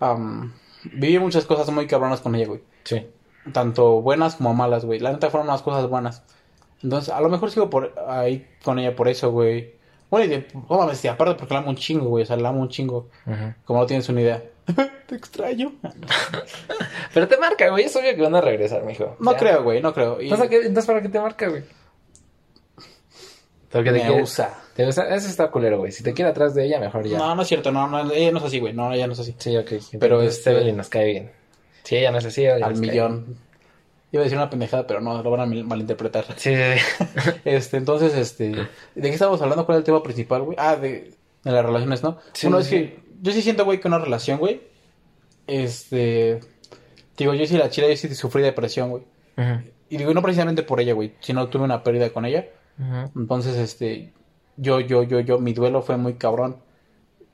am, 0.00 0.52
viví 0.92 1.18
muchas 1.18 1.46
cosas 1.46 1.68
muy 1.70 1.86
cabronas 1.86 2.20
con 2.20 2.34
ella, 2.34 2.46
güey. 2.46 2.60
Sí. 2.84 3.06
Tanto 3.52 4.02
buenas 4.02 4.36
como 4.36 4.54
malas, 4.54 4.84
güey. 4.84 5.00
La 5.00 5.10
neta 5.12 5.30
fueron 5.30 5.48
unas 5.48 5.62
cosas 5.62 5.88
buenas. 5.88 6.22
Entonces, 6.84 7.12
a 7.12 7.20
lo 7.20 7.28
mejor 7.28 7.50
sigo 7.50 7.68
por 7.68 7.92
ahí 8.06 8.46
con 8.62 8.78
ella 8.78 8.94
por 8.94 9.08
eso, 9.08 9.32
güey. 9.32 9.74
Bueno, 10.10 10.26
y 10.26 10.28
de, 10.28 10.46
oh, 10.68 10.78
mames, 10.78 11.04
y 11.04 11.08
aparte 11.08 11.34
porque 11.34 11.54
la 11.54 11.60
amo 11.60 11.70
un 11.70 11.76
chingo, 11.76 12.06
güey. 12.06 12.22
O 12.22 12.26
sea, 12.26 12.36
la 12.36 12.50
amo 12.50 12.60
un 12.60 12.68
chingo. 12.68 13.08
Ujú. 13.26 13.54
Como 13.64 13.80
no 13.80 13.86
tienes 13.86 14.08
una 14.08 14.20
idea. 14.20 14.42
Te 15.06 15.16
extraño. 15.16 15.72
Pero 17.14 17.26
te 17.28 17.36
marca, 17.38 17.68
güey. 17.70 17.84
Es 17.84 17.96
obvio 17.96 18.14
que 18.14 18.22
van 18.22 18.34
a 18.36 18.40
regresar, 18.40 18.84
mijo. 18.84 19.16
No 19.18 19.32
Ya. 19.32 19.38
creo, 19.38 19.62
güey, 19.64 19.80
no 19.82 19.92
creo. 19.92 20.20
Y 20.20 20.24
Entonces, 20.24 20.48
¿qué- 20.48 20.56
entonces, 20.66 20.86
¿para 20.86 21.02
qué 21.02 21.08
te 21.08 21.20
marca, 21.20 21.48
güey? 21.48 21.62
Porque 23.70 23.90
te 23.90 23.98
me 23.98 24.06
quiere- 24.06 24.22
usa. 24.22 24.54
Te 24.76 24.86
usa. 24.86 25.08
Eso 25.14 25.28
está 25.28 25.50
culero, 25.50 25.78
güey. 25.78 25.90
Si 25.90 26.02
te 26.02 26.12
quiere 26.12 26.30
atrás 26.30 26.54
de 26.54 26.64
ella, 26.66 26.78
mejor 26.78 27.06
ya. 27.06 27.18
No, 27.18 27.34
no 27.34 27.42
es 27.42 27.48
cierto. 27.48 27.72
No, 27.72 27.88
no, 27.88 28.10
ella 28.12 28.30
no 28.30 28.38
es 28.38 28.44
así, 28.44 28.60
güey. 28.60 28.72
No, 28.72 28.92
ella 28.92 29.06
no 29.06 29.14
es 29.14 29.20
así. 29.20 29.34
Sí, 29.38 29.56
ok. 29.56 29.72
Pero 29.98 30.22
este- 30.22 30.50
Evelyn 30.52 30.76
nos 30.76 30.88
cae 30.88 31.06
bien. 31.06 31.32
Si 31.82 31.96
ella 31.96 32.10
no 32.12 32.18
es 32.18 32.24
así, 32.24 32.46
Al 32.46 32.76
millón. 32.76 33.36
Iba 34.14 34.20
a 34.20 34.24
decir 34.24 34.38
una 34.38 34.48
pendejada, 34.48 34.86
pero 34.86 35.00
no, 35.00 35.20
lo 35.24 35.28
van 35.30 35.40
a 35.40 35.46
mal- 35.46 35.64
malinterpretar. 35.64 36.24
Sí, 36.36 36.54
sí, 36.54 36.78
sí. 36.78 37.30
Este, 37.44 37.76
entonces, 37.78 38.14
este, 38.14 38.50
¿de 38.54 38.68
qué 38.94 39.08
estamos 39.10 39.42
hablando? 39.42 39.66
¿Cuál 39.66 39.76
es 39.76 39.80
el 39.80 39.84
tema 39.84 40.04
principal, 40.04 40.42
güey? 40.42 40.56
Ah, 40.60 40.76
de, 40.76 41.12
de 41.42 41.50
las 41.50 41.64
relaciones, 41.66 42.02
¿no? 42.04 42.18
Sí, 42.32 42.46
bueno, 42.46 42.60
es 42.60 42.68
que 42.68 43.00
yo 43.20 43.32
sí 43.32 43.42
siento, 43.42 43.64
güey, 43.64 43.80
que 43.80 43.88
una 43.88 43.98
relación, 43.98 44.38
güey, 44.38 44.62
este, 45.48 46.38
digo, 47.16 47.34
yo 47.34 47.44
sí 47.46 47.56
la 47.56 47.70
chila, 47.70 47.88
yo 47.88 47.96
sí 47.96 48.14
sufrí 48.14 48.42
depresión, 48.42 48.90
güey. 48.90 49.02
Y 49.90 49.96
digo, 49.96 50.14
no 50.14 50.22
precisamente 50.22 50.62
por 50.62 50.80
ella, 50.80 50.92
güey, 50.94 51.14
sino 51.20 51.48
tuve 51.48 51.64
una 51.64 51.82
pérdida 51.82 52.10
con 52.10 52.24
ella. 52.24 52.46
Entonces, 53.16 53.56
este, 53.56 54.12
yo, 54.56 54.78
yo, 54.80 55.02
yo, 55.02 55.20
yo, 55.20 55.38
mi 55.40 55.52
duelo 55.54 55.82
fue 55.82 55.96
muy 55.96 56.14
cabrón. 56.14 56.56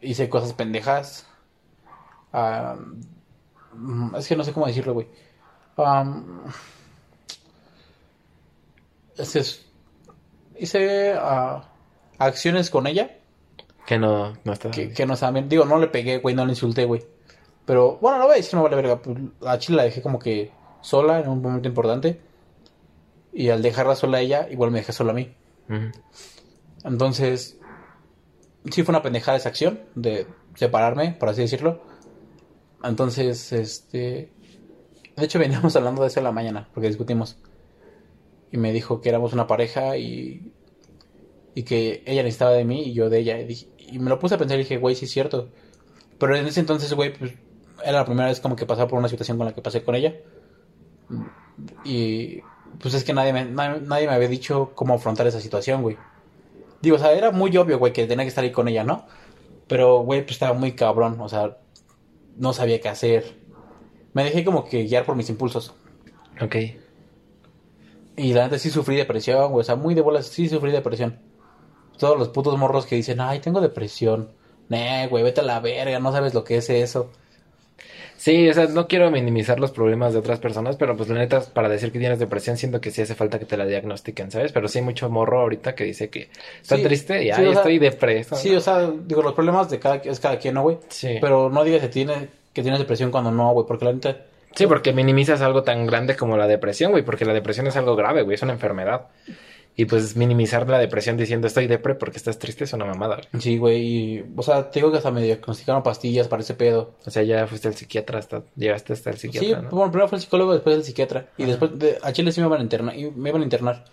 Hice 0.01 0.29
cosas 0.31 0.55
pendejas. 0.55 1.27
Ah, 2.33 2.77
mm, 3.75 4.17
es 4.17 4.27
que 4.29 4.37
no 4.37 4.45
sé 4.45 4.53
cómo 4.55 4.67
decirlo, 4.67 4.95
güey. 4.95 5.07
Es- 9.17 9.67
hice 10.59 11.15
ah, 11.19 11.69
acciones 12.19 12.71
con 12.71 12.87
ella 12.87 13.17
Que 13.87 13.99
no, 13.99 14.35
no 14.45 14.53
está. 14.53 14.71
que, 14.71 14.93
que 14.93 15.07
no 15.07 15.17
saben. 15.17 15.49
Digo, 15.49 15.65
no 15.65 15.79
le 15.79 15.89
pegué, 15.89 16.19
güey, 16.19 16.35
no 16.35 16.45
le 16.47 16.53
insulté, 16.53 16.85
güey. 16.85 17.03
Pero, 17.67 17.99
bueno, 18.01 18.19
no 18.19 18.25
voy 18.25 18.35
a 18.35 18.37
decir, 18.37 18.55
no 18.55 18.63
vale 18.63 18.77
verga. 18.77 19.01
pues, 19.03 19.17
A 19.47 19.59
Chile 19.59 19.77
la 19.77 19.85
dejé 19.85 20.03
como 20.03 20.19
que 20.19 20.53
sola 20.81 21.21
en 21.21 21.29
un 21.29 21.43
momento 21.43 21.69
importante. 21.69 22.21
Y 23.33 23.51
al 23.51 23.63
dejarla 23.63 23.95
sola 23.95 24.19
a 24.19 24.21
ella, 24.23 24.49
igual 24.51 24.71
me 24.71 24.79
dejé 24.79 24.93
sola 24.93 25.13
a 25.13 25.15
mí. 25.15 25.35
Entonces, 26.85 27.59
sí 28.71 28.83
fue 28.83 28.93
una 28.93 29.03
pendejada 29.03 29.37
esa 29.37 29.51
acción 29.51 29.81
de 29.95 30.27
separarme, 30.57 31.13
por 31.13 31.29
así 31.29 31.43
decirlo. 31.43 31.83
Entonces, 32.83 33.53
este... 33.53 34.33
De 35.21 35.27
hecho, 35.27 35.39
veníamos 35.39 35.77
hablando 35.77 36.03
de 36.03 36.09
eso 36.09 36.21
en 36.21 36.25
la 36.25 36.33
mañana, 36.33 36.69
porque 36.75 36.89
discutimos. 36.89 37.37
Y 38.51 38.57
me 38.57 38.73
dijo 38.73 39.01
que 39.01 39.09
éramos 39.09 39.33
una 39.33 39.47
pareja 39.47 39.97
y... 39.97 40.53
Y 41.55 41.65
que 41.65 42.03
ella 42.07 42.23
necesitaba 42.23 42.53
de 42.53 42.65
mí 42.65 42.83
y 42.85 42.93
yo 42.93 43.11
de 43.11 43.19
ella. 43.21 43.39
Y, 43.41 43.45
dije- 43.45 43.69
y 43.79 43.99
me 43.99 44.09
lo 44.11 44.19
puse 44.19 44.35
a 44.37 44.39
pensar 44.39 44.57
y 44.59 44.63
dije, 44.63 44.79
güey, 44.79 44.95
sí 44.95 45.05
es 45.05 45.11
cierto. 45.11 45.49
Pero 46.19 46.37
en 46.37 46.47
ese 46.47 46.61
entonces, 46.61 46.93
güey, 46.95 47.13
pues... 47.17 47.33
Era 47.83 47.99
la 47.99 48.05
primera 48.05 48.29
vez 48.29 48.41
como 48.41 48.57
que 48.57 48.67
pasaba 48.67 48.89
por 48.89 48.99
una 48.99 49.09
situación 49.09 49.37
con 49.39 49.47
la 49.47 49.55
que 49.55 49.63
pasé 49.63 49.83
con 49.83 49.95
ella. 49.95 50.15
Y... 51.85 52.41
Pues 52.81 52.95
es 52.95 53.03
que 53.03 53.13
nadie 53.13 53.33
me, 53.33 53.45
nadie, 53.45 53.81
nadie 53.81 54.07
me 54.07 54.13
había 54.15 54.29
dicho 54.29 54.71
cómo 54.77 54.95
afrontar 54.95 55.27
esa 55.27 55.41
situación, 55.41 55.83
güey. 55.83 55.97
Digo, 56.81 56.97
o 56.97 56.99
sea, 57.01 57.13
era 57.13 57.33
muy 57.33 57.55
obvio, 57.57 57.79
güey, 57.81 57.93
que 57.93 58.07
tenía 58.07 58.25
que 58.25 58.29
estar 58.29 58.45
ahí 58.45 58.53
con 58.53 58.69
ella, 58.69 58.85
¿no? 58.85 59.07
Pero, 59.67 60.01
güey, 60.03 60.21
pues 60.23 60.33
estaba 60.33 60.55
muy 60.57 60.73
cabrón, 60.73 61.21
o 61.21 61.29
sea, 61.29 61.59
no 62.37 62.53
sabía 62.53 62.81
qué 62.81 62.89
hacer. 62.89 63.40
Me 64.13 64.25
dejé 64.25 64.45
como 64.45 64.65
que 64.65 64.85
guiar 64.85 65.05
por 65.05 65.17
mis 65.17 65.31
impulsos. 65.31 65.75
Ok. 66.41 66.57
Y 68.17 68.33
la 68.35 68.45
neta 68.45 68.59
sí 68.59 68.71
sufrí 68.71 68.97
depresión, 68.97 69.51
güey, 69.53 69.63
o 69.63 69.65
sea, 69.65 69.77
muy 69.77 69.95
de 69.95 70.03
bolas, 70.03 70.27
sí 70.27 70.49
sufrí 70.49 70.73
depresión. 70.73 71.19
Todos 71.99 72.19
los 72.19 72.29
putos 72.29 72.59
morros 72.59 72.87
que 72.87 72.97
dicen, 72.97 73.21
ay, 73.21 73.41
tengo 73.41 73.61
depresión. 73.61 74.31
Nah, 74.69 75.07
güey, 75.07 75.25
vete 75.25 75.41
a 75.41 75.45
la 75.45 75.61
verga, 75.61 75.99
no 76.01 76.13
sabes 76.13 76.35
lo 76.35 76.45
que 76.45 76.57
es 76.57 76.71
eso. 76.71 77.11
Sí, 78.21 78.51
o 78.51 78.53
sea, 78.53 78.67
no 78.67 78.87
quiero 78.87 79.11
minimizar 79.11 79.59
los 79.59 79.71
problemas 79.71 80.13
de 80.13 80.19
otras 80.19 80.39
personas, 80.39 80.77
pero 80.77 80.95
pues 80.95 81.09
la 81.09 81.15
neta, 81.15 81.41
para 81.41 81.71
decir 81.71 81.91
que 81.91 81.99
tienes 81.99 82.19
depresión, 82.19 82.59
siento 82.59 82.79
que 82.79 82.91
sí 82.91 83.01
hace 83.01 83.15
falta 83.15 83.39
que 83.39 83.47
te 83.47 83.57
la 83.57 83.65
diagnostiquen, 83.65 84.31
¿sabes? 84.31 84.53
Pero 84.53 84.69
sí 84.69 84.81
hay 84.81 84.85
mucho 84.85 85.09
morro 85.09 85.41
ahorita 85.41 85.75
que 85.75 85.85
dice 85.85 86.11
que 86.11 86.29
está 86.61 86.77
Sí, 86.77 86.83
triste 86.83 87.23
y 87.23 87.27
sí, 87.27 87.31
ay, 87.31 87.47
o 87.47 87.53
sea, 87.53 87.61
estoy 87.61 87.79
depreso. 87.79 88.37
Sí, 88.37 88.55
o 88.55 88.61
sea, 88.61 88.91
digo, 88.91 89.23
los 89.23 89.33
problemas 89.33 89.71
de 89.71 89.79
cada, 89.79 89.97
es 89.97 90.21
cada 90.21 90.39
quien, 90.39 90.53
¿no, 90.53 90.63
güey? 90.65 90.77
Sí. 90.89 91.17
Pero 91.19 91.49
no 91.49 91.65
digas 91.65 91.81
que, 91.81 91.89
tiene, 91.89 92.29
que 92.53 92.63
tienes 92.63 92.81
depresión 92.81 93.11
cuando 93.11 93.31
no, 93.31 93.53
güey, 93.53 93.67
porque 93.67 93.85
la 93.85 93.93
neta... 93.93 94.17
Sí, 94.55 94.67
porque 94.67 94.93
minimizas 94.93 95.41
algo 95.43 95.63
tan 95.63 95.87
grande 95.87 96.17
como 96.17 96.37
la 96.37 96.49
depresión, 96.49 96.91
güey, 96.91 97.05
porque 97.05 97.25
la 97.25 97.33
depresión 97.33 97.67
es 97.69 97.77
algo 97.77 97.95
grave, 97.95 98.23
güey, 98.23 98.35
es 98.35 98.43
una 98.43 98.53
enfermedad. 98.53 99.07
Y 99.77 99.85
pues 99.85 100.17
minimizar 100.17 100.69
la 100.69 100.79
depresión 100.79 101.17
diciendo 101.17 101.47
estoy 101.47 101.69
depre 101.69 101.95
porque 101.95 102.17
estás 102.17 102.39
triste 102.39 102.65
es 102.65 102.73
una 102.73 102.85
mamada, 102.85 103.17
güey. 103.17 103.43
Sí, 103.43 103.57
güey, 103.57 103.81
y, 103.81 104.25
o 104.37 104.43
sea, 104.43 104.71
te 104.71 104.81
digo 104.81 104.91
que 104.91 104.99
hasta 104.99 105.13
me 105.13 105.23
diagnosticaron 105.23 105.83
pastillas 105.83 106.27
para 106.27 106.43
ese 106.43 106.55
pedo. 106.55 106.95
O 107.07 107.11
sea, 107.11 107.23
ya 107.23 107.47
fuiste 107.47 107.69
al 107.69 107.75
psiquiatra 107.75 108.19
hasta, 108.19 108.43
llegaste 108.57 108.93
hasta 108.93 109.11
el 109.11 109.17
Sí, 109.17 109.29
psiquiatra, 109.29 109.63
¿no? 109.63 109.71
bueno, 109.71 109.91
primero 109.93 110.09
fue 110.09 110.17
el 110.17 110.23
psicólogo, 110.23 110.53
después 110.53 110.77
el 110.77 110.85
psiquiatra. 110.85 111.29
Y 111.39 111.45
después 111.45 111.79
de, 111.79 111.99
a 112.03 112.13
Chile 112.13 112.33
sí 112.33 112.41
me 112.41 112.49
iban 112.49 112.61
a 112.61 112.63
internar, 112.65 112.99
y 112.99 113.11
me 113.11 113.31
iban 113.31 113.43
a 113.43 113.45
internar. 113.45 113.85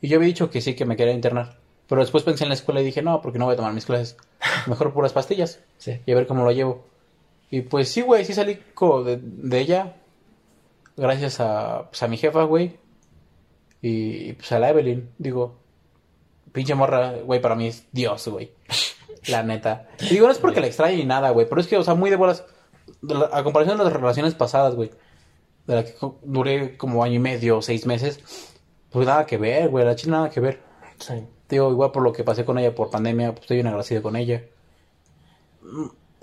Y 0.00 0.08
yo 0.08 0.16
había 0.16 0.26
dicho 0.26 0.50
que 0.50 0.60
sí, 0.60 0.74
que 0.74 0.84
me 0.84 0.96
quería 0.96 1.14
internar. 1.14 1.56
Pero 1.88 2.02
después 2.02 2.24
pensé 2.24 2.44
en 2.44 2.48
la 2.50 2.54
escuela 2.54 2.80
y 2.80 2.84
dije, 2.84 3.00
no, 3.00 3.22
porque 3.22 3.38
no 3.38 3.46
voy 3.46 3.54
a 3.54 3.56
tomar 3.56 3.72
mis 3.72 3.86
clases. 3.86 4.16
Mejor 4.66 4.92
puras 4.92 5.12
pastillas. 5.12 5.60
Sí. 5.78 6.00
Y 6.06 6.12
a 6.12 6.14
ver 6.16 6.26
cómo 6.26 6.44
lo 6.44 6.52
llevo. 6.52 6.84
Y 7.50 7.62
pues 7.62 7.88
sí, 7.90 8.00
güey, 8.02 8.24
sí 8.24 8.32
salí 8.34 8.60
co- 8.74 9.02
de, 9.02 9.18
de 9.22 9.58
ella. 9.60 9.96
Gracias 10.96 11.40
a, 11.40 11.88
pues, 11.90 12.02
a 12.02 12.08
mi 12.08 12.16
jefa, 12.16 12.44
güey. 12.44 12.78
Y, 13.82 14.28
y, 14.28 14.32
pues 14.34 14.52
a 14.52 14.58
la 14.58 14.70
Evelyn. 14.70 15.10
Digo, 15.18 15.56
pinche 16.52 16.74
morra, 16.74 17.12
güey, 17.24 17.40
para 17.40 17.54
mí 17.54 17.66
es 17.68 17.86
Dios, 17.92 18.28
güey. 18.28 18.52
La 19.28 19.42
neta. 19.42 19.88
Y 20.00 20.10
digo, 20.10 20.26
no 20.26 20.32
es 20.32 20.38
porque 20.38 20.60
la 20.60 20.66
extrañe 20.66 20.96
ni 20.96 21.04
nada, 21.04 21.30
güey. 21.30 21.48
Pero 21.48 21.60
es 21.60 21.66
que, 21.66 21.76
o 21.76 21.82
sea, 21.82 21.94
muy 21.94 22.10
de 22.10 22.16
bolas. 22.16 22.44
a 23.32 23.42
comparación 23.42 23.78
de 23.78 23.84
las 23.84 23.92
relaciones 23.92 24.34
pasadas, 24.34 24.74
güey. 24.74 24.90
De 25.66 25.74
la 25.74 25.84
que 25.84 25.94
duré 26.22 26.76
como 26.76 27.02
año 27.04 27.14
y 27.14 27.18
medio, 27.18 27.60
seis 27.62 27.84
meses. 27.86 28.20
Pues 28.90 29.06
nada 29.06 29.26
que 29.26 29.38
ver, 29.38 29.68
güey. 29.68 29.84
La 29.84 29.96
chile 29.96 30.12
nada 30.12 30.30
que 30.30 30.40
ver. 30.40 30.60
Sí. 30.98 31.14
Digo, 31.48 31.70
igual 31.70 31.90
por 31.90 32.02
lo 32.02 32.12
que 32.12 32.22
pasé 32.24 32.44
con 32.44 32.58
ella 32.58 32.74
por 32.74 32.90
pandemia, 32.90 33.30
pues 33.32 33.42
estoy 33.42 33.56
bien 33.56 33.66
agradecido 33.66 34.02
con 34.02 34.16
ella. 34.16 34.44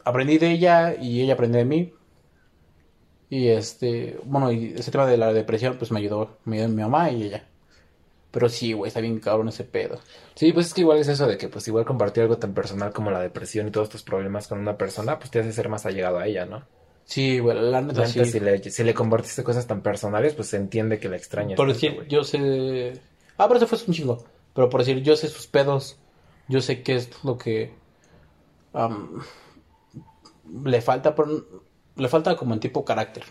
Aprendí 0.08 0.38
de 0.38 0.52
ella 0.52 0.96
y 0.96 1.22
ella 1.22 1.34
aprendió 1.34 1.60
de 1.60 1.66
mí. 1.66 1.94
Y 3.30 3.50
este, 3.50 4.18
bueno, 4.24 4.54
y 4.54 4.74
ese 4.78 4.90
tema 4.90 5.06
de 5.06 5.18
la 5.18 5.34
depresión, 5.34 5.78
pues 5.78 5.92
me 5.92 6.00
ayudó, 6.00 6.38
me 6.46 6.58
ayudó 6.58 6.70
mi 6.70 6.82
mamá 6.82 7.12
y 7.12 7.24
ella. 7.24 7.46
Pero 8.32 8.48
sí, 8.48 8.72
güey, 8.72 8.88
está 8.88 9.02
bien 9.02 9.20
cabrón 9.20 9.50
ese 9.50 9.66
pedo. 9.66 10.00
Sí, 10.34 10.54
pues 10.54 10.68
es 10.68 10.74
que 10.74 10.82
igual 10.82 11.00
es 11.00 11.10
eso 11.10 11.28
de 11.28 11.38
que 11.38 11.50
pues 11.50 11.68
igual 11.68 11.84
compartir 11.84 12.24
algo 12.24 12.38
tan 12.38 12.54
personal 12.54 12.94
como 12.94 13.12
la 13.12 13.20
depresión 13.20 13.68
y 13.68 13.72
todos 13.72 13.90
tus 13.90 14.04
problemas 14.04 14.48
con 14.48 14.60
una 14.60 14.78
persona, 14.78 15.20
pues 15.20 15.30
te 15.30 15.40
hace 15.40 15.52
ser 15.52 15.68
más 15.68 15.86
allegado 15.86 16.20
a 16.20 16.28
ella, 16.28 16.46
¿no? 16.46 16.64
Sí, 17.04 17.40
güey, 17.40 17.60
la 17.60 17.82
neta 17.82 18.06
sí. 18.06 18.24
si, 18.24 18.40
le, 18.40 18.64
si 18.64 18.84
le 18.84 18.94
compartiste 18.94 19.44
cosas 19.44 19.68
tan 19.68 19.82
personales, 19.82 20.36
pues 20.36 20.48
se 20.48 20.58
entiende 20.58 21.00
que 21.00 21.10
la 21.10 21.18
extrañas. 21.18 21.58
Por 21.58 21.68
tanto, 21.68 21.74
decir, 21.74 21.96
güey. 21.96 22.08
yo 22.08 22.24
sé. 22.24 22.94
Ah, 23.38 23.48
pero 23.48 23.58
eso 23.58 23.68
fue 23.68 23.80
un 23.86 23.94
chingo. 23.94 24.24
Pero 24.54 24.70
por 24.70 24.82
decir, 24.82 25.04
yo 25.04 25.18
sé 25.18 25.28
sus 25.28 25.48
pedos. 25.48 25.98
Yo 26.48 26.62
sé 26.62 26.82
qué 26.82 26.96
es 26.96 27.10
lo 27.26 27.38
que. 27.38 27.74
am, 28.74 29.22
le 30.66 30.82
falta, 30.82 31.16
pero 31.16 31.46
le 31.96 32.08
falta 32.08 32.36
como 32.36 32.54
en 32.54 32.60
tipo 32.60 32.86
carácter. 32.86 33.24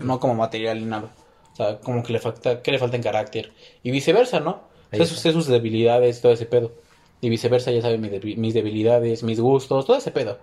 No 0.00 0.18
como 0.18 0.34
material 0.34 0.78
ni 0.78 0.86
nada. 0.86 1.14
O 1.52 1.56
sea, 1.56 1.78
como 1.78 2.02
que 2.02 2.12
le 2.12 2.18
falta. 2.18 2.62
¿Qué 2.62 2.72
le 2.72 2.78
falta 2.78 2.96
en 2.96 3.02
carácter? 3.02 3.52
Y 3.82 3.90
viceversa, 3.90 4.40
¿no? 4.40 4.62
Sé 4.90 5.02
está. 5.02 5.06
sus, 5.06 5.20
sus 5.20 5.46
debilidades, 5.46 6.20
todo 6.20 6.32
ese 6.32 6.46
pedo. 6.46 6.72
Y 7.20 7.28
viceversa, 7.28 7.70
ya 7.70 7.80
sabe 7.80 7.98
mis 7.98 8.54
debilidades, 8.54 9.22
mis 9.22 9.40
gustos, 9.40 9.86
todo 9.86 9.96
ese 9.96 10.10
pedo. 10.10 10.38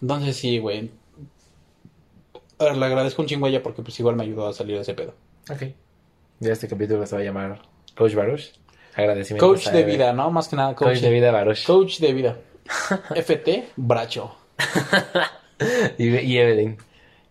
Entonces 0.00 0.36
sí, 0.36 0.58
güey. 0.58 0.90
Le 2.58 2.84
agradezco 2.84 3.22
un 3.22 3.28
chingo 3.28 3.46
a 3.46 3.48
ella 3.48 3.62
porque 3.62 3.82
pues 3.82 3.98
igual 4.00 4.16
me 4.16 4.24
ayudó 4.24 4.48
a 4.48 4.52
salir 4.52 4.76
de 4.76 4.82
ese 4.82 4.94
pedo. 4.94 5.14
Ok. 5.50 5.62
Ya 6.40 6.52
este 6.52 6.68
capítulo 6.68 7.06
se 7.06 7.16
va 7.16 7.22
a 7.22 7.24
llamar 7.24 7.62
Coach 7.96 8.14
Baruch. 8.14 8.52
Agradecimiento. 8.94 9.46
Coach 9.46 9.68
de 9.68 9.82
vida, 9.84 10.12
¿no? 10.12 10.30
Más 10.30 10.48
que 10.48 10.56
nada, 10.56 10.74
Coach, 10.74 10.98
de 10.98 11.10
vida 11.10 11.30
Baruch. 11.32 11.64
Coach 11.66 11.98
de 11.98 12.12
vida. 12.12 12.38
FT, 13.14 13.70
Bracho. 13.76 14.43
Y, 15.98 16.08
y 16.08 16.38
Evelyn. 16.38 16.76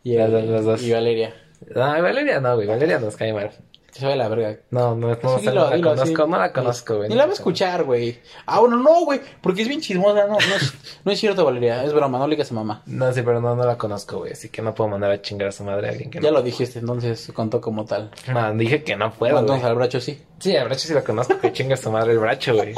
Y, 0.04 0.16
Las 0.16 0.32
dos, 0.32 0.46
las 0.46 0.66
dos. 0.66 0.82
y 0.82 0.92
Valeria. 0.92 1.34
No, 1.76 1.82
Valeria 2.02 2.40
no, 2.40 2.56
güey. 2.56 2.68
Valeria 2.68 3.00
nos 3.00 3.16
cae 3.16 3.34
mal. 3.34 3.52
Se 3.94 4.00
sabe 4.02 4.16
la 4.16 4.28
verga. 4.28 4.58
No, 4.72 4.96
no, 4.96 5.10
no, 5.10 5.16
Sí, 5.16 5.22
no 5.24 5.38
dilo, 5.52 5.70
la 5.70 5.76
dilo, 5.76 5.90
conozco, 5.92 6.24
sí. 6.26 6.30
no 6.32 6.38
la 6.40 6.52
conozco, 6.52 6.98
güey. 6.98 7.10
Ni 7.10 7.16
la 7.16 7.26
va 7.26 7.30
a 7.30 7.34
escuchar, 7.34 7.84
güey. 7.84 8.20
Ah, 8.48 8.60
bueno, 8.60 8.78
no, 8.78 9.06
güey. 9.06 9.22
Porque 9.42 9.62
es 9.62 9.68
bien 9.68 9.82
chismosa. 9.82 10.26
No, 10.26 10.34
no, 10.34 10.38
es, 10.56 10.74
no 11.06 11.12
es 11.12 11.20
cierto, 11.20 11.46
Valeria. 11.46 11.84
Es 11.84 11.94
broma. 11.94 12.18
No 12.18 12.28
le 12.28 12.36
digas 12.36 12.52
a 12.52 12.56
mamá. 12.56 12.82
No, 12.88 13.14
sí, 13.14 13.22
pero 13.22 13.40
no, 13.40 13.56
no 13.56 13.64
la 13.66 13.78
conozco, 13.78 14.18
güey. 14.18 14.32
Así 14.34 14.50
que 14.50 14.62
no 14.64 14.74
puedo 14.74 14.90
mandar 14.90 15.12
a 15.12 15.22
chingar 15.22 15.50
a 15.50 15.52
su 15.52 15.64
madre 15.64 15.88
a 15.88 15.92
alguien 15.92 16.10
que 16.10 16.20
Ya 16.20 16.32
no. 16.32 16.38
lo 16.38 16.44
dijiste, 16.44 16.80
entonces 16.80 17.32
contó 17.36 17.62
como 17.62 17.86
tal. 17.86 18.10
No, 18.34 18.54
dije 18.56 18.84
que 18.84 18.96
no 18.96 19.12
puedo, 19.14 19.40
entonces 19.40 19.64
al 19.66 19.76
Bracho 19.76 20.02
sí. 20.02 20.22
Sí, 20.40 20.58
a 20.58 20.64
Bracho 20.66 20.88
sí 20.88 20.94
lo 20.94 21.04
conozco, 21.04 21.40
que 21.40 21.54
chinga 21.54 21.76
a 21.76 21.78
su 21.78 21.90
madre 21.92 22.12
el 22.14 22.20
Bracho, 22.20 22.56
güey. 22.56 22.74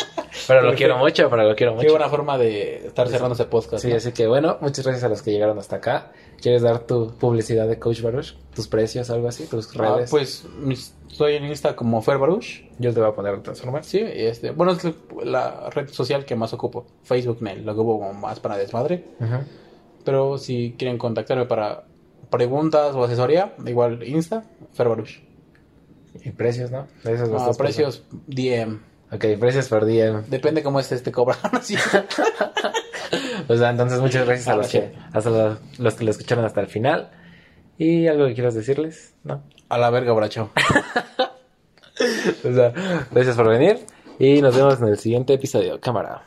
Pero 0.48 0.62
lo 0.62 0.74
quiero 0.76 0.98
mucho, 0.98 1.30
pero 1.30 1.44
lo 1.44 1.56
quiero 1.56 1.72
Qué 1.74 1.78
mucho. 1.84 1.92
buena 1.92 2.10
forma 2.10 2.38
de 2.38 2.88
estar 2.88 3.08
cerrando 3.08 3.34
ese 3.36 3.46
podcast. 3.46 3.82
Sí, 3.84 3.90
¿no? 3.90 3.96
así 3.96 4.12
que 4.12 4.28
bueno, 4.28 4.58
muchas 4.62 4.84
gracias 4.86 5.04
a 5.06 5.10
los 5.10 5.22
que 5.22 5.32
llegaron 5.32 5.58
hasta 5.58 5.78
acá. 5.78 6.12
¿Quieres 6.42 6.62
dar 6.62 6.80
tu 6.86 7.12
publicidad 7.18 7.68
de 7.68 7.80
Coach 7.80 8.02
Baruch? 8.02 8.36
¿Tus 8.54 8.68
precios, 8.68 9.10
algo 9.10 9.28
así? 9.28 9.46
¿Tus 9.46 9.76
Ah, 9.78 9.96
redes? 9.96 10.10
pues 10.12 10.46
mis- 10.60 10.94
estoy 11.10 11.36
en 11.36 11.46
Insta 11.46 11.76
como 11.76 12.02
Fer 12.02 12.18
Baruch. 12.18 12.64
Yo 12.78 12.94
te 12.94 13.00
voy 13.00 13.10
a 13.10 13.14
poner 13.16 13.42
formas. 13.56 13.86
Sí, 13.88 14.00
y 14.00 14.26
este, 14.26 14.52
bueno, 14.52 14.74
es 14.74 14.84
la 15.24 15.70
red 15.72 15.90
social 15.90 16.26
que 16.26 16.36
más 16.36 16.54
ocupo. 16.54 16.86
Facebook, 17.04 17.42
Nel, 17.42 17.66
lo 17.66 17.72
ocupo 17.74 18.00
como 18.00 18.14
más 18.14 18.40
para 18.40 18.58
desmadre. 18.58 19.04
Pero 20.04 20.38
si 20.38 20.76
quieren 20.78 20.98
contactarme 20.98 21.46
para 21.46 21.86
preguntas 22.30 22.94
o 22.96 23.04
asesoría, 23.04 23.56
igual 23.66 24.04
Insta, 24.04 24.44
Ferbarush. 24.74 25.20
Y 26.24 26.32
precios, 26.32 26.70
¿no? 26.72 26.88
Dos 27.04 27.42
Ah, 27.42 27.52
precios 27.58 28.04
DM. 28.28 28.80
Ok, 29.12 29.26
precios 29.40 29.68
por 29.68 29.86
día. 29.86 30.24
Depende 30.28 30.64
cómo 30.64 30.80
esté 30.80 30.96
este 30.96 31.12
cobrando. 31.12 31.60
ah, 33.64 33.70
entonces 33.70 34.00
muchas 34.00 34.26
gracias 34.26 34.48
a 34.48 34.56
los 34.56 34.68
que, 34.68 34.94
hasta 35.14 35.30
los, 35.30 35.60
los 35.80 35.96
que 35.96 36.06
lo 36.06 36.12
escucharon 36.12 36.46
hasta 36.46 36.62
el 36.62 36.68
final. 36.68 37.10
¿Y 37.78 38.08
algo 38.08 38.28
que 38.28 38.34
quieras 38.34 38.56
decirles? 38.56 39.16
¿No? 39.24 39.44
A 39.70 39.78
la 39.78 39.90
verga, 39.90 40.14
bracho. 40.14 40.52
O 41.98 42.54
sea, 42.54 42.74
gracias 43.12 43.38
por 43.38 43.48
venir 43.48 43.80
y 44.20 44.42
nos 44.42 44.56
vemos 44.56 44.82
en 44.82 44.90
el 44.90 44.98
siguiente 44.98 45.34
episodio. 45.34 45.80
Cámara. 45.80 46.24